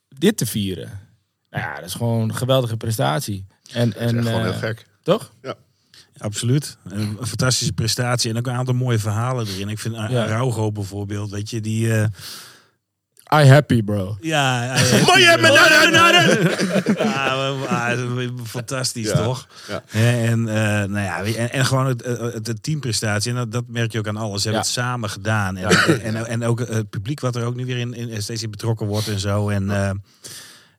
dit 0.08 0.36
te 0.36 0.46
vieren. 0.46 1.00
Nou 1.50 1.64
ja, 1.64 1.74
dat 1.74 1.84
is 1.84 1.94
gewoon 1.94 2.20
een 2.28 2.34
geweldige 2.34 2.76
prestatie. 2.76 3.46
En, 3.72 3.90
Dat 3.90 4.00
is 4.00 4.12
en 4.12 4.22
gewoon 4.24 4.40
eh, 4.40 4.42
heel 4.50 4.52
gek. 4.58 4.86
toch? 5.02 5.32
Absoluut. 6.20 6.76
Een, 6.88 7.16
een 7.20 7.26
fantastische 7.26 7.72
prestatie. 7.72 8.30
En 8.30 8.38
ook 8.38 8.46
een 8.46 8.52
aantal 8.54 8.74
mooie 8.74 8.98
verhalen 8.98 9.46
erin. 9.46 9.68
Ik 9.68 9.78
vind 9.78 9.94
Ja. 9.94 10.06
Araujo 10.24 10.72
bijvoorbeeld, 10.72 11.30
weet 11.30 11.50
je, 11.50 11.60
die... 11.60 11.92
eh, 11.94 12.04
I 13.42 13.46
happy, 13.46 13.82
bro. 13.82 14.16
Ja, 14.20 14.74
maar- 17.68 17.96
fantastisch 18.44 19.06
Ja, 19.10 19.22
toch? 19.22 19.46
ja. 19.68 19.82
En, 20.00 20.48
eh, 20.48 20.88
nou 20.88 21.00
ja, 21.00 21.22
en, 21.24 21.52
en 21.52 21.66
gewoon 21.66 21.86
het, 21.86 22.04
het, 22.04 22.46
het 22.46 22.62
teamprestatie. 22.62 23.30
En 23.30 23.36
dat, 23.36 23.52
dat 23.52 23.64
merk 23.66 23.92
je 23.92 23.98
ook 23.98 24.08
aan 24.08 24.16
alles. 24.16 24.42
Ze 24.42 24.48
hebben 24.48 24.66
Ja. 24.66 24.72
het 24.72 24.78
samen 24.84 25.10
gedaan. 25.10 25.56
En, 25.56 26.00
en, 26.16 26.26
en 26.26 26.44
ook 26.44 26.58
het 26.58 26.90
publiek 26.90 27.20
wat 27.20 27.36
er 27.36 27.44
ook 27.44 27.54
nu 27.54 27.66
weer 27.66 27.78
in, 27.78 27.94
in 27.94 28.22
steeds 28.22 28.42
in 28.42 28.50
betrokken 28.50 28.86
wordt 28.86 29.08
en 29.08 29.20
zo. 29.20 29.48
En 29.48 29.70
eh, 29.70 29.90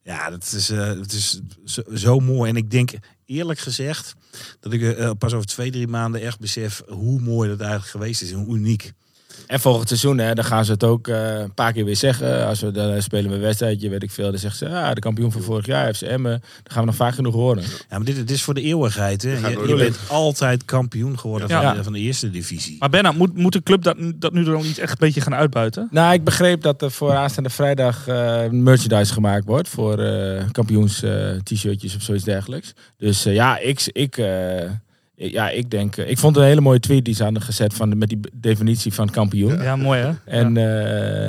ja, 0.04 0.30
dat 0.30 0.52
is, 0.56 0.70
eh, 0.70 0.88
het 0.88 1.12
is 1.14 1.42
zo, 1.66 1.82
zo 1.94 2.20
mooi. 2.20 2.50
En 2.50 2.56
ik 2.56 2.72
denk 2.72 2.92
eerlijk 3.26 3.60
gezegd 3.60 4.16
dat 4.60 4.74
ik 4.74 4.82
eh, 4.82 5.12
pas 5.18 5.34
over 5.34 5.48
twee, 5.48 5.72
drie 5.72 5.88
maanden 5.88 6.22
echt 6.22 6.40
besef 6.40 6.82
hoe 6.88 7.20
mooi 7.20 7.50
dat 7.50 7.60
eigenlijk 7.60 7.92
geweest 7.92 8.22
is. 8.22 8.32
En 8.32 8.44
hoe 8.44 8.58
uniek. 8.58 8.92
En 9.48 9.60
volgend 9.60 9.88
seizoen, 9.88 10.18
hè, 10.18 10.34
dan 10.34 10.46
gaan 10.46 10.66
ze 10.66 10.72
het 10.72 10.84
ook 10.84 11.08
eh, 11.08 11.40
een 11.40 11.54
paar 11.54 11.74
keer 11.74 11.86
weer 11.86 11.96
zeggen. 11.96 12.46
Als 12.48 12.62
we 12.62 12.72
dan 12.72 13.02
spelen 13.02 13.30
we 13.30 13.36
een 13.36 13.42
wedstrijdje, 13.42 13.90
weet 13.90 14.04
ik 14.04 14.12
veel. 14.12 14.30
Dan 14.30 14.40
zeggen 14.40 14.68
ze, 14.70 14.76
ah, 14.76 14.94
de 14.94 15.00
kampioen 15.02 15.32
van 15.32 15.42
vorig 15.42 15.66
jaar, 15.66 15.94
FC 15.94 16.02
Emmen. 16.02 16.32
Dan 16.40 16.72
gaan 16.74 16.80
we 16.82 16.86
nog 16.86 16.96
vaak 16.96 17.14
genoeg 17.14 17.34
horen. 17.34 17.64
Ja, 17.64 17.98
maar 17.98 18.04
dit, 18.04 18.16
dit 18.16 18.30
is 18.30 18.44
voor 18.44 18.54
de 18.54 18.62
eeuwigheid. 18.62 19.22
Hè. 19.22 19.48
Je, 19.48 19.76
bent 19.76 19.98
altijd 20.08 20.66
kampioen 20.66 21.20
geworden 21.20 21.48
Ja. 21.48 21.64
van, 21.64 21.76
de, 21.78 21.84
van 21.84 21.94
de 21.94 22.00
eerste 22.00 22.30
divisie. 22.30 22.76
Maar 22.80 22.90
Benna, 22.90 23.12
moet, 23.12 23.38
moet 23.38 23.54
de 23.54 23.64
club 23.64 23.84
dat, 23.84 23.96
dat 24.16 24.34
nu 24.34 24.44
dan 24.44 24.62
niet 24.62 24.78
echt 24.78 24.92
een 24.92 24.98
beetje 25.00 25.22
gaan 25.22 25.36
uitbuiten? 25.36 25.88
Nou, 25.92 26.14
ik 26.14 26.24
begreep 26.24 26.62
dat 26.62 26.82
er 26.82 26.92
voor 26.92 27.14
aanstaande 27.16 27.50
vrijdag 27.50 28.08
eh, 28.08 28.42
merchandise 28.50 29.14
gemaakt 29.14 29.46
wordt. 29.46 29.70
Voor 29.70 30.00
eh, 30.00 30.44
kampioens 30.52 31.04
eh, 31.04 31.30
t-shirtjes 31.44 31.96
of 31.96 32.02
zoiets 32.02 32.24
dergelijks. 32.24 32.74
Dus 32.98 33.26
eh, 33.26 33.34
ja, 33.34 33.58
ik, 33.58 33.82
ik, 33.92 34.18
eh, 34.18 34.70
ja, 35.30 35.50
ik 35.50 35.70
denk... 35.72 35.98
eh, 35.98 36.10
ik 36.10 36.18
vond 36.18 36.36
het 36.36 36.44
een 36.44 36.50
hele 36.50 36.62
mooie 36.62 36.80
tweet 36.80 37.06
die 37.06 37.14
ze 37.14 37.24
hadden 37.24 37.42
gezet 37.42 37.74
van, 37.74 37.90
de- 37.90 37.96
met 37.96 38.10
die 38.10 38.20
definitie 38.34 38.94
van 38.94 39.10
kampioen. 39.10 39.62
Ja, 39.62 39.76
mooi 39.76 40.02
hè? 40.02 40.12
En 40.26 40.54
Ja. 40.54 40.80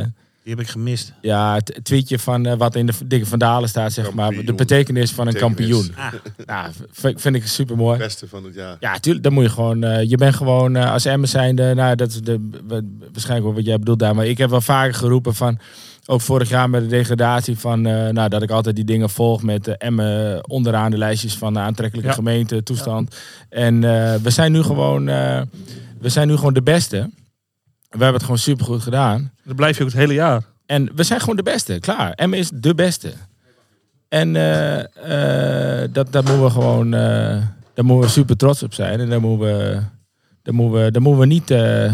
eh, 0.00 0.05
Die 0.44 0.52
heb 0.55 0.61
ik 0.61 0.68
gemist. 0.68 1.12
ja, 1.20 1.55
het 1.55 1.81
tweetje 1.83 2.18
van 2.18 2.46
eh, 2.46 2.57
wat 2.57 2.74
in 2.74 2.87
de 2.87 2.92
dikke 3.07 3.26
vandalen 3.26 3.68
staat, 3.68 3.92
zeg 3.92 4.12
maar. 4.12 4.31
De 4.44 4.52
betekenis 4.55 5.11
van 5.12 5.26
een 5.26 5.33
Betekenis. 5.33 5.66
kampioen. 5.66 5.94
Nou, 6.46 6.70
vind 7.16 7.35
ik 7.37 7.46
super 7.46 7.76
mooi. 7.76 7.98
Beste 7.98 8.28
van 8.28 8.44
het 8.44 8.55
jaar. 8.55 8.76
Ja, 8.81 8.98
tuurlijk. 8.98 9.24
Dan 9.24 9.33
moet 9.33 9.44
je 9.44 9.50
gewoon. 9.50 9.83
eh, 9.85 10.09
je 10.11 10.16
bent 10.16 10.35
gewoon 10.35 10.76
als 10.76 11.05
Emmen 11.05 11.28
zijnde. 11.28 11.74
Nou, 11.74 11.94
dat 11.96 12.09
is 12.09 12.20
de, 12.20 12.48
wa- 12.66 12.81
waarschijnlijk 13.12 13.44
wel 13.46 13.55
wat 13.55 13.64
jij 13.64 13.78
bedoelt 13.78 13.98
daar. 13.98 14.14
Maar 14.14 14.26
ik 14.26 14.38
heb 14.38 14.50
wel 14.50 14.61
vaker 14.61 14.94
geroepen 14.94 15.35
van. 15.35 15.59
Ook 16.07 16.21
vorig 16.21 16.49
jaar 16.49 16.71
met 16.71 16.81
de 16.83 16.87
degradatie 16.88 17.59
van. 17.59 17.87
eh, 17.87 18.09
nou, 18.09 18.29
dat 18.29 18.43
ik 18.43 18.51
altijd 18.51 18.77
die 18.77 18.85
dingen 18.85 19.11
volg 19.11 19.43
met 19.43 19.69
uh, 19.69 19.75
Emmen 19.79 20.49
onderaan 20.51 20.91
de 20.91 20.99
lijstjes 20.99 21.37
van 21.37 21.53
de 21.53 21.59
aantrekkelijke 21.59 22.09
Ja. 22.11 22.15
gemeente 22.17 22.62
toestand. 22.62 23.17
En 23.49 23.75
eh, 23.85 24.15
we 24.15 24.31
zijn 24.31 24.53
nu 24.53 24.62
gewoon. 24.62 25.09
eh, 25.09 25.41
we 26.01 26.09
zijn 26.09 26.29
nu 26.29 26.37
gewoon 26.37 26.55
de 26.55 26.62
beste. 26.62 26.97
We 27.91 27.99
hebben 27.99 28.12
het 28.15 28.23
gewoon 28.23 28.38
supergoed 28.38 28.83
gedaan. 28.83 29.33
Dan 29.45 29.57
blijf 29.57 29.77
je 29.77 29.83
ook 29.83 29.88
het 29.91 29.99
hele 29.99 30.15
jaar. 30.15 30.43
En 30.67 30.91
we 30.95 31.03
zijn 31.03 31.21
gewoon 31.21 31.37
de 31.37 31.43
beste. 31.43 31.79
Klaar. 31.81 32.12
Emmen 32.12 32.38
is 32.38 32.51
de 32.55 32.75
beste. 32.75 33.12
En 34.09 34.37
eh, 34.37 34.79
eh, 35.83 35.88
dat, 35.93 36.12
daar 36.12 36.23
moeten 36.23 36.43
we 36.45 36.51
gewoon. 36.51 36.95
eh, 36.95 37.01
daar 37.75 37.85
moeten 37.85 38.07
we 38.07 38.09
super 38.15 38.37
trots 38.37 38.62
op 38.62 38.75
zijn. 38.75 39.01
En 39.01 39.09
daar 39.09 39.21
moeten 39.21 39.47
we, 39.57 39.81
daar 40.43 40.55
moeten 40.55 40.85
we, 40.85 40.91
daar 40.91 41.03
moeten 41.03 41.21
we 41.21 41.27
niet 41.27 41.51
eh, 41.51 41.93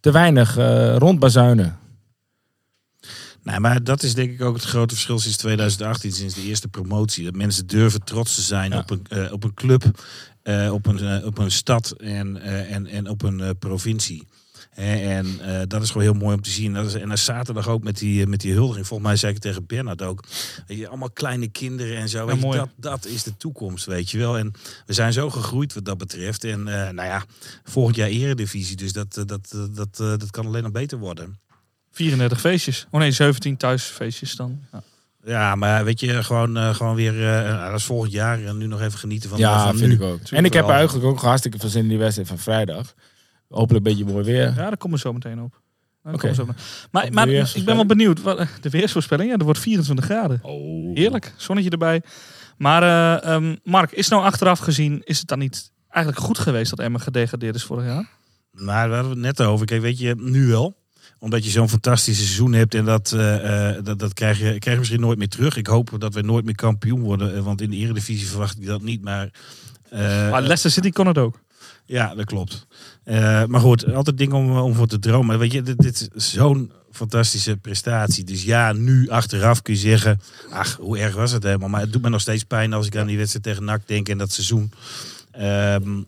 te 0.00 0.12
weinig 0.12 0.56
eh 0.56 0.96
rondbazuinen. 0.96 1.78
Nee, 3.42 3.60
maar 3.60 3.84
dat 3.84 4.02
is 4.02 4.14
denk 4.14 4.30
ik 4.32 4.40
ook 4.42 4.54
het 4.54 4.64
grote 4.64 4.94
verschil 4.94 5.18
sinds 5.18 5.36
2018, 5.36 6.12
sinds 6.12 6.34
de 6.34 6.42
eerste 6.42 6.68
promotie. 6.68 7.24
Dat 7.24 7.34
mensen 7.36 7.66
durven 7.66 8.04
trots 8.04 8.34
te 8.34 8.42
zijn 8.42 8.70
Ja. 8.70 8.78
op, 8.78 8.90
een, 8.90 9.06
eh, 9.08 9.32
op 9.32 9.44
een 9.44 9.54
club, 9.54 9.84
eh, 10.42 10.72
op, 10.72 10.86
een, 10.86 10.98
eh, 10.98 11.26
op 11.26 11.38
een 11.38 11.50
stad 11.50 11.90
en, 11.90 12.42
en, 12.68 12.86
en 12.86 13.08
op 13.08 13.22
een 13.22 13.58
provincie. 13.58 14.26
Hè, 14.70 14.94
en 14.96 15.26
dat 15.68 15.82
is 15.82 15.88
gewoon 15.90 16.02
heel 16.02 16.20
mooi 16.20 16.34
om 16.36 16.42
te 16.42 16.50
zien. 16.50 16.72
Dat 16.72 16.86
is, 16.86 16.94
en 16.94 17.08
dan 17.08 17.18
zaterdag 17.18 17.68
ook 17.68 17.82
met 17.82 17.98
die, 17.98 18.22
eh, 18.22 18.26
met 18.26 18.40
die 18.40 18.52
huldiging. 18.52 18.86
Volgens 18.86 19.08
mij 19.08 19.18
zei 19.18 19.32
ik 19.34 19.38
tegen 19.38 19.66
Bernard 19.66 20.02
ook. 20.02 20.24
Weet 20.66 20.78
je, 20.78 20.88
allemaal 20.88 21.10
kleine 21.10 21.48
kinderen 21.48 21.96
en 21.96 22.08
zo. 22.08 22.26
Weet 22.26 22.34
je, 22.34 22.40
mooi. 22.40 22.58
dat, 22.58 22.68
dat 22.76 23.06
is 23.06 23.22
de 23.22 23.36
toekomst, 23.36 23.86
weet 23.86 24.10
je 24.10 24.18
wel. 24.18 24.38
En 24.38 24.52
we 24.86 24.92
zijn 24.92 25.12
zo 25.12 25.30
gegroeid 25.30 25.74
wat 25.74 25.84
dat 25.84 25.98
betreft. 25.98 26.44
En 26.44 26.62
nou 26.64 27.02
ja, 27.02 27.24
volgend 27.64 27.96
jaar 27.96 28.08
eredivisie. 28.08 28.76
Dus 28.76 28.92
dat, 28.92 29.14
dat, 29.14 29.54
dat, 29.72 30.00
eh, 30.00 30.08
dat 30.16 30.30
kan 30.30 30.46
alleen 30.46 30.62
nog 30.62 30.72
beter 30.72 30.98
worden. 30.98 31.38
34 32.00 32.40
feestjes. 32.40 32.86
Oh 32.90 33.00
nee, 33.00 33.12
17 33.12 33.56
thuisfeestjes 33.56 34.36
dan. 34.36 34.60
Ja. 34.72 34.82
Ja, 35.24 35.54
maar 35.54 35.84
weet 35.84 36.00
je, 36.00 36.24
gewoon, 36.24 36.56
eh, 36.56 36.74
gewoon 36.74 36.94
weer, 36.94 37.12
eh, 37.12 37.44
nou, 37.44 37.70
dat 37.70 37.78
is 37.78 37.84
volgend 37.84 38.12
jaar 38.12 38.44
en 38.44 38.56
nu 38.56 38.66
nog 38.66 38.80
even 38.80 38.98
genieten 38.98 39.30
van, 39.30 39.38
ja, 39.38 39.64
van 39.64 39.76
vind 39.76 39.88
nu. 39.88 39.94
ik 39.94 40.02
ook. 40.02 40.20
En 40.30 40.44
ik 40.44 40.52
heb 40.52 40.68
eigenlijk 40.68 41.06
ook 41.06 41.20
hartstikke 41.20 41.58
veel 41.58 41.68
zin 41.68 41.82
in 41.82 41.88
die 41.88 41.98
wedstrijd 41.98 42.28
van 42.28 42.38
vrijdag. 42.38 42.94
Hopelijk 43.48 43.86
een 43.86 43.92
beetje 43.92 44.12
mooi 44.12 44.24
weer. 44.24 44.42
Ja, 44.42 44.54
daar 44.54 44.76
komen 44.76 44.96
we 44.96 45.02
zo 45.02 45.12
meteen 45.12 45.42
op. 45.42 45.60
Daar 46.02 46.14
Oké. 46.14 46.22
komen 46.22 46.36
we 46.36 46.42
zo 46.42 46.46
meteen. 46.46 46.62
Maar, 46.90 47.02
Op 47.02 47.08
de 47.08 47.14
maar 47.14 47.28
ik 47.54 47.64
ben 47.64 47.76
wel 47.76 47.86
benieuwd. 47.86 48.22
Wat, 48.22 48.48
de 48.60 48.70
weersvoorspelling, 48.70 49.30
ja, 49.30 49.36
er 49.36 49.44
wordt 49.44 49.58
24 49.58 50.04
graden. 50.04 50.38
Oh. 50.42 50.96
Heerlijk, 50.96 51.34
zonnetje 51.36 51.70
erbij. 51.70 52.02
Maar 52.56 52.82
eh, 52.82 53.34
ehm, 53.34 53.56
Mark, 53.64 53.92
is 53.92 54.08
nou 54.08 54.22
achteraf 54.22 54.58
gezien, 54.58 55.00
is 55.04 55.18
het 55.18 55.28
dan 55.28 55.38
niet 55.38 55.72
eigenlijk 55.88 56.24
goed 56.24 56.38
geweest 56.38 56.70
dat 56.70 56.78
Emmen 56.78 57.00
gedegradeerd 57.00 57.54
is 57.54 57.64
vorig 57.64 57.84
jaar? 57.84 58.08
Maar 58.50 58.88
we 58.88 58.94
hadden 58.94 59.12
het 59.12 59.20
net 59.20 59.40
over. 59.42 59.66
Kijk, 59.66 59.80
weet 59.80 59.98
je, 59.98 60.14
nu 60.18 60.46
wel. 60.46 60.79
Omdat 61.18 61.44
je 61.44 61.50
zo'n 61.50 61.68
fantastisch 61.68 62.16
seizoen 62.16 62.52
hebt 62.52 62.74
en 62.74 62.84
dat, 62.84 63.12
eh, 63.12 63.68
eh, 63.68 63.84
dat, 63.84 63.98
dat 63.98 64.12
krijg, 64.12 64.38
je, 64.38 64.44
krijg 64.44 64.64
je 64.64 64.76
misschien 64.78 65.00
nooit 65.00 65.18
meer 65.18 65.28
terug. 65.28 65.56
Ik 65.56 65.66
hoop 65.66 65.90
dat 65.98 66.14
we 66.14 66.22
nooit 66.22 66.44
meer 66.44 66.54
kampioen 66.54 67.00
worden, 67.00 67.34
eh, 67.34 67.42
want 67.42 67.60
in 67.60 67.70
de 67.70 67.76
eredivisie 67.76 68.28
verwacht 68.28 68.58
ik 68.58 68.66
dat 68.66 68.82
niet. 68.82 69.02
Maar, 69.02 69.30
maar 69.90 70.40
Leicester 70.40 70.70
City 70.70 70.90
kon 70.90 71.06
het 71.06 71.18
ook. 71.18 71.40
Ja, 71.84 72.14
dat 72.14 72.24
klopt. 72.24 72.66
Maar 73.46 73.60
goed, 73.60 73.92
altijd 73.92 74.18
dingen 74.18 74.36
om, 74.36 74.58
om 74.58 74.74
voor 74.74 74.86
te 74.86 74.98
dromen. 74.98 75.38
Weet 75.38 75.52
je, 75.52 75.62
dit, 75.62 75.78
dit 75.78 76.10
is 76.14 76.32
zo'n 76.32 76.72
fantastische 76.92 77.56
prestatie. 77.56 78.24
Dus 78.24 78.42
ja, 78.42 78.72
nu 78.72 79.08
achteraf 79.08 79.62
kun 79.62 79.74
je 79.74 79.80
zeggen, 79.80 80.20
ach, 80.50 80.76
hoe 80.76 80.98
erg 80.98 81.14
was 81.14 81.32
het 81.32 81.42
helemaal. 81.42 81.68
Maar 81.68 81.80
het 81.80 81.92
doet 81.92 82.02
me 82.02 82.08
nog 82.08 82.20
steeds 82.20 82.44
pijn 82.44 82.72
als 82.72 82.86
ik 82.86 82.96
aan 82.96 83.06
die 83.06 83.16
wedstrijd 83.16 83.44
tegen 83.44 83.64
NAC 83.64 83.86
denk 83.86 84.08
en 84.08 84.18
dat 84.18 84.32
seizoen. 84.32 84.72
Ehm, 85.30 86.02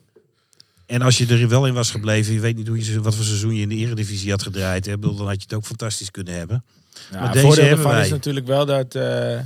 en 0.92 1.02
als 1.02 1.18
je 1.18 1.26
er 1.26 1.48
wel 1.48 1.66
in 1.66 1.74
was 1.74 1.90
gebleven, 1.90 2.34
je 2.34 2.40
weet 2.40 2.56
niet 2.56 2.68
hoe 2.68 2.84
je, 2.84 3.00
wat 3.00 3.14
voor 3.14 3.24
seizoen 3.24 3.54
je 3.54 3.62
in 3.62 3.68
de 3.68 3.74
eredivisie 3.74 4.30
had 4.30 4.42
gedraaid. 4.42 4.86
Hè? 4.86 4.98
Dan 4.98 5.26
had 5.26 5.34
je 5.34 5.42
het 5.42 5.54
ook 5.54 5.64
fantastisch 5.64 6.10
kunnen 6.10 6.34
hebben. 6.34 6.64
Ja, 7.10 7.20
Maar 7.20 7.32
deze 7.32 7.46
voordeel 7.46 7.64
hebben 7.64 7.86
wij. 7.86 8.04
is 8.04 8.10
natuurlijk 8.10 8.46
wel 8.46 8.66
dat 8.66 8.94
eh 8.94 9.38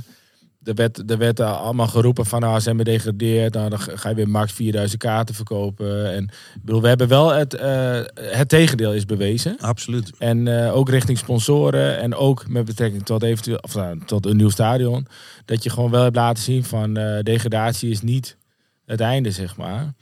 er, 0.67 0.73
werd, 0.73 1.11
er 1.11 1.17
werd 1.17 1.39
allemaal 1.39 1.87
geroepen 1.87 2.25
van 2.25 2.41
nou, 2.41 2.59
zijn 2.59 2.77
we 2.77 2.83
degradeerd, 2.83 3.53
nou, 3.53 3.69
dan 3.69 3.79
ga 3.79 4.09
je 4.09 4.15
weer 4.15 4.29
max 4.29 4.51
4000 4.51 5.01
kaarten 5.01 5.35
verkopen. 5.35 6.13
En 6.13 6.29
bedoel, 6.61 6.81
we 6.81 6.87
hebben 6.87 7.07
wel 7.07 7.29
het, 7.29 7.53
eh, 7.53 8.01
het 8.13 8.49
tegendeel 8.49 8.93
is 8.93 9.05
bewezen. 9.05 9.57
Absoluut. 9.59 10.11
En 10.17 10.47
eh, 10.47 10.75
ook 10.75 10.89
richting 10.89 11.17
sponsoren 11.17 11.99
en 11.99 12.15
ook 12.15 12.47
met 12.47 12.65
betrekking 12.65 13.05
tot 13.05 13.23
eventueel 13.23 13.57
of, 13.57 13.75
nou, 13.75 14.01
tot 14.05 14.25
een 14.25 14.37
nieuw 14.37 14.49
stadion. 14.49 15.07
Dat 15.45 15.63
je 15.63 15.69
gewoon 15.69 15.91
wel 15.91 16.03
hebt 16.03 16.15
laten 16.15 16.43
zien 16.43 16.63
van 16.63 16.93
degradatie 17.21 17.89
is 17.89 18.01
niet 18.01 18.37
het 18.85 18.99
einde, 19.01 19.31
zeg 19.31 19.57
maar. 19.57 19.93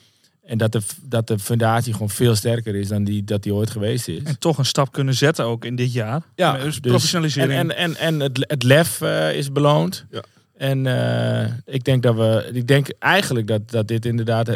En 0.46 0.58
dat 0.58 0.72
de, 0.72 0.82
dat 1.02 1.28
de 1.28 1.40
fundatie 1.40 1.94
gewoon 1.94 2.10
veel 2.10 2.36
sterker 2.36 2.76
is 2.76 2.88
dan 2.88 3.04
die, 3.04 3.24
dat 3.24 3.44
die 3.44 3.54
ooit 3.54 3.70
geweest 3.70 4.08
is. 4.08 4.24
En 4.24 4.40
toch 4.40 4.58
een 4.58 4.66
stap 4.66 4.92
kunnen 4.92 5.14
zetten 5.14 5.46
ook 5.46 5.66
in 5.66 5.76
dit 5.76 5.94
jaar. 5.94 6.22
Ja, 6.36 6.58
dus 6.58 6.80
professionalisering. 6.80 7.60
En, 7.60 7.76
en, 7.76 7.96
en, 7.96 7.98
en 7.98 8.20
het, 8.20 8.46
het 8.48 8.64
lef 8.64 9.02
eh, 9.02 9.36
is 9.38 9.52
beloond. 9.52 10.06
Ja. 10.12 10.24
En 10.58 10.88
eh, 10.88 11.52
ik 11.66 11.84
denk 11.84 12.04
dat 12.04 12.16
we. 12.16 12.50
Ik 12.54 12.68
denk 12.68 12.88
eigenlijk 13.00 13.48
dat, 13.48 13.72
dat 13.72 13.88
dit 13.88 14.06
inderdaad 14.06 14.48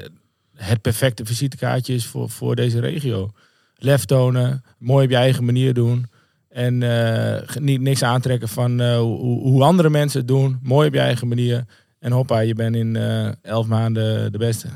het, 0.56 0.82
perfecte 0.82 1.25
visitekaartje 1.25 1.93
is 1.93 2.06
voor, 2.06 2.30
voor 2.30 2.56
deze 2.56 2.80
regio. 2.80 3.32
Lef 3.75 4.06
tonen, 4.06 4.63
mooi 4.78 5.06
op 5.06 5.12
je 5.12 5.17
eigen 5.17 5.45
manier 5.45 5.73
doen. 5.73 6.08
En 6.49 6.84
eh, 6.84 7.56
niet 7.56 7.82
niks 7.82 8.04
aantrekken 8.04 8.47
van 8.47 8.82
eh, 8.82 8.97
hoe, 8.97 9.41
hoe 9.41 9.63
andere 9.63 9.89
mensen 9.89 10.19
het 10.19 10.28
doen. 10.28 10.60
Mooi 10.62 10.88
op 10.88 10.93
je 10.93 10.99
eigen 10.99 11.28
manier. 11.28 11.65
En 11.99 12.12
hoppa, 12.12 12.39
je 12.39 12.54
bent 12.54 12.75
in 12.75 12.95
eh, 12.95 13.30
elf 13.41 13.67
maanden 13.67 14.32
de 14.32 14.38
beste. 14.38 14.67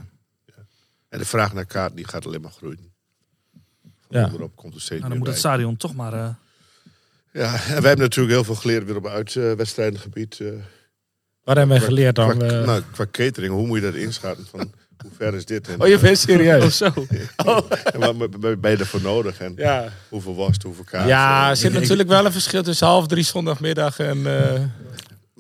En 1.13 1.19
de 1.19 1.26
vraag 1.26 1.54
naar 1.54 1.65
kaart 1.65 1.95
die 1.95 2.08
gaat 2.08 2.26
alleen 2.26 2.41
maar 2.41 2.52
groeien. 2.52 2.91
Van 3.82 4.19
Ja. 4.19 4.26
onderop 4.26 4.56
komt 4.56 4.73
er 4.73 4.82
steeds 4.82 5.02
Nou, 5.02 5.02
dan 5.02 5.10
meer 5.10 5.17
moet 5.17 5.28
bij. 5.28 5.34
het 5.34 5.43
stadion 5.43 5.78
toch 5.78 5.95
maar... 5.95 6.13
eh, 6.13 6.30
Ja, 7.32 7.54
en 7.54 7.60
wij 7.82 7.89
hebben 7.89 7.97
natuurlijk 7.97 8.36
heel 8.36 8.43
veel 8.43 8.56
geleerd 8.56 8.86
weer 8.86 8.95
op 8.95 9.08
uitwedstrijdengebied. 9.08 10.39
eh 10.39 10.47
Wat 11.43 11.58
hebben 11.58 11.67
wij 11.78 11.86
geleerd 11.86 12.15
dan? 12.15 12.38
qua, 12.38 12.47
eh? 12.47 12.65
nou, 12.65 12.82
qua 12.91 13.06
catering, 13.12 13.54
hoe 13.54 13.67
moet 13.67 13.78
je 13.80 13.84
dat 13.84 13.93
inschatten? 13.95 14.45
Van, 14.49 14.60
hoe 15.02 15.12
ver 15.17 15.34
is 15.34 15.45
dit? 15.45 15.67
En, 15.67 15.82
oh, 15.82 15.88
je 15.88 15.99
bent 15.99 16.17
serieus? 16.17 16.82
oh, 16.82 16.93
zo. 16.93 17.08
en 17.93 17.99
wat 18.17 18.39
ben- 18.62 18.71
je 18.71 18.78
ervoor 18.78 19.02
nodig? 19.02 19.39
En 19.39 19.54
Ja. 19.56 19.89
hoeveel 20.10 20.36
was 20.36 20.54
het, 20.54 20.63
hoeveel 20.63 20.84
kaart? 20.84 21.08
Ja, 21.08 21.43
eh, 21.43 21.49
er 21.49 21.58
zit 21.58 21.73
natuurlijk 21.80 22.10
wel 22.10 22.26
een 22.26 22.32
verschil 22.32 22.63
tussen 22.63 22.88
half 22.88 23.08
drie 23.08 23.23
zondagmiddag 23.23 23.99
en... 23.99 24.17
eh, 24.28 24.62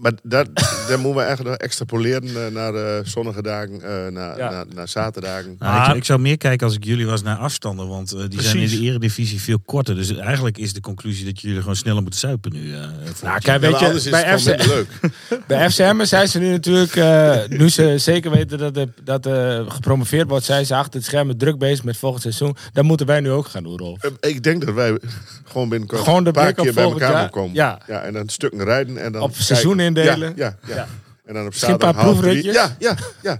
Maar 0.03 0.11
dat, 0.23 0.47
daar 0.87 0.99
moeten 0.99 1.13
we 1.15 1.19
eigenlijk 1.27 1.49
nog 1.49 1.57
extrapoleren 1.57 2.45
eh, 2.45 2.51
naar 2.53 2.73
eh, 2.75 2.99
zonnige 3.05 3.41
dagen, 3.41 3.81
eh, 3.81 4.11
naar, 4.11 4.37
Ja. 4.37 4.49
naar, 4.51 4.65
naar 4.75 4.87
zaterdagen. 4.87 5.55
Nou, 5.59 5.89
ik, 5.89 5.95
ik 5.95 6.05
zou 6.05 6.19
meer 6.19 6.37
kijken 6.37 6.67
als 6.67 6.75
ik 6.75 6.83
jullie 6.83 7.05
was 7.05 7.21
naar 7.23 7.37
afstanden, 7.37 7.87
want 7.87 8.11
eh, 8.13 8.23
die 8.29 8.41
zijn 8.41 8.57
in 8.57 8.69
de 8.69 8.79
eredivisie 8.79 9.41
veel 9.41 9.59
korter. 9.65 9.95
Dus 9.95 10.15
eigenlijk 10.15 10.57
is 10.57 10.73
de 10.73 10.81
conclusie 10.81 11.25
dat 11.25 11.41
jullie 11.41 11.59
gewoon 11.59 11.75
sneller 11.75 12.01
moeten 12.01 12.19
zuipen 12.19 12.53
nu. 12.53 12.73
eh, 12.73 12.79
Nou, 13.23 13.39
kijk, 13.39 13.61
weet 13.61 13.79
je, 13.79 13.85
is 13.85 14.09
bij 14.09 14.39
FC, 14.39 14.65
leuk. 14.65 14.87
bij 15.47 15.69
FCM 15.69 16.03
zijn 16.03 16.27
ze 16.27 16.39
nu 16.39 16.51
natuurlijk, 16.51 16.95
eh, 16.95 17.37
nu 17.57 17.69
ze 17.69 17.93
zeker 17.97 18.31
weten 18.31 18.57
dat 18.57 18.77
er 18.77 18.87
dat, 19.03 19.25
er 19.25 19.71
gepromoveerd 19.71 20.29
wordt, 20.29 20.45
zijn 20.45 20.65
ze 20.65 20.75
achter 20.75 20.93
het 20.93 21.03
scherm 21.05 21.37
druk 21.37 21.57
bezig 21.57 21.83
met 21.83 21.97
volgend 21.97 22.21
seizoen. 22.21 22.55
Dat 22.73 22.83
moeten 22.83 23.05
wij 23.05 23.19
nu 23.19 23.31
ook 23.31 23.47
gaan 23.47 23.63
doen, 23.63 23.77
Rolf. 23.77 23.99
Ik 24.19 24.43
denk 24.43 24.65
dat 24.65 24.75
wij 24.75 24.97
gewoon 25.43 25.69
binnenkort 25.69 26.01
Gewoon 26.01 26.21
de 26.23 26.27
een 26.27 26.33
paar 26.35 26.53
keer 26.53 26.73
bij 26.73 26.83
elkaar 26.83 27.11
moeten 27.11 27.29
komen. 27.29 27.53
Ja. 27.55 27.79
ja. 27.87 28.01
En 28.01 28.13
dan 28.13 28.29
stukken 28.29 28.63
rijden. 28.63 28.97
En 28.97 29.11
dan 29.11 29.21
Op 29.21 29.27
kijken. 29.27 29.45
seizoen 29.45 29.71
indelen. 29.71 29.91
Ja, 29.93 30.15
ja, 30.15 30.31
ja. 30.35 30.57
Ja. 30.75 30.87
En 31.25 31.33
dan 31.33 31.43
op 31.43 31.49
Misschien 31.49 31.73
een 31.73 31.79
zaterdag 31.79 31.95
paar 31.95 32.03
half 32.03 32.19
drie. 32.19 32.41
proefritjes. 32.41 32.55
Ja, 32.55 32.75
ja, 32.79 32.97
ja. 33.21 33.37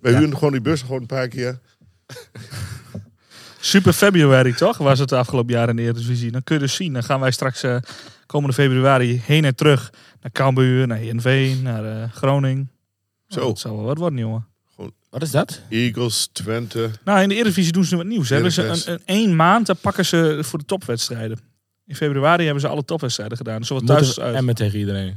We 0.00 0.16
huren 0.16 0.34
gewoon 0.34 0.52
die 0.52 0.60
bus 0.60 0.80
gewoon 0.80 1.00
een 1.00 1.06
paar 1.06 1.28
keer. 1.28 1.58
Super 3.60 3.92
February, 3.92 4.52
toch? 4.52 4.78
Was 4.78 4.98
het 4.98 5.08
de 5.08 5.16
afgelopen 5.16 5.54
jaren 5.54 5.68
in 5.68 5.76
de 5.76 5.82
Eredivisie. 5.82 6.30
Dan 6.30 6.44
kun 6.44 6.54
je 6.54 6.60
dus 6.60 6.74
zien. 6.74 6.92
Dan 6.92 7.02
gaan 7.02 7.20
wij 7.20 7.30
straks 7.30 7.62
eh, 7.62 7.76
komende 8.26 8.54
februari 8.54 9.22
heen 9.24 9.44
en 9.44 9.54
terug 9.54 9.92
naar 10.20 10.32
Cambuur, 10.32 10.86
naar 10.86 10.96
Heerenveen, 10.98 11.62
naar 11.62 11.84
eh, 11.84 12.10
Groningen. 12.12 12.70
Zo. 13.28 13.40
Dat 13.40 13.58
zou 13.58 13.76
wel 13.76 13.84
wat 13.84 13.98
worden, 13.98 14.18
jongen. 14.18 14.48
Wat 15.10 15.22
is 15.22 15.30
dat? 15.30 15.60
Eagles, 15.68 16.28
Twente. 16.32 16.90
Nou, 17.04 17.22
in 17.22 17.28
de 17.28 17.34
Eredivisie 17.34 17.72
doen 17.72 17.84
ze 17.84 17.90
nu 17.94 17.96
wat 17.96 18.06
nieuws. 18.06 18.28
Hebben 18.28 18.52
ze 18.52 18.62
een, 18.62 18.82
een 18.86 19.00
één 19.04 19.36
maand, 19.36 19.66
dan 19.66 19.76
pakken 19.80 20.06
ze 20.06 20.38
voor 20.42 20.58
de 20.58 20.64
topwedstrijden. 20.64 21.38
In 21.86 21.96
februari 21.96 22.44
hebben 22.44 22.60
ze 22.60 22.68
alle 22.68 22.84
topwedstrijden 22.84 23.36
gedaan. 23.36 23.64
Zowel 23.64 23.84
thuis 23.84 24.20
uit. 24.20 24.34
En 24.34 24.44
met 24.44 24.56
tegen 24.56 24.78
iedereen. 24.78 25.16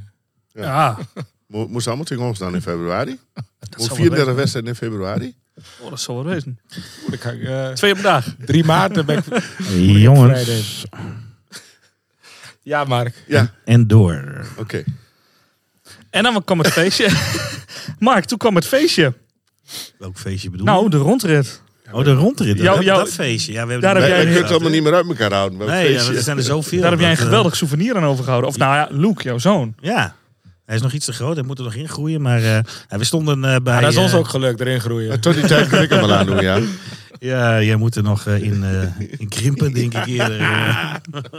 Ja, 0.53 0.97
Mo- 1.47 1.67
Moest 1.67 1.87
allemaal 1.87 2.05
tegen 2.05 2.23
ons 2.23 2.39
dan 2.39 2.53
in 2.55 2.61
februari? 2.61 3.19
wel 3.77 3.87
34 3.87 4.09
wezen. 4.17 4.35
wedstrijden 4.35 4.71
in 4.71 4.77
februari? 4.77 5.35
Oh, 5.79 5.89
dat 5.89 5.99
zal 5.99 6.15
wel 6.23 6.33
wezen. 6.33 6.59
Dan 7.09 7.17
kan 7.17 7.33
ik, 7.33 7.43
eh, 7.43 7.69
Twee 7.71 7.91
op 7.91 7.97
een 7.97 8.03
dag. 8.03 8.25
3 8.45 8.63
maart 8.63 8.95
dan 8.95 9.05
ben 9.05 9.17
ik 9.17 9.25
Jongens. 10.01 10.85
Ja, 12.61 12.83
Mark. 12.83 13.23
Ja, 13.27 13.53
En 13.65 13.87
door. 13.87 14.45
oké. 14.57 14.83
En 16.09 16.23
dan 16.23 16.43
kwam 16.43 16.59
het 16.59 16.71
feestje. 16.71 17.09
Mark, 17.99 18.25
toen 18.25 18.37
kwam 18.37 18.55
het 18.55 18.65
feestje. 18.65 19.13
Welk 19.97 20.17
feestje 20.17 20.49
bedoel 20.49 20.65
je? 20.65 20.71
Nou, 20.71 20.89
de 20.89 20.97
rondrit. 20.97 21.61
Oh, 21.91 22.03
de 22.03 22.13
rondrit. 22.13 22.57
Jou- 22.57 22.75
dat, 22.75 22.85
jou- 22.85 22.99
dat 23.03 23.13
feestje. 23.13 23.51
Ja, 23.51 23.65
we 23.65 23.71
hebben 23.71 23.93
Daar 23.93 24.01
heb 24.01 24.09
jij 24.09 24.19
kunnen 24.23 24.41
het 24.41 24.51
allemaal 24.51 24.69
niet 24.69 24.83
meer 24.83 24.93
uit 24.93 25.07
elkaar 25.07 25.33
houden. 25.33 25.57
Nee, 25.67 25.91
ja, 25.91 26.07
er 26.07 26.21
zijn 26.21 26.37
er 26.37 26.43
zoveel. 26.43 26.81
Daar 26.81 26.91
heb 26.91 26.99
jij 26.99 27.11
een 27.11 27.17
eh, 27.17 27.23
geweldig 27.23 27.55
souvenir 27.55 27.95
aan 27.95 28.03
overgehouden. 28.05 28.49
Of 28.49 28.57
nou 28.57 28.75
ja, 28.75 28.87
Luke, 28.91 29.23
jouw 29.23 29.37
zoon. 29.37 29.75
Ja. 29.79 30.15
Hij 30.73 30.81
is 30.81 30.87
nog 30.87 30.93
iets 30.97 31.05
te 31.05 31.13
groot. 31.13 31.35
Hij 31.35 31.45
moet 31.45 31.57
er 31.57 31.63
nog 31.63 31.75
in 31.75 31.89
groeien. 31.89 32.21
Maar 32.21 32.37
eh, 32.37 32.59
ja, 32.89 32.97
we 32.97 33.03
stonden 33.03 33.35
eh, 33.43 33.49
bij... 33.49 33.73
Maar 33.73 33.81
dat 33.81 33.91
is 33.91 33.97
ons 33.97 34.11
eh, 34.11 34.17
ook 34.17 34.27
gelukt, 34.27 34.59
erin 34.59 34.79
groeien. 34.81 35.19
Tot 35.19 35.33
die 35.33 35.45
tijd 35.45 35.67
kan 35.67 35.81
ik 35.81 35.89
hem 35.89 35.99
wel 35.99 36.13
aan 36.13 36.25
doen, 36.25 36.41
ja. 36.41 36.59
Ja, 37.19 37.61
jij 37.61 37.75
moet 37.75 37.95
er 37.95 38.03
nog 38.03 38.25
in, 38.27 38.63
eh, 38.63 39.09
in 39.19 39.27
krimpen, 39.29 39.73
denk 39.73 39.93
ik 39.93 40.05
eerder. 40.05 40.37
ja, 40.41 41.01
dat 41.11 41.29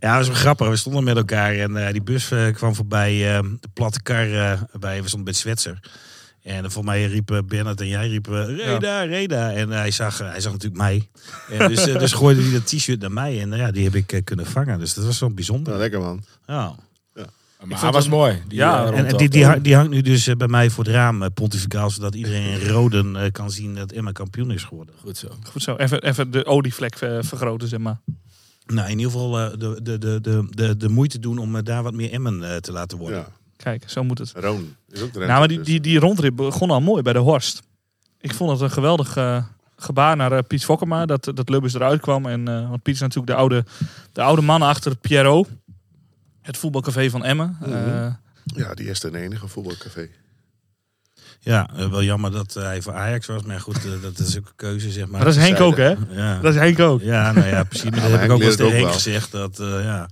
was 0.00 0.26
wel 0.26 0.36
grappig. 0.36 0.68
We 0.68 0.76
stonden 0.76 1.04
met 1.04 1.16
elkaar 1.16 1.54
en 1.54 1.76
eh, 1.86 1.92
die 1.92 2.02
bus 2.02 2.30
eh, 2.30 2.54
kwam 2.54 2.74
voorbij. 2.74 3.36
eh, 3.36 3.42
de 3.60 3.68
platte 3.74 4.02
kar 4.02 4.32
eh, 4.32 4.60
bij, 4.78 5.02
we 5.02 5.08
stonden 5.08 5.24
bij 5.24 5.32
het 5.32 5.36
Zwetser. 5.36 5.78
En 6.42 6.60
volgens 6.60 6.84
mij 6.94 7.04
riepen 7.06 7.46
Bernard 7.46 7.80
en 7.80 7.88
jij 7.88 8.08
riepen 8.08 8.56
Reda, 8.56 9.02
Reda. 9.02 9.52
En 9.52 9.70
hij, 9.70 9.90
zag, 9.90 10.18
hij 10.18 10.40
zag 10.40 10.52
natuurlijk 10.52 10.82
mij. 10.82 11.08
En 11.50 11.68
dus, 11.68 11.86
eh, 11.86 11.98
dus 11.98 12.12
gooide 12.12 12.42
hij 12.42 12.52
dat 12.52 12.66
t-shirt 12.66 13.00
naar 13.00 13.12
mij. 13.12 13.40
En 13.40 13.50
ja, 13.56 13.70
die 13.70 13.84
heb 13.84 13.94
ik 13.94 14.12
eh, 14.12 14.20
kunnen 14.24 14.46
vangen. 14.46 14.78
Dus 14.78 14.94
dat 14.94 15.04
was 15.04 15.18
wel 15.20 15.30
bijzonder. 15.30 15.76
Lekker 15.76 16.00
man. 16.00 16.24
Ja. 16.46 16.74
Maar 17.64 17.80
hij 17.80 17.90
was 17.90 18.08
mooi. 18.08 18.42
Die, 18.48 18.58
Ja, 18.58 18.84
eh, 18.86 18.98
En, 18.98 19.16
die, 19.16 19.28
die, 19.28 19.44
hangt- 19.44 19.64
die 19.64 19.74
hangt 19.74 19.90
nu 19.90 20.00
dus 20.00 20.26
eh, 20.26 20.36
bij 20.36 20.48
mij 20.48 20.70
voor 20.70 20.84
het 20.84 20.92
raam, 20.92 21.22
eh, 21.22 21.28
pontificaal. 21.34 21.90
Zodat 21.90 22.14
iedereen 22.14 22.60
in 22.60 22.68
Roden 22.68 23.32
kan 23.32 23.50
zien 23.50 23.74
dat 23.74 23.92
Emma 23.92 24.12
kampioen 24.12 24.50
is 24.50 24.64
geworden. 24.64 24.94
Goed 25.00 25.16
zo. 25.16 25.28
Goed 25.50 25.62
zo, 25.62 25.76
even, 25.76 26.02
even 26.02 26.30
de 26.30 26.46
olievlek 26.46 26.96
vergroten, 27.20 27.68
zeg 27.68 27.78
maar. 27.80 28.00
Nou, 28.66 28.90
in 28.90 28.98
ieder 28.98 29.12
geval 29.12 29.38
eh, 29.40 29.50
de, 29.58 29.80
de, 29.82 29.98
de, 29.98 30.20
de, 30.20 30.46
de, 30.50 30.76
de 30.76 30.88
moeite 30.88 31.18
doen 31.18 31.38
om 31.38 31.62
daar 31.64 31.82
wat 31.82 31.94
meer 31.94 32.12
Emmen 32.12 32.62
te 32.62 32.72
laten 32.72 32.98
worden. 32.98 33.18
Ja. 33.18 33.26
Kijk, 33.56 33.84
zo 33.90 34.04
moet 34.04 34.18
het. 34.18 34.32
Roon 34.36 34.74
is 34.90 35.02
ook 35.02 35.12
de 35.12 35.18
Nou, 35.18 35.38
maar 35.38 35.48
die, 35.48 35.60
die, 35.60 35.80
die 35.80 35.98
rondrit 35.98 36.36
begon 36.36 36.70
al 36.70 36.80
mooi 36.80 37.02
bij 37.02 37.12
de 37.12 37.18
Horst. 37.18 37.62
Ik 38.20 38.34
vond 38.34 38.50
het 38.50 38.60
een 38.60 38.70
geweldig 38.70 39.16
gebaar 39.76 40.16
naar 40.16 40.42
Piet 40.42 40.64
Fokkema. 40.64 41.06
Dat, 41.06 41.24
dat 41.34 41.48
Lubbers 41.48 41.74
eruit 41.74 42.00
kwam. 42.00 42.26
En, 42.26 42.48
eh, 42.48 42.68
want 42.68 42.82
Piet 42.82 42.94
is 42.94 43.00
natuurlijk 43.00 43.26
de 43.32 43.38
oude, 43.38 43.64
de 44.12 44.22
oude 44.22 44.42
man 44.42 44.62
achter 44.62 44.96
Pierrot. 44.96 45.48
Het 46.42 46.56
voetbalcafé 46.56 47.10
van 47.10 47.24
Emmen. 47.24 47.56
Eh, 47.62 48.06
Ja, 48.44 48.74
die 48.74 48.88
is 48.88 49.00
de 49.00 49.18
enige 49.18 49.48
voetbalcafé. 49.48 50.08
Ja, 51.40 51.70
eh, 51.76 51.90
wel 51.90 52.02
jammer 52.02 52.30
dat 52.30 52.54
hij 52.54 52.82
voor 52.82 52.92
Ajax 52.92 53.26
was. 53.26 53.42
Maar 53.42 53.60
goed, 53.60 53.76
eh, 53.84 54.02
dat 54.02 54.18
is 54.18 54.38
ook 54.38 54.46
een 54.46 54.52
keuze, 54.56 54.90
zeg 54.92 55.02
maar. 55.02 55.10
maar 55.12 55.24
dat 55.24 55.36
is 55.36 55.42
Henk 55.42 55.60
ook, 55.60 55.76
hè? 55.76 55.94
Ja. 56.10 56.40
Dat 56.40 56.54
is 56.54 56.60
Henk 56.60 56.78
ook. 56.78 57.00
Ja, 57.02 57.32
nou 57.32 57.46
ja, 57.46 57.64
precies. 57.64 57.90
Maar 57.90 57.94
Ja, 57.98 58.00
dat 58.02 58.10
maar 58.10 58.20
heb 58.20 58.28
ik 58.28 58.34
ook 58.34 58.38
wel 58.40 58.48
eens 58.48 58.56
tegen 58.56 58.76
Henk 58.76 58.92
gezegd. 58.92 59.30
Dat, 59.30 59.60
eh, 59.60 59.82
ja. 59.84 60.08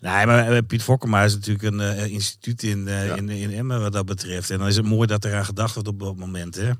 Nee, 0.00 0.26
maar 0.26 0.62
Piet 0.62 0.82
Fokkema 0.82 1.22
is 1.24 1.34
natuurlijk 1.34 1.64
een 1.64 2.10
instituut 2.10 2.62
in, 2.62 2.88
eh, 2.88 3.06
Ja. 3.06 3.14
in, 3.14 3.28
in 3.28 3.52
Emmen 3.52 3.80
wat 3.80 3.92
dat 3.92 4.06
betreft. 4.06 4.50
En 4.50 4.58
dan 4.58 4.66
is 4.68 4.76
het 4.76 4.84
mooi 4.84 5.06
dat 5.06 5.24
er 5.24 5.34
aan 5.36 5.44
gedacht 5.44 5.74
wordt 5.74 5.88
op 5.88 6.00
dat 6.00 6.16
moment. 6.16 6.54
Hè? 6.54 6.70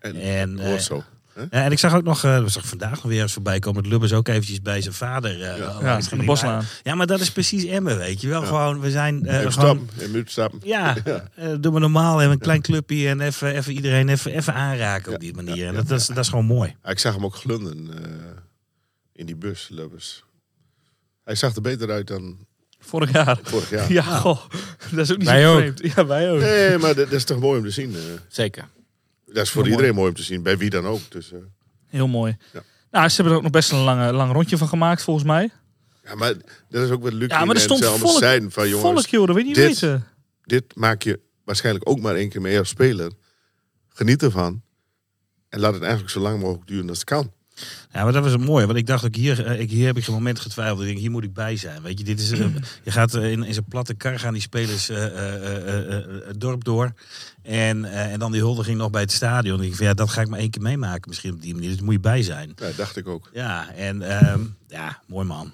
En, 0.00 0.16
En, 0.16 0.58
hoort 0.66 0.82
zo. 0.82 1.02
Ja, 1.34 1.46
en 1.64 1.72
ik 1.72 1.78
zag 1.78 1.94
ook 1.94 2.02
nog, 2.04 2.24
eh, 2.24 2.38
dat 2.38 2.50
zag 2.52 2.66
vandaag 2.66 2.90
nog 2.90 3.02
weer 3.02 3.22
eens 3.22 3.32
voorbij 3.32 3.58
komen. 3.58 3.82
Dat 3.82 3.90
Lubbers 3.92 4.12
ook 4.12 4.28
eventjes 4.28 4.62
bij 4.62 4.80
zijn 4.80 4.94
vader. 4.94 5.42
eh, 5.42 5.56
Ja. 5.80 6.00
van 6.02 6.18
de 6.18 6.24
Boslaan. 6.24 6.64
Ja, 6.82 6.94
maar 6.94 7.06
dat 7.06 7.20
is 7.20 7.30
precies 7.32 7.64
Emmen, 7.64 7.96
weet 7.98 8.20
je 8.20 8.28
wel. 8.28 8.40
Ja. 8.40 8.46
Gewoon, 8.46 8.80
we 8.80 8.90
zijn 8.90 9.26
eh, 9.26 9.38
Even 9.38 9.52
gewoon... 9.52 9.88
stappen, 9.90 10.14
even 10.14 10.24
stappen. 10.30 10.60
Ja, 10.62 10.96
eh, 11.34 11.48
doen 11.60 11.74
we 11.74 11.80
normaal. 11.80 12.20
Even 12.20 12.32
een 12.32 12.38
klein 12.38 12.62
clubje 12.62 13.08
en 13.08 13.20
even, 13.20 13.54
even 13.54 13.72
iedereen 13.72 14.08
even, 14.08 14.32
even 14.32 14.54
aanraken 14.54 15.12
op 15.14 15.20
die 15.20 15.34
manier. 15.34 15.66
En 15.66 15.74
dat, 15.74 15.88
dat, 15.88 16.00
is, 16.00 16.06
dat 16.06 16.18
is 16.18 16.28
gewoon 16.28 16.44
mooi. 16.46 16.76
Ja, 16.84 16.90
Ik 16.90 16.98
zag 16.98 17.14
hem 17.14 17.24
ook 17.24 17.34
glunden 17.36 17.90
eh, 18.04 18.10
in 19.12 19.26
die 19.26 19.36
bus, 19.36 19.68
Lubbers. 19.70 20.24
Hij 21.24 21.34
zag 21.34 21.54
er 21.54 21.62
beter 21.62 21.90
uit 21.90 22.06
dan 22.06 22.36
Vorig 22.78 23.12
jaar. 23.12 23.38
vorig 23.42 23.70
jaar. 23.70 23.92
Ja, 23.92 24.02
goh. 24.02 24.40
Dat 24.92 24.98
is 25.04 25.12
ook 25.12 25.18
niet 25.18 25.26
Wij 25.28 25.42
zo 25.42 25.52
ook. 25.52 25.58
vreemd. 25.58 25.94
Ja, 25.94 26.06
wij 26.06 26.30
ook. 26.30 26.40
Nee, 26.40 26.78
maar 26.78 26.94
dat, 26.94 27.04
dat 27.04 27.12
is 27.12 27.24
toch 27.24 27.38
mooi 27.40 27.58
om 27.58 27.64
te 27.64 27.70
zien. 27.70 27.94
eh. 27.94 28.00
Zeker. 28.28 28.64
Dat 29.34 29.44
is 29.44 29.50
voor 29.50 29.62
Heel 29.62 29.70
iedereen 29.70 29.94
mooi 29.94 30.08
om 30.08 30.14
te 30.14 30.22
zien, 30.22 30.42
bij 30.42 30.58
wie 30.58 30.70
dan 30.70 30.86
ook. 30.86 31.00
Dus, 31.08 31.32
eh, 31.32 31.38
Heel 31.86 32.08
mooi. 32.08 32.36
Ja. 32.52 32.62
Nou, 32.90 33.08
ze 33.08 33.14
hebben 33.14 33.32
er 33.32 33.36
ook 33.38 33.42
nog 33.44 33.52
best 33.52 33.72
een 33.72 33.78
lange, 33.78 34.12
lang 34.12 34.32
rondje 34.32 34.56
van 34.56 34.68
gemaakt, 34.68 35.02
volgens 35.02 35.26
mij. 35.26 35.50
ja, 36.04 36.14
maar 36.14 36.34
dat 36.68 36.82
is 36.84 36.90
ook 36.90 37.02
wat 37.02 37.12
Luc 37.12 37.28
Ja, 37.28 37.44
maar 37.44 37.54
er 37.54 37.60
stond 37.60 37.84
volk, 37.84 38.18
zijn 38.18 38.50
van 38.50 38.68
jongens. 38.68 38.90
volk, 38.92 39.06
joh. 39.06 39.26
Dat 39.26 39.34
weet 39.36 39.44
je 39.44 39.50
niet 39.50 39.58
dit- 39.68 39.80
weten. 39.80 40.06
Dit 40.44 40.76
maak 40.76 41.02
je 41.02 41.20
waarschijnlijk 41.44 41.88
ook 41.88 42.00
maar 42.00 42.14
één 42.14 42.28
keer 42.28 42.40
mee 42.40 42.58
als 42.58 42.68
speler. 42.68 43.12
Geniet 43.88 44.22
ervan. 44.22 44.62
En 45.48 45.60
laat 45.60 45.72
het 45.72 45.82
eigenlijk 45.82 46.12
zo 46.12 46.20
lang 46.20 46.40
mogelijk 46.40 46.66
duren 46.66 46.88
als 46.88 46.98
het 46.98 47.06
kan. 47.06 47.32
Ja, 47.92 48.02
maar 48.04 48.12
dat 48.12 48.22
was 48.22 48.32
het 48.32 48.40
mooie. 48.40 48.66
Want 48.66 48.78
ik 48.78 48.86
dacht 48.86 49.04
ook 49.04 49.14
hier, 49.14 49.46
eh, 49.46 49.60
ik, 49.60 49.70
hier 49.70 49.86
heb 49.86 49.96
ik 49.96 50.06
een 50.06 50.12
moment 50.12 50.40
getwijfeld. 50.40 50.80
Ik 50.80 50.86
denk, 50.86 50.98
hier 50.98 51.10
moet 51.10 51.24
ik 51.24 51.32
bij 51.34 51.56
zijn. 51.56 51.82
Weet 51.82 51.98
je, 51.98 52.04
dit 52.04 52.20
is, 52.20 52.30
eh, 52.30 52.46
je 52.82 52.90
gaat 52.90 53.14
eh, 53.14 53.30
in, 53.32 53.42
in 53.42 53.54
zo'n 53.54 53.64
platte 53.68 53.94
kar 53.94 54.18
gaan 54.18 54.32
die 54.32 54.42
spelers 54.42 54.88
eh, 54.88 55.04
eh, 55.04 55.34
eh, 55.34 55.68
eh, 55.68 55.96
eh, 55.96 56.26
het 56.26 56.40
dorp 56.40 56.64
door. 56.64 56.92
En, 57.42 57.84
eh, 57.84 58.12
en 58.12 58.18
dan 58.18 58.32
die 58.32 58.40
huldiging 58.40 58.78
nog 58.78 58.90
bij 58.90 59.00
het 59.00 59.12
stadion. 59.12 59.56
Ik 59.56 59.62
denk, 59.62 59.74
van, 59.74 59.86
ja, 59.86 59.94
dat 59.94 60.10
ga 60.10 60.20
ik 60.20 60.28
maar 60.28 60.38
één 60.38 60.50
keer 60.50 60.62
meemaken 60.62 61.08
misschien 61.08 61.32
op 61.32 61.42
die 61.42 61.54
manier. 61.54 61.70
Dus 61.70 61.80
moet 61.80 61.94
je 61.94 62.00
bij 62.00 62.22
zijn. 62.22 62.52
Ja, 62.56 62.70
dacht 62.76 62.96
ik 62.96 63.08
ook. 63.08 63.30
Ja, 63.32 63.70
en 63.72 64.02
ehm, 64.02 64.40
ja, 64.68 65.02
mooi 65.06 65.26
man. 65.26 65.52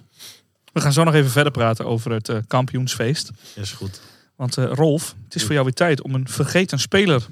We 0.72 0.80
gaan 0.80 0.92
zo 0.92 1.04
nog 1.04 1.14
even 1.14 1.30
verder 1.30 1.52
praten 1.52 1.86
over 1.86 2.12
het 2.12 2.32
kampioensfeest. 2.46 3.30
Dat 3.54 3.64
is 3.64 3.72
goed. 3.72 4.00
Want 4.36 4.56
eh, 4.56 4.72
Rolf, 4.72 5.14
het 5.24 5.34
is 5.34 5.42
voor 5.42 5.52
jou 5.52 5.64
weer 5.64 5.74
tijd 5.74 6.02
om 6.02 6.14
een 6.14 6.28
vergeten 6.28 6.78
speler 6.78 7.26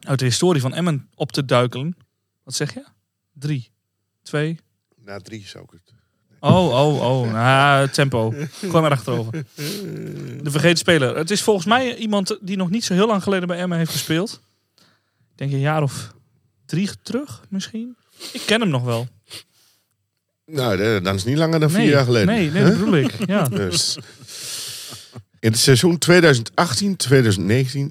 uit 0.00 0.18
de 0.18 0.24
historie 0.24 0.60
van 0.60 0.74
Emmen 0.74 1.08
op 1.14 1.32
te 1.32 1.44
duikelen. 1.44 1.96
Wat 2.44 2.54
zeg 2.54 2.74
je? 2.74 2.84
Drie, 3.32 3.70
twee. 4.28 4.58
Na 5.04 5.18
drie 5.18 5.46
zou 5.46 5.64
ik 5.64 5.70
het. 5.70 5.94
Oh, 6.40 6.68
oh, 6.68 7.00
oh. 7.02 7.32
Nou, 7.32 7.88
tempo. 7.88 8.34
Gooi 8.60 8.80
maar 8.80 8.90
achterover. 8.90 9.44
De 10.42 10.50
vergeten 10.50 10.78
speler. 10.78 11.16
Het 11.16 11.30
is 11.30 11.42
volgens 11.42 11.66
mij 11.66 11.96
iemand 11.96 12.38
die 12.40 12.56
nog 12.56 12.70
niet 12.70 12.84
zo 12.84 12.94
heel 12.94 13.06
lang 13.06 13.22
geleden 13.22 13.48
bij 13.48 13.58
Emmen 13.58 13.78
heeft 13.78 13.90
gespeeld. 13.90 14.40
Ik 15.30 15.34
denk 15.34 15.52
een 15.52 15.58
jaar 15.58 15.82
of 15.82 16.14
drie 16.66 16.90
terug 17.02 17.42
misschien. 17.48 17.96
Ik 18.32 18.42
ken 18.46 18.60
hem 18.60 18.70
nog 18.70 18.84
wel. 18.84 19.08
Nou, 20.46 20.76
dan 21.02 21.14
is 21.14 21.20
het 21.20 21.30
niet 21.30 21.38
langer 21.38 21.60
dan 21.60 21.70
vier 21.70 21.78
nee, 21.78 21.88
jaar 21.88 22.04
geleden. 22.04 22.34
Nee, 22.34 22.50
nee, 22.50 22.64
dat 22.64 22.78
bedoel 22.78 22.96
ik. 22.96 23.26
Ja. 23.26 23.48
Dus. 23.48 23.98
In 25.40 25.50
het 25.50 25.60
seizoen 25.60 25.98
2018-2019 26.10 26.10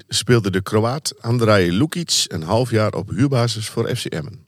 speelde 0.07 0.51
de 0.51 0.61
Kroaat 0.61 1.21
Andrei 1.21 1.71
Lukic 1.71 2.25
een 2.27 2.43
half 2.43 2.71
jaar 2.71 2.93
op 2.93 3.09
huurbasis 3.09 3.67
voor 3.67 3.95
FC 3.95 4.05
Emmen. 4.05 4.46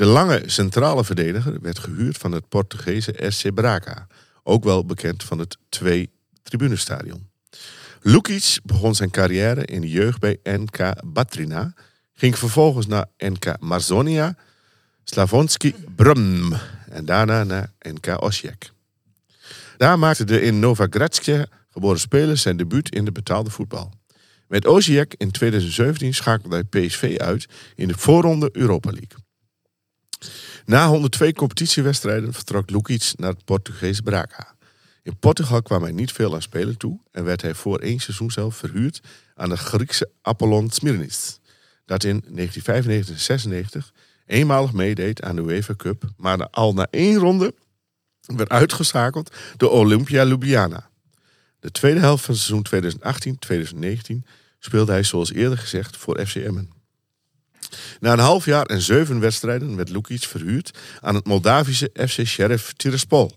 De 0.00 0.06
lange 0.06 0.42
centrale 0.46 1.04
verdediger 1.04 1.60
werd 1.60 1.78
gehuurd 1.78 2.18
van 2.18 2.32
het 2.32 2.48
Portugese 2.48 3.14
SC 3.28 3.54
Braga, 3.54 4.06
ook 4.42 4.64
wel 4.64 4.84
bekend 4.84 5.22
van 5.22 5.38
het 5.38 5.58
2-tribunestadion. 5.78 7.28
Lukic 8.02 8.58
begon 8.62 8.94
zijn 8.94 9.10
carrière 9.10 9.64
in 9.64 9.80
de 9.80 9.90
jeugd 9.90 10.20
bij 10.20 10.38
NK 10.42 10.78
Batrina, 11.04 11.74
ging 12.14 12.38
vervolgens 12.38 12.86
naar 12.86 13.06
NK 13.18 13.60
Marzonia, 13.60 14.36
Slavonski 15.04 15.74
Brm 15.96 16.52
en 16.88 17.04
daarna 17.04 17.44
naar 17.44 17.72
NK 17.78 18.22
Osijek. 18.22 18.70
Daar 19.76 19.98
maakte 19.98 20.24
de 20.24 20.40
in 20.40 20.58
Nova 20.58 20.86
Gradske 20.90 21.48
geboren 21.70 22.00
speler 22.00 22.36
zijn 22.36 22.56
debuut 22.56 22.94
in 22.94 23.04
de 23.04 23.12
betaalde 23.12 23.50
voetbal. 23.50 23.92
Met 24.48 24.66
Osijek 24.66 25.14
in 25.16 25.30
2017 25.30 26.14
schakelde 26.14 26.64
hij 26.70 26.86
PSV 26.86 27.16
uit 27.18 27.48
in 27.74 27.88
de 27.88 27.98
voorronde 27.98 28.48
Europa 28.52 28.90
League. 28.90 29.28
Na 30.64 30.86
102 30.86 31.32
competitiewedstrijden 31.32 32.32
vertrok 32.32 32.70
Lukic 32.70 33.12
naar 33.16 33.30
het 33.30 33.44
Portugese 33.44 34.02
Braga. 34.02 34.54
In 35.02 35.18
Portugal 35.18 35.62
kwam 35.62 35.82
hij 35.82 35.92
niet 35.92 36.12
veel 36.12 36.34
aan 36.34 36.42
spelen 36.42 36.76
toe 36.76 36.98
en 37.12 37.24
werd 37.24 37.42
hij 37.42 37.54
voor 37.54 37.78
één 37.78 38.00
seizoen 38.00 38.30
zelf 38.30 38.56
verhuurd 38.56 39.00
aan 39.34 39.48
de 39.48 39.56
Griekse 39.56 40.10
Apollon 40.22 40.70
Smyrnis, 40.70 41.38
dat 41.84 42.04
in 42.04 42.24
1995-96 42.24 42.32
eenmalig 44.26 44.72
meedeed 44.72 45.22
aan 45.22 45.36
de 45.36 45.42
UEFA 45.42 45.74
Cup, 45.76 46.04
maar 46.16 46.48
al 46.48 46.74
na 46.74 46.86
één 46.90 47.18
ronde 47.18 47.54
werd 48.26 48.48
uitgeschakeld 48.48 49.36
door 49.56 49.70
Olympia 49.70 50.24
Ljubljana. 50.24 50.90
De 51.60 51.70
tweede 51.70 52.00
helft 52.00 52.24
van 52.24 52.36
seizoen 52.36 52.66
2018-2019 54.24 54.28
speelde 54.58 54.92
hij 54.92 55.02
zoals 55.02 55.32
eerder 55.32 55.58
gezegd 55.58 55.96
voor 55.96 56.26
FC. 56.26 56.34
Na 58.00 58.12
een 58.12 58.18
half 58.18 58.44
jaar 58.44 58.66
en 58.66 58.80
zeven 58.80 59.20
wedstrijden 59.20 59.76
werd 59.76 59.88
Lukic 59.88 60.22
verhuurd 60.22 60.78
aan 61.00 61.14
het 61.14 61.26
Moldavische 61.26 61.90
FC 61.94 62.26
Sheriff 62.26 62.72
Tiraspol. 62.72 63.32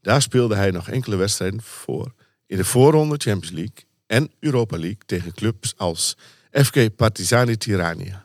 Daar 0.00 0.22
speelde 0.22 0.54
hij 0.54 0.70
nog 0.70 0.88
enkele 0.88 1.16
wedstrijden 1.16 1.62
voor 1.62 2.12
in 2.46 2.56
de 2.56 2.64
voorronde 2.64 3.16
Champions 3.18 3.50
League 3.50 3.84
en 4.06 4.30
Europa 4.40 4.76
League 4.76 5.02
tegen 5.06 5.34
clubs 5.34 5.74
als 5.76 6.16
FK 6.50 6.96
Partizani 6.96 7.56
Tirania. 7.56 8.24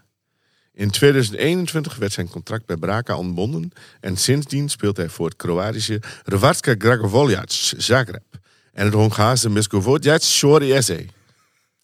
In 0.74 0.90
2021 0.92 1.96
werd 1.96 2.12
zijn 2.12 2.30
contract 2.30 2.66
bij 2.66 2.78
Braka 2.78 3.18
ontbonden 3.18 3.72
en 4.00 4.18
sindsdien 4.18 4.70
speelt 4.70 4.98
hij 4.98 5.10
voor 5.10 5.26
het 5.26 5.36
Kroatische 5.36 6.02
Hrvatska 6.24 6.76
Dragovoljac 6.78 7.50
Zagreb 7.78 8.40
en 8.74 8.86
het 8.86 8.94
Hongaarse 8.94 9.50
Miskovodjac 9.50 10.22
Shori 10.22 10.82
SE. 10.82 11.06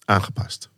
Aangepast. 0.06 0.70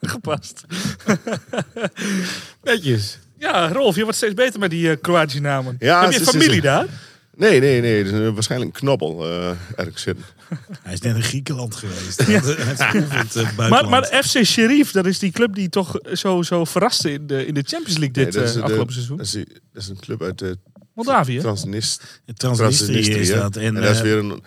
Gepast. 0.00 0.64
Netjes. 2.62 3.18
Ja, 3.38 3.68
Rolf, 3.72 3.96
je 3.96 4.02
wordt 4.02 4.16
steeds 4.16 4.34
beter 4.34 4.60
met 4.60 4.70
die 4.70 4.90
eh, 4.90 4.96
Kroatische 5.00 5.40
namen. 5.40 5.76
Ja, 5.78 6.02
Heb 6.02 6.12
je 6.12 6.20
familie 6.20 6.60
daar? 6.60 6.86
Nee, 7.36 7.60
nee, 7.60 7.80
nee. 7.80 7.96
Het 7.98 8.06
is 8.06 8.12
een- 8.12 8.34
waarschijnlijk 8.34 8.74
een 8.74 8.80
knobbel 8.80 9.24
eh, 9.30 9.50
ergens 9.76 10.02
zitten. 10.02 10.24
Hij 10.82 10.92
is 10.92 11.00
net 11.00 11.16
in 11.16 11.22
Griekenland 11.22 11.74
geweest. 11.76 12.20
Eh, 13.38 13.68
Maar, 13.68 13.88
maar 13.88 14.04
FC 14.04 14.44
Sheriff, 14.44 14.90
dat 14.92 15.06
is 15.06 15.18
die 15.18 15.30
club 15.32 15.54
die 15.54 15.68
toch 15.68 15.98
zo, 16.12 16.42
zo 16.42 16.64
verraste 16.64 17.12
in 17.12 17.26
de, 17.26 17.46
in 17.46 17.54
de 17.54 17.62
Champions 17.66 17.98
League 17.98 18.12
dit 18.12 18.24
Nee, 18.24 18.32
dat, 18.32 18.42
is 18.44 18.52
de- 18.52 18.62
afgelopen 18.62 18.92
seizoen. 18.92 19.16
Dat 19.16 19.26
is, 19.26 19.32
dat 19.72 19.82
is 19.82 19.88
een 19.88 20.00
club 20.00 20.22
uit 20.22 20.38
de 20.38 20.58
Moldavië, 20.94 21.38
Transnist, 21.38 22.22
Transnistrië 22.34 23.14
is 23.14 23.28
dat. 23.28 23.56
En, 23.56 23.62
En, 23.62 23.74
dat 23.74 23.84
is 23.90 23.96
eh, 23.96 24.02
weer 24.02 24.16
een 24.18 24.42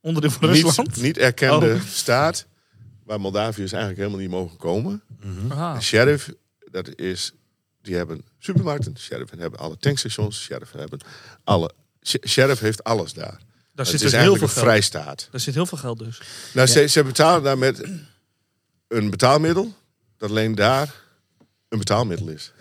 onderdeel 0.00 0.30
van 0.30 0.48
Rusland. 0.48 0.76
niet, 0.94 1.02
niet 1.02 1.18
erkende 1.18 1.72
Oh. 1.74 1.80
staat 1.92 2.46
waar 3.08 3.20
Moldaviërs 3.20 3.72
eigenlijk 3.72 4.00
helemaal 4.02 4.20
niet 4.20 4.30
mogen 4.30 4.56
komen. 4.56 5.02
En 5.74 5.82
Sheriff, 5.82 6.30
dat 6.70 6.94
is, 6.98 7.32
die 7.82 7.94
hebben 7.96 8.22
supermarkten. 8.38 8.98
Sheriff 8.98 9.30
hebben 9.38 9.58
alle 9.58 9.76
tankstations. 9.78 10.42
Sheriff 10.42 10.72
hebben 10.72 10.98
alle. 11.44 11.72
Sh- 12.02 12.26
Sheriff 12.26 12.60
heeft 12.60 12.84
alles 12.84 13.12
daar. 13.12 13.38
Daar 13.74 13.86
zit 13.86 14.00
dus 14.00 14.12
heel 14.12 14.20
eigenlijk 14.20 14.38
veel 14.38 14.48
een 14.48 14.52
geld. 14.54 14.64
vrijstaat. 14.66 15.28
Daar 15.30 15.40
zit 15.40 15.54
heel 15.54 15.66
veel 15.66 15.78
geld 15.78 15.98
dus. 15.98 16.20
Nou, 16.54 16.66
ze, 16.66 16.86
ze 16.86 17.02
betalen 17.04 17.42
daar 17.42 17.58
met 17.58 17.88
een 18.88 19.10
betaalmiddel 19.10 19.74
dat 20.16 20.30
alleen 20.30 20.54
daar 20.54 20.94
een 21.68 21.78
betaalmiddel 21.78 22.28
is. 22.28 22.52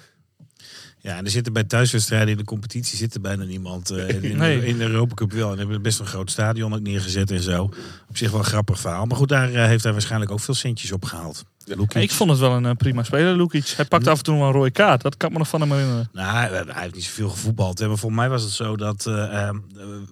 Ja, 1.08 1.18
en 1.18 1.26
er 1.26 1.32
zitten 1.32 1.53
bij 1.53 1.64
thuiswedstrijden 1.64 2.30
in 2.30 2.38
de 2.38 2.43
competitie 2.43 2.97
zitten 2.97 3.22
bijna 3.22 3.43
niemand. 3.43 3.89
eh, 3.89 4.24
in, 4.24 4.38
Nee. 4.38 4.60
de, 4.60 4.66
in 4.68 4.78
de 4.78 4.84
Europa 4.84 5.14
Cup 5.14 5.32
wel. 5.32 5.51
En 5.51 5.58
hebben 5.58 5.82
best 5.82 5.99
een 5.99 6.05
groot 6.05 6.32
stadion 6.32 6.74
ook 6.74 6.82
neergezet 6.82 7.32
en 7.32 7.41
zo. 7.41 7.64
Op 8.10 8.18
zich 8.18 8.32
wel 8.32 8.39
een 8.39 8.45
grappig 8.45 8.80
verhaal. 8.80 9.05
Maar 9.05 9.18
goed, 9.18 9.30
daar 9.30 9.53
eh, 9.53 9.66
heeft 9.66 9.84
hij 9.84 9.91
waarschijnlijk 9.91 10.32
ook 10.32 10.39
veel 10.39 10.53
centjes 10.53 10.91
op 10.91 11.05
gehaald. 11.05 11.43
Lukic. 11.66 12.01
Ik 12.01 12.12
vond 12.12 12.30
het 12.30 12.39
wel 12.39 12.51
een 12.51 12.66
eh, 12.66 12.72
prima 12.76 13.03
speler, 13.03 13.36
Lukic. 13.36 13.74
Hij 13.76 13.86
pakt 13.86 14.08
af 14.08 14.18
en 14.18 14.24
toe 14.24 14.38
wel 14.38 14.47
een 14.47 14.51
rode 14.53 14.72
kaart. 14.72 15.01
Dat 15.01 15.18
kan 15.18 15.28
ik 15.28 15.34
me 15.34 15.39
nog 15.39 15.49
van 15.49 15.62
hem 15.62 15.72
herinneren. 15.72 16.10
Nou, 16.14 16.38
hij, 16.38 16.64
hij 16.68 16.82
heeft 16.82 16.95
niet 16.95 17.03
zoveel 17.03 17.30
gevoetbald. 17.30 17.80
hè. 17.80 17.88
Maar 17.88 17.97
voor 17.97 18.14
mij 18.14 18.30
was 18.30 18.43
het 18.43 18.51
zo 18.51 18.76
dat 18.78 19.05
eh, 19.05 19.47
eh, 19.47 19.55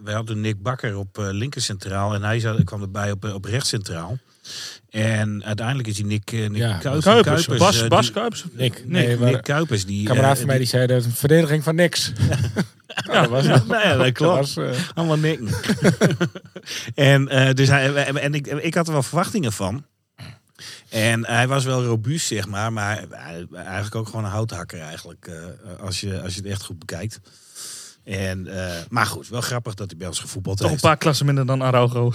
wij 0.04 0.14
hadden 0.14 0.42
Nick 0.42 0.62
Bakker 0.62 0.98
op 0.98 1.18
linkercentraal 1.32 2.14
en 2.14 2.24
hij 2.24 2.40
zat, 2.40 2.64
kwam 2.64 2.82
erbij 2.82 3.12
op, 3.12 3.24
op 3.34 3.46
rechtscentraal. 3.46 4.18
En 4.90 5.44
uiteindelijk 5.46 5.88
is 5.88 5.96
die 5.96 6.06
Nick, 6.06 6.32
eh, 6.32 6.40
Nick 6.50 6.56
Ja, 6.62 6.78
Kuipers, 6.78 7.04
Kuipers, 7.06 7.48
Bas, 7.48 7.82
eh, 7.82 7.88
Bas 7.88 8.06
die- 8.06 8.14
Kuipers. 8.14 8.44
Nick. 8.52 8.84
Nee, 8.88 9.18
Nee, 9.18 9.32
Nick 9.32 9.44
Kuipers, 9.44 9.86
die... 9.86 10.06
kameraad 10.08 10.32
eh, 10.32 10.38
van 10.38 10.48
mij 10.48 10.58
die 10.58 10.68
zei 10.68 10.88
dat 10.88 10.98
het 10.98 11.06
een 11.06 11.12
verdediging 11.12 11.64
van 11.64 11.76
niks. 11.76 12.12
ja, 13.08 13.22
dat 13.22 13.30
was 13.30 13.46
nou 13.68 13.68
ja, 13.70 13.96
dat 13.96 14.12
klopt. 14.12 14.38
was, 14.54 14.58
eh, 14.58 14.80
Allemaal 14.94 15.18
nikken. 15.18 15.48
en, 16.96 17.56
dus 17.56 17.68
hij, 17.68 17.94
en 18.06 18.34
ik, 18.34 18.48
ik 18.48 18.74
had 18.74 18.88
er 18.88 18.94
wel 18.94 19.04
verwachtingen 19.04 19.52
van. 19.54 19.86
En 20.90 21.26
hij 21.26 21.48
was 21.48 21.64
wel 21.66 21.84
robuust, 21.84 22.28
zeg 22.28 22.48
maar. 22.48 22.74
Maar 22.74 23.04
hij- 23.10 23.46
eigenlijk 23.56 23.96
ook 23.96 24.06
gewoon 24.08 24.26
een 24.26 24.32
houthakker 24.32 24.80
eigenlijk. 24.80 25.30
als, 25.80 26.00
je, 26.02 26.22
als 26.22 26.34
je 26.36 26.42
het 26.42 26.50
echt 26.50 26.64
goed 26.64 26.80
bekijkt. 26.80 27.20
En, 28.04 28.48
maar 28.90 29.06
goed, 29.06 29.28
wel 29.28 29.42
grappig 29.42 29.74
dat 29.74 29.90
hij 29.90 29.98
bij 30.00 30.08
ons 30.08 30.20
gevoetbald 30.20 30.56
Toch 30.58 30.66
een 30.66 30.72
heeft. 30.72 30.84
paar 30.84 30.98
klassen 30.98 31.26
minder 31.26 31.46
dan 31.46 31.64
Araujo. 31.64 32.14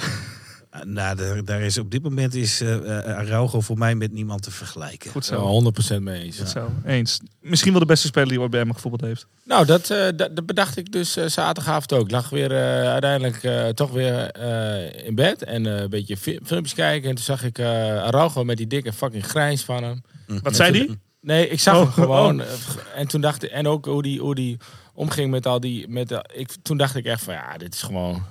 Eh, 0.71 0.83
Nou, 0.83 1.17
daar, 1.17 1.45
daar 1.45 1.61
is, 1.61 1.79
op 1.79 1.91
dit 1.91 2.03
moment 2.03 2.35
is 2.35 2.61
eh 2.61 2.75
eh, 2.99 3.17
Araujo 3.17 3.61
voor 3.61 3.79
mij 3.79 3.95
met 3.95 4.13
niemand 4.13 4.43
te 4.43 4.51
vergelijken. 4.51 5.11
Goed 5.11 5.25
zo. 5.25 5.35
wel 5.63 5.73
100% 5.99 6.03
mee 6.03 6.23
eens. 6.23 6.39
Goed 6.39 6.49
zo. 6.49 6.71
Eens. 6.85 7.21
Misschien 7.41 7.71
wel 7.73 7.81
de 7.81 7.87
beste 7.87 8.07
speler 8.07 8.29
die 8.29 8.41
ooit 8.41 8.51
bij 8.51 8.61
hem 8.61 8.73
gevoetbald 8.73 9.03
heeft. 9.03 9.27
Nou, 9.45 9.67
dat, 9.67 9.91
eh, 9.91 10.09
dat, 10.17 10.47
bedacht 10.47 10.77
ik 10.77 10.93
dus 10.93 11.17
eh, 11.17 11.27
zaterdagavond 11.27 11.93
ook. 11.93 12.05
Ik 12.05 12.11
lag 12.11 12.29
weer 12.29 12.51
eh, 12.53 12.89
uiteindelijk 12.91 13.43
eh, 13.43 13.69
toch 13.69 13.91
weer 13.91 14.31
eh, 14.31 15.07
in 15.07 15.15
bed 15.15 15.43
en 15.43 15.67
eh, 15.67 15.81
een 15.81 15.91
beetje 15.91 16.17
fi- 16.17 16.39
filmpjes 16.45 16.75
kijken. 16.75 17.09
En 17.09 17.15
toen 17.15 17.25
zag 17.25 17.45
ik 17.45 17.59
eh 17.59 17.67
Araujo 18.03 18.45
met 18.45 18.57
die 18.57 18.67
dikke 18.67 18.93
fucking 18.93 19.27
grijns 19.27 19.65
van 19.65 19.83
hem. 19.83 20.03
Wat 20.43 20.57
zei 20.57 20.73
die? 20.73 20.99
Nee, 21.21 21.49
ik 21.49 21.61
zag 21.61 21.75
Oh, 21.75 21.81
hem 21.83 21.91
gewoon. 21.93 22.41
eh, 22.41 22.47
En 22.95 23.09
toen 23.09 23.21
dacht 23.21 23.43
ik, 23.43 23.51
en 23.51 23.67
ook 23.69 23.85
hoe 23.85 24.03
die, 24.03 24.21
hoe 24.21 24.35
die 24.35 24.57
omging 24.95 25.31
met 25.31 25.47
al 25.47 25.61
die. 25.61 25.89
Met, 25.89 26.09
de- 26.09 26.31
ik, 26.35 26.51
toen 26.63 26.77
dacht 26.77 26.95
ik 26.97 27.05
echt 27.05 27.23
van 27.23 27.35
ja, 27.35 27.57
dit 27.57 27.75
is 27.75 27.83
gewoon. 27.83 28.23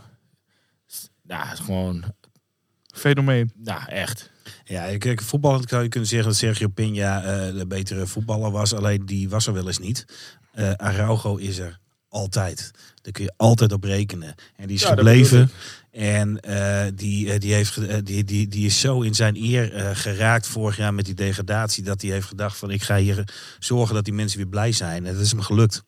Ja, 1.23 1.45
het 1.47 1.59
is 1.59 1.65
gewoon. 1.65 2.03
Fenomeen. 2.99 3.51
Nou, 3.55 3.81
echt. 3.85 4.31
Ja, 4.63 4.97
kijk, 4.97 5.21
voetballend 5.21 5.69
zou 5.69 5.83
je 5.83 5.89
kunnen 5.89 6.09
zeggen 6.09 6.27
dat 6.27 6.37
Sergio 6.37 6.67
Peña 6.67 7.25
eh, 7.25 7.57
de 7.57 7.65
betere 7.67 8.07
voetballer 8.07 8.51
was. 8.51 8.73
Alleen 8.73 9.05
die 9.05 9.29
was 9.29 9.47
er 9.47 9.53
wel 9.53 9.67
eens 9.67 9.79
niet. 9.79 10.05
Eh 10.53 10.71
Araujo 10.71 11.35
is 11.35 11.57
er 11.57 11.79
altijd. 12.09 12.71
Daar 13.01 13.11
kun 13.13 13.23
je 13.23 13.33
altijd 13.37 13.71
op 13.71 13.83
rekenen. 13.83 14.35
En 14.55 14.67
die 14.67 14.75
is 14.75 14.81
Ja, 14.81 14.87
gebleven. 14.87 15.51
En 15.91 16.39
eh, 16.39 16.85
die, 16.95 17.39
die, 17.39 17.53
heeft, 17.53 18.05
die, 18.05 18.23
die, 18.23 18.47
die 18.47 18.65
is 18.65 18.79
zo 18.79 19.01
in 19.01 19.15
zijn 19.15 19.35
eer 19.35 19.73
eh, 19.73 19.89
geraakt 19.93 20.47
vorig 20.47 20.77
jaar 20.77 20.93
met 20.93 21.05
die 21.05 21.13
degradatie. 21.13 21.83
Dat 21.83 22.01
hij 22.01 22.11
heeft 22.11 22.27
gedacht 22.27 22.57
van 22.57 22.71
ik 22.71 22.83
ga 22.83 22.97
hier 22.97 23.23
zorgen 23.59 23.95
dat 23.95 24.05
die 24.05 24.13
mensen 24.13 24.37
weer 24.37 24.47
blij 24.47 24.71
zijn. 24.71 25.05
En 25.05 25.13
dat 25.13 25.23
is 25.23 25.31
hem 25.31 25.41
gelukt. 25.41 25.83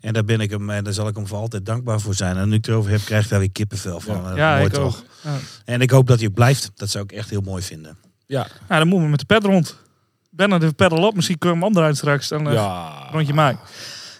En 0.00 0.12
daar 0.12 0.24
ben 0.24 0.40
ik 0.40 0.50
hem, 0.50 0.70
en 0.70 0.84
daar 0.84 0.92
zal 0.92 1.08
ik 1.08 1.16
hem 1.16 1.26
voor 1.26 1.38
altijd 1.38 1.66
dankbaar 1.66 2.00
voor 2.00 2.14
zijn. 2.14 2.36
En 2.36 2.48
nu 2.48 2.54
ik 2.54 2.64
het 2.64 2.68
erover 2.68 2.90
heb, 2.90 3.00
krijg 3.04 3.24
ik 3.24 3.30
daar 3.30 3.38
weer 3.38 3.50
kippenvel 3.50 4.00
van. 4.00 4.30
Eh, 4.30 4.36
Ja, 4.36 4.52
mooi 4.54 4.66
ik 4.66 4.72
toch? 4.72 4.96
ook. 4.98 5.04
Ja. 5.22 5.36
En 5.64 5.80
ik 5.80 5.90
hoop 5.90 6.06
dat 6.06 6.18
hij 6.18 6.28
ook 6.28 6.34
blijft. 6.34 6.70
Dat 6.74 6.90
zou 6.90 7.04
ik 7.04 7.12
echt 7.12 7.30
heel 7.30 7.40
mooi 7.40 7.62
vinden. 7.62 7.96
Ja. 8.26 8.46
Nou, 8.68 8.78
dan 8.80 8.88
moeten 8.88 9.04
we 9.04 9.10
met 9.10 9.20
de 9.20 9.26
pad 9.26 9.44
rond. 9.44 9.76
Bernard 10.30 10.60
de 10.62 10.72
pedal 10.72 11.06
op. 11.06 11.14
Misschien 11.14 11.38
kunnen 11.38 11.58
we 11.58 11.64
hem 11.64 11.72
omdraaien 11.74 11.96
straks. 11.96 12.28
Dan 12.28 12.46
eh, 12.48 12.52
Ja. 12.54 13.02
een 13.06 13.12
rondje 13.12 13.34
maken. 13.34 13.60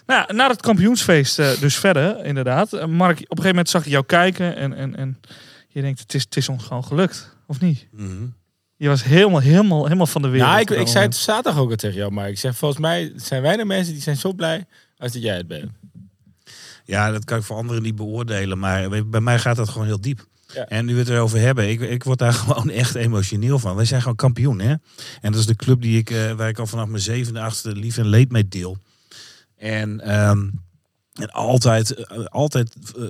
Nou, 0.05 0.25
ja, 0.27 0.33
na 0.33 0.47
het 0.47 0.61
kampioensfeest 0.61 1.39
eh, 1.39 1.59
dus 1.59 1.75
verder, 1.75 2.25
inderdaad. 2.25 2.73
Eh, 2.73 2.85
Mark, 2.85 3.15
op 3.15 3.19
een 3.19 3.27
gegeven 3.27 3.47
moment 3.49 3.69
zag 3.69 3.85
ik 3.85 3.91
jou 3.91 4.05
kijken. 4.05 4.55
En, 4.55 4.73
en, 4.73 4.95
en 4.95 5.19
je 5.67 5.81
denkt, 5.81 5.99
het 5.99 6.13
is, 6.13 6.23
het 6.23 6.35
is 6.37 6.49
ons 6.49 6.63
gewoon 6.63 6.83
gelukt. 6.83 7.35
Of 7.47 7.59
niet? 7.59 7.87
Mhm. 7.91 8.25
Je 8.75 8.87
was 8.87 9.03
helemaal, 9.03 9.39
helemaal, 9.39 9.83
helemaal 9.83 10.05
van 10.07 10.21
de 10.21 10.27
wereld. 10.27 10.49
Nou, 10.49 10.61
ik, 10.61 10.69
ik 10.69 10.87
zei 10.87 11.05
het 11.05 11.15
zaterdag 11.15 11.61
ook 11.61 11.69
al 11.69 11.75
tegen 11.75 11.97
jou, 11.97 12.11
maar 12.11 12.29
ik 12.29 12.39
zeg 12.39 12.55
volgens 12.55 12.81
mij 12.81 13.13
zijn 13.15 13.41
weinig 13.41 13.65
mensen 13.65 13.93
die 13.93 14.01
zijn 14.01 14.17
zo 14.17 14.33
blij 14.33 14.65
als 14.99 15.11
dat 15.11 15.21
jij 15.21 15.37
het 15.37 15.47
bent. 15.47 15.71
Ja, 16.85 17.11
dat 17.11 17.25
kan 17.25 17.37
ik 17.37 17.43
voor 17.43 17.55
anderen 17.55 17.83
niet 17.83 17.95
beoordelen. 17.95 18.59
Maar 18.59 19.07
bij 19.07 19.21
mij 19.21 19.39
gaat 19.39 19.55
dat 19.55 19.69
gewoon 19.69 19.87
heel 19.87 20.01
diep. 20.01 20.27
Ja. 20.53 20.67
En 20.67 20.85
nu 20.85 20.93
we 20.93 20.99
het 20.99 21.09
erover 21.09 21.39
hebben, 21.39 21.69
ik, 21.69 21.81
ik 21.81 22.03
word 22.03 22.19
daar 22.19 22.33
gewoon 22.43 22.69
echt 22.69 22.95
emotioneel 22.95 23.59
van. 23.59 23.75
Wij 23.75 23.85
zijn 23.85 24.01
gewoon 24.01 24.15
kampioen, 24.15 24.59
hè? 24.59 24.75
En 25.21 25.31
dat 25.31 25.35
is 25.35 25.45
de 25.45 25.55
club 25.55 25.81
die 25.81 25.97
ik, 25.97 26.09
eh, 26.09 26.31
waar 26.31 26.49
ik 26.49 26.59
al 26.59 26.67
vanaf 26.67 26.87
mijn 26.87 27.01
zevende, 27.01 27.39
achtste 27.39 27.75
lief 27.75 27.97
en 27.97 28.07
leed 28.07 28.31
mee 28.31 28.47
deel. 28.47 28.77
En, 29.55 29.99
ehm, 29.99 30.49
en 31.13 31.31
altijd, 31.31 31.93
eh, 31.93 32.25
altijd 32.25 32.75
eh, 32.97 33.03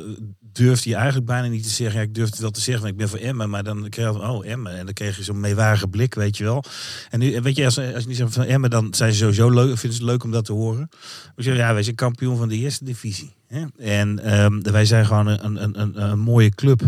durfde 0.52 0.90
je 0.90 0.96
eigenlijk 0.96 1.26
bijna 1.26 1.48
niet 1.48 1.64
te 1.64 1.70
zeggen. 1.70 2.00
Ja, 2.00 2.06
ik 2.06 2.16
durfde 2.16 2.42
wel 2.42 2.52
te 2.52 2.62
zeggen, 2.62 2.84
want 2.84 2.94
ik 2.94 3.00
ben 3.00 3.10
voor 3.10 3.20
Emmen. 3.28 3.50
Maar 3.50 3.64
dan 3.64 3.90
kreeg 3.90 4.12
je, 4.12 4.22
oh 4.22 4.46
Emmen. 4.46 4.78
En 4.78 4.86
dan 4.86 4.94
kreeg 4.94 5.18
je 5.18 5.24
zo'n 5.24 5.40
meewarige 5.40 5.88
blik, 5.88 6.14
weet 6.16 6.38
je 6.38 6.44
wel. 6.44 6.64
En 7.10 7.20
nu, 7.20 7.42
weet 7.42 7.56
je, 7.56 7.66
als, 7.66 7.78
als 7.78 8.02
je 8.02 8.08
niet 8.08 8.18
zegt 8.18 8.34
van 8.34 8.44
Emmen, 8.44 8.70
dan 8.70 8.94
zijn 8.94 9.12
ze 9.12 9.18
sowieso 9.18 9.50
leuk. 9.50 9.78
Vinden 9.78 9.98
ze 9.98 10.04
het 10.04 10.12
leuk 10.12 10.24
om 10.24 10.32
dat 10.32 10.46
te 10.46 10.54
horen. 10.54 10.90
We 11.36 11.44
zeggen, 11.44 11.64
ja, 11.64 11.74
wij 11.74 11.84
zijn 11.84 11.96
kampioen 11.96 12.38
van 12.38 12.48
de 12.48 12.56
eerste 12.56 12.84
divisie. 12.84 13.36
Hè? 13.48 13.66
En 13.78 14.20
ehm, 14.20 14.62
wij 14.62 14.86
zijn 14.86 15.06
gewoon 15.06 15.28
een, 15.28 15.64
een, 15.64 15.80
een, 15.80 16.02
een 16.02 16.20
mooie 16.20 16.50
club. 16.50 16.82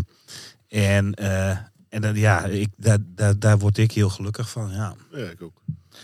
En, 0.67 1.13
eh, 1.13 1.49
en 1.89 2.01
dan, 2.01 2.15
ja, 2.15 2.45
ik, 2.45 2.69
daar, 2.77 2.97
daar, 3.05 3.39
daar 3.39 3.57
word 3.57 3.77
ik 3.77 3.91
heel 3.91 4.09
gelukkig 4.09 4.49
van. 4.49 4.71
Ja. 4.71 4.95
Ja, 5.11 5.29
ik 5.29 5.41
ook. 5.41 5.61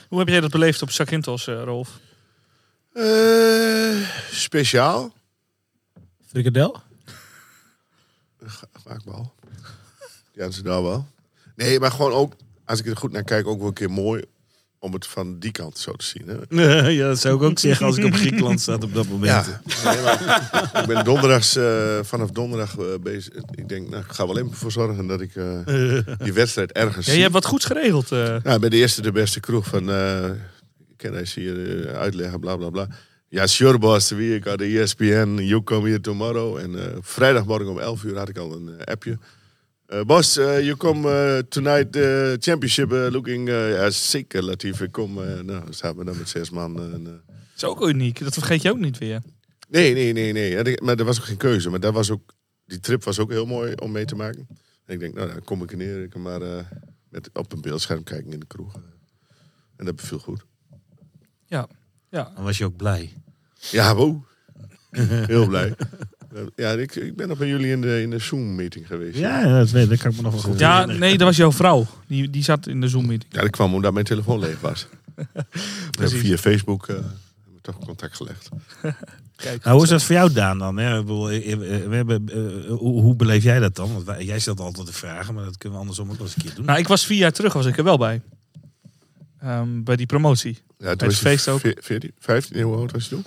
Hoe 0.07 0.19
heb 0.19 0.27
jij 0.27 0.39
dat 0.39 0.51
beleefd 0.51 0.81
op 0.81 0.91
Sakintos, 0.91 1.47
eh, 1.47 1.63
Rolf? 1.63 1.99
Eh, 2.93 4.09
speciaal. 4.31 5.13
Frikadel? 6.27 6.81
Vaak 8.87 9.01
wel. 9.05 9.33
Ja, 10.33 10.51
ze 10.51 10.63
daar 10.63 10.83
wel. 10.83 11.07
Nee, 11.55 11.79
maar 11.79 11.91
gewoon 11.91 12.11
ook, 12.11 12.33
als 12.65 12.79
ik 12.79 12.85
er 12.85 12.97
goed 12.97 13.11
naar 13.11 13.23
kijk, 13.23 13.47
ook 13.47 13.59
wel 13.59 13.67
een 13.67 13.73
keer 13.73 13.91
mooi 13.91 14.23
om 14.79 14.93
het 14.93 15.07
van 15.07 15.39
die 15.39 15.51
kant 15.51 15.77
zo 15.77 15.91
te 15.91 16.05
zien. 16.05 16.27
Hè? 16.27 16.89
ja, 16.89 17.07
dat 17.07 17.19
zou 17.19 17.35
ik 17.35 17.41
ook 17.41 17.59
zeggen 17.59 17.85
als 17.85 17.97
ik 17.97 18.05
op 18.05 18.13
Griekenland 18.13 18.61
sta 18.61 18.73
op 18.73 18.93
dat 18.93 19.07
moment. 19.07 19.45
Ja, 19.45 19.61
nee, 19.83 20.01
maar 20.01 20.81
ik 20.81 20.87
ben 20.87 21.05
donderdags, 21.05 21.55
eh, 21.55 21.99
vanaf 22.01 22.29
donderdag 22.29 22.77
eh, 22.77 22.85
bezig. 23.01 23.33
Ik 23.51 23.69
denk, 23.69 23.89
nou, 23.89 24.03
ik 24.03 24.11
ga 24.11 24.27
wel 24.27 24.37
even 24.37 24.53
voor 24.53 24.71
zorgen 24.71 25.07
dat 25.07 25.21
ik 25.21 25.35
eh, 25.35 25.59
die 26.17 26.33
wedstrijd 26.33 26.71
ergens 26.71 27.05
Ja, 27.05 27.13
je 27.13 27.21
hebt 27.21 27.33
wat 27.33 27.45
goeds 27.45 27.65
geregeld. 27.65 28.09
Nou, 28.09 28.59
bij 28.59 28.69
de 28.69 28.77
eerste 28.77 29.01
de 29.01 29.11
beste 29.11 29.39
kroeg 29.39 29.65
van, 29.65 29.89
ik 30.89 30.97
kan 30.97 31.15
eens 31.15 31.33
hier 31.33 31.87
uitleggen, 31.95 32.39
bla 32.39 32.55
bla 32.55 32.69
bla. 32.69 32.87
Ja, 33.29 33.47
sure 33.47 33.77
boss, 33.77 34.11
wie 34.11 34.35
ik 34.35 34.43
had 34.43 34.57
de 34.57 34.79
ESPN, 34.79 35.37
you 35.41 35.63
come 35.63 35.87
here 35.87 35.99
tomorrow. 35.99 36.57
En 36.57 36.79
eh, 36.79 36.97
vrijdagmorgen 37.01 37.69
om 37.69 37.79
11 37.79 38.03
uur 38.03 38.17
had 38.17 38.29
ik 38.29 38.37
al 38.37 38.53
een 38.53 38.79
eh, 38.79 38.85
appje. 38.85 39.17
Eh 39.85 40.01
boss, 40.01 40.37
eh, 40.37 40.61
you 40.61 40.77
come 40.77 41.45
tonight 41.49 41.95
eh, 41.95 42.33
championship 42.39 42.89
looking... 42.89 43.49
ja, 43.49 43.89
zeker 43.89 44.43
Latief, 44.43 44.81
ik 44.81 44.91
kom. 44.91 45.13
nou, 45.45 45.63
staan 45.69 45.97
we 45.97 46.03
dan 46.03 46.17
met 46.17 46.29
zes 46.29 46.49
man. 46.49 46.73
Dat 47.03 47.21
is 47.55 47.63
ook 47.63 47.87
uniek. 47.87 48.19
Dat 48.19 48.33
vergeet 48.33 48.61
je 48.61 48.71
ook 48.71 48.79
niet 48.79 48.97
weer. 48.97 49.21
Nee, 49.69 49.93
nee, 49.93 50.13
nee, 50.13 50.33
nee. 50.33 50.81
Maar 50.81 50.97
er 50.97 51.05
was 51.05 51.19
ook 51.19 51.25
geen 51.25 51.37
keuze. 51.37 51.69
Maar 51.69 51.79
dat 51.79 51.93
was 51.93 52.11
ook, 52.11 52.33
die 52.65 52.79
trip 52.79 53.03
was 53.03 53.19
ook 53.19 53.31
heel 53.31 53.45
mooi 53.45 53.73
om 53.73 53.91
mee 53.91 54.05
te 54.05 54.15
maken. 54.15 54.47
En 54.85 54.93
ik 54.93 54.99
denk, 54.99 55.13
nou, 55.13 55.27
dan 55.27 55.43
kom 55.43 55.63
ik 55.63 55.71
er 55.71 55.77
neer. 55.77 56.03
Ik 56.03 56.09
kan 56.09 56.21
maar 56.21 56.41
met, 57.09 57.29
op 57.33 57.53
een 57.53 57.61
beeldscherm 57.61 58.03
kijken 58.03 58.31
in 58.31 58.39
de 58.39 58.47
kroeg. 58.47 58.73
En 59.75 59.85
dat 59.85 59.95
beviel 59.95 60.19
goed. 60.19 60.45
Ja. 61.45 61.67
Ja. 62.09 62.31
Dan 62.35 62.43
was 62.43 62.57
je 62.57 62.65
ook 62.65 62.75
blij. 62.77 63.13
Ja, 63.71 63.95
wow. 63.95 64.23
Heel 64.91 65.47
blij. 65.47 65.73
Ja, 66.55 66.71
ik, 66.71 66.95
ik 66.95 67.15
ben 67.15 67.27
nog 67.27 67.37
bij 67.37 67.47
jullie 67.47 67.71
in 67.71 67.81
de, 67.81 68.01
in 68.01 68.09
de 68.09 68.19
Zoom-meeting 68.19 68.87
geweest. 68.87 69.17
Ja, 69.17 69.57
dat, 69.59 69.69
weet, 69.69 69.89
dat 69.89 69.97
kan 69.99 70.11
ik 70.11 70.17
me 70.17 70.21
nog 70.23 70.31
wel 70.33 70.41
goed 70.41 70.59
Ja, 70.59 70.71
herinneren. 70.71 71.01
nee, 71.01 71.17
dat 71.17 71.27
was 71.27 71.37
jouw 71.37 71.51
vrouw. 71.51 71.85
Die, 72.07 72.29
die 72.29 72.43
zat 72.43 72.67
in 72.67 72.81
de 72.81 72.87
Zoom-meeting. 72.87 73.33
Ja, 73.33 73.41
dat 73.41 73.49
kwam 73.49 73.73
omdat 73.73 73.93
mijn 73.93 74.05
telefoon 74.05 74.39
leeg 74.39 74.59
was. 74.59 74.87
We 75.15 75.23
hebben 75.91 76.19
via 76.19 76.37
Facebook 76.37 76.87
eh, 76.87 76.95
hebben 76.95 77.11
we 77.55 77.61
toch 77.61 77.77
contact 77.77 78.15
gelegd. 78.15 78.49
Kijk, 79.35 79.63
Nou, 79.63 79.75
hoe 79.75 79.83
is 79.83 79.89
dat 79.89 80.03
voor 80.03 80.15
jou, 80.15 80.31
Daan, 80.33 80.57
dan? 80.57 80.77
hè? 80.77 80.99
Ik 80.99 81.45
eh, 81.45 81.51
eh, 81.75 81.89
We 81.89 81.95
hebben, 81.95 82.29
hoe, 82.67 83.01
hoe 83.01 83.15
beleef 83.15 83.43
jij 83.43 83.59
dat 83.59 83.75
dan? 83.75 83.93
Want 83.93 84.05
wij- 84.05 84.23
jij 84.25 84.39
stelt 84.39 84.59
altijd 84.59 84.87
de 84.87 84.93
vragen, 84.93 85.33
maar 85.33 85.43
dat 85.43 85.57
kunnen 85.57 85.73
we 85.77 85.81
andersom 85.83 86.09
ook 86.11 86.17
wel 86.17 86.25
eens 86.27 86.35
een 86.35 86.41
keer 86.41 86.55
doen. 86.55 86.65
Nou, 86.65 86.79
ik 86.79 86.87
was 86.87 87.05
vier 87.05 87.17
jaar 87.17 87.31
terug, 87.31 87.53
was 87.53 87.65
ik 87.65 87.77
er 87.77 87.83
wel 87.83 87.97
bij. 87.97 88.21
Ehm, 89.47 89.83
bij 89.83 89.95
die 89.95 90.05
promotie. 90.05 90.57
Ja, 90.77 90.87
het 90.87 90.99
toen 90.99 91.07
was 91.07 91.17
feest 91.17 91.47
ook. 91.47 91.59
veer- 91.59 91.77
14, 91.81 92.11
15, 92.19 92.61
hoe 92.61 92.75
oud 92.77 92.91
was 92.91 93.03
je 93.03 93.09
toen? 93.09 93.23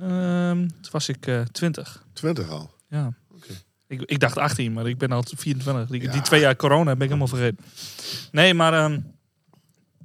Ehm, 0.00 0.56
toen 0.58 0.90
was 0.90 1.08
ik 1.08 1.26
eh 1.26 1.40
20. 1.52 2.04
20 2.12 2.48
al. 2.50 2.70
Ja. 2.88 3.12
Oké. 3.34 3.46
Ik, 3.88 4.02
ik 4.02 4.20
dacht 4.20 4.38
18, 4.38 4.72
maar 4.72 4.86
ik 4.88 4.98
ben 4.98 5.12
al 5.12 5.24
24. 5.36 5.86
Die, 5.90 6.02
Ja. 6.02 6.12
die 6.12 6.20
twee 6.22 6.40
jaar 6.40 6.56
corona 6.56 6.84
ben 6.84 6.94
ik 6.94 7.00
helemaal 7.08 7.26
vergeten. 7.28 7.58
Nee, 8.32 8.54
maar 8.54 8.72
ehm, 8.72 9.00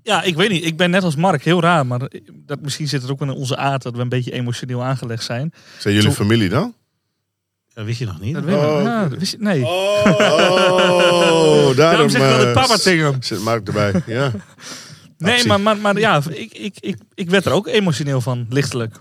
ja, 0.03 0.22
ik 0.22 0.36
weet 0.36 0.49
niet. 0.49 0.66
Ik 0.66 0.78
ben 0.78 0.89
net 0.89 1.03
als 1.03 1.16
Mark, 1.16 1.43
heel 1.43 1.62
raar. 1.62 1.86
Maar 1.86 1.99
dat, 2.34 2.62
misschien 2.62 2.88
zit 2.88 3.01
het 3.01 3.12
ook 3.12 3.20
wel 3.20 3.30
in 3.30 3.36
onze 3.36 3.57
aard 3.57 3.82
dat 3.82 3.95
we 3.95 4.01
een 4.01 4.09
beetje 4.09 4.32
emotioneel 4.32 4.84
aangelegd 4.84 5.24
zijn. 5.24 5.53
Zijn 5.80 5.93
jullie 5.93 6.09
Zo- 6.09 6.16
familie 6.16 6.49
dan? 6.49 6.74
Dat 7.74 7.86
wist 7.86 7.99
je 7.99 8.05
nog 8.05 8.20
niet. 8.20 8.34
Dat 8.34 8.43
weet 8.43 8.55
ik. 8.55 8.62
Oh, 8.62 8.82
Ja, 8.84 8.99
oké. 9.01 9.09
dat 9.09 9.20
wist 9.20 9.32
je- 9.32 9.38
nee. 9.39 9.66
Oh, 9.66 10.05
Daarom 11.82 12.09
zeg 12.09 12.22
ik 12.22 12.28
wel 12.38 12.47
eh, 12.47 12.53
papa 12.53 12.76
tegen 12.78 13.05
hem. 13.05 13.22
Zit 13.22 13.39
Mark 13.39 13.68
erbij, 13.68 14.01
ja. 14.05 14.32
Nee, 15.22 15.46
maar, 15.46 15.62
maar, 15.62 15.78
maar 15.78 16.00
ja, 16.00 16.22
ik, 16.30 16.54
ik, 16.54 16.76
ik, 16.80 16.98
ik 17.14 17.30
werd 17.30 17.46
er 17.46 17.52
ook 17.52 17.68
emotioneel 17.68 18.22
van, 18.22 18.46
lichtelijk. 18.50 19.00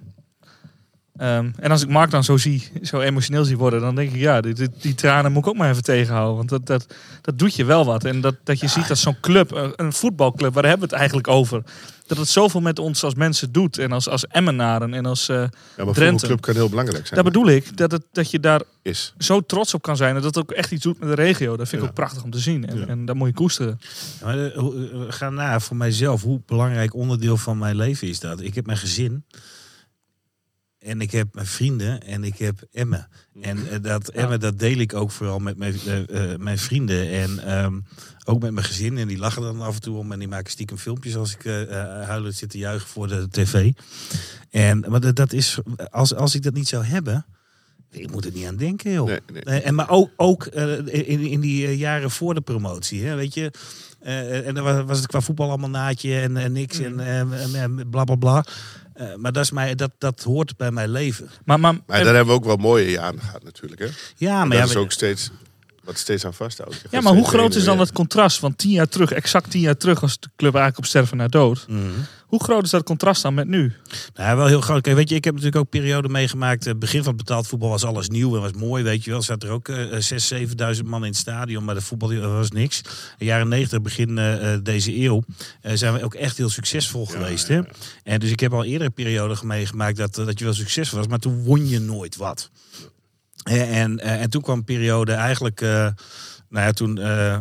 Ehm, 1.21 1.51
en 1.57 1.71
als 1.71 1.83
ik 1.83 1.89
Mark 1.89 2.11
dan 2.11 2.25
zo 2.25 2.37
zie, 2.37 2.71
zo 2.83 3.01
emotioneel 3.01 3.45
zie 3.45 3.57
worden, 3.59 3.81
dan 3.81 3.95
denk 3.95 4.11
ik, 4.13 4.21
ja, 4.21 4.41
die, 4.41 4.55
die, 4.55 4.69
die 4.81 4.95
tranen 4.95 5.33
moet 5.33 5.43
ik 5.43 5.49
ook 5.49 5.57
maar 5.57 5.71
even 5.71 5.83
tegenhouden. 5.83 6.37
Want 6.37 6.49
dat, 6.49 6.67
dat, 6.67 6.95
dat 7.23 7.39
doet 7.39 7.55
je 7.55 7.65
wel 7.65 7.85
wat. 7.85 8.05
En 8.05 8.21
dat, 8.21 8.35
dat 8.45 8.61
je 8.61 8.69
ziet 8.69 8.89
dat 8.89 8.99
zo'n 8.99 9.21
club, 9.21 9.51
een- 9.53 9.73
een 9.77 9.93
voetbalclub, 9.93 10.55
waar 10.55 10.63
hebben 10.63 10.81
we 10.81 10.87
het 10.87 10.99
eigenlijk 10.99 11.29
over? 11.29 11.63
Dat 12.07 12.19
het 12.19 12.29
zoveel 12.29 12.61
met 12.61 12.79
ons 12.79 13.05
als 13.05 13.15
mensen 13.15 13.53
doet. 13.53 13.79
En 13.79 13.93
als, 13.93 14.09
als 14.09 14.27
Emmenaren 14.27 14.95
en 14.95 15.07
als... 15.07 15.29
eh, 15.29 15.37
Ja, 15.77 15.85
maar 15.85 15.95
Drenthe. 15.95 16.23
een 16.25 16.29
club 16.31 16.41
kan 16.41 16.55
heel 16.55 16.69
belangrijk 16.69 17.07
zijn. 17.07 17.23
dat 17.23 17.33
bedoel 17.33 17.49
ik, 17.49 17.77
dat, 17.77 17.91
het, 17.93 18.03
dat 18.13 18.31
je 18.31 18.41
daar 18.41 18.63
is. 18.83 19.15
zo 19.19 19.41
trots 19.41 19.75
op 19.75 19.83
kan 19.83 19.97
zijn. 19.97 20.09
En 20.17 20.23
dat 20.23 20.35
het 20.35 20.39
ook 20.45 20.51
echt 20.51 20.71
iets 20.73 20.83
doet 20.83 20.99
met 21.01 21.09
de 21.09 21.15
regio. 21.15 21.57
Dat 21.57 21.69
vind 21.69 21.73
ik 21.73 21.81
Ja. 21.83 21.89
ook 21.89 21.95
prachtig 21.95 22.23
om 22.23 22.31
te 22.31 22.39
zien. 22.39 22.67
En, 22.69 22.79
Ja. 22.79 22.87
en 22.87 23.05
dat 23.05 23.17
moet 23.17 23.29
je 23.29 23.35
koesteren. 23.35 23.81
Ja, 24.21 24.27
Maar, 24.27 24.39
eh, 24.39 24.57
eh, 24.57 24.63
gaan 25.09 25.35
naar 25.35 25.63
voor 25.63 25.77
mijzelf. 25.77 26.23
Hoe 26.23 26.41
belangrijk 26.47 26.95
onderdeel 26.95 27.37
van 27.37 27.59
mijn 27.59 27.77
leven 27.77 28.09
is 28.09 28.21
dat? 28.21 28.41
Ik 28.41 28.55
heb 28.55 28.67
mijn 28.67 28.79
gezin. 28.79 29.25
En 30.81 31.01
ik 31.01 31.11
heb 31.11 31.35
mijn 31.35 31.47
vrienden 31.47 32.03
en 32.03 32.25
ik 32.25 32.39
heb 32.39 32.63
Emmen. 32.73 33.09
En 33.41 33.71
eh, 33.71 33.83
dat 33.83 34.09
Emmen, 34.09 34.41
dat 34.41 34.59
deel 34.59 34.79
ik 34.79 34.95
ook 34.95 35.11
vooral 35.11 35.39
met 35.39 35.57
mijn, 35.57 35.75
eh, 35.87 36.33
eh, 36.33 36.39
mijn 36.39 36.59
vrienden. 36.59 37.11
En 37.11 37.39
ehm, 37.39 37.81
ook 38.25 38.41
met 38.41 38.53
mijn 38.53 38.67
gezin. 38.67 38.99
En 38.99 39.09
die 39.09 39.19
lachen 39.19 39.43
dan 39.43 39.61
af 39.61 39.75
en 39.75 39.81
toe 39.81 39.97
om. 39.97 40.13
En 40.13 40.19
die 40.19 40.29
maken 40.29 40.51
stiekem 40.51 40.77
filmpjes 40.77 41.17
als 41.17 41.35
ik 41.35 41.45
eh, 41.45 41.63
huilend 42.07 42.35
zit 42.35 42.51
te 42.51 42.59
juichen 42.59 42.89
voor 42.89 43.09
de 43.09 43.29
tv. 43.31 43.73
En, 44.51 44.85
maar 44.89 45.01
dat, 45.01 45.17
dat 45.17 45.33
is, 45.33 45.59
als, 45.91 46.15
als 46.15 46.35
ik 46.35 46.43
dat 46.43 46.55
niet 46.55 46.69
zou 46.69 46.85
hebben... 46.85 47.27
Ik 47.91 48.11
moet 48.11 48.25
er 48.25 48.33
niet 48.33 48.47
aan 48.47 48.57
denken, 48.57 48.93
joh. 48.93 49.07
Nee, 49.07 49.21
nee. 49.45 49.61
En 49.61 49.75
maar 49.75 49.91
ook, 49.91 50.11
ook 50.17 50.47
in, 50.47 51.21
in 51.21 51.41
die 51.41 51.77
jaren 51.77 52.11
voor 52.11 52.35
de 52.35 52.41
promotie. 52.41 53.05
Hè, 53.05 53.15
weet 53.15 53.35
je, 53.35 53.53
en 54.45 54.55
dan 54.55 54.65
was, 54.65 54.85
was 54.85 54.99
het 54.99 55.07
qua 55.07 55.21
voetbal 55.21 55.49
allemaal 55.49 55.71
naadje 55.71 56.21
en, 56.21 56.37
en 56.37 56.53
niks 56.53 56.79
en, 56.79 57.01
en, 57.01 57.33
en, 57.33 57.55
en 57.55 57.91
bla 57.91 58.05
bla 58.05 58.15
bla. 58.15 58.45
Eh, 59.01 59.15
maar 59.17 59.33
dat, 59.33 59.45
is 59.45 59.51
mij, 59.51 59.75
dat, 59.75 59.91
dat 59.99 60.23
hoort 60.23 60.57
bij 60.57 60.71
mijn 60.71 60.91
leven. 60.91 61.31
Maar, 61.45 61.61
maar, 61.61 61.73
Maar 61.87 62.05
daar 62.05 62.15
hebben 62.15 62.27
we 62.27 62.33
ook 62.41 62.45
wel 62.45 62.57
mooie 62.57 62.91
jaren 62.91 63.21
gehad 63.21 63.45
natuurlijk. 63.45 63.81
Hè? 63.81 63.87
Ja, 64.17 64.37
Maar 64.39 64.47
maar 64.47 64.57
ja, 64.57 64.61
dat 64.61 64.69
is 64.69 64.75
maar- 64.75 64.85
ook 64.85 64.93
steeds 64.93 65.31
wat 65.85 65.99
steeds 65.99 66.25
aan 66.25 66.35
vasthoudt. 66.35 66.83
Ja, 66.91 67.01
maar 67.01 67.13
hoe 67.13 67.29
groot 67.29 67.55
is 67.55 67.65
dan 67.65 67.77
weer. 67.77 67.85
het 67.87 67.95
contrast? 67.95 68.41
Want 68.41 68.59
tien 68.59 68.71
jaar 68.71 68.89
terug, 68.89 69.13
exact 69.13 69.51
tien 69.51 69.61
jaar 69.61 69.77
terug, 69.77 70.01
was 70.01 70.13
de 70.21 70.29
club 70.37 70.55
eigenlijk 70.55 70.79
op 70.79 70.85
sterven 70.87 71.17
naar 71.17 71.29
dood. 71.31 71.65
Mhm. 71.69 71.81
Hoe 72.31 72.43
groot 72.45 72.65
is 72.65 72.71
dat 72.71 72.83
contrast 72.83 73.23
dan 73.23 73.35
met 73.35 73.49
nu? 73.49 73.73
Nou, 74.15 74.37
wel 74.37 74.47
heel 74.47 74.61
groot. 74.61 74.83
Kijk, 74.83 74.97
weet 74.97 75.09
je, 75.09 75.15
ik 75.15 75.25
heb 75.25 75.35
natuurlijk 75.35 75.63
ook 75.63 75.71
periode 75.71 76.09
meegemaakt. 76.09 76.65
Het 76.65 76.79
begin 76.79 77.03
van 77.03 77.09
het 77.15 77.25
betaald 77.25 77.47
voetbal 77.47 77.69
was 77.69 77.85
alles 77.85 78.09
nieuw 78.09 78.35
en 78.35 78.41
was 78.41 78.53
mooi, 78.53 78.83
weet 78.83 79.05
je 79.05 79.11
wel. 79.11 79.23
Zat 79.23 79.43
er 79.43 79.51
ook 79.51 79.69
eh 79.69 79.77
6.000, 79.77 80.77
7.000 80.77 80.85
man 80.85 81.03
in 81.03 81.09
het 81.09 81.17
stadion, 81.17 81.65
maar 81.65 81.75
de 81.75 81.81
voetbal 81.81 82.11
eh, 82.11 82.21
was 82.33 82.51
niks. 82.51 82.79
In 82.79 82.91
de 83.19 83.25
jaren 83.25 83.49
90, 83.49 83.83
begin 83.83 84.19
eh, 84.19 84.53
eh, 84.55 84.61
deze 84.63 85.01
eeuw, 85.03 85.23
eh, 85.61 85.73
zijn 85.75 85.95
we 85.95 86.05
ook 86.05 86.15
echt 86.15 86.37
heel 86.37 86.49
succesvol 86.49 87.07
geweest. 87.07 87.49
Hè? 87.49 87.61
En 88.03 88.21
dus 88.21 88.31
ik 88.31 88.41
heb 88.41 88.53
al 88.53 88.65
eerder 88.65 88.91
perioden 88.91 89.47
meegemaakt 89.47 89.97
dat, 89.97 90.19
eh, 90.19 90.27
dat 90.27 90.39
je 90.39 90.45
wel 90.45 90.55
succesvol 90.55 90.99
was, 90.99 91.07
maar 91.09 91.19
toen 91.19 91.43
won 91.45 91.69
je 91.69 91.81
nooit 91.81 92.17
wat. 92.17 92.51
Eh, 93.41 93.81
En, 93.81 93.99
eh, 93.99 94.21
en 94.23 94.31
toen 94.31 94.43
kwam 94.43 94.59
een 94.59 94.65
periode 94.65 95.13
eigenlijk. 95.13 95.61
eh, 95.61 95.87
nou 96.51 96.67
ja, 96.67 96.73
toen 96.73 96.99
eh, 96.99 97.41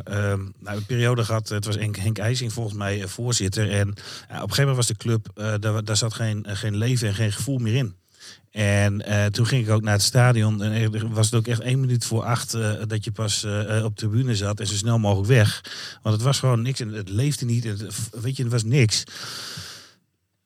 nou, 0.59 0.77
een 0.77 0.85
periode 0.85 1.25
gehad. 1.25 1.49
Het 1.49 1.65
was 1.65 1.75
Henk, 1.75 2.17
IJsing 2.17 2.53
volgens 2.53 2.75
mij 2.75 3.01
eh, 3.01 3.07
voorzitter. 3.07 3.71
En 3.71 3.89
op 3.89 3.95
een 4.27 4.39
gegeven 4.39 4.57
moment 4.57 4.75
was 4.75 4.87
de 4.87 4.95
club. 4.95 5.31
daar, 5.61 5.83
daar 5.83 5.97
zat 5.97 6.13
geen, 6.13 6.45
geen 6.47 6.77
leven 6.77 7.07
en 7.07 7.13
geen 7.13 7.31
gevoel 7.31 7.57
meer 7.57 7.75
in. 7.75 7.95
En 8.51 9.03
toen 9.31 9.47
ging 9.47 9.65
ik 9.65 9.71
ook 9.71 9.81
naar 9.81 9.93
het 9.93 10.01
stadion. 10.01 10.63
En 10.63 10.93
er 10.93 11.09
was 11.09 11.25
het 11.25 11.35
ook 11.35 11.47
echt 11.47 11.59
één 11.59 11.79
minuut 11.79 12.05
voor 12.05 12.23
acht 12.23 12.51
dat 12.87 13.03
je 13.03 13.11
pas 13.11 13.43
eh, 13.43 13.83
op 13.83 13.95
tribune 13.95 14.35
zat. 14.35 14.59
En 14.59 14.67
zo 14.67 14.75
snel 14.75 14.99
mogelijk 14.99 15.27
weg. 15.27 15.63
Want 16.01 16.15
het 16.15 16.23
was 16.23 16.39
gewoon 16.39 16.61
niks. 16.61 16.79
En 16.79 16.93
het 16.93 17.09
leefde 17.09 17.45
niet. 17.45 17.63
Het, 17.63 17.81
weet 18.21 18.37
je, 18.37 18.43
het 18.43 18.51
was 18.51 18.63
niks. 18.63 19.03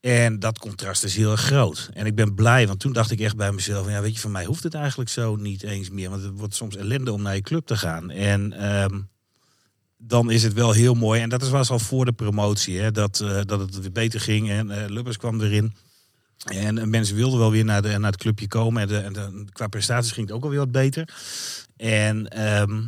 En 0.03 0.39
dat 0.39 0.59
contrast 0.59 1.03
is 1.03 1.15
heel 1.15 1.35
groot. 1.35 1.89
En 1.93 2.05
ik 2.05 2.15
ben 2.15 2.33
blij, 2.35 2.67
want 2.67 2.79
toen 2.79 2.93
dacht 2.93 3.11
ik 3.11 3.19
echt 3.19 3.35
bij 3.35 3.51
mezelf: 3.51 3.89
ja, 3.89 4.01
weet 4.01 4.13
je, 4.13 4.19
van 4.19 4.31
mij 4.31 4.45
hoeft 4.45 4.63
het 4.63 4.73
eigenlijk 4.73 5.09
zo 5.09 5.35
niet 5.35 5.63
eens 5.63 5.89
meer. 5.89 6.09
Want 6.09 6.23
het 6.23 6.37
wordt 6.37 6.55
soms 6.55 6.75
ellende 6.75 7.11
om 7.11 7.21
naar 7.21 7.35
je 7.35 7.41
club 7.41 7.65
te 7.65 7.77
gaan. 7.77 8.09
En 8.09 8.53
ehm, 8.53 9.01
dan 9.97 10.31
is 10.31 10.43
het 10.43 10.53
wel 10.53 10.71
heel 10.71 10.93
mooi. 10.93 11.21
En 11.21 11.29
dat 11.29 11.49
was 11.49 11.69
al 11.69 11.79
voor 11.79 12.05
de 12.05 12.11
promotie, 12.11 12.79
hè, 12.79 12.91
dat, 12.91 13.19
eh, 13.19 13.41
dat 13.45 13.59
het 13.59 13.79
weer 13.79 13.91
beter 13.91 14.19
ging. 14.19 14.49
En 14.49 14.71
eh 14.71 14.89
Lubbers 14.89 15.17
kwam 15.17 15.41
erin. 15.41 15.73
En 16.45 16.77
eh, 16.77 16.85
mensen 16.85 17.15
wilden 17.15 17.39
wel 17.39 17.51
weer 17.51 17.65
naar, 17.65 17.81
de, 17.81 17.97
naar 17.97 18.11
het 18.11 18.21
clubje 18.21 18.47
komen. 18.47 19.03
En 19.03 19.13
de- 19.13 19.45
qua 19.51 19.67
prestaties 19.67 20.11
ging 20.11 20.27
het 20.27 20.35
ook 20.35 20.43
alweer 20.43 20.59
wat 20.59 20.71
beter. 20.71 21.13
En, 21.77 22.27
ehm, 22.27 22.81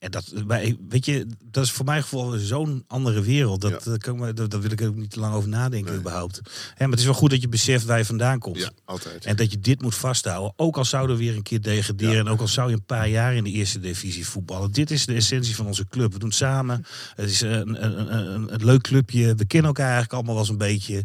en 0.00 0.10
dat, 0.10 0.32
maar 0.46 0.72
weet 0.88 1.04
je, 1.04 1.26
dat 1.44 1.64
is 1.64 1.70
voor 1.70 1.84
mijn 1.84 2.02
gevoel 2.02 2.38
zo'n 2.38 2.84
andere 2.86 3.20
wereld. 3.20 3.60
Dat, 3.60 3.70
Ja. 3.70 3.90
dat, 3.90 3.98
kan 3.98 4.28
ik 4.28 4.36
dat, 4.36 4.50
dat 4.50 4.62
wil 4.62 4.70
ik 4.70 4.80
er 4.80 4.88
ook 4.88 4.96
niet 4.96 5.10
te 5.10 5.20
lang 5.20 5.34
over 5.34 5.48
nadenken 5.48 5.94
überhaupt. 5.94 6.40
Hè, 6.74 6.82
maar 6.82 6.90
het 6.90 6.98
is 6.98 7.04
wel 7.04 7.14
goed 7.14 7.30
dat 7.30 7.40
je 7.40 7.48
beseft 7.48 7.84
waar 7.84 7.98
je 7.98 8.04
vandaan 8.04 8.38
komt. 8.38 8.58
Ja, 8.58 8.70
altijd. 8.84 9.24
En 9.24 9.36
dat 9.36 9.50
je 9.50 9.58
dit 9.60 9.82
moet 9.82 9.94
vasthouden. 9.94 10.52
Ook 10.56 10.76
al 10.76 10.84
zouden 10.84 11.16
we 11.16 11.22
weer 11.22 11.36
een 11.36 11.42
keer 11.42 11.60
degraderen. 11.60 12.18
En 12.18 12.28
ook 12.28 12.40
al 12.40 12.48
zou 12.48 12.68
je 12.68 12.74
een 12.74 12.84
paar 12.84 13.08
jaar 13.08 13.34
in 13.34 13.44
de 13.44 13.50
eerste 13.50 13.80
divisie 13.80 14.26
voetballen. 14.26 14.72
Dit 14.72 14.90
is 14.90 15.06
de 15.06 15.14
essentie 15.14 15.54
van 15.56 15.66
onze 15.66 15.86
club. 15.88 16.12
We 16.12 16.18
doen 16.18 16.28
het 16.28 16.38
samen. 16.38 16.84
Het 17.14 17.30
is 17.30 17.40
een, 17.40 17.84
een, 17.84 18.00
een, 18.00 18.34
een, 18.34 18.54
een 18.54 18.64
leuk 18.64 18.82
clubje. 18.82 19.34
We 19.34 19.46
kennen 19.46 19.68
elkaar 19.68 19.84
eigenlijk 19.92 20.12
allemaal 20.12 20.34
wel 20.34 20.42
eens 20.42 20.52
een 20.52 20.58
beetje. 20.58 21.04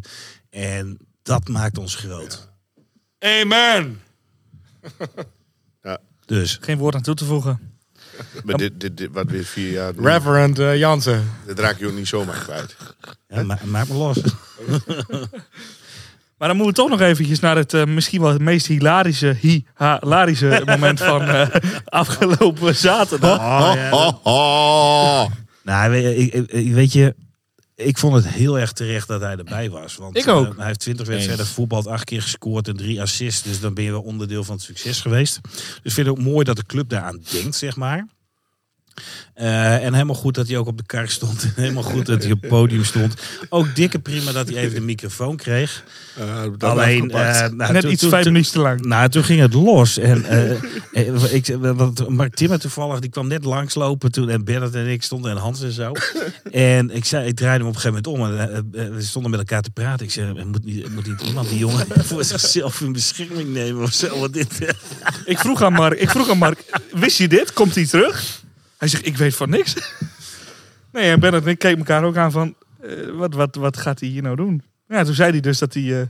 En 0.50 0.98
dat 1.22 1.48
maakt 1.48 1.78
ons 1.78 1.94
groot. 1.94 2.48
Amen. 3.18 4.00
Dus 6.26 6.58
Geen 6.60 6.78
woord 6.78 6.94
aan 6.94 7.02
toe 7.02 7.14
te 7.14 7.24
voegen. 7.24 7.75
Maar 8.44 8.56
dit, 8.56 8.80
dit, 8.80 8.96
dit, 8.96 9.08
wat 9.12 9.30
weer 9.30 9.44
vier 9.44 9.72
jaar 9.72 9.94
doen, 9.94 10.04
Reverend 10.06 10.58
eh, 10.58 10.76
Jansen. 10.76 11.30
dat 11.46 11.58
raak 11.58 11.78
je 11.78 11.86
ook 11.86 11.92
niet 11.94 12.08
zomaar 12.08 12.38
kwijt. 12.44 12.76
ja, 13.28 13.42
ma- 13.42 13.58
maak 13.64 13.88
me 13.88 13.94
los. 13.94 14.18
Maar 16.38 16.48
dan 16.48 16.56
moeten 16.56 16.74
we 16.84 16.88
toch 16.90 16.98
nog 16.98 17.08
eventjes 17.08 17.40
naar 17.40 17.56
het 17.56 17.74
eh, 17.74 17.84
misschien 17.84 18.20
wel 18.20 18.32
het 18.32 18.40
meest 18.40 18.66
hilarische, 18.66 19.36
hilarische 19.40 20.62
moment 20.66 21.00
van 21.00 21.22
eh, 21.22 21.48
afgelopen 21.84 22.74
zaterdag. 22.76 23.38
Oh, 23.38 23.72
ja. 23.74 23.90
Oh, 23.92 24.12
oh. 24.26 25.30
Nou, 25.62 25.90
weet, 25.90 26.18
ik, 26.34 26.50
ik- 26.50 26.72
weet 26.72 26.92
je, 26.92 27.14
ik 27.76 27.98
vond 27.98 28.14
het 28.14 28.28
heel 28.28 28.58
erg 28.58 28.72
terecht 28.72 29.08
dat 29.08 29.20
hij 29.20 29.36
erbij 29.36 29.70
was. 29.70 29.96
Want 29.96 30.16
Ik 30.16 30.28
ook. 30.28 30.46
eh, 30.50 30.56
hij 30.56 30.66
heeft 30.66 30.80
20 30.80 31.06
wedstrijden 31.06 31.46
voetbald, 31.46 31.86
acht 31.86 32.04
keer 32.04 32.22
gescoord 32.22 32.68
en 32.68 32.76
drie 32.76 33.00
assists. 33.00 33.42
Dus 33.42 33.60
dan 33.60 33.74
ben 33.74 33.84
je 33.84 33.90
wel 33.90 34.02
onderdeel 34.02 34.44
van 34.44 34.54
het 34.54 34.64
succes 34.64 35.00
geweest. 35.00 35.38
Dus 35.42 35.80
ik 35.82 35.92
vind 35.92 36.06
het 36.06 36.18
ook 36.18 36.24
mooi 36.24 36.44
dat 36.44 36.56
de 36.56 36.66
club 36.66 36.88
daaraan 36.88 37.20
denkt, 37.30 37.56
zeg 37.56 37.76
maar. 37.76 38.06
Eh, 39.34 39.84
en 39.84 39.92
helemaal 39.92 40.14
goed 40.14 40.34
dat 40.34 40.48
hij 40.48 40.56
ook 40.56 40.66
op 40.66 40.76
de 40.78 40.86
kar 40.86 41.08
stond. 41.08 41.48
helemaal 41.56 41.82
goed 41.82 42.06
dat 42.06 42.22
hij 42.22 42.32
op 42.32 42.40
het 42.40 42.50
podium 42.50 42.84
stond. 42.84 43.14
Ook 43.48 43.74
dikke 43.74 43.98
prima 43.98 44.32
dat 44.32 44.48
hij 44.48 44.56
even 44.58 44.74
de 44.74 44.80
microfoon 44.80 45.36
kreeg. 45.36 45.84
Uh, 46.18 46.42
Alleen, 46.58 47.10
eh, 47.10 47.48
nou, 47.48 47.72
Net 47.72 47.82
toen- 47.82 47.90
iets 47.90 48.00
toen- 48.00 48.10
vijf 48.10 48.24
minuten 48.24 48.52
te 48.52 48.58
lang. 48.58 48.80
nou, 48.84 49.08
toen 49.08 49.24
ging 49.24 49.40
het 49.40 49.52
los. 49.54 49.98
En 49.98 50.24
ik, 51.36 51.56
want 51.60 52.08
Mark 52.08 52.34
Timmer 52.34 52.58
toevallig, 52.58 52.98
die 53.00 53.10
kwam 53.10 53.26
net 53.28 53.44
langslopen 53.44 54.12
toen. 54.12 54.28
En 54.28 54.44
Bernard 54.44 54.74
en 54.74 54.86
ik 54.86 55.02
stonden 55.02 55.30
en 55.30 55.36
Hans 55.36 55.62
en 55.62 55.72
zo. 55.72 55.92
en 56.50 56.90
ik, 56.90 57.04
zei, 57.04 57.26
ik 57.28 57.36
draaide 57.36 57.64
hem 57.64 57.68
op 57.68 57.74
een 57.74 57.80
gegeven 57.80 58.12
moment 58.12 58.34
om. 58.34 58.74
En, 58.74 58.94
we 58.94 59.02
stonden 59.02 59.30
met 59.30 59.40
elkaar 59.40 59.62
te 59.62 59.70
praten. 59.70 60.06
Ik 60.06 60.12
zei, 60.12 60.44
moet 60.44 60.64
niet, 60.64 60.94
moet 60.94 61.06
niet 61.06 61.20
iemand 61.20 61.48
die 61.48 61.58
jongen 61.58 61.86
voor 62.04 62.24
zichzelf 62.24 62.80
in 62.80 62.92
bescherming 62.92 63.52
nemen 63.52 63.82
of 63.82 63.92
zo? 63.92 64.18
Want 64.18 64.32
dit, 64.32 64.58
Ik 65.24 65.38
vroeg 65.38 65.62
aan 65.62 65.72
Mark, 65.72 65.98
ik 66.00 66.10
vroeg 66.10 66.30
aan 66.30 66.38
Mark 66.38 66.64
wist 66.92 67.18
je 67.18 67.28
dit? 67.28 67.52
Komt 67.52 67.74
hij 67.74 67.86
terug? 67.86 68.44
Hij 68.78 68.88
zegt, 68.88 69.06
ik 69.06 69.16
weet 69.16 69.34
van 69.34 69.50
niks. 69.50 69.74
Nee, 70.92 71.10
en 71.10 71.20
Bernard 71.20 71.44
en 71.44 71.50
ik 71.50 71.58
keken 71.58 71.78
elkaar 71.78 72.04
ook 72.04 72.16
aan 72.16 72.30
van, 72.32 72.54
eh, 72.82 72.88
wat, 73.14 73.34
wat, 73.34 73.54
wat 73.54 73.76
gaat 73.76 74.00
hij 74.00 74.08
hier 74.08 74.22
nou 74.22 74.36
doen? 74.36 74.62
Ja, 74.88 75.04
toen 75.04 75.14
zei 75.14 75.30
hij 75.30 75.40
dus 75.40 75.58
dat 75.58 75.74
hij, 75.74 76.00
eh, 76.00 76.06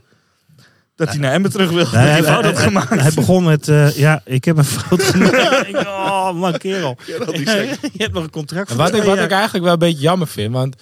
dat 0.96 1.08
hij 1.08 1.18
naar 1.18 1.32
Emmen 1.32 1.50
terug 1.50 1.70
wil. 1.70 1.76
Nee, 1.92 2.16
dat 2.22 2.24
hij 2.26 2.34
had 2.34 2.44
hij- 2.44 2.54
gemaakt. 2.56 3.00
hij 3.00 3.12
begon 3.14 3.44
met, 3.44 3.68
eh, 3.68 3.96
ja, 3.96 4.20
ik 4.24 4.44
heb 4.44 4.56
een 4.56 4.64
fout 4.64 5.02
gemaakt. 5.12 5.74
Oh, 5.86 6.32
man, 6.34 6.58
kerel. 6.58 6.96
Je 7.06 7.90
hebt 7.96 8.12
nog 8.12 8.22
een 8.22 8.30
contract 8.30 8.70
En 8.70 8.76
wat 8.76 8.94
ik, 8.94 9.02
wat 9.02 9.18
eigenlijk 9.18 9.64
wel 9.64 9.72
een 9.72 9.78
beetje 9.78 10.00
jammer 10.02 10.28
vind, 10.28 10.52
want 10.52 10.76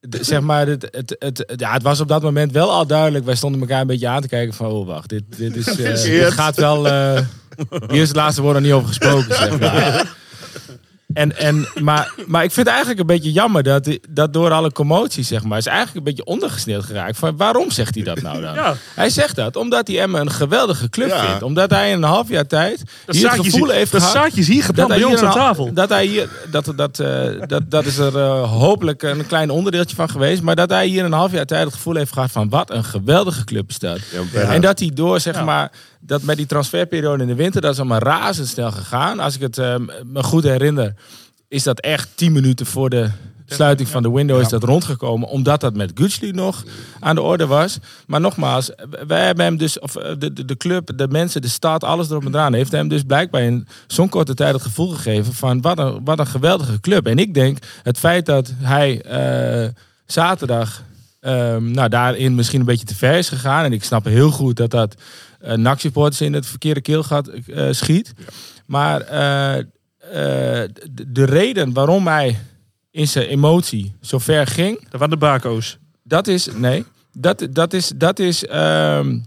de- 0.00 0.24
zeg 0.24 0.40
maar, 0.40 0.66
het, 0.66 0.88
het, 0.90 1.16
het, 1.18 1.44
ja, 1.56 1.72
het 1.72 1.82
was 1.82 2.00
op 2.00 2.08
dat 2.08 2.22
moment 2.22 2.52
wel 2.52 2.70
al 2.70 2.86
duidelijk. 2.86 3.24
Wij 3.24 3.34
stonden 3.34 3.60
elkaar 3.60 3.80
een 3.80 3.86
beetje 3.86 4.08
aan 4.08 4.22
te 4.22 4.28
kijken 4.28 4.54
van, 4.54 4.66
oh 4.66 4.86
wacht, 4.86 5.08
dit, 5.08 5.22
dit, 5.36 5.56
is, 5.56 5.66
eh, 5.66 6.02
dit 6.02 6.32
gaat 6.32 6.56
wel... 6.56 6.88
eh, 6.88 7.20
hier 7.88 8.00
is 8.02 8.08
het 8.08 8.16
laatste 8.16 8.42
woord 8.42 8.54
nog 8.54 8.62
niet 8.62 8.72
over 8.72 8.88
gesproken, 8.88 9.34
zeg 9.36 9.58
maar. 9.58 10.18
En, 11.12 11.36
en, 11.36 11.68
maar, 11.80 12.14
maar 12.26 12.44
ik 12.44 12.50
vind 12.50 12.66
het 12.66 12.76
eigenlijk 12.76 13.00
een 13.00 13.16
beetje 13.16 13.32
jammer 13.32 13.62
dat, 13.62 13.98
dat 14.08 14.32
door 14.32 14.50
alle 14.50 14.72
commotie, 14.72 15.24
zeg 15.24 15.44
maar, 15.44 15.58
is 15.58 15.66
eigenlijk 15.66 15.96
een 15.96 16.04
beetje 16.04 16.24
ondergesneeuwd 16.24 16.84
geraakt. 16.84 17.18
Van, 17.18 17.36
waarom 17.36 17.70
zegt 17.70 17.94
hij 17.94 18.04
dat 18.04 18.22
nou 18.22 18.40
dan? 18.40 18.54
Ja. 18.60 18.74
Hij 18.94 19.10
zegt 19.10 19.36
dat 19.36 19.56
omdat 19.56 19.86
hij 19.86 20.00
Emmen 20.00 20.20
een 20.20 20.30
geweldige 20.30 20.88
club 20.88 21.08
Ja. 21.08 21.26
vindt. 21.26 21.42
Omdat 21.42 21.70
hij 21.70 21.90
in 21.90 21.96
een 21.96 22.02
half 22.02 22.28
jaar 22.28 22.46
tijd 22.46 22.82
Dat 23.06 23.16
hier 23.16 23.30
het 23.30 23.44
is 23.44 23.52
gevoel 23.52 23.68
heeft 23.68 23.92
dat 23.92 24.00
gehad... 24.00 24.16
zaadje 24.16 24.40
is 24.40 24.48
hier 24.48 24.64
geplant 24.64 24.88
bij 24.88 24.98
hij 24.98 25.06
ons 25.06 25.20
hier 25.20 25.28
aan 25.28 25.34
tafel. 25.34 25.72
Dat 25.72 25.88
hij 25.88 26.06
hier, 26.06 26.28
dat, 26.50 26.72
dat, 26.76 26.98
eh, 26.98 27.24
dat, 27.46 27.70
dat 27.70 27.86
is 27.86 27.98
er 27.98 28.18
eh, 28.18 28.52
hopelijk 28.52 29.02
een 29.02 29.26
klein 29.26 29.50
onderdeeltje 29.50 29.96
van 29.96 30.10
geweest. 30.10 30.42
Maar 30.42 30.56
dat 30.56 30.70
hij 30.70 30.86
hier 30.86 31.04
een 31.04 31.12
half 31.12 31.32
jaar 31.32 31.46
tijd 31.46 31.64
het 31.64 31.74
gevoel 31.74 31.94
heeft 31.94 32.12
gehad 32.12 32.30
van 32.30 32.48
wat 32.48 32.70
een 32.70 32.84
geweldige 32.84 33.44
club 33.44 33.68
is 33.68 33.78
dat. 33.78 33.98
Ja. 34.32 34.40
En 34.40 34.60
dat 34.60 34.78
hij 34.78 34.90
door, 34.94 35.20
zeg 35.20 35.44
maar, 35.44 35.70
dat 36.00 36.22
met 36.22 36.36
die 36.36 36.46
transferperiode 36.46 37.22
in 37.22 37.28
de 37.28 37.34
winter, 37.34 37.60
dat 37.60 37.72
is 37.72 37.78
allemaal 37.78 37.98
razendsnel 37.98 38.70
gegaan. 38.72 39.20
Als 39.20 39.34
ik 39.34 39.40
het 39.40 39.58
eh, 39.58 39.74
me 40.04 40.22
goed 40.22 40.42
herinner, 40.42 40.94
is 41.50 41.62
dat 41.62 41.80
echt 41.80 42.08
10 42.14 42.32
minuten 42.32 42.66
voor 42.66 42.90
de 42.90 43.10
sluiting 43.46 43.88
van 43.88 44.02
de 44.02 44.10
window 44.10 44.40
is 44.40 44.48
dat 44.48 44.62
rondgekomen. 44.62 45.28
Omdat 45.28 45.60
dat 45.60 45.74
met 45.74 45.92
Gutschli 45.94 46.32
nog 46.32 46.64
aan 47.00 47.14
de 47.14 47.22
orde 47.22 47.46
was. 47.46 47.78
Maar 48.06 48.20
nogmaals, 48.20 48.70
wij 49.06 49.26
hebben 49.26 49.44
hem 49.44 49.56
dus, 49.56 49.78
of 49.78 49.96
eh, 49.96 50.14
de, 50.18 50.32
de, 50.32 50.44
de 50.44 50.56
club, 50.56 50.90
de 50.96 51.08
mensen, 51.08 51.42
de 51.42 51.48
stad, 51.48 51.84
alles 51.84 52.10
erop 52.10 52.24
en 52.24 52.34
eraan, 52.34 52.52
heeft 52.52 52.72
hem 52.72 52.88
dus 52.88 53.02
blijkbaar 53.02 53.42
in 53.42 53.66
zo'n 53.86 54.08
korte 54.08 54.34
tijd 54.34 54.52
het 54.52 54.62
gevoel 54.62 54.88
gegeven 54.88 55.32
van 55.32 55.60
wat 55.60 55.78
een, 55.78 56.04
wat 56.04 56.18
een 56.18 56.26
geweldige 56.26 56.80
club. 56.80 57.06
En 57.06 57.18
ik 57.18 57.34
denk, 57.34 57.58
het 57.82 57.98
feit 57.98 58.26
dat 58.26 58.52
hij 58.56 59.02
eh, 59.02 59.68
zaterdag 60.06 60.82
ehm, 61.20 61.70
nou, 61.70 61.88
daarin 61.88 62.34
misschien 62.34 62.60
een 62.60 62.66
beetje 62.66 62.86
te 62.86 62.94
ver 62.94 63.14
is 63.14 63.28
gegaan. 63.28 63.64
En 63.64 63.72
ik 63.72 63.84
snap 63.84 64.04
heel 64.04 64.30
goed 64.30 64.56
dat 64.56 64.70
dat 64.70 64.94
uh, 65.44 65.52
NAC-supporters 65.52 66.20
in 66.20 66.32
het 66.32 66.46
verkeerde 66.46 66.80
keelgat 66.80 67.28
eh, 67.28 67.66
schiet. 67.70 68.14
Maar 68.66 69.00
de, 70.12 71.04
de 71.08 71.24
reden 71.24 71.72
waarom 71.72 72.06
hij 72.06 72.38
in 72.90 73.08
zijn 73.08 73.26
emotie 73.26 73.92
zo 74.00 74.18
ver 74.18 74.46
ging, 74.46 74.80
Dat 74.80 74.90
waren 74.92 75.10
de 75.10 75.16
bako's. 75.16 75.78
dat 76.02 76.26
is, 76.26 76.52
nee, 76.52 76.84
dat, 77.12 77.46
dat 77.50 77.72
is, 77.72 77.92
dat 77.96 78.18
is, 78.18 78.46
ehm, 78.46 79.18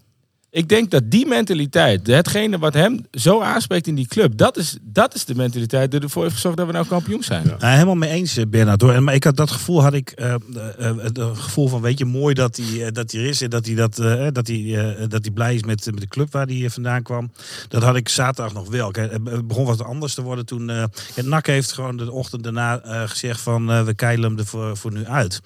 ik 0.53 0.69
denk 0.69 0.91
dat 0.91 1.03
die 1.05 1.27
mentaliteit, 1.27 2.07
hetgene 2.07 2.57
wat 2.57 2.73
hem 2.73 3.05
zo 3.11 3.41
aanspreekt 3.41 3.87
in 3.87 3.95
die 3.95 4.07
club, 4.07 4.37
dat 4.37 4.57
is, 4.57 4.77
dat 4.81 5.15
is 5.15 5.25
de 5.25 5.35
mentaliteit 5.35 5.91
die 5.91 5.99
ervoor 5.99 6.23
heeft 6.23 6.35
gezorgd 6.35 6.57
dat 6.57 6.67
we 6.67 6.73
nou 6.73 6.87
kampioen 6.87 7.23
zijn. 7.23 7.43
Ja, 7.59 7.69
helemaal 7.69 7.95
mee 7.95 8.09
eens, 8.09 8.37
eh, 8.37 8.45
Bernard. 8.47 8.81
Hoor. 8.81 9.03
Maar 9.03 9.13
ik 9.13 9.23
had 9.23 9.35
dat 9.35 9.51
gevoel, 9.51 9.81
had 9.81 9.93
ik, 9.93 10.09
eh, 10.09 10.33
eh, 10.33 10.97
het 10.97 11.19
gevoel 11.33 11.67
van, 11.67 11.81
weet 11.81 11.97
je, 11.97 12.05
mooi 12.05 12.33
dat 12.33 12.55
hij, 12.61 12.91
dat 12.91 13.11
hij 13.11 13.21
er 13.21 13.27
is 13.27 13.41
en 13.41 13.49
dat 13.49 13.65
hij, 13.65 13.75
dat, 13.75 13.95
dat 14.33 14.47
hij, 14.47 14.95
dat 15.07 15.23
hij 15.23 15.31
blij 15.33 15.55
is 15.55 15.63
met, 15.63 15.85
met 15.85 15.99
de 15.99 16.07
club 16.07 16.31
waar 16.31 16.47
hij 16.47 16.69
vandaan 16.69 17.03
kwam. 17.03 17.31
Dat 17.67 17.83
had 17.83 17.95
ik 17.95 18.09
zaterdag 18.09 18.53
nog 18.53 18.69
wel. 18.69 18.91
Kijk, 18.91 19.11
Het 19.11 19.47
begon 19.47 19.65
wat 19.65 19.83
anders 19.83 20.13
te 20.13 20.21
worden 20.21 20.45
toen. 20.45 20.71
NAC 21.23 21.47
heeft 21.47 21.71
gewoon 21.71 21.97
de 21.97 22.11
ochtend 22.11 22.43
daarna 22.43 22.81
gezegd 23.05 23.39
van, 23.39 23.85
we 23.85 23.93
keilen 23.93 24.29
hem 24.29 24.39
er 24.39 24.77
voor, 24.77 24.93
nu 24.93 25.05
uit. 25.05 25.41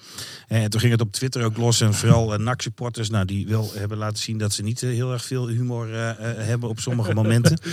En 0.48 0.70
toen 0.70 0.80
ging 0.80 0.92
het 0.92 1.00
op 1.00 1.12
Twitter 1.12 1.44
ook 1.44 1.56
los 1.56 1.80
en 1.80 1.94
vooral 1.94 2.34
eh, 2.34 2.38
NAC-supporters, 2.38 3.10
nou, 3.10 3.24
die 3.24 3.46
wel 3.46 3.70
hebben 3.74 3.98
laten 3.98 4.22
zien 4.22 4.38
dat 4.38 4.52
ze 4.52 4.62
niet 4.62 4.80
heel 4.98 5.12
erg 5.12 5.24
veel 5.24 5.48
humor 5.48 5.94
eh, 5.94 6.08
eh, 6.10 6.16
hebben 6.46 6.68
op 6.68 6.80
sommige 6.80 7.14
momenten. 7.14 7.58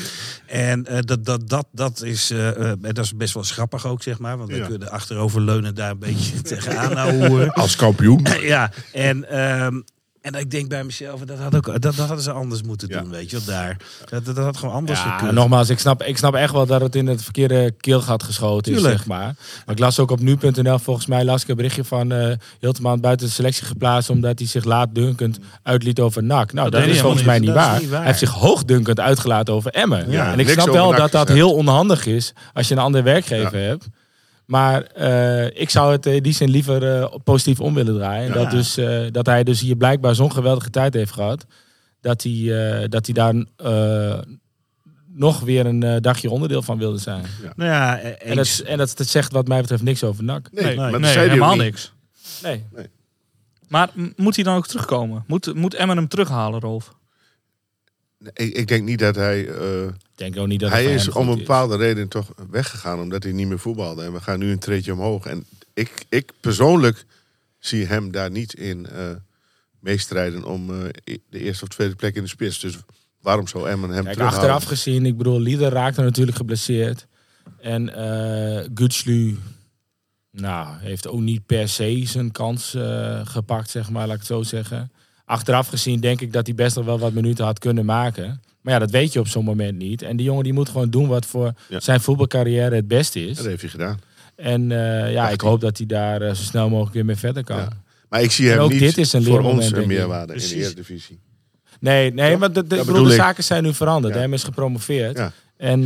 En 0.46 0.86
eh, 0.86 0.98
dat, 1.02 1.26
dat, 1.26 1.50
dat, 1.50 1.68
dat, 1.72 2.02
is, 2.02 2.34
dat 2.80 2.98
is 2.98 3.16
best 3.16 3.34
wel 3.34 3.44
grappig 3.44 3.88
ook, 3.88 4.04
zeg 4.04 4.20
maar. 4.20 4.38
Want 4.38 4.50
we 4.50 4.56
Ja. 4.56 4.66
kunnen 4.68 4.92
achteroverleunen 4.92 5.76
daar 5.76 5.92
een 5.92 6.00
beetje 6.00 6.42
tegenaan 6.52 6.94
nou 7.00 7.28
horen. 7.28 7.54
Als 7.54 7.76
kampioen. 7.76 8.26
Ja, 8.42 8.72
en, 8.94 9.30
ehm, 9.30 9.82
en 10.26 10.34
ik 10.34 10.52
denk 10.52 10.70
bij 10.70 10.84
mezelf, 10.84 11.20
dat, 11.22 11.38
had 11.40 11.56
ook, 11.56 11.66
dat, 11.66 11.82
dat 11.82 11.96
hadden 11.96 12.22
ze 12.22 12.32
anders 12.32 12.62
moeten 12.64 12.88
Ja. 12.90 13.00
doen, 13.02 13.10
weet 13.10 13.30
je 13.30 13.38
wel, 13.38 13.56
daar. 13.56 13.78
Dat, 14.10 14.26
dat, 14.26 14.36
dat 14.36 14.46
had 14.46 14.58
gewoon 14.58 14.76
anders 14.76 15.00
Ja, 15.04 15.18
gekund. 15.18 15.32
nogmaals, 15.36 15.70
ik 15.70 15.80
snap, 15.80 16.04
ik 16.04 16.18
snap 16.18 16.34
echt 16.34 16.52
wel 16.54 16.66
dat 16.66 16.82
het 16.82 16.96
in 16.96 17.08
het 17.08 17.24
verkeerde 17.24 17.72
keelgat 17.80 18.24
geschoten 18.24 18.74
is, 18.74 18.82
zeg 18.82 19.06
maar. 19.06 19.36
Maar 19.66 19.76
ik 19.76 19.80
las 19.80 20.00
ook 20.00 20.12
op 20.12 20.20
nu.nl, 20.20 20.80
volgens 20.80 21.06
mij 21.06 21.26
las 21.26 21.42
ik 21.42 21.48
een 21.48 21.56
berichtje 21.56 21.84
van 21.84 22.12
eh 22.12 22.32
Hilteman 22.60 23.00
buiten 23.00 23.28
de 23.28 23.34
selectie 23.34 23.66
geplaatst, 23.66 24.10
omdat 24.10 24.40
hij 24.40 24.48
zich 24.48 24.64
laatdunkend 24.64 25.40
uitliet 25.64 26.00
over 26.00 26.24
NAC. 26.24 26.54
Nou, 26.54 26.70
dat, 26.70 26.84
is 26.86 27.00
volgens 27.02 27.24
mij 27.24 27.40
niet 27.40 27.54
waar. 27.54 27.80
Niet. 27.80 27.90
Hij 27.90 28.06
heeft 28.06 28.20
zich 28.20 28.32
hoogdunkend 28.32 29.00
uitgelaten 29.00 29.54
over 29.54 29.72
Emmen. 29.72 30.12
Ja, 30.12 30.32
en 30.32 30.40
ik 30.40 30.50
snap 30.50 30.70
wel 30.70 30.96
dat 30.96 31.12
dat 31.12 31.28
heel 31.28 31.54
onhandig 31.54 32.06
is 32.06 32.34
als 32.54 32.68
je 32.68 32.74
een 32.74 32.82
andere 32.82 33.04
werkgever 33.04 33.60
hebt. 33.60 33.88
Maar 34.46 34.84
eh, 34.84 35.62
ik 35.62 35.70
zou 35.70 35.92
het 35.92 36.06
in 36.06 36.24
die 36.24 36.34
zin 36.34 36.50
liever 36.50 36.96
eh, 37.02 37.16
positief 37.24 37.60
om 37.60 37.74
willen 37.74 37.96
draaien. 37.96 38.28
Ja. 38.28 38.34
Dat, 38.34 38.52
dus, 38.52 38.78
eh, 38.78 39.02
dat 39.12 39.26
hij 39.26 39.44
dus 39.44 39.62
hier 39.62 39.76
blijkbaar 39.76 40.16
zo'n 40.16 40.32
geweldige 40.32 40.70
tijd 40.70 40.94
heeft 40.94 41.12
gehad. 41.12 41.46
Dat 42.02 42.24
hij, 42.24 42.32
eh, 42.82 42.90
dat 42.90 43.06
hij 43.06 43.14
daar 43.14 43.34
eh, 43.56 44.20
nog 45.08 45.40
weer 45.40 45.66
een 45.66 46.02
dagje 46.02 46.30
onderdeel 46.30 46.62
van 46.62 46.78
wilde 46.78 46.98
zijn. 46.98 47.26
Nou 47.56 47.70
ja, 47.70 48.00
En, 48.00 48.36
dat, 48.36 48.62
en 48.66 48.78
dat, 48.78 48.98
dat 48.98 49.08
zegt 49.08 49.32
wat 49.32 49.48
mij 49.48 49.62
betreft 49.62 49.84
niks 49.84 50.04
over 50.04 50.24
NAC. 50.24 50.48
Nee, 50.52 50.80
helemaal 51.00 51.56
niks. 51.56 51.94
Nee. 52.44 52.64
Maar 53.68 53.90
moet 54.16 54.36
hij 54.36 54.44
dan 54.44 54.56
ook 54.56 54.68
terugkomen? 54.68 55.24
Moet, 55.28 55.54
moet 55.56 55.74
Emmen 55.74 55.98
hem 55.98 56.08
terughalen, 56.08 56.60
Rolf? 56.60 56.95
Ik, 58.34 58.54
ik 58.54 58.68
denk 58.68 58.84
niet 58.84 59.00
dat 59.00 59.16
hij... 59.16 59.48
eh, 59.48 59.88
denk 60.16 60.38
ook 60.38 60.48
niet 60.48 60.60
dat 60.60 60.70
hij 60.72 60.94
is 60.94 61.10
om 61.10 61.30
een 61.30 61.38
bepaalde 61.38 61.78
reden 61.78 62.08
toch 62.08 62.34
weggegaan. 62.50 63.00
Omdat 63.00 63.24
hij 63.24 63.32
niet 63.32 63.48
meer 63.48 63.60
voetbalde. 63.60 64.04
En 64.04 64.14
we 64.14 64.22
gaan 64.22 64.40
nu 64.40 64.52
een 64.52 64.60
treedje 64.60 64.94
omhoog. 64.94 65.26
En 65.26 65.46
ik, 65.74 66.06
ik 66.10 66.32
persoonlijk 66.40 67.06
zie 67.60 67.86
hem 67.86 68.12
daar 68.12 68.32
niet 68.32 68.54
in 68.54 68.86
eh 68.86 69.10
meestrijden 69.80 70.44
om 70.44 70.70
eh, 70.70 70.90
de 71.30 71.40
eerste 71.40 71.64
of 71.64 71.70
tweede 71.70 71.96
plek 71.96 72.16
in 72.16 72.22
de 72.24 72.30
spits. 72.30 72.60
Dus 72.60 72.78
waarom 73.22 73.48
zou 73.48 73.70
Emmen 73.70 73.90
hem 73.90 74.04
Kijk, 74.04 74.16
terughalen? 74.16 74.40
achteraf 74.50 74.64
gezien, 74.64 75.06
ik 75.06 75.18
bedoel, 75.18 75.40
Lieder 75.40 75.70
raakte 75.72 76.02
natuurlijk 76.02 76.38
geblesseerd. 76.38 77.08
En 77.60 77.94
eh 77.96 78.66
Gutslu, 78.74 79.38
nou, 80.32 80.78
heeft 80.80 81.08
ook 81.08 81.20
niet 81.20 81.46
per 81.46 81.70
se 81.70 82.02
zijn 82.06 82.32
kans 82.32 82.76
gepakt, 83.24 83.70
zeg 83.70 83.90
maar, 83.90 84.06
laat 84.06 84.14
ik 84.16 84.20
het 84.22 84.30
zo 84.30 84.44
zeggen. 84.44 84.92
Achteraf 85.26 85.68
gezien 85.68 86.00
denk 86.00 86.22
ik 86.22 86.34
dat 86.34 86.46
hij 86.46 86.56
best 86.56 86.76
nog 86.76 86.86
wel 86.86 87.00
wat 87.00 87.14
minuten 87.14 87.46
had 87.46 87.60
kunnen 87.60 87.86
maken. 87.86 88.42
Maar 88.62 88.74
ja, 88.74 88.80
dat 88.80 88.92
weet 88.92 89.14
je 89.14 89.20
op 89.20 89.28
zo'n 89.28 89.44
moment 89.44 89.78
niet. 89.78 90.02
En 90.02 90.18
die 90.18 90.26
jongen 90.26 90.44
die 90.44 90.54
moet 90.54 90.70
gewoon 90.70 90.90
doen 90.90 91.08
wat 91.08 91.26
voor 91.26 91.54
Ja. 91.70 91.80
zijn 91.80 92.02
voetbalcarrière 92.02 92.76
het 92.76 92.88
beste 92.88 93.28
is. 93.28 93.38
Dat 93.38 93.46
heeft 93.46 93.62
hij 93.62 93.70
gedaan. 93.70 94.00
En 94.36 94.72
eh, 94.72 95.12
ja, 95.12 95.30
ik 95.30 95.42
hoop 95.42 95.62
dat 95.62 95.78
hij 95.78 95.86
daar 95.86 96.22
eh, 96.22 96.28
zo 96.34 96.44
snel 96.44 96.70
mogelijk 96.70 96.94
weer 96.94 97.06
mee 97.06 97.16
verder 97.16 97.44
kan. 97.44 97.58
Ja. 97.58 97.70
Maar 98.10 98.22
ik 98.22 98.32
zie 98.32 98.46
En 98.46 98.52
hem 98.54 98.62
ook 98.62 98.72
niet 98.72 98.80
dit 98.80 98.98
is 98.98 99.14
een 99.14 99.24
voor 99.24 99.44
ons 99.44 99.72
een 99.72 99.88
meerwaarde 99.88 100.34
in 100.34 100.40
de. 100.40 100.56
Eredivisie. 100.56 101.20
Nee, 101.80 102.14
nee, 102.14 102.30
Toch? 102.32 102.40
maar 102.40 102.54
de, 102.54 102.68
de, 102.68 102.84
bedoel, 102.86 103.06
zaken 103.06 103.44
zijn 103.44 103.64
nu 103.64 103.74
veranderd. 103.74 104.14
Ja. 104.14 104.20
Hem 104.20 104.34
is 104.34 104.44
gepromoveerd. 104.44 105.18
Ja. 105.18 105.32
En 105.58 105.80
eh, 105.80 105.86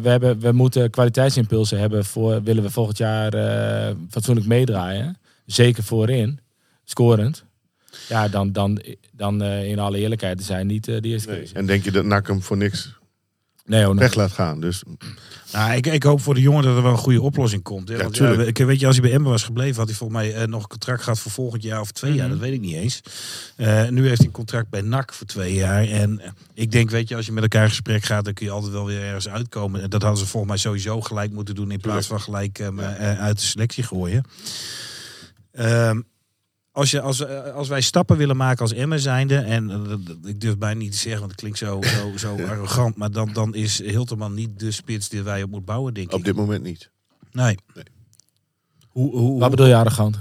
we, 0.00 0.08
hebben, 0.08 0.40
we 0.40 0.52
moeten 0.52 0.90
kwaliteitsimpulsen 0.90 1.78
hebben 1.78 2.04
voor 2.04 2.42
willen 2.42 2.62
we 2.62 2.70
volgend 2.70 2.98
jaar 2.98 3.34
eh, 3.34 3.94
fatsoenlijk 4.10 4.46
meedraaien. 4.46 5.18
Zeker 5.46 5.82
voorin, 5.82 6.40
scorend. 6.84 7.44
Ja, 8.08 8.28
dan, 8.28 8.52
dan, 8.52 8.82
dan 9.12 9.42
eh, 9.42 9.68
in 9.68 9.78
alle 9.78 9.98
eerlijkheid 9.98 10.38
te 10.38 10.44
zijn 10.44 10.66
niet 10.66 10.88
eh, 10.88 11.00
de 11.00 11.08
eerste 11.08 11.28
Nee. 11.28 11.38
keuze. 11.38 11.54
En 11.54 11.66
denk 11.66 11.84
je 11.84 11.90
dat 11.90 12.04
NAC 12.04 12.26
hem 12.26 12.42
voor 12.42 12.56
niks 12.56 12.92
Nee, 13.66 13.84
hoor, 13.84 13.94
weg 13.96 14.14
laat 14.14 14.32
gaan? 14.32 14.60
Dus 14.60 14.82
Nou, 15.52 15.72
ik, 15.74 15.86
ik 15.86 16.02
hoop 16.02 16.20
voor 16.20 16.34
de 16.34 16.40
jongen 16.40 16.62
dat 16.62 16.76
er 16.76 16.82
wel 16.82 16.92
een 16.92 16.98
goede 16.98 17.20
oplossing 17.22 17.62
komt. 17.62 17.88
Hè? 17.88 17.94
Ja, 17.96 18.02
Want, 18.02 18.20
ik 18.46 18.58
weet 18.58 18.80
je, 18.80 18.86
als 18.86 18.96
hij 18.96 19.04
bij 19.04 19.14
Emmen 19.14 19.30
was 19.30 19.42
gebleven, 19.42 19.76
had 19.76 19.86
hij 19.88 19.96
volgens 19.96 20.18
mij 20.18 20.34
eh, 20.34 20.46
nog 20.48 20.62
een 20.62 20.68
contract 20.68 21.02
gehad 21.02 21.18
voor 21.18 21.30
volgend 21.32 21.62
jaar 21.62 21.80
of 21.80 21.90
twee 21.90 22.12
jaar. 22.12 22.22
Mhm. 22.26 22.30
Dat 22.30 22.38
weet 22.38 22.52
ik 22.52 22.60
niet 22.60 22.74
eens. 22.74 23.00
Eh, 23.56 23.88
nu 23.88 24.06
heeft 24.06 24.18
hij 24.18 24.26
een 24.26 24.32
contract 24.32 24.68
bij 24.68 24.80
NAC 24.80 25.12
voor 25.14 25.26
twee 25.26 25.54
jaar. 25.54 25.88
En 25.88 26.20
ik 26.54 26.70
denk, 26.70 26.90
weet 26.90 27.08
je, 27.08 27.16
als 27.16 27.26
je 27.26 27.32
met 27.32 27.42
elkaar 27.42 27.62
in 27.62 27.68
gesprek 27.68 28.04
gaat, 28.04 28.24
dan 28.24 28.34
kun 28.34 28.46
je 28.46 28.52
altijd 28.52 28.72
wel 28.72 28.86
weer 28.86 29.02
ergens 29.02 29.28
uitkomen. 29.28 29.82
En 29.82 29.90
dat 29.90 30.02
hadden 30.02 30.20
ze 30.20 30.26
volgens 30.26 30.52
mij 30.52 30.60
sowieso 30.60 31.00
gelijk 31.00 31.32
moeten 31.32 31.54
doen 31.54 31.70
in 31.70 31.80
plaats 31.80 32.06
van 32.06 32.20
gelijk 32.20 32.58
eh, 32.58 32.66
eh, 32.66 33.20
uit 33.20 33.36
de 33.38 33.44
selectie 33.44 33.82
gooien. 33.84 34.24
Ehm, 35.52 36.00
als, 36.74 36.90
je, 36.90 37.00
als, 37.00 37.20
eh, 37.26 37.54
als 37.54 37.68
wij 37.68 37.80
stappen 37.80 38.16
willen 38.16 38.36
maken 38.36 38.60
als 38.60 38.72
Emmen 38.72 39.00
zijnde, 39.00 39.36
en 39.36 39.70
eh, 39.70 40.30
ik 40.30 40.40
durf 40.40 40.58
bijna 40.58 40.78
niet 40.78 40.92
te 40.92 40.98
zeggen, 40.98 41.18
want 41.20 41.30
het 41.30 41.40
klinkt 41.40 41.58
zo, 41.58 41.78
zo, 41.82 42.12
zo 42.26 42.44
arrogant, 42.48 42.96
maar 42.96 43.10
dan, 43.10 43.30
dan 43.32 43.54
is 43.54 43.78
Hilterman 43.82 44.34
niet 44.34 44.58
de 44.58 44.70
spits 44.70 45.08
die 45.08 45.22
wij 45.22 45.42
op 45.42 45.48
moeten 45.48 45.66
bouwen, 45.66 45.94
denk 45.94 46.06
ik. 46.08 46.14
op 46.14 46.24
dit 46.24 46.36
moment 46.36 46.62
niet. 46.62 46.90
Nee. 47.32 47.58
Nee. 47.74 47.84
Hoe, 48.88 49.16
hoe, 49.16 49.40
Wat 49.40 49.50
bedoel 49.50 49.66
je 49.66 49.76
arrogant? 49.76 50.18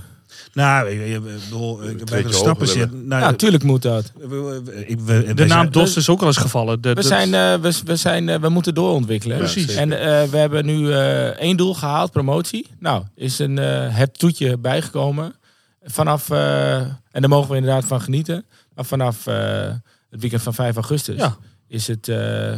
Nou, 0.53 0.89
ik, 0.89 1.15
ik 1.15 1.21
bedoel, 1.23 1.89
ik, 1.89 2.05
bij 2.05 2.23
de 2.23 2.31
stappen 2.33 2.67
zitten. 2.67 3.07
Nou, 3.07 3.21
Ja, 3.21 3.29
natuurlijk 3.29 3.63
moet 3.63 3.81
dat. 3.81 4.11
we- 4.17 4.27
we- 4.65 4.85
ik- 4.87 4.99
we- 4.99 5.33
De 5.33 5.45
naam 5.45 5.47
zijn- 5.59 5.71
Dos 5.71 5.95
is 5.97 6.09
ook 6.09 6.21
al 6.21 6.27
eens 6.27 6.37
gevallen. 6.37 6.81
De, 6.81 6.93
We, 6.93 7.01
zijn, 7.01 7.33
eh, 7.33 7.55
we, 7.61 7.79
we, 7.85 7.95
zijn, 7.95 8.29
eh, 8.29 8.39
we 8.39 8.49
moeten 8.49 8.73
doorontwikkelen. 8.73 9.37
Precies. 9.37 9.75
En 9.75 9.91
eh, 9.91 10.23
we 10.29 10.37
hebben 10.37 10.65
nu 10.65 10.91
eh, 10.91 11.27
één 11.27 11.57
doel 11.57 11.73
gehaald, 11.73 12.11
promotie. 12.11 12.67
Nou, 12.79 13.03
is 13.15 13.39
een, 13.39 13.57
eh, 13.57 13.95
het 13.97 14.19
toetje 14.19 14.57
bijgekomen. 14.57 15.35
Vanaf, 15.83 16.29
eh, 16.29 16.77
en 16.81 16.97
daar 17.11 17.29
mogen 17.29 17.49
we 17.49 17.55
inderdaad 17.57 17.85
van 17.85 18.01
genieten. 18.01 18.45
Maar 18.75 18.85
vanaf 18.85 19.27
eh, 19.27 19.73
het 20.09 20.21
weekend 20.21 20.41
van 20.41 20.53
5 20.53 20.75
augustus 20.75 21.17
Ja. 21.17 21.37
is 21.67 21.87
het 21.87 22.07
eh, 22.07 22.51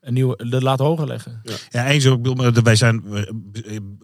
een 0.00 0.14
nieuwe, 0.14 0.48
de 0.50 0.62
laat 0.62 0.78
hoger 0.78 1.06
leggen. 1.06 1.40
Ja, 1.70 1.86
eens 1.86 2.06
ook. 2.06 2.16
ik 2.16 2.22
bedoel, 2.22 2.52
maar 2.52 2.62
Wij 2.62 2.76
zijn 2.76 3.02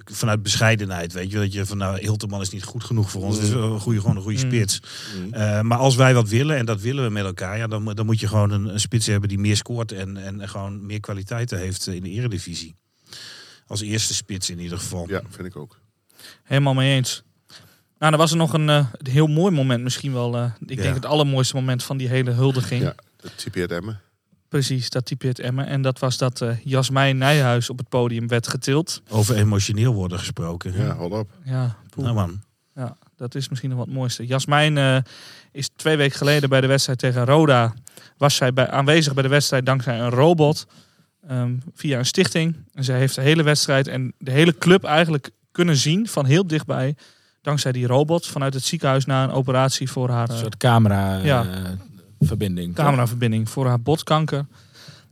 vanuit 0.05 0.43
bescheidenheid, 0.43 1.13
weet 1.13 1.31
je. 1.31 1.39
Dat 1.39 1.53
je 1.53 1.67
van 1.67 1.77
nou, 1.77 1.99
Hilterman 1.99 2.41
is 2.41 2.51
niet 2.51 2.65
goed 2.65 2.85
genoeg 2.85 3.11
voor 3.11 3.23
ons. 3.23 3.37
Het 3.37 3.45
is 3.45 3.53
wel 3.53 3.73
een 3.73 3.81
goede, 3.81 4.01
gewoon 4.01 4.17
een 4.17 4.23
goede 4.23 4.45
Mm. 4.45 4.51
spits. 4.53 4.81
Eh, 5.31 5.61
maar 5.61 5.79
als 5.79 5.97
wij 5.97 6.15
wat 6.15 6.29
willen, 6.29 6.57
en 6.57 6.67
dat 6.67 6.81
willen 6.81 7.05
we 7.05 7.11
met 7.11 7.25
elkaar, 7.25 7.57
ja, 7.59 7.67
dan, 7.67 7.85
dan 7.95 8.07
moet 8.07 8.21
je 8.21 8.29
gewoon 8.29 8.51
een, 8.51 8.65
een 8.65 8.81
spits 8.81 9.07
hebben 9.07 9.29
die 9.29 9.39
meer 9.39 9.57
scoort 9.57 9.93
en, 9.93 10.17
en 10.17 10.49
gewoon 10.49 10.87
meer 10.87 11.01
kwaliteiten 11.01 11.59
heeft 11.59 11.87
in 11.87 12.03
de 12.03 12.11
eredivisie. 12.11 12.75
Als 13.67 13.81
eerste 13.81 14.15
spits 14.15 14.51
in 14.51 14.59
ieder 14.59 14.79
geval. 14.79 15.09
Ja, 15.09 15.23
vind 15.31 15.47
ik 15.49 15.57
ook. 15.57 15.81
Helemaal 16.43 16.75
mee 16.75 16.95
eens. 16.97 17.23
Nou, 18.01 18.13
dan 18.13 18.21
was 18.21 18.31
er 18.31 18.37
nog 18.37 18.53
een, 18.53 18.69
eh, 18.69 18.87
een 18.93 19.11
heel 19.11 19.27
mooi 19.27 19.53
moment 19.55 19.83
misschien 19.83 20.13
wel. 20.13 20.37
eh, 20.37 20.45
ik 20.67 20.77
Ja. 20.77 20.83
denk 20.83 20.95
het 20.95 21.07
allermooiste 21.07 21.55
moment 21.55 21.83
van 21.85 21.97
die 21.97 22.09
hele 22.09 22.31
huldiging. 22.31 22.83
Ja, 22.83 22.95
dat 23.17 23.33
typeert 23.39 23.73
Emmen. 23.73 24.01
Precies, 24.49 24.91
dat 24.91 25.05
typeert 25.07 25.39
Emmen. 25.39 25.67
En 25.67 25.83
dat 25.83 25.99
was 25.99 26.19
dat 26.19 26.41
eh 26.41 26.57
Jasmijn 26.65 27.19
Nijhuis 27.19 27.71
op 27.71 27.79
het 27.79 27.89
podium 27.89 28.29
werd 28.29 28.49
getild. 28.49 29.03
Over 29.09 29.37
emotioneel 29.37 29.95
worden 29.95 30.19
gesproken. 30.19 30.73
Ja, 30.73 30.95
hol 30.97 31.11
op. 31.11 31.31
Ja, 31.45 31.77
poeh. 31.91 32.05
Nou 32.07 32.19
man. 32.19 32.41
Ja, 32.75 32.97
dat 33.17 33.35
is 33.35 33.49
misschien 33.49 33.71
nog 33.71 33.79
wat 33.79 33.87
het 33.89 33.97
mooiste. 33.97 34.27
Jasmijn 34.27 34.79
eh, 34.79 34.97
is 35.53 35.69
twee 35.77 35.97
weken 35.97 36.17
geleden 36.19 36.49
bij 36.49 36.61
de 36.61 36.67
wedstrijd 36.67 36.99
tegen 36.99 37.25
Roda. 37.25 37.75
Was 38.17 38.35
zij 38.37 38.53
bij, 38.53 38.71
aanwezig 38.71 39.15
bij 39.15 39.23
de 39.23 39.29
wedstrijd 39.29 39.67
dankzij 39.67 40.01
een 40.01 40.11
robot. 40.11 40.67
ehm, 41.29 41.57
via 41.75 41.99
een 41.99 42.07
stichting. 42.07 42.57
En 42.75 42.85
zij 42.85 42.99
heeft 42.99 43.15
de 43.15 43.21
hele 43.21 43.43
wedstrijd 43.43 43.89
en 43.89 44.13
de 44.19 44.31
hele 44.31 44.59
club 44.59 44.85
eigenlijk 44.85 45.31
kunnen 45.53 45.77
zien 45.77 46.09
van 46.09 46.25
heel 46.27 46.47
dichtbij. 46.47 46.97
Dankzij 47.43 47.73
die 47.73 47.87
robot 47.87 48.27
vanuit 48.27 48.55
het 48.55 48.65
ziekenhuis 48.65 49.05
na 49.05 49.23
een 49.25 49.31
operatie 49.31 49.91
voor 49.91 50.11
haar 50.11 50.29
Een 50.29 50.35
eh, 50.35 50.41
soort 50.41 50.57
camera 50.57 51.19
eh, 51.19 51.25
Ja. 51.25 51.47
cameraverbinding. 52.75 53.51
Voor 53.51 53.67
haar 53.67 53.81
botkanker. 53.81 54.47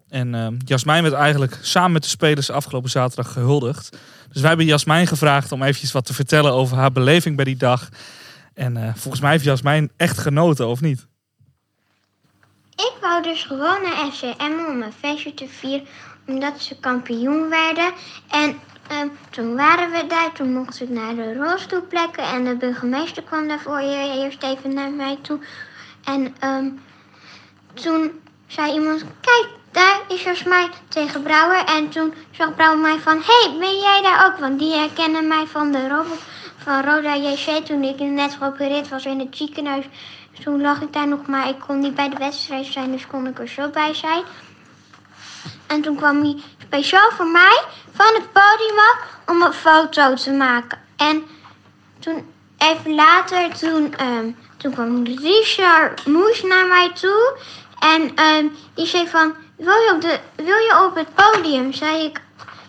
En 0.08 0.34
ehm 0.34 0.54
Jasmijn 0.64 1.02
werd 1.02 1.14
eigenlijk 1.14 1.58
samen 1.62 1.92
met 1.92 2.02
de 2.02 2.08
spelers 2.08 2.50
afgelopen 2.50 2.90
zaterdag 2.90 3.32
gehuldigd. 3.32 3.90
Dus 4.32 4.40
wij 4.40 4.48
hebben 4.48 4.66
Jasmijn 4.66 5.06
gevraagd 5.06 5.52
om 5.52 5.62
eventjes 5.62 5.92
wat 5.92 6.04
te 6.04 6.14
vertellen 6.14 6.52
over 6.52 6.76
haar 6.76 6.92
beleving 6.92 7.36
bij 7.36 7.44
die 7.44 7.56
dag. 7.56 7.88
En 8.54 8.76
eh, 8.76 8.94
volgens 8.94 9.22
mij 9.22 9.30
heeft 9.30 9.44
Jasmijn 9.44 9.90
echt 9.96 10.18
genoten, 10.18 10.66
of 10.68 10.80
niet? 10.80 11.06
Ik 12.76 12.92
wou 13.00 13.22
dus 13.22 13.42
gewoon 13.44 13.82
naar 13.82 14.10
FCM 14.12 14.70
om 14.70 14.82
een 14.82 14.92
feestje 14.98 15.34
te 15.34 15.46
vieren, 15.48 15.86
omdat 16.26 16.60
ze 16.60 16.76
kampioen 16.80 17.48
werden. 17.48 17.92
En 18.30 18.54
ehm, 18.89 19.09
toen 19.30 19.57
waren 19.57 19.91
we 19.91 20.07
daar, 20.07 20.32
toen 20.32 20.53
mocht 20.53 20.80
ik 20.80 20.89
naar 20.89 21.14
de 21.14 21.34
rolstoelplekken 21.34 22.24
en 22.24 22.45
de 22.45 22.57
burgemeester 22.57 23.22
kwam 23.22 23.49
daarvoor 23.49 23.78
eerst 23.78 24.43
even 24.43 24.74
naar 24.74 24.91
mij 24.91 25.18
toe. 25.22 25.39
En 26.05 26.34
ehm, 26.39 26.68
toen 27.74 28.20
zei 28.47 28.72
iemand, 28.72 29.05
kijk, 29.20 29.49
daar 29.70 30.01
is 30.09 30.22
Jasmijn 30.22 30.70
tegen 30.89 31.22
Brouwer. 31.22 31.64
En 31.64 31.89
toen 31.89 32.14
zag 32.30 32.55
Brouwer 32.55 32.78
mij 32.78 32.99
van, 32.99 33.16
hé, 33.16 33.49
hey, 33.49 33.59
ben 33.59 33.78
jij 33.78 34.03
daar 34.03 34.26
ook? 34.26 34.39
Want 34.39 34.59
die 34.59 34.74
herkennen 34.74 35.28
mij 35.28 35.47
van 35.47 35.72
de 35.72 35.89
robot 35.89 36.20
van 36.57 36.84
Roda 36.84 37.16
JC 37.16 37.66
toen 37.66 37.82
ik 37.82 37.99
net 37.99 38.34
geopereerd 38.34 38.89
was 38.89 39.05
in 39.05 39.18
het 39.18 39.36
ziekenhuis. 39.36 39.84
Toen 40.45 40.61
lag 40.61 40.80
ik 40.80 40.93
daar 40.93 41.09
nog, 41.09 41.26
maar 41.26 41.49
ik 41.49 41.59
kon 41.66 41.78
niet 41.78 41.95
bij 41.95 42.09
de 42.09 42.16
wedstrijd 42.16 42.66
zijn, 42.66 42.93
dus 42.93 43.07
kon 43.07 43.26
ik 43.26 43.39
er 43.39 43.49
zo 43.49 43.68
bij 43.68 43.95
zijn. 43.95 44.22
En 45.66 45.80
toen 45.82 45.97
kwam 45.97 46.22
hij 46.22 46.36
speciaal 46.59 47.11
voor 47.11 47.26
mij 47.26 47.62
van 47.99 48.14
het 48.14 48.32
podium 48.32 48.78
af 48.78 48.99
om 49.26 49.42
een 49.42 49.53
foto 49.53 50.14
te 50.14 50.30
maken. 50.30 50.78
En 50.96 51.26
toen, 51.99 52.32
even 52.59 52.94
later, 52.94 53.59
toen, 53.59 53.94
ehm, 53.94 54.30
toen 54.57 54.72
kwam 54.72 55.05
Richard 55.05 56.07
Moes 56.07 56.42
naar 56.42 56.66
mij 56.66 56.90
toe. 56.92 57.38
En 57.78 58.14
ehm, 58.14 58.46
die 58.74 58.86
zei 58.86 59.09
van, 59.09 59.34
wil 59.57 59.74
je, 59.74 59.92
op 59.94 60.01
de, 60.01 60.18
wil 60.36 60.57
je 60.57 60.84
op 60.86 60.94
het 60.94 61.14
podium? 61.14 61.72
Zei 61.72 62.05
ik, 62.05 62.20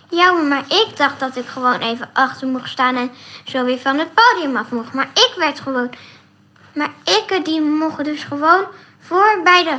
ja, 0.10 0.32
maar 0.32 0.64
ik 0.68 0.98
dacht 0.98 1.20
dat 1.20 1.36
ik 1.36 1.46
gewoon 1.46 1.80
even 1.80 2.10
achter 2.14 2.48
mocht 2.48 2.70
staan 2.70 2.96
en 2.96 3.12
zo 3.46 3.64
weer 3.64 3.80
van 3.80 4.00
het 4.00 4.10
podium 4.14 4.58
af 4.58 4.70
mocht. 4.70 4.94
Maar 4.94 5.10
ik 5.14 5.34
werd 5.38 5.60
gewoon 5.60 5.90
maar 6.74 6.92
ik 7.04 7.46
die 7.46 7.62
mochten 7.62 8.04
dus 8.04 8.24
gewoon 8.24 8.66
voor 9.00 9.40
bij 9.44 9.64
de 9.64 9.78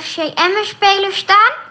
FCM-spelers 0.00 1.16
staan. 1.16 1.69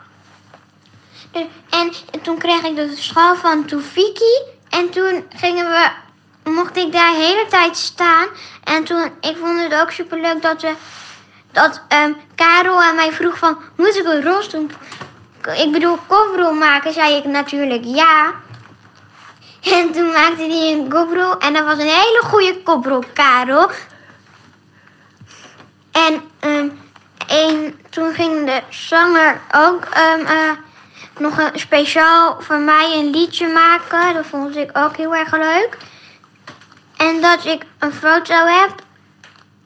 Dus, 1.32 1.46
en 1.70 1.92
toen 2.22 2.38
kreeg 2.38 2.64
ik 2.64 2.76
de 2.76 2.96
schaal 2.96 3.36
van 3.36 3.66
Toefiki. 3.66 4.44
En 4.70 4.90
toen 4.90 5.26
gingen 5.36 5.70
we, 5.70 5.90
mocht 6.50 6.78
ik 6.78 6.92
daar 6.92 7.12
de 7.12 7.18
hele 7.18 7.46
tijd 7.50 7.78
staan. 7.78 8.28
En 8.64 8.84
toen, 8.84 9.12
ik 9.22 9.38
vond 9.38 9.62
het 9.62 9.82
ook 9.82 9.92
superleuk 9.92 10.42
dat 10.42 10.62
we, 10.62 10.74
dat 11.52 11.82
ehm, 11.88 12.14
Karel 12.36 12.82
aan 12.82 12.96
mij 12.96 13.12
vroeg 13.12 13.38
van, 13.38 13.58
moet 13.76 13.96
ik 13.96 14.06
een 14.06 14.24
rolstoel, 14.24 14.68
ik 15.58 15.72
bedoel 15.72 15.98
koprol 16.08 16.54
maken? 16.54 16.94
Zei 16.94 17.16
ik 17.16 17.26
natuurlijk 17.26 17.84
ja. 17.86 18.34
En 19.62 19.92
toen 19.92 20.12
maakte 20.12 20.42
hij 20.42 20.72
een 20.72 20.90
koprol 20.90 21.38
en 21.38 21.54
dat 21.54 21.64
was 21.64 21.78
een 21.78 21.88
hele 21.88 22.22
goede 22.24 22.62
koprol, 22.64 23.04
Karel. 23.14 23.70
En 25.92 26.30
en 27.30 27.80
toen 27.90 28.14
ging 28.14 28.46
de 28.46 28.62
zanger 28.70 29.42
ook 29.52 29.86
ehm, 29.86 30.26
eh, 30.26 30.52
nog 31.20 31.38
een 31.38 31.60
speciaal 31.60 32.42
voor 32.42 32.60
mij 32.60 32.98
een 32.98 33.10
liedje 33.10 33.48
maken. 33.48 34.14
Dat 34.14 34.26
vond 34.26 34.56
ik 34.56 34.78
ook 34.78 34.98
heel 34.98 35.16
erg 35.16 35.32
leuk. 35.32 35.78
En 36.98 37.22
dat 37.22 37.46
ik 37.46 37.66
een 37.80 37.94
foto 37.94 38.46
heb. 38.46 38.76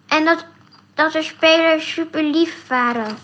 En 0.07 0.25
dat, 0.25 0.45
dat 0.93 1.11
de 1.11 1.21
spelers 1.21 1.93
super 1.93 2.23
lief 2.23 2.67
waren. 2.67 3.17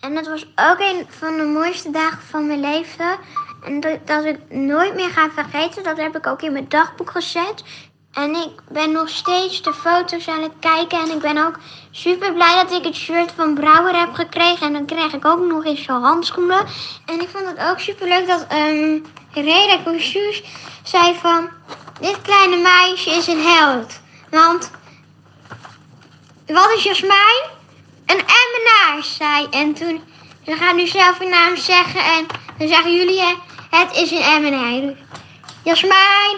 En 0.00 0.14
dat 0.14 0.26
was 0.26 0.46
ook 0.56 0.78
een 0.78 1.06
van 1.08 1.36
de 1.36 1.42
mooiste 1.42 1.90
dagen 1.90 2.22
van 2.22 2.46
mijn 2.46 2.60
leven. 2.60 3.18
En 3.64 3.80
dat, 3.80 4.06
dat 4.06 4.24
ik 4.24 4.38
nooit 4.48 4.94
meer 4.94 5.10
ga 5.10 5.30
vergeten. 5.30 5.82
Dat 5.82 5.96
heb 5.96 6.16
ik 6.16 6.26
ook 6.26 6.42
in 6.42 6.52
mijn 6.52 6.68
dagboek 6.68 7.10
gezet. 7.10 7.64
En 8.12 8.34
ik 8.34 8.50
ben 8.68 8.92
nog 8.92 9.08
steeds 9.08 9.62
de 9.62 9.74
foto's 9.74 10.28
aan 10.28 10.42
het 10.42 10.52
kijken. 10.60 11.00
En 11.00 11.10
ik 11.10 11.18
ben 11.18 11.46
ook 11.46 11.58
super 11.90 12.32
blij 12.32 12.54
dat 12.54 12.72
ik 12.72 12.84
het 12.84 12.94
shirt 12.94 13.32
van 13.36 13.54
Brouwer 13.54 13.98
heb 13.98 14.14
gekregen. 14.14 14.66
En 14.66 14.72
dan 14.72 14.86
kreeg 14.86 15.12
ik 15.12 15.24
ook 15.24 15.46
nog 15.46 15.64
eens 15.64 15.82
zo'n 15.82 16.02
handschoenen. 16.02 16.66
En 17.06 17.20
ik 17.20 17.28
vond 17.28 17.46
het 17.46 17.58
ook 17.58 17.80
super 17.80 18.08
leuk 18.08 18.26
dat 18.26 18.46
um, 18.52 19.06
Reda 19.32 19.82
Cousous 19.84 20.42
zei 20.82 21.14
van... 21.14 21.48
Dit 22.00 22.22
kleine 22.22 22.56
meisje 22.56 23.10
is 23.10 23.26
een 23.26 23.42
held. 23.42 24.00
Want... 24.30 24.70
Wat 26.46 26.72
is 26.76 26.82
Jasmijn? 26.82 27.42
Een 28.06 28.20
emmenaar, 28.20 29.04
zei. 29.04 29.46
En 29.50 29.74
toen... 29.74 30.02
Ze 30.44 30.56
gaan 30.56 30.76
nu 30.76 30.86
zelf 30.86 31.18
hun 31.18 31.30
naam 31.30 31.56
zeggen. 31.56 32.04
En 32.04 32.26
dan 32.58 32.68
zeggen 32.68 32.94
jullie... 32.94 33.22
Het 33.70 33.96
is 33.96 34.10
een 34.10 34.22
emmenaar. 34.22 34.94
Jasmijn 35.64 36.36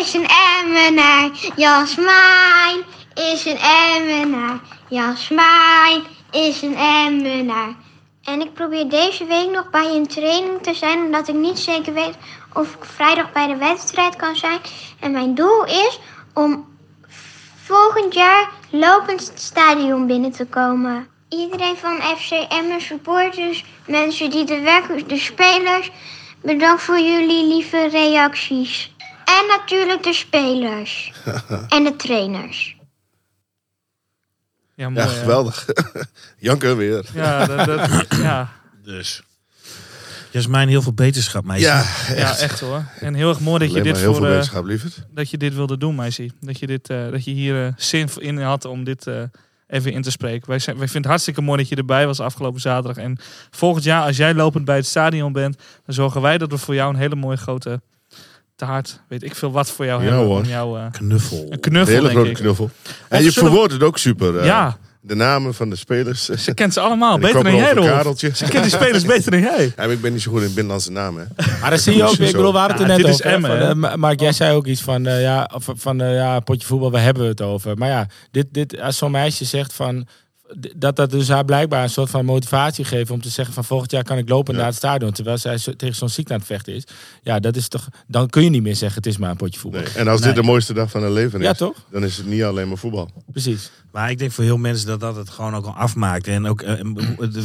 is 0.00 0.14
een 0.14 0.26
emmenaar. 0.60 1.30
Jasmijn 1.56 2.84
is 3.14 3.44
een 3.44 3.58
emmenaar. 3.58 4.60
Jasmijn 4.88 6.02
is 6.30 6.62
een 6.62 6.76
emmenaar. 6.76 7.74
En 8.24 8.40
ik 8.40 8.54
probeer 8.54 8.88
deze 8.88 9.24
week 9.24 9.50
nog 9.50 9.70
bij 9.70 9.94
een 9.94 10.06
training 10.06 10.62
te 10.62 10.74
zijn, 10.74 10.98
omdat 10.98 11.28
ik 11.28 11.34
niet 11.34 11.58
zeker 11.58 11.92
weet 11.92 12.16
of 12.52 12.74
ik 12.74 12.84
vrijdag 12.84 13.32
bij 13.32 13.46
de 13.46 13.56
wedstrijd 13.56 14.16
kan 14.16 14.36
zijn. 14.36 14.58
En 15.00 15.10
mijn 15.10 15.34
doel 15.34 15.64
is 15.64 15.98
om 16.34 16.76
volgend 17.64 18.14
jaar 18.14 18.50
lopend 18.70 19.26
het 19.26 19.40
stadion 19.40 20.06
binnen 20.06 20.32
te 20.32 20.46
komen. 20.46 21.08
Iedereen 21.28 21.76
van 21.76 22.00
FCM 22.16 22.78
supporters, 22.78 23.64
mensen 23.86 24.30
die 24.30 24.54
er 24.54 24.62
werken, 24.62 25.08
de 25.08 25.18
spelers, 25.18 25.90
bedankt 26.46 26.82
voor 26.82 27.00
jullie 27.00 27.46
lieve 27.48 27.88
reacties. 27.92 28.94
En 29.24 29.46
natuurlijk 29.48 30.02
de 30.02 30.12
spelers. 30.12 31.12
en 31.68 31.84
de 31.84 31.96
trainers. 31.96 32.76
Ja, 34.74 34.88
mooi, 34.88 35.06
Ja, 35.06 35.12
geweldig. 35.12 35.66
Janken 36.38 36.76
weer. 36.76 37.04
Ja, 37.14 37.46
dat, 37.46 37.66
dat- 37.66 38.06
ja. 38.22 38.52
Dus. 38.84 39.22
Jasmijn, 40.30 40.68
heel 40.68 40.82
veel 40.82 40.92
beterschap, 40.92 41.44
meisje. 41.44 41.66
Ja, 41.66 41.84
ja, 42.16 42.36
echt 42.36 42.60
hoor. 42.60 42.84
En 43.00 43.14
heel 43.14 43.28
erg 43.28 43.40
mooi 43.40 43.58
dat 43.58 43.72
je 43.72 43.82
dit 43.82 43.96
heel 43.96 44.14
voor, 44.14 44.26
veel 44.26 44.60
eh, 44.60 44.64
lieverd. 44.64 45.06
dat 45.10 45.30
je 45.30 45.36
dit 45.36 45.54
wilde 45.54 45.78
doen, 45.78 45.94
meisje. 45.94 46.30
Dat 46.40 46.58
je, 46.58 46.66
dit, 46.66 46.90
eh, 46.90 47.10
dat 47.10 47.24
je 47.24 47.30
hier 47.30 47.66
eh, 47.66 47.72
zin 47.76 48.08
in 48.18 48.38
had 48.38 48.64
om 48.64 48.84
dit 48.84 49.06
eh, 49.06 49.22
even 49.68 49.92
in 49.92 50.02
te 50.02 50.10
spreken. 50.10 50.48
Wij, 50.48 50.58
zijn, 50.58 50.76
wij 50.76 50.84
vinden 50.84 51.02
het 51.02 51.10
hartstikke 51.10 51.40
mooi 51.40 51.58
dat 51.58 51.68
je 51.68 51.76
erbij 51.76 52.06
was 52.06 52.20
afgelopen 52.20 52.60
zaterdag. 52.60 52.96
En 53.04 53.16
volgend 53.50 53.84
jaar, 53.84 54.02
als 54.06 54.16
jij 54.16 54.34
lopend 54.34 54.64
bij 54.64 54.76
het 54.76 54.86
stadion 54.86 55.32
bent, 55.32 55.56
dan 55.84 55.94
zorgen 55.94 56.20
wij 56.20 56.38
dat 56.38 56.50
we 56.50 56.58
voor 56.58 56.74
jou 56.74 56.90
een 56.94 57.00
hele 57.00 57.14
mooie 57.16 57.36
grote 57.36 57.80
taart, 58.56 59.00
weet 59.08 59.22
ik 59.22 59.34
veel 59.34 59.50
wat 59.50 59.70
voor 59.70 59.84
jou 59.84 60.02
Ja, 60.02 60.08
hebben. 60.08 60.26
hoor. 60.26 60.38
Om 60.38 60.44
jou, 60.44 60.78
eh, 60.78 60.86
Knuffel. 60.90 61.46
een 61.50 61.60
knuffel, 61.60 61.94
Hele 61.94 62.08
denk 62.08 62.18
grote 62.20 62.32
knuffel. 62.42 62.70
En 63.08 63.22
je 63.22 63.32
verwoordt 63.32 63.72
het 63.72 63.82
ook 63.82 63.98
super. 63.98 64.38
eh. 64.38 64.44
Ja, 64.46 64.78
de 65.06 65.14
namen 65.14 65.54
van 65.54 65.70
de 65.70 65.76
spelers. 65.76 66.24
Ze 66.24 66.54
kent 66.54 66.72
ze 66.72 66.80
allemaal, 66.80 67.18
beter 67.18 67.32
dan 67.32 67.42
kwam 67.42 67.54
jij, 67.54 68.02
Rolf. 68.02 68.18
Ze 68.18 68.44
kent 68.48 68.62
die 68.62 68.72
spelers 68.72 69.04
beter 69.14 69.30
dan 69.30 69.40
jij. 69.40 69.64
Ja, 69.64 69.72
maar 69.76 69.90
ik 69.90 70.00
ben 70.00 70.12
niet 70.12 70.22
zo 70.22 70.30
goed 70.30 70.40
in 70.40 70.46
binnenlandse 70.46 70.92
namen. 70.92 71.28
Hè. 71.36 71.58
Maar 71.60 71.70
dan 71.70 71.78
zie 71.78 71.96
je 71.96 72.04
ook, 72.04 72.12
ik 72.12 72.32
bedoel, 72.32 72.52
we 72.52 72.58
hadden 72.58 72.76
het 72.76 72.90
er 72.90 72.96
net 72.96 73.06
dit 73.06 73.14
is 73.14 73.22
over. 73.24 73.30
Emmen, 73.30 73.50
van, 73.58 73.68
eh, 73.68 73.74
Ma- 73.74 73.96
Mark, 73.96 74.20
jij 74.20 74.32
zei 74.32 74.54
ook 74.54 74.66
iets 74.66 74.82
van, 74.82 75.06
eh, 75.06 75.22
ja, 75.22 75.50
of, 75.54 75.68
van 75.74 76.00
eh, 76.00 76.14
ja, 76.14 76.40
potje 76.40 76.66
voetbal, 76.66 76.90
waar 76.90 77.02
hebben 77.02 77.22
we 77.22 77.28
het 77.28 77.40
over? 77.40 77.76
Maar 77.78 77.88
ja, 77.88 78.06
dit, 78.30 78.46
dit, 78.50 78.80
als 78.80 78.96
zo'n 78.96 79.10
meisje 79.10 79.44
zegt 79.44 79.72
van, 79.72 80.06
dat 80.76 80.96
dat 80.96 81.10
dus 81.10 81.28
haar 81.28 81.44
blijkbaar 81.44 81.82
een 81.82 81.90
soort 81.90 82.10
van 82.10 82.24
motivatie 82.24 82.84
geeft 82.84 83.10
om 83.10 83.20
te 83.22 83.28
zeggen 83.28 83.54
van 83.54 83.64
volgend 83.64 83.90
jaar 83.90 84.02
kan 84.04 84.18
ik 84.18 84.28
lopen 84.28 84.52
Ja. 84.52 84.58
naar 84.58 84.68
het 84.68 84.76
stadion, 84.76 85.12
terwijl 85.12 85.38
zij 85.38 85.58
zo- 85.58 85.72
tegen 85.76 85.94
zo'n 85.96 86.08
ziekte 86.08 86.32
aan 86.32 86.38
het 86.38 86.48
vechten 86.48 86.74
is. 86.74 86.84
Ja, 87.22 87.38
dat 87.40 87.56
is 87.56 87.68
toch, 87.68 87.88
dan 88.06 88.28
kun 88.28 88.42
je 88.44 88.50
niet 88.50 88.62
meer 88.62 88.76
zeggen 88.76 88.96
het 88.96 89.06
is 89.06 89.16
maar 89.18 89.30
een 89.30 89.36
potje 89.36 89.60
voetbal. 89.60 89.80
Nee. 89.82 89.92
En 89.92 90.08
als 90.08 90.20
Nee. 90.20 90.32
dit 90.32 90.42
de 90.42 90.48
mooiste 90.48 90.72
dag 90.72 90.90
van 90.90 91.02
hun 91.02 91.12
leven 91.12 91.40
is, 91.40 91.46
Ja, 91.46 91.52
toch? 91.52 91.76
dan 91.90 92.04
is 92.04 92.16
het 92.16 92.26
niet 92.26 92.42
alleen 92.42 92.68
maar 92.68 92.76
voetbal. 92.78 93.10
Precies. 93.30 93.70
Maar 93.92 94.10
ik 94.10 94.18
denk 94.18 94.32
voor 94.32 94.44
heel 94.44 94.56
mensen 94.58 94.86
dat 94.86 95.00
dat 95.00 95.16
het 95.16 95.30
gewoon 95.30 95.54
ook 95.54 95.66
al 95.66 95.74
afmaakt. 95.74 96.26
En 96.26 96.46
ook, 96.46 96.62
eh, 96.62 96.80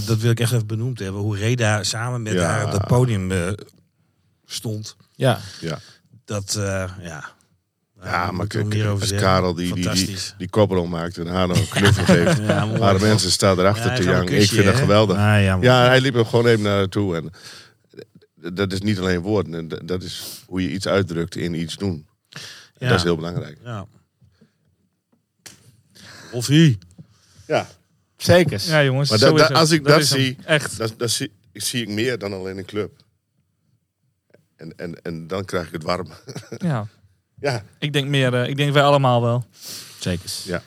dat 0.06 0.18
wil 0.18 0.32
ik 0.32 0.40
echt 0.40 0.52
even 0.52 0.68
benoemd 0.68 1.00
hebben. 1.00 1.22
Hoe 1.22 1.38
Reda 1.38 1.84
samen 1.84 2.22
met 2.22 2.34
Ja. 2.34 2.42
haar 2.44 2.66
op 2.66 2.72
dat 2.72 2.88
podium 2.88 3.32
eh, 3.32 3.48
stond. 4.46 4.96
Ja. 5.16 5.40
Ja, 5.62 5.80
Dat, 6.26 6.56
eh, 6.56 6.84
ja. 7.02 7.24
Ja 8.04 8.32
maar 8.32 8.48
kijk, 8.48 8.84
als 8.86 9.00
zeggen. 9.00 9.18
Karel 9.18 9.54
die, 9.54 9.74
die, 9.74 9.90
die, 9.90 10.18
die 10.38 10.50
koprol 10.50 10.86
maakt 10.88 11.18
en 11.18 11.28
haar 11.28 11.48
nog 11.48 11.58
een 11.60 11.68
knuffel 11.70 12.06
geeft. 12.16 12.38
Ja. 12.38 12.66
Maar 12.66 12.94
de 12.98 13.06
mensen 13.06 13.32
staan 13.32 13.60
erachter 13.60 13.90
Ja, 13.92 13.96
te 13.96 14.04
janken. 14.04 14.42
Ik 14.42 14.50
vind 14.50 14.66
dat 14.66 14.76
geweldig. 14.76 15.18
Ah, 15.18 15.62
ja, 15.64 15.86
hij 15.86 16.02
liep 16.02 16.16
er 16.16 16.26
gewoon 16.26 16.46
even 16.46 16.62
naar 16.62 16.78
naartoe. 16.78 17.16
En 17.16 17.32
dat 18.54 18.72
is 18.74 18.82
niet 18.82 19.00
alleen 19.00 19.22
woorden. 19.22 19.54
en 19.56 19.68
dat- 19.68 19.88
Dat 19.88 20.04
is 20.04 20.44
hoe 20.46 20.62
je 20.62 20.72
iets 20.72 20.88
uitdrukt 20.88 21.36
in 21.36 21.54
iets 21.54 21.76
doen. 21.78 22.08
Dat 22.78 22.92
is 22.92 23.04
heel 23.04 23.16
belangrijk. 23.16 23.58
Ja. 23.64 23.86
Of 26.32 26.48
hij. 26.48 26.78
Ja, 27.48 27.68
Zeker. 28.18 28.62
Ja, 28.66 28.84
jongens. 28.84 29.10
Maar 29.10 29.54
als 29.54 29.72
ik 29.72 29.84
Dat 29.84 29.94
hem. 29.96 30.04
zie- 30.04 30.38
Echt. 30.46 30.78
dat, 30.78 30.94
dat 30.98 31.10
zie, 31.10 31.32
ik 31.52 31.62
zie 31.64 31.82
ik 31.82 31.88
meer 31.90 32.18
dan 32.18 32.34
alleen 32.34 32.58
een 32.58 32.66
club. 32.66 32.92
En, 34.56 34.74
en, 34.78 35.02
en 35.02 35.28
dan 35.28 35.46
krijg 35.46 35.68
ik 35.68 35.74
het 35.74 35.84
warm. 35.84 36.08
Ja. 36.58 36.88
ja, 37.42 37.62
Ik 37.80 37.94
denk 37.94 38.08
meer, 38.08 38.34
eh, 38.34 38.48
ik 38.50 38.58
denk 38.58 38.74
wij 38.74 38.84
allemaal 38.84 39.22
wel. 39.22 39.46
Zeker. 40.00 40.30
ja. 40.44 40.62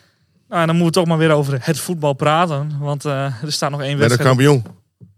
Nou, 0.48 0.60
en 0.60 0.66
dan 0.66 0.76
moeten 0.76 1.00
we 1.02 1.06
toch 1.08 1.16
maar 1.18 1.26
weer 1.28 1.36
over 1.36 1.58
het 1.60 1.78
voetbal 1.78 2.12
praten. 2.12 2.76
Want 2.80 3.04
eh, 3.04 3.42
er 3.42 3.52
staat 3.52 3.70
nog 3.70 3.80
één 3.82 3.88
Met 3.98 4.00
een 4.02 4.08
wedstrijd. 4.08 4.28
kampioen. 4.28 4.64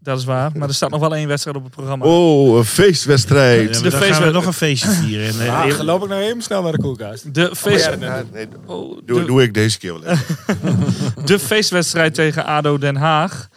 Dat 0.01 0.19
is 0.19 0.25
waar. 0.25 0.51
Maar 0.55 0.69
er 0.69 0.75
staat 0.75 0.91
nog 0.91 1.01
wel 1.01 1.15
één 1.15 1.29
wedstrijd 1.29 1.57
op 1.57 1.65
het 1.65 1.73
programma. 1.73 2.05
Oh, 2.05 2.57
een 2.57 2.65
feestwedstrijd. 2.65 3.77
Ja, 3.77 3.83
de 3.83 3.91
dan 3.91 4.01
feest- 4.01 4.13
gaan 4.13 4.27
we 4.27 4.31
nog 4.33 4.47
een 4.47 4.53
feestje 4.53 4.89
vieren. 4.91 5.41
En, 5.41 5.51
Ah, 5.55 5.77
dan 5.77 5.85
loop 5.87 6.03
ik 6.03 6.09
nou 6.09 6.23
even 6.23 6.43
snel 6.43 6.63
naar 6.63 6.73
de 6.73 6.79
koelkast. 6.79 7.35
De, 7.35 7.57
feest, 7.57 7.85
Ja, 8.01 8.23
nee, 8.33 8.49
oh, 8.67 8.99
doe, 9.05 9.21
de, 9.21 9.25
doe 9.27 9.43
ik 9.43 9.55
deze 9.55 9.79
keer 9.79 10.01
wel 10.01 10.13
even. 10.13 10.37
de 11.25 11.39
feestwedstrijd 11.39 12.15
tegen 12.15 12.45
ADO 12.45 12.79
Den 12.79 12.97
Haag. 12.97 13.49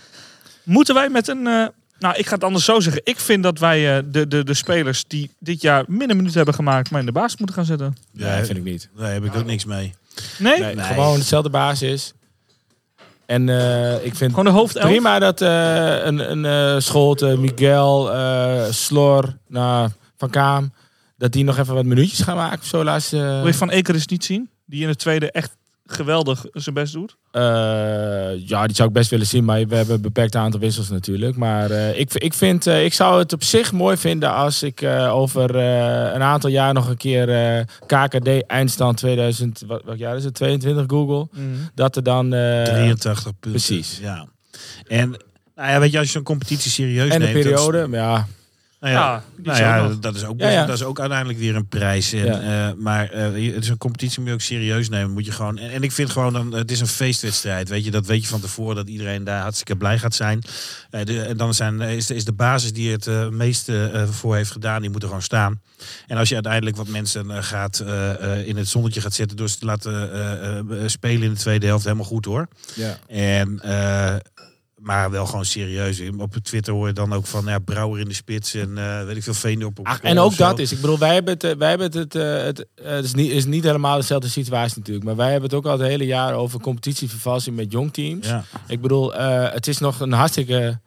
Moeten 0.64 0.93
wij 0.95 1.10
met 1.10 1.28
een... 1.28 1.47
eh, 1.47 1.66
nou, 2.00 2.16
ik 2.18 2.28
ga 2.28 2.34
het 2.34 2.43
anders 2.43 2.66
zo 2.66 2.80
zeggen. 2.80 3.02
Ik 3.06 3.20
vind 3.20 3.43
dat 3.43 3.60
wij 3.60 3.97
eh, 3.97 4.04
de, 4.06 4.28
de, 4.28 4.43
de 4.43 4.54
spelers 4.54 5.04
die 5.08 5.32
dit 5.39 5.62
jaar 5.62 5.84
minder 5.88 6.16
minuten 6.16 6.38
hebben 6.38 6.56
gemaakt... 6.56 6.91
maar 6.91 7.00
in 7.00 7.06
de 7.06 7.12
baas 7.12 7.38
moeten 7.38 7.56
gaan 7.56 7.66
zetten. 7.66 7.97
Ja, 8.12 8.36
Nee, 8.36 8.45
vind 8.45 8.58
ik 8.58 8.64
niet. 8.64 8.89
Daar 8.97 9.12
heb 9.14 9.26
ik 9.26 9.36
ook 9.36 9.45
niks 9.45 9.66
mee. 9.66 9.93
Nee? 10.38 10.60
Nee, 10.60 10.78
Gewoon 10.78 11.18
dezelfde 11.18 11.50
basis. 11.50 12.14
En 13.26 13.50
eh, 13.50 14.06
ik 14.06 14.16
vind 14.16 14.30
Gewoon 14.30 14.45
de 14.45 14.52
hoofdelf? 14.52 14.86
prima 14.86 15.20
dat 15.20 15.41
eh, 15.41 16.06
een, 16.06 16.32
een 16.32 16.45
eh 16.45 16.82
Scholte, 16.82 17.38
Miguel, 17.38 18.14
eh 18.14 18.64
Slor, 18.72 19.38
nou, 19.47 19.89
Van 20.18 20.30
Kaam... 20.30 20.74
dat 21.18 21.32
die 21.32 21.43
nog 21.43 21.58
even 21.58 21.74
wat 21.74 21.86
minuutjes 21.86 22.22
gaan 22.22 22.36
maken. 22.36 22.60
of 22.60 22.66
Zo 22.66 22.84
laatst, 22.84 23.14
eh, 23.14 23.20
Wil 23.20 23.47
je 23.47 23.54
Van 23.54 23.70
Ekeris 23.70 24.08
niet 24.08 24.26
zien? 24.26 24.50
Die 24.66 24.82
in 24.82 24.88
het 24.88 25.00
tweede 25.00 25.32
echt 25.32 25.52
geweldig 25.91 26.45
zijn 26.51 26.75
best 26.75 26.93
doet. 26.93 27.15
Eh, 27.31 27.41
ja, 28.47 28.65
die 28.67 28.75
zou 28.75 28.87
ik 28.87 28.93
best 28.93 29.09
willen 29.09 29.25
zien, 29.25 29.45
maar 29.45 29.67
we 29.67 29.75
hebben 29.75 29.95
een 29.95 30.01
beperkt 30.01 30.35
aantal 30.35 30.59
wissels 30.59 30.89
natuurlijk. 30.89 31.35
Maar 31.35 31.71
eh, 31.71 31.99
ik, 31.99 32.13
ik, 32.13 32.33
vind, 32.33 32.67
eh, 32.67 32.83
ik 32.85 32.93
zou 32.93 33.19
het 33.19 33.33
op 33.33 33.43
zich 33.43 33.71
mooi 33.71 33.97
vinden 33.97 34.33
als 34.33 34.63
ik 34.63 34.81
eh, 34.81 35.13
over 35.15 35.55
eh, 35.55 36.13
een 36.13 36.21
aantal 36.21 36.49
jaar 36.49 36.73
nog 36.73 36.87
een 36.89 36.97
keer 36.97 37.29
eh, 37.57 37.63
KKD 37.85 38.45
eindstand 38.47 38.97
2000, 38.97 39.63
wat, 39.67 39.81
welk 39.85 39.97
jaar 39.97 40.15
is 40.15 40.23
het? 40.23 40.33
22 40.33 40.83
Google. 40.87 41.27
Dat 41.75 41.95
er 41.95 42.03
dan... 42.03 42.33
eh, 42.33 42.63
83 42.63 43.23
punten. 43.23 43.39
precies. 43.51 43.99
Ja. 44.01 44.25
En 44.87 45.09
nou 45.55 45.71
ja, 45.71 45.79
weet 45.79 45.91
je, 45.91 45.97
als 45.97 46.07
je 46.07 46.13
zo'n 46.13 46.23
competitie 46.23 46.71
serieus 46.71 47.11
en 47.11 47.19
de 47.19 47.25
neemt... 47.25 47.43
dan 47.43 47.53
is- 47.53 47.59
periode, 47.59 47.87
maar 47.87 47.99
ja. 47.99 48.27
Nou 48.80 48.93
ja, 48.93 49.23
Ja, 49.43 49.51
nou 49.51 49.57
ja 49.57 49.95
dat, 49.99 50.15
is 50.15 50.25
ook, 50.25 50.39
dat 50.39 50.69
is 50.69 50.84
ook 50.84 50.99
uiteindelijk 50.99 51.39
weer 51.39 51.55
een 51.55 51.67
prijs. 51.67 52.13
En, 52.13 52.41
eh, 52.41 52.73
maar 52.77 53.09
eh, 53.09 53.53
het 53.53 53.63
is 53.63 53.69
een 53.69 53.77
competitie 53.77 54.19
moet 54.19 54.27
je 54.27 54.34
ook 54.34 54.41
serieus 54.41 54.89
nemen. 54.89 55.11
Moet 55.11 55.25
je 55.25 55.32
gewoon, 55.32 55.57
en, 55.57 55.71
en 55.71 55.84
ik 55.84 55.91
vind 55.91 56.09
gewoon, 56.09 56.34
dan, 56.34 56.53
het 56.53 56.71
is 56.71 56.80
een 56.80 56.88
feestwedstrijd. 56.88 57.69
Weet 57.69 57.86
je, 57.86 57.91
dat 57.91 58.05
weet 58.05 58.21
je 58.21 58.27
van 58.27 58.41
tevoren 58.41 58.75
dat 58.75 58.88
iedereen 58.88 59.23
daar 59.23 59.41
hartstikke 59.41 59.75
blij 59.75 59.99
gaat 59.99 60.15
zijn. 60.15 60.41
Eh, 60.89 61.05
de, 61.05 61.21
en 61.21 61.38
dan 61.38 61.53
zijn, 61.53 61.82
is, 61.82 62.05
de, 62.05 62.15
is 62.15 62.25
de 62.25 62.34
basis 62.34 62.73
die 62.73 62.91
het 62.91 63.32
meeste 63.32 64.07
voor 64.11 64.36
heeft 64.36 64.51
gedaan, 64.51 64.82
die 64.82 64.89
moet 64.89 65.01
er 65.01 65.07
gewoon 65.07 65.23
staan. 65.23 65.61
En 66.07 66.17
als 66.17 66.30
je 66.30 66.34
uiteindelijk 66.34 66.75
wat 66.75 66.88
mensen 66.88 67.43
gaat, 67.43 67.84
in 68.45 68.57
het 68.57 68.67
zonnetje 68.67 69.01
gaat 69.01 69.13
zetten 69.13 69.38
door 69.38 69.49
ze 69.49 69.57
te 69.57 69.65
laten 69.65 70.89
spelen 70.89 71.23
in 71.23 71.34
de 71.34 71.39
tweede 71.39 71.65
helft, 71.65 71.84
helemaal 71.84 72.05
goed 72.05 72.25
hoor. 72.25 72.47
ja. 72.75 72.97
En, 73.07 73.61
maar 74.82 75.11
wel 75.11 75.25
gewoon 75.25 75.45
serieus. 75.45 76.01
Op 76.17 76.36
Twitter 76.36 76.73
hoor 76.73 76.88
je 76.88 76.93
dan 76.93 77.13
ook 77.13 77.25
van 77.25 77.45
ja, 77.45 77.59
Brouwer 77.59 77.99
in 77.99 78.07
de 78.07 78.13
spits 78.13 78.53
en 78.53 78.77
eh, 78.77 79.05
weet 79.05 79.15
ik 79.15 79.23
veel 79.23 79.34
Veendorp 79.34 79.80
op 79.80 79.86
Ach, 79.86 79.99
goal 79.99 80.11
en 80.11 80.19
ook 80.19 80.38
dat 80.38 80.59
is, 80.59 80.71
ik 80.71 80.82
bedoel, 80.82 80.97
wij 80.97 81.13
hebben 81.13 81.34
het, 81.34 81.43
eh, 81.43 81.55
wij 81.55 81.69
hebben 81.69 81.91
het, 81.99 82.15
eh, 82.15 82.43
het, 82.43 82.65
het 82.82 83.05
is, 83.05 83.13
niet, 83.13 83.32
is 83.32 83.45
niet 83.45 83.63
helemaal 83.63 83.95
dezelfde 83.95 84.30
situatie 84.30 84.77
natuurlijk, 84.77 85.05
maar 85.05 85.15
wij 85.15 85.32
hebben 85.32 85.49
het 85.49 85.57
ook 85.57 85.65
al 85.65 85.80
het 85.80 85.88
hele 85.88 86.05
jaar 86.05 86.34
over 86.34 86.59
competitievervalsing 86.59 87.55
met 87.55 87.71
jong 87.71 87.93
teams. 87.93 88.27
Ja. 88.27 88.43
Ik 88.67 88.82
bedoel, 88.82 89.13
het 89.13 89.67
is 89.67 89.77
nog 89.77 89.99
een 89.99 90.11
hartstikke 90.11 90.80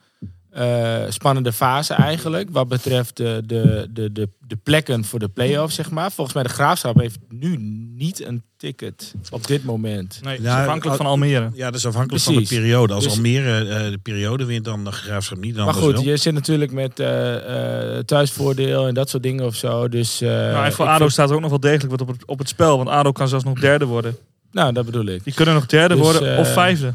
eh, 0.53 1.01
spannende 1.09 1.53
fase 1.53 1.95
eigenlijk. 1.95 2.49
Wat 2.51 2.69
betreft 2.69 3.17
de, 3.17 3.43
de, 3.47 3.89
de, 3.93 4.13
de, 4.13 4.29
de 4.47 4.57
plekken 4.63 5.05
voor 5.05 5.19
de 5.19 5.29
play-offs, 5.29 5.75
zeg 5.75 5.91
maar. 5.91 6.13
Volgens 6.13 6.35
mij 6.35 6.45
de 6.45 6.49
Graafschap 6.53 6.99
heeft 7.01 7.19
nu 7.29 7.57
niet 7.97 8.25
een 8.25 8.43
ticket 8.57 9.15
op 9.31 9.47
dit 9.47 9.65
moment. 9.65 10.21
Nee, 10.23 10.39
is 10.39 10.47
afhankelijk 10.47 10.97
van 10.97 11.07
Almere. 11.07 11.51
Ja, 11.55 11.65
dat 11.67 11.75
is 11.75 11.87
afhankelijk 11.87 12.25
Precies. 12.25 12.49
van 12.49 12.57
de 12.57 12.63
periode. 12.63 12.93
Als 12.95 13.05
Dus- 13.05 13.13
Almere 13.13 13.69
eh, 13.69 13.91
de 13.91 13.99
periode 14.03 14.45
wint, 14.45 14.65
dan 14.65 14.85
de 14.85 14.93
Graafschap 14.93 15.39
niet. 15.39 15.55
Dan 15.55 15.65
Maar 15.65 15.75
goed, 15.75 15.93
wel. 15.93 16.03
je 16.03 16.17
zit 16.17 16.35
natuurlijk 16.35 16.73
met 16.73 17.01
eh, 17.01 17.97
eh, 17.97 18.05
thuisvoordeel 18.05 18.87
en 18.87 18.95
dat 18.95 19.11
soort 19.11 19.23
dingen 19.23 19.45
of 19.47 19.55
zo. 19.55 19.89
Dus, 19.89 20.21
eh, 20.21 20.29
Nou, 20.29 20.65
en 20.65 20.73
voor 20.73 20.87
ADO 20.87 20.99
vind- 20.99 21.13
staat 21.13 21.29
er 21.29 21.35
ook 21.35 21.41
nog 21.41 21.51
wel 21.51 21.61
degelijk 21.61 21.91
wat 21.91 22.01
op 22.01 22.09
het, 22.09 22.27
op 22.27 22.39
het 22.39 22.49
spel. 22.49 22.77
Want 22.77 22.89
ADO 22.89 23.13
kan 23.13 23.29
zelfs 23.29 23.45
nog 23.45 23.61
derde 23.61 23.85
worden. 23.85 24.17
Nou, 24.53 24.73
dat 24.73 24.85
bedoel 24.85 25.07
ik. 25.07 25.25
Die 25.25 25.35
kunnen 25.35 25.55
nog 25.55 25.67
derde 25.67 25.95
Dus, 25.95 26.03
worden 26.05 26.33
eh, 26.35 26.39
of 26.41 26.53
vijfde. 26.53 26.95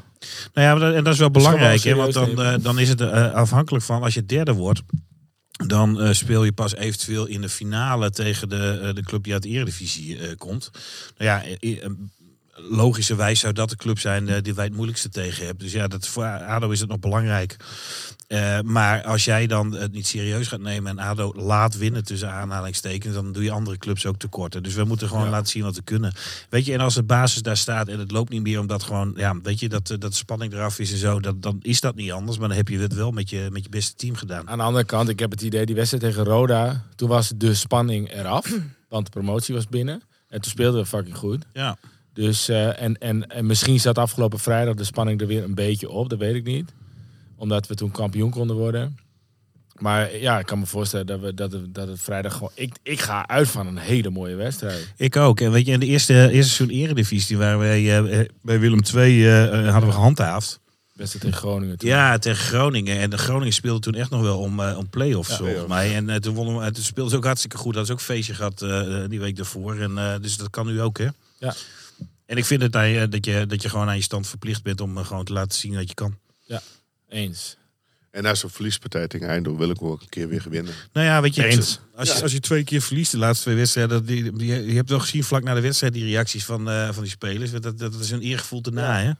Nou 0.53 0.67
ja, 0.67 0.71
maar 0.75 0.79
dat, 0.79 0.93
en 0.93 1.03
dat 1.03 1.13
is 1.13 1.19
wel 1.19 1.31
belangrijk. 1.31 1.83
Hè, 1.83 1.95
want 1.95 2.13
dan, 2.13 2.41
eh, 2.41 2.53
dan 2.61 2.79
is 2.79 2.89
het 2.89 3.01
eh, 3.01 3.33
afhankelijk 3.33 3.83
van 3.85 4.03
als 4.03 4.13
je 4.13 4.25
derde 4.25 4.53
wordt. 4.53 4.81
Dan 5.67 6.01
eh, 6.01 6.13
speel 6.13 6.43
je 6.43 6.51
pas 6.51 6.75
eventueel 6.75 7.25
in 7.25 7.41
de 7.41 7.49
finale 7.49 8.09
tegen 8.09 8.49
de, 8.49 8.79
eh, 8.83 8.93
de 8.93 9.03
club 9.03 9.23
die 9.23 9.33
uit 9.33 9.43
de 9.43 9.49
Eredivisie 9.49 10.19
eh, 10.19 10.37
komt. 10.37 10.71
Nou 11.17 11.29
ja, 11.31 11.43
eh, 11.59 11.83
eh, 11.83 11.89
logischerwijs 12.69 13.39
zou 13.39 13.53
dat 13.53 13.69
de 13.69 13.75
club 13.75 13.99
zijn 13.99 14.29
eh, 14.29 14.41
die 14.41 14.53
wij 14.53 14.65
het 14.65 14.73
moeilijkste 14.73 15.09
tegen 15.09 15.45
hebben. 15.45 15.63
Dus 15.63 15.73
ja, 15.73 15.87
dat, 15.87 16.07
voor 16.07 16.25
ADO 16.25 16.69
is 16.69 16.79
het 16.79 16.89
nog 16.89 16.99
belangrijk. 16.99 17.55
Eh, 18.27 18.59
maar 18.61 19.03
als 19.03 19.25
jij 19.25 19.47
dan 19.47 19.73
het 19.73 19.91
niet 19.91 20.07
serieus 20.07 20.47
gaat 20.47 20.59
nemen 20.59 20.91
en 20.91 21.05
ADO 21.05 21.33
laat 21.35 21.77
winnen 21.77 22.03
tussen 22.03 22.31
aanhalingstekens, 22.31 23.13
dan 23.13 23.31
doe 23.31 23.43
je 23.43 23.51
andere 23.51 23.77
clubs 23.77 24.05
ook 24.05 24.17
tekorten. 24.17 24.63
Dus 24.63 24.73
we 24.73 24.83
moeten 24.83 25.07
gewoon 25.07 25.29
laten 25.29 25.47
zien 25.47 25.63
wat 25.63 25.75
we 25.75 25.81
kunnen. 25.81 26.13
Weet 26.49 26.65
je, 26.65 26.73
en 26.73 26.79
als 26.79 26.93
de 26.93 27.03
basis 27.03 27.41
daar 27.41 27.57
staat 27.57 27.87
en 27.87 27.99
het 27.99 28.11
loopt 28.11 28.29
niet 28.29 28.41
meer 28.41 28.59
omdat 28.59 28.83
gewoon, 28.83 29.13
ja, 29.15 29.41
weet 29.43 29.59
je, 29.59 29.69
dat, 29.69 29.89
eh, 29.89 29.97
dat 29.99 30.15
spanning 30.15 30.53
eraf 30.53 30.79
is 30.79 30.91
en 30.91 30.97
zo, 30.97 31.19
dat, 31.19 31.41
dan 31.41 31.59
is 31.61 31.81
dat 31.81 31.95
niet 31.95 32.11
anders. 32.11 32.37
Maar 32.37 32.47
dan 32.47 32.57
heb 32.57 32.67
je 32.67 32.79
het 32.79 32.93
wel 32.93 33.11
met 33.11 33.29
je, 33.29 33.47
met 33.51 33.63
je 33.63 33.69
beste 33.69 33.95
team 33.95 34.15
gedaan. 34.15 34.49
Aan 34.49 34.57
de 34.57 34.63
andere 34.63 34.85
kant, 34.85 35.09
ik 35.09 35.19
heb 35.19 35.31
het 35.31 35.41
idee, 35.41 35.65
die 35.65 35.75
wedstrijd 35.75 36.03
tegen 36.03 36.23
Roda, 36.23 36.83
toen 36.95 37.09
was 37.09 37.31
de 37.35 37.53
spanning 37.53 38.13
eraf. 38.13 38.53
Want 38.89 39.05
de 39.05 39.11
promotie 39.11 39.55
was 39.55 39.67
binnen. 39.67 40.01
En 40.29 40.41
toen 40.41 40.51
speelden 40.51 40.81
we 40.81 40.87
fucking 40.87 41.17
goed. 41.17 41.45
Ja. 41.53 41.77
Dus, 42.13 42.49
eh, 42.49 42.81
en, 42.81 42.97
en, 42.97 43.27
en 43.27 43.45
misschien 43.45 43.79
zat 43.79 43.97
afgelopen 43.97 44.39
vrijdag 44.39 44.75
de 44.75 44.83
spanning 44.83 45.21
er 45.21 45.27
weer 45.27 45.43
een 45.43 45.55
beetje 45.55 45.89
op. 45.89 46.09
Dat 46.09 46.19
weet 46.19 46.35
ik 46.35 46.43
niet. 46.43 46.73
Omdat 47.37 47.67
we 47.67 47.75
toen 47.75 47.91
kampioen 47.91 48.29
konden 48.29 48.55
worden. 48.55 48.97
Maar 49.77 50.17
ja, 50.17 50.39
ik 50.39 50.45
kan 50.45 50.59
me 50.59 50.65
voorstellen 50.65 51.05
dat, 51.05 51.19
we, 51.19 51.33
dat, 51.33 51.51
het, 51.51 51.73
dat 51.73 51.87
het 51.87 52.01
vrijdag 52.01 52.33
gewoon... 52.33 52.51
Ik, 52.53 52.75
ik 52.83 52.99
ga 52.99 53.27
uit 53.27 53.47
van 53.47 53.67
een 53.67 53.77
hele 53.77 54.09
mooie 54.09 54.35
wedstrijd. 54.35 54.93
Ik 54.97 55.15
ook. 55.15 55.39
En 55.39 55.51
weet 55.51 55.65
je, 55.65 55.71
in 55.71 55.79
de 55.79 55.85
eerste, 55.85 56.13
eerste 56.13 56.53
seizoen 56.53 56.77
Eredivisie 56.77 57.37
waar 57.37 57.57
wij 57.57 57.79
eh, 57.79 58.19
eh, 58.19 58.29
bij 58.41 58.59
Willem 58.59 58.81
II 58.95 59.27
eh, 59.27 59.71
hadden 59.71 59.89
we 59.89 59.95
gehandhaafd. 59.95 60.59
Wedstrijd 60.97 61.25
tegen 61.25 61.39
Groningen. 61.39 61.77
Toen. 61.77 61.89
Ja, 61.89 62.17
tegen 62.17 62.45
Groningen. 62.45 62.99
En 62.99 63.09
de 63.09 63.17
Groningen 63.17 63.53
speelde 63.53 63.79
toen 63.79 63.93
echt 63.93 64.09
nog 64.09 64.21
wel 64.21 64.39
om, 64.39 64.59
eh, 64.59 64.77
om 64.77 64.89
play-offs, 64.89 65.35
volgens 65.35 65.67
mij. 65.67 65.95
En 65.95 66.21
toen, 66.21 66.35
wonnen 66.35 66.57
we, 66.57 66.63
en 66.63 66.73
toen 66.73 66.83
speelden 66.83 67.11
ze 67.11 67.17
ook 67.17 67.25
hartstikke 67.25 67.57
goed. 67.57 67.73
Dat 67.73 67.83
is 67.83 67.91
ook 67.91 67.97
een 67.97 68.03
feestje 68.03 68.33
gehad 68.33 68.61
eh, 68.61 69.03
die 69.07 69.19
week 69.19 69.35
daarvoor. 69.35 69.75
En, 69.79 70.21
dus 70.21 70.37
dat 70.37 70.49
kan 70.49 70.67
nu 70.67 70.81
ook, 70.81 70.97
hè? 70.97 71.07
Ja. 71.39 71.53
En 72.25 72.37
ik 72.37 72.45
vind 72.45 72.61
het, 72.61 72.75
eh, 72.75 73.03
dat, 73.09 73.25
je, 73.25 73.45
dat 73.47 73.61
je 73.61 73.69
gewoon 73.69 73.87
aan 73.87 73.95
je 73.95 74.01
stand 74.01 74.27
verplicht 74.27 74.63
bent 74.63 74.81
om 74.81 74.97
gewoon 74.97 75.23
te 75.23 75.33
laten 75.33 75.57
zien 75.57 75.73
dat 75.73 75.87
je 75.87 75.93
kan. 75.93 76.17
Eens. 77.09 77.57
En 78.11 78.23
na 78.23 78.35
zo'n 78.35 78.49
verliespartij 78.49 79.07
tegen 79.07 79.27
Eindhoven 79.27 79.59
wil 79.59 79.69
ik 79.69 79.81
ook 79.81 80.01
een 80.01 80.09
keer 80.09 80.27
weer 80.27 80.45
winnen. 80.49 80.73
Nou 80.93 81.05
ja, 81.07 81.21
weet 81.21 81.35
je, 81.35 81.43
Eens. 81.45 81.79
Als, 81.95 82.13
je 82.15 82.21
als 82.21 82.31
je 82.31 82.39
twee 82.39 82.63
keer 82.63 82.81
verliest 82.81 83.11
de 83.11 83.17
laatste 83.17 83.43
twee 83.43 83.55
wedstrijden, 83.55 83.97
dat 83.97 84.07
die, 84.07 84.31
die- 84.31 84.65
je 84.65 84.73
hebt 84.75 84.89
wel 84.89 84.99
gezien 84.99 85.23
vlak 85.23 85.43
na 85.43 85.53
de 85.53 85.61
wedstrijd 85.61 85.93
die 85.93 86.03
reacties 86.03 86.45
van, 86.45 86.69
eh, 86.69 86.91
van 86.91 87.03
die 87.03 87.11
spelers. 87.11 87.51
Dat, 87.51 87.63
dat, 87.63 87.79
dat 87.79 87.93
is 87.99 88.11
een 88.11 88.21
eergevoel 88.21 88.61
daarna. 88.61 88.99
Hè? 89.01 89.11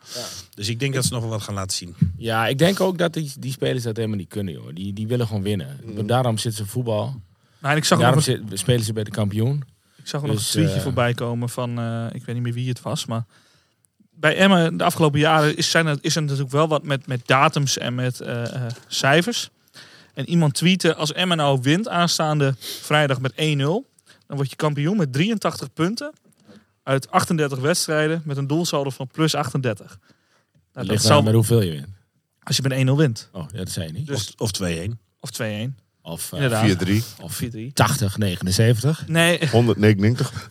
Dus 0.53 0.67
ik 0.69 0.79
denk 0.79 0.93
dat 0.93 1.05
ze 1.05 1.13
nog 1.13 1.21
wel 1.21 1.29
wat 1.31 1.41
gaan 1.41 1.53
laten 1.53 1.77
zien. 1.77 1.95
Ja, 2.17 2.47
ik 2.47 2.57
denk 2.57 2.79
ook 2.79 2.97
dat 2.97 3.13
die, 3.13 3.31
die 3.39 3.51
spelers 3.51 3.83
dat 3.83 3.95
helemaal 3.95 4.17
niet 4.17 4.29
kunnen, 4.29 4.53
joh. 4.53 4.73
Die, 4.75 4.93
die 4.93 5.07
willen 5.07 5.27
gewoon 5.27 5.41
winnen. 5.43 5.79
Daarom 6.07 6.38
zitten 6.38 6.53
ze 6.53 6.61
in 6.61 6.69
voetbal. 6.69 7.21
Nou, 7.59 7.71
en 7.73 7.77
ik 7.77 7.85
zag 7.85 7.99
Daarom 7.99 8.15
nog, 8.15 8.25
zit- 8.25 8.59
spelen 8.59 8.83
ze 8.85 8.93
bij 8.93 9.03
de 9.03 9.11
kampioen. 9.11 9.63
ik 9.97 10.07
zag 10.07 10.21
ook 10.21 10.27
nog 10.27 10.35
dus, 10.35 10.45
een 10.45 10.51
tweetje 10.51 10.75
eh, 10.77 10.83
voorbij 10.83 11.13
komen 11.13 11.49
van, 11.49 11.79
eh, 11.79 12.05
ik 12.11 12.25
weet 12.25 12.35
niet 12.35 12.43
meer 12.43 12.53
wie 12.53 12.69
het 12.69 12.81
was, 12.81 13.05
maar 13.05 13.25
bij 14.20 14.36
Emmen 14.38 14.78
de 14.78 14.84
afgelopen 14.84 15.20
jaren 15.20 15.57
is, 15.57 15.70
zijn 15.72 15.88
er, 15.88 15.97
is 16.01 16.15
er 16.15 16.22
natuurlijk 16.22 16.51
wel 16.51 16.68
wat 16.68 16.84
met, 16.84 17.07
met 17.07 17.22
datums 17.26 17.78
en 17.78 17.95
met 17.95 18.20
eh, 18.22 18.53
eh, 18.55 18.72
cijfers. 18.88 19.49
En 20.13 20.30
iemand 20.30 20.53
tweette, 20.53 20.95
als 20.95 21.13
Emmen 21.13 21.38
nou 21.38 21.59
wint 21.61 21.88
aanstaande 21.88 22.55
vrijdag 22.59 23.20
met 23.22 23.32
1-0, 23.32 23.36
dan 23.36 23.86
word 24.28 24.49
je 24.49 24.55
kampioen 24.55 24.97
met 24.97 25.13
83 25.13 25.74
punten 25.74 26.13
uit 26.84 27.11
38 27.11 27.59
wedstrijden 27.59 28.22
met 28.26 28.38
een 28.38 28.47
doelsaldo 28.47 28.89
van 28.89 29.07
plus 29.07 29.36
38. 29.36 29.99
Nou, 30.74 30.88
Dat 30.88 31.11
aan 31.11 31.24
met 31.24 31.34
hoeveel 31.34 31.61
je 31.61 31.72
wint. 31.72 31.88
als 32.43 32.57
je 32.57 32.61
met 32.68 32.88
1-0 32.88 32.91
wint. 32.95 33.30
Oh, 33.32 33.45
ja, 33.51 33.57
dat 33.57 33.70
zei 33.70 33.88
je 33.88 33.93
niet. 33.93 34.07
Dus, 34.07 34.34
Of, 34.38 34.51
of 34.61 34.70
2-1. 34.70 34.91
of 35.20 35.30
2-1. 35.41 35.43
Of 36.01 36.32
eh, 36.34 36.41
Inderdaad. 36.41 36.88
4-3, 36.88 37.22
of 37.22 37.41
4-3. 37.43 37.74
80, 37.74 38.18
79. 38.18 39.07
Nee, 39.07 39.47
199. 39.49 40.49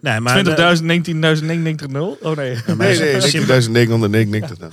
Nee, 0.00 0.20
maar 0.20 0.44
20.000, 0.78 0.82
19.000, 0.82 1.90
0. 1.90 2.18
Oh 2.22 2.36
nee, 2.36 2.54
maar 2.66 2.76
Nee, 2.76 2.98
nee, 2.98 3.20
Sim- 3.20 3.46
1999. 3.46 4.58
dan. 4.58 4.70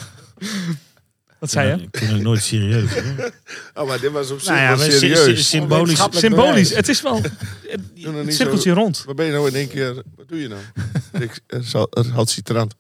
wat 1.40 1.52
zei 1.52 1.68
je? 1.70 1.74
Ik 1.84 1.98
vind 1.98 2.12
het 2.12 2.22
nooit 2.22 2.44
serieus. 2.44 2.90
hè? 2.96 3.02
Oh, 3.82 3.88
maar 3.88 4.00
dit 4.00 4.12
was 4.12 4.32
op 4.32 4.40
zich 4.40 4.50
Nou 4.50 4.60
ja, 4.62 4.78
sy- 4.78 4.92
sy- 4.92 4.98
serieus. 4.98 5.50
symbolisch. 5.50 6.06
Symbolisch. 6.12 6.74
Het 6.76 6.88
is 6.90 7.02
wel. 7.02 7.22
Het, 7.68 7.82
nou 7.96 8.16
het 8.18 8.26
niet 8.26 8.36
cirkelt 8.36 8.62
zo- 8.62 8.70
hier 8.70 8.78
rond. 8.78 9.04
Waar 9.06 9.16
ben 9.16 9.26
je 9.26 9.32
nou 9.32 9.48
in 9.48 9.56
één 9.56 9.68
keer? 9.68 9.94
Wat 10.16 10.28
doe 10.28 10.42
je 10.42 10.48
nou? 10.48 10.62
ik, 11.24 11.40
het 11.48 11.64
is 11.64 11.74
recalcitrant. 11.90 12.76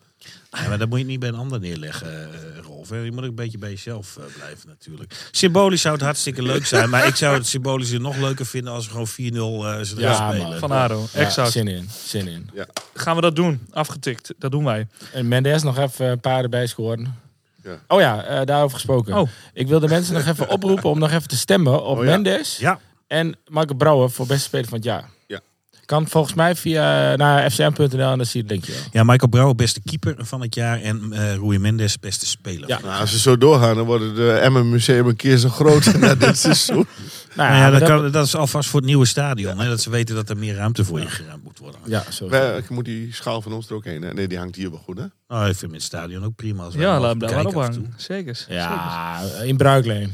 Ja, 0.62 0.68
maar 0.68 0.78
dat 0.78 0.89
moet 0.89 0.99
je 0.99 1.05
niet 1.05 1.20
bij 1.20 1.30
een 1.30 1.36
ander 1.36 1.60
neerleggen, 1.60 2.34
eh, 2.34 2.39
Rolf. 2.66 2.89
hè. 2.89 2.97
Je 2.97 3.12
moet 3.12 3.24
ook 3.24 3.30
een 3.30 3.36
beetje 3.36 3.58
bij 3.58 3.70
jezelf 3.70 4.18
eh, 4.18 4.24
blijven 4.38 4.68
natuurlijk. 4.70 5.28
Symbolisch 5.32 5.82
zou 5.82 5.93
het 5.93 6.03
hartstikke 6.03 6.41
leuk 6.41 6.66
zijn. 6.66 6.89
Maar 6.89 7.08
ik 7.08 7.16
zou 7.16 7.36
het 7.38 7.47
symbolisch 7.47 7.91
nog 7.91 8.18
leuker 8.18 8.45
vinden 8.45 8.74
als 8.74 8.86
we 8.86 8.91
gewoon 8.91 9.08
4-0 9.08 9.68
eh 9.68 9.84
Ja, 9.97 10.30
spelen. 10.30 10.49
man. 10.49 10.60
Van 10.60 10.72
Aro. 10.72 11.08
Ja, 11.14 11.20
Exact. 11.20 11.51
zin 11.51 11.68
in, 11.68 11.89
zin 12.05 12.28
in. 12.28 12.49
Gaan 12.93 13.16
we 13.16 13.22
dat 13.22 13.36
doen? 13.36 13.68
Afgetikt. 13.72 14.34
Dat 14.38 14.51
doen 14.51 14.64
wij. 14.64 14.88
En 15.14 15.28
Mendes 15.28 15.64
nog 15.64 15.78
even 15.78 16.05
een 16.05 16.20
paar 16.20 16.43
erbij 16.43 16.68
scoren. 16.68 17.16
Ja. 17.64 17.80
Oh 17.88 17.99
ja, 17.99 18.24
eh, 18.24 18.45
daarover 18.45 18.76
gesproken. 18.76 19.18
Oh. 19.18 19.30
Ik 19.53 19.68
wil 19.68 19.80
de 19.80 19.88
mensen 19.88 20.14
nog 20.14 20.26
even 20.26 20.49
oproepen 20.49 20.89
om 20.89 20.99
nog 20.99 21.12
even 21.12 21.28
te 21.28 21.38
stemmen 21.38 21.84
op 21.84 21.97
Oh 21.97 22.03
ja. 22.03 22.10
Mendes 22.10 22.58
Ja, 22.58 22.80
en 23.08 23.36
Marco 23.47 23.74
Brouwer 23.74 24.10
voor 24.12 24.26
beste 24.28 24.43
speler 24.43 24.66
van 24.68 24.78
het 24.78 24.86
jaar. 24.86 25.10
Ja. 25.28 25.39
Kan 25.88 26.07
volgens 26.07 26.33
mij 26.33 26.55
via 26.55 27.15
naar 27.15 27.49
fcm.nl 27.51 28.11
en 28.11 28.17
dan 28.17 28.25
zie 28.25 28.33
je 28.33 28.39
het 28.41 28.51
linkje 28.51 28.71
wel. 28.71 28.81
ja 28.91 29.03
Michael 29.03 29.29
Brouwer 29.29 29.55
beste 29.55 29.81
keeper 29.85 30.15
van 30.25 30.41
het 30.41 30.55
jaar. 30.55 30.81
En 30.81 31.13
eh 31.13 31.35
Rui 31.35 31.59
Mendes 31.59 31.99
beste 31.99 32.25
speler. 32.25 32.67
Ja. 32.69 32.79
Nou, 32.83 32.99
als 32.99 33.11
we 33.11 33.19
zo 33.19 33.38
doorgaan, 33.38 33.75
dan 33.75 33.85
wordt 33.85 34.03
het 34.03 34.17
uh, 34.17 34.45
Emmen 34.45 34.69
Museum 34.69 35.07
een 35.07 35.15
keer 35.15 35.38
zo 35.38 35.49
groot 35.49 35.93
na 35.99 36.15
dit 36.15 36.38
seizoen. 36.38 36.88
Nou 37.35 37.49
Nou 37.51 37.53
ja, 37.73 37.79
dat, 37.79 37.89
kan, 37.89 38.11
dat 38.11 38.25
is 38.25 38.35
alvast 38.35 38.69
voor 38.69 38.79
het 38.79 38.88
nieuwe 38.89 39.05
stadion. 39.05 39.59
Hè, 39.59 39.69
dat 39.69 39.81
ze 39.81 39.89
weten 39.89 40.15
dat 40.15 40.29
er 40.29 40.38
meer 40.38 40.55
ruimte 40.55 40.85
voor 40.85 40.99
je 40.99 41.07
geruimd 41.07 41.43
moet 41.43 41.59
worden. 41.59 41.79
Ja, 41.85 42.03
zo. 42.11 42.27
Ik 42.57 42.69
moet 42.69 42.85
die 42.85 43.13
schaal 43.13 43.41
van 43.41 43.53
ons 43.53 43.69
er 43.69 43.75
ook 43.75 43.85
heen. 43.85 44.01
Hè? 44.01 44.13
Nee, 44.13 44.27
die 44.27 44.38
hangt 44.38 44.55
hier 44.55 44.69
wel 44.69 44.79
goed, 44.79 44.97
hè? 44.97 45.05
Nou, 45.27 45.49
ik 45.49 45.55
vind 45.55 45.71
het 45.71 45.83
stadion 45.83 46.23
ook 46.25 46.35
prima. 46.35 46.63
Als 46.63 46.75
we 46.75 46.81
Ja, 46.81 46.99
laat 46.99 47.09
hem 47.09 47.19
daar 47.19 47.33
maar 47.33 47.43
kijken 47.43 47.59
af 47.61 47.67
en 47.67 47.73
ophangen. 47.73 47.93
Zeker. 47.97 48.45
Ja, 48.49 49.19
in 49.43 49.57
Bruikleen. 49.57 50.13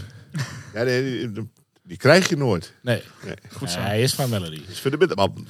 Ja, 0.74 0.84
nee, 0.84 1.32
die 1.84 1.98
krijg 1.98 2.30
je 2.30 2.38
nooit. 2.38 2.74
Nee, 2.82 3.02
Nee. 3.26 3.36
goed 3.52 3.70
zo. 3.70 3.80
Hij 3.80 4.02
is 4.02 4.14
van 4.14 4.30
Melody. 4.30 4.62
Is 4.70 4.80
voor 4.80 4.92
de 4.92 4.98
bitterman. 4.98 5.48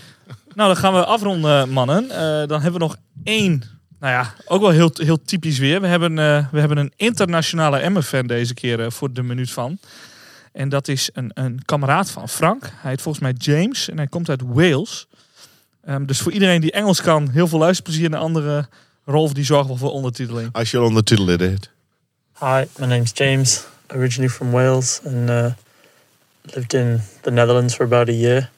Nou, 0.55 0.73
dan 0.73 0.77
gaan 0.77 0.93
we 0.93 1.05
afronden, 1.05 1.69
mannen. 1.69 2.09
Eh, 2.11 2.47
dan 2.47 2.61
hebben 2.61 2.73
we 2.73 2.79
nog 2.79 2.95
één. 3.23 3.63
Nou 3.99 4.13
ja, 4.13 4.33
ook 4.45 4.61
wel 4.61 4.69
heel, 4.69 4.91
heel 4.93 5.21
typisch 5.21 5.57
weer. 5.57 5.81
We 5.81 5.87
hebben, 5.87 6.19
eh, 6.19 6.47
we 6.51 6.59
hebben 6.59 6.77
een 6.77 6.91
internationale 6.95 7.77
Emmen-fan 7.77 8.27
deze 8.27 8.53
keer 8.53 8.79
eh, 8.79 8.89
voor 8.89 9.13
de 9.13 9.23
minuut 9.23 9.51
van. 9.51 9.77
En 10.51 10.69
dat 10.69 10.87
is 10.87 11.09
een, 11.13 11.31
een 11.33 11.61
kameraad 11.65 12.11
van 12.11 12.29
Frank. 12.29 12.63
Hij 12.75 12.91
heet 12.91 13.01
volgens 13.01 13.23
mij 13.23 13.33
James 13.37 13.89
en 13.89 13.97
hij 13.97 14.07
komt 14.07 14.29
uit 14.29 14.41
Wales. 14.45 15.07
Ehm, 15.85 16.05
dus 16.05 16.19
voor 16.19 16.31
iedereen 16.31 16.61
die 16.61 16.71
Engels 16.71 17.01
kan, 17.01 17.29
heel 17.29 17.47
veel 17.47 17.59
luisterplezier. 17.59 18.05
En 18.05 18.11
de 18.11 18.17
andere 18.17 18.67
Rolf 19.05 19.33
die 19.33 19.43
zorgt 19.45 19.67
wel 19.67 19.77
voor 19.77 19.91
ondertiteling. 19.91 20.49
Als 20.51 20.71
je 20.71 20.77
al 20.77 20.85
ondertiteld 20.85 21.39
hebt. 21.39 21.69
Hi, 22.39 22.63
my 22.77 22.85
name's 22.85 23.11
James, 23.13 23.63
originally 23.87 24.29
from 24.33 24.51
Wales 24.51 24.99
and 25.05 25.29
uh, 25.29 25.45
lived 26.55 26.73
in 26.73 27.01
the 27.23 27.31
Netherlands 27.31 27.75
for 27.75 27.83
about 27.83 28.09
a 28.09 28.13
year. 28.13 28.49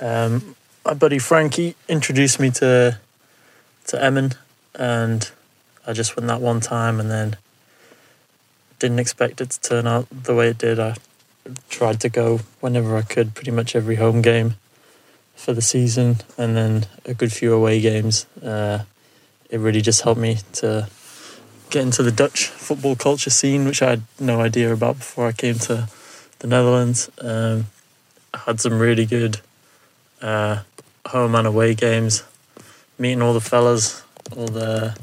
Um, 0.00 0.56
my 0.84 0.94
buddy 0.94 1.18
Frankie 1.18 1.76
introduced 1.88 2.40
me 2.40 2.50
to 2.52 2.98
to 3.86 4.02
Emmen, 4.02 4.32
and 4.74 5.30
I 5.86 5.92
just 5.92 6.16
went 6.16 6.26
that 6.28 6.40
one 6.40 6.60
time, 6.60 6.98
and 7.00 7.10
then 7.10 7.36
didn't 8.78 8.98
expect 8.98 9.40
it 9.40 9.50
to 9.50 9.60
turn 9.60 9.86
out 9.86 10.06
the 10.10 10.34
way 10.34 10.48
it 10.48 10.58
did. 10.58 10.80
I 10.80 10.96
tried 11.68 12.00
to 12.00 12.08
go 12.08 12.40
whenever 12.60 12.96
I 12.96 13.02
could, 13.02 13.34
pretty 13.34 13.50
much 13.50 13.76
every 13.76 13.96
home 13.96 14.22
game 14.22 14.54
for 15.34 15.52
the 15.52 15.62
season, 15.62 16.18
and 16.38 16.56
then 16.56 16.86
a 17.04 17.14
good 17.14 17.32
few 17.32 17.52
away 17.52 17.80
games. 17.80 18.26
Uh, 18.42 18.84
it 19.50 19.58
really 19.58 19.82
just 19.82 20.02
helped 20.02 20.20
me 20.20 20.38
to 20.54 20.88
get 21.70 21.82
into 21.82 22.02
the 22.02 22.12
Dutch 22.12 22.46
football 22.46 22.96
culture 22.96 23.30
scene, 23.30 23.64
which 23.64 23.82
I 23.82 23.90
had 23.90 24.02
no 24.18 24.40
idea 24.40 24.72
about 24.72 24.98
before 24.98 25.26
I 25.26 25.32
came 25.32 25.58
to 25.60 25.88
the 26.44 26.48
Netherlands. 26.48 27.10
Um, 27.22 27.68
had 28.34 28.60
some 28.60 28.78
really 28.78 29.06
good 29.06 29.40
uh, 30.20 30.60
home 31.06 31.34
and 31.34 31.46
away 31.46 31.74
games, 31.74 32.22
meeting 32.98 33.22
all 33.22 33.32
the 33.32 33.40
fellas, 33.40 34.02
all 34.36 34.48
the 34.48 34.94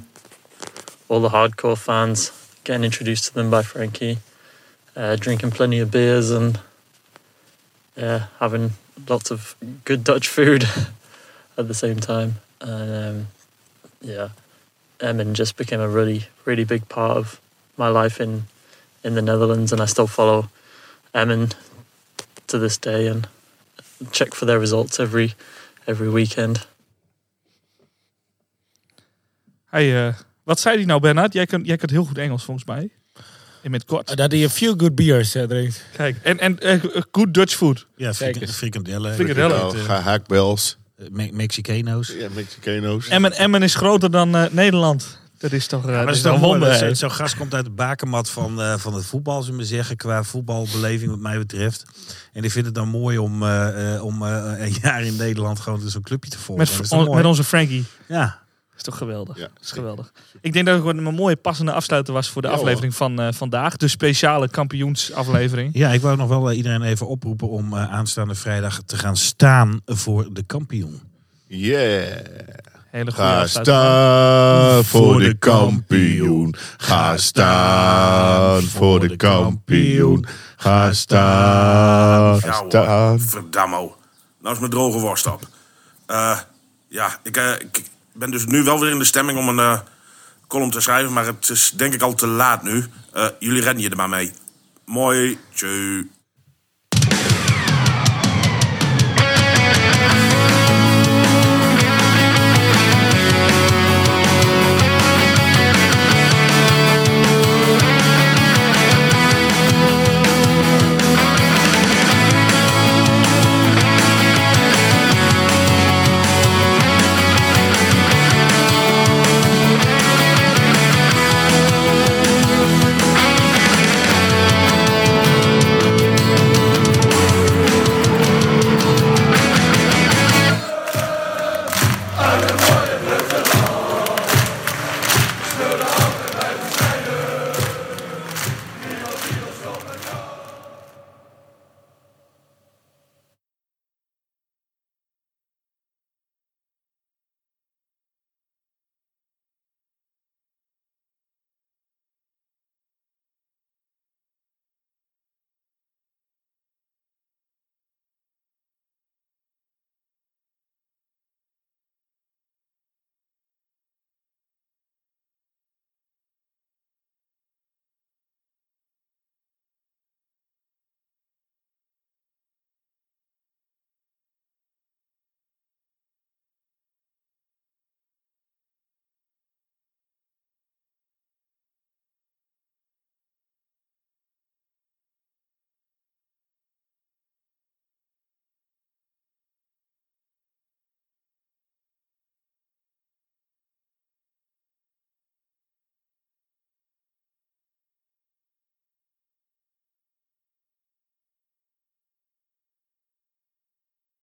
all 1.10 1.20
the 1.20 1.30
hardcore 1.30 1.76
fans, 1.78 2.32
getting 2.64 2.84
introduced 2.84 3.26
to 3.26 3.34
them 3.34 3.50
by 3.50 3.64
Frankie, 3.64 4.20
uh, 4.96 5.16
drinking 5.16 5.50
plenty 5.50 5.80
of 5.80 5.90
beers 5.90 6.30
and 6.30 6.60
yeah, 7.98 8.28
having 8.40 8.74
lots 9.10 9.32
of 9.32 9.56
good 9.84 10.04
Dutch 10.04 10.28
food 10.28 10.66
at 11.58 11.68
the 11.68 11.74
same 11.74 12.00
time. 12.00 12.36
And 12.60 12.92
um, 13.04 13.28
yeah, 14.00 14.30
Emmen 15.00 15.34
just 15.34 15.58
became 15.58 15.80
a 15.80 15.90
really, 15.90 16.26
really 16.46 16.66
big 16.66 16.88
part 16.88 17.18
of 17.18 17.42
my 17.78 17.88
life 17.88 18.22
in 18.22 18.44
in 19.04 19.16
the 19.16 19.24
Netherlands, 19.24 19.72
and 19.72 19.82
I 19.82 19.86
still 19.86 20.06
follow 20.06 20.48
Emmen 21.12 21.50
to 22.46 22.60
this 22.60 22.80
day 22.80 23.10
and 23.10 23.28
check 24.12 24.34
for 24.36 24.48
their 24.48 24.60
results 24.60 25.00
every 25.00 25.34
every 25.86 26.12
weekend. 26.12 26.68
Hey, 29.66 30.08
eh, 30.08 30.14
wat 30.44 30.60
zei 30.60 30.76
hij 30.76 30.86
nou, 30.86 31.00
Bernard? 31.00 31.34
Jij 31.34 31.46
kunt, 31.46 31.66
jij 31.66 31.78
kunt 31.78 31.92
heel 31.92 32.06
goed 32.06 32.18
Engels, 32.18 32.44
volgens 32.44 32.66
mij. 32.66 32.90
In 33.62 33.72
met 33.72 33.86
kort. 33.86 34.18
Dat 34.18 34.32
hij 34.32 34.44
een 34.44 34.50
few 34.50 34.80
good 34.80 34.96
beers 34.96 35.36
eh, 35.36 35.44
drinkt. 35.44 35.84
Kijk, 35.96 36.18
en, 36.24 36.40
en 36.40 36.60
eh, 36.60 36.80
good 37.12 37.34
Dutch 37.34 37.56
food. 37.56 37.86
Ja, 37.96 38.14
frikandellen. 38.14 39.14
Frikandellen. 39.14 39.58
Nou, 39.58 39.88
haakbels. 39.88 40.78
Me- 41.10 41.32
Mexicano's. 41.32 42.08
Ja, 42.08 42.30
Mexicano's. 42.30 43.08
Emmen, 43.08 43.32
Emmen 43.34 43.64
is 43.64 43.76
groter 43.76 44.12
dan 44.12 44.36
eh, 44.36 44.52
Nederland. 44.52 45.20
Dat 45.42 45.52
is 45.52 45.68
toch, 45.68 45.80
eh, 45.82 45.86
Maar 45.86 45.96
dat 45.98 46.06
dat 46.06 46.16
is 46.16 46.22
toch 46.22 46.40
wonder. 46.40 46.76
Zo'n 46.76 46.96
zo 46.96 47.10
gast 47.10 47.36
komt 47.38 47.54
uit 47.54 47.66
de 47.66 47.72
bakermat 47.72 48.30
van, 48.30 48.62
eh, 48.62 48.78
van 48.78 48.94
het 48.94 49.06
voetbal, 49.06 49.42
zullen 49.42 49.60
we 49.60 49.66
zeggen. 49.66 49.96
Qua 49.96 50.24
voetbalbeleving, 50.24 51.10
wat 51.10 51.20
mij 51.20 51.38
betreft. 51.38 51.86
En 52.34 52.42
die 52.42 52.52
vindt 52.52 52.68
het 52.68 52.76
dan 52.76 52.88
mooi 52.88 53.18
om, 53.18 53.44
eh, 53.44 53.96
eh, 53.96 54.04
om 54.04 54.26
eh, 54.26 54.54
een 54.58 54.76
jaar 54.82 55.04
in 55.04 55.16
Nederland 55.16 55.60
gewoon 55.60 55.90
zo'n 55.90 56.02
clubje 56.02 56.30
te 56.30 56.40
volgen. 56.40 56.68
Met, 56.92 57.10
met 57.16 57.26
onze 57.26 57.44
Frankie. 57.44 57.86
Ja. 58.08 58.40
Dat 58.70 58.90
is 58.90 59.00
toch 59.00 59.10
geweldig. 59.10 59.38
Ja, 59.38 59.50
dat 59.54 59.64
is 59.64 59.72
geweldig. 59.72 60.12
Ik 60.42 60.54
denk 60.54 60.66
dat 60.66 60.76
het 60.76 60.84
gewoon 60.88 61.06
een 61.06 61.14
mooie 61.14 61.36
passende 61.36 61.72
afsluiter 61.72 62.14
was 62.14 62.30
voor 62.30 62.42
de 62.42 62.48
Ja, 62.48 62.54
aflevering 62.54 62.96
van 62.96 63.20
eh, 63.20 63.28
vandaag. 63.34 63.78
De 63.78 63.88
speciale 63.88 64.50
kampioensaflevering. 64.50 65.70
ja, 65.74 65.90
ik 65.92 66.02
wou 66.02 66.18
nog 66.18 66.28
wel 66.28 66.50
eh, 66.50 66.58
iedereen 66.58 66.82
even 66.82 67.08
oproepen 67.08 67.50
om 67.50 67.74
eh, 67.74 67.92
aanstaande 67.92 68.36
vrijdag 68.36 68.82
te 68.86 68.98
gaan 68.98 69.18
staan 69.18 69.82
voor 69.86 70.34
de 70.34 70.44
kampioen. 70.44 71.02
Yeah. 71.48 72.18
Hele 72.92 73.12
goede 73.12 73.30
Ga 73.30 73.48
staan 73.48 74.84
voor 74.84 75.20
de 75.20 75.38
kampioen. 75.38 76.56
Ga 76.78 77.18
staan 77.18 78.62
voor 78.62 79.00
de 79.00 79.16
kampioen. 79.16 80.26
Ga 80.58 80.94
staan. 80.94 82.40
Ga 82.40 82.48
Ja, 82.48 82.54
hoor. 82.60 82.70
staan. 82.70 83.20
Verdammo. 83.20 83.98
Nou 84.42 84.54
is 84.54 84.60
mijn 84.60 84.72
droge 84.72 85.00
worst 85.00 85.26
op. 85.28 85.42
Eh, 86.06 86.40
ja, 86.88 87.20
ik, 87.24 87.38
eh, 87.38 87.52
ik 87.60 87.84
ben 88.14 88.32
dus 88.32 88.46
nu 88.46 88.64
wel 88.64 88.80
weer 88.80 88.92
in 88.92 89.00
de 89.00 89.06
stemming 89.06 89.38
om 89.40 89.48
een 89.50 89.60
eh, 89.60 89.80
column 90.48 90.72
te 90.72 90.82
schrijven. 90.82 91.14
Maar 91.14 91.26
het 91.26 91.50
is 91.50 91.72
denk 91.76 91.94
ik 91.94 92.02
al 92.02 92.14
te 92.14 92.28
laat 92.28 92.64
nu. 92.64 92.86
Eh, 93.14 93.26
jullie 93.40 93.62
redden 93.62 93.84
je 93.84 93.90
er 93.90 93.96
maar 93.96 94.10
mee. 94.10 94.32
Mooi. 94.86 95.38
Tjeu. 95.54 96.04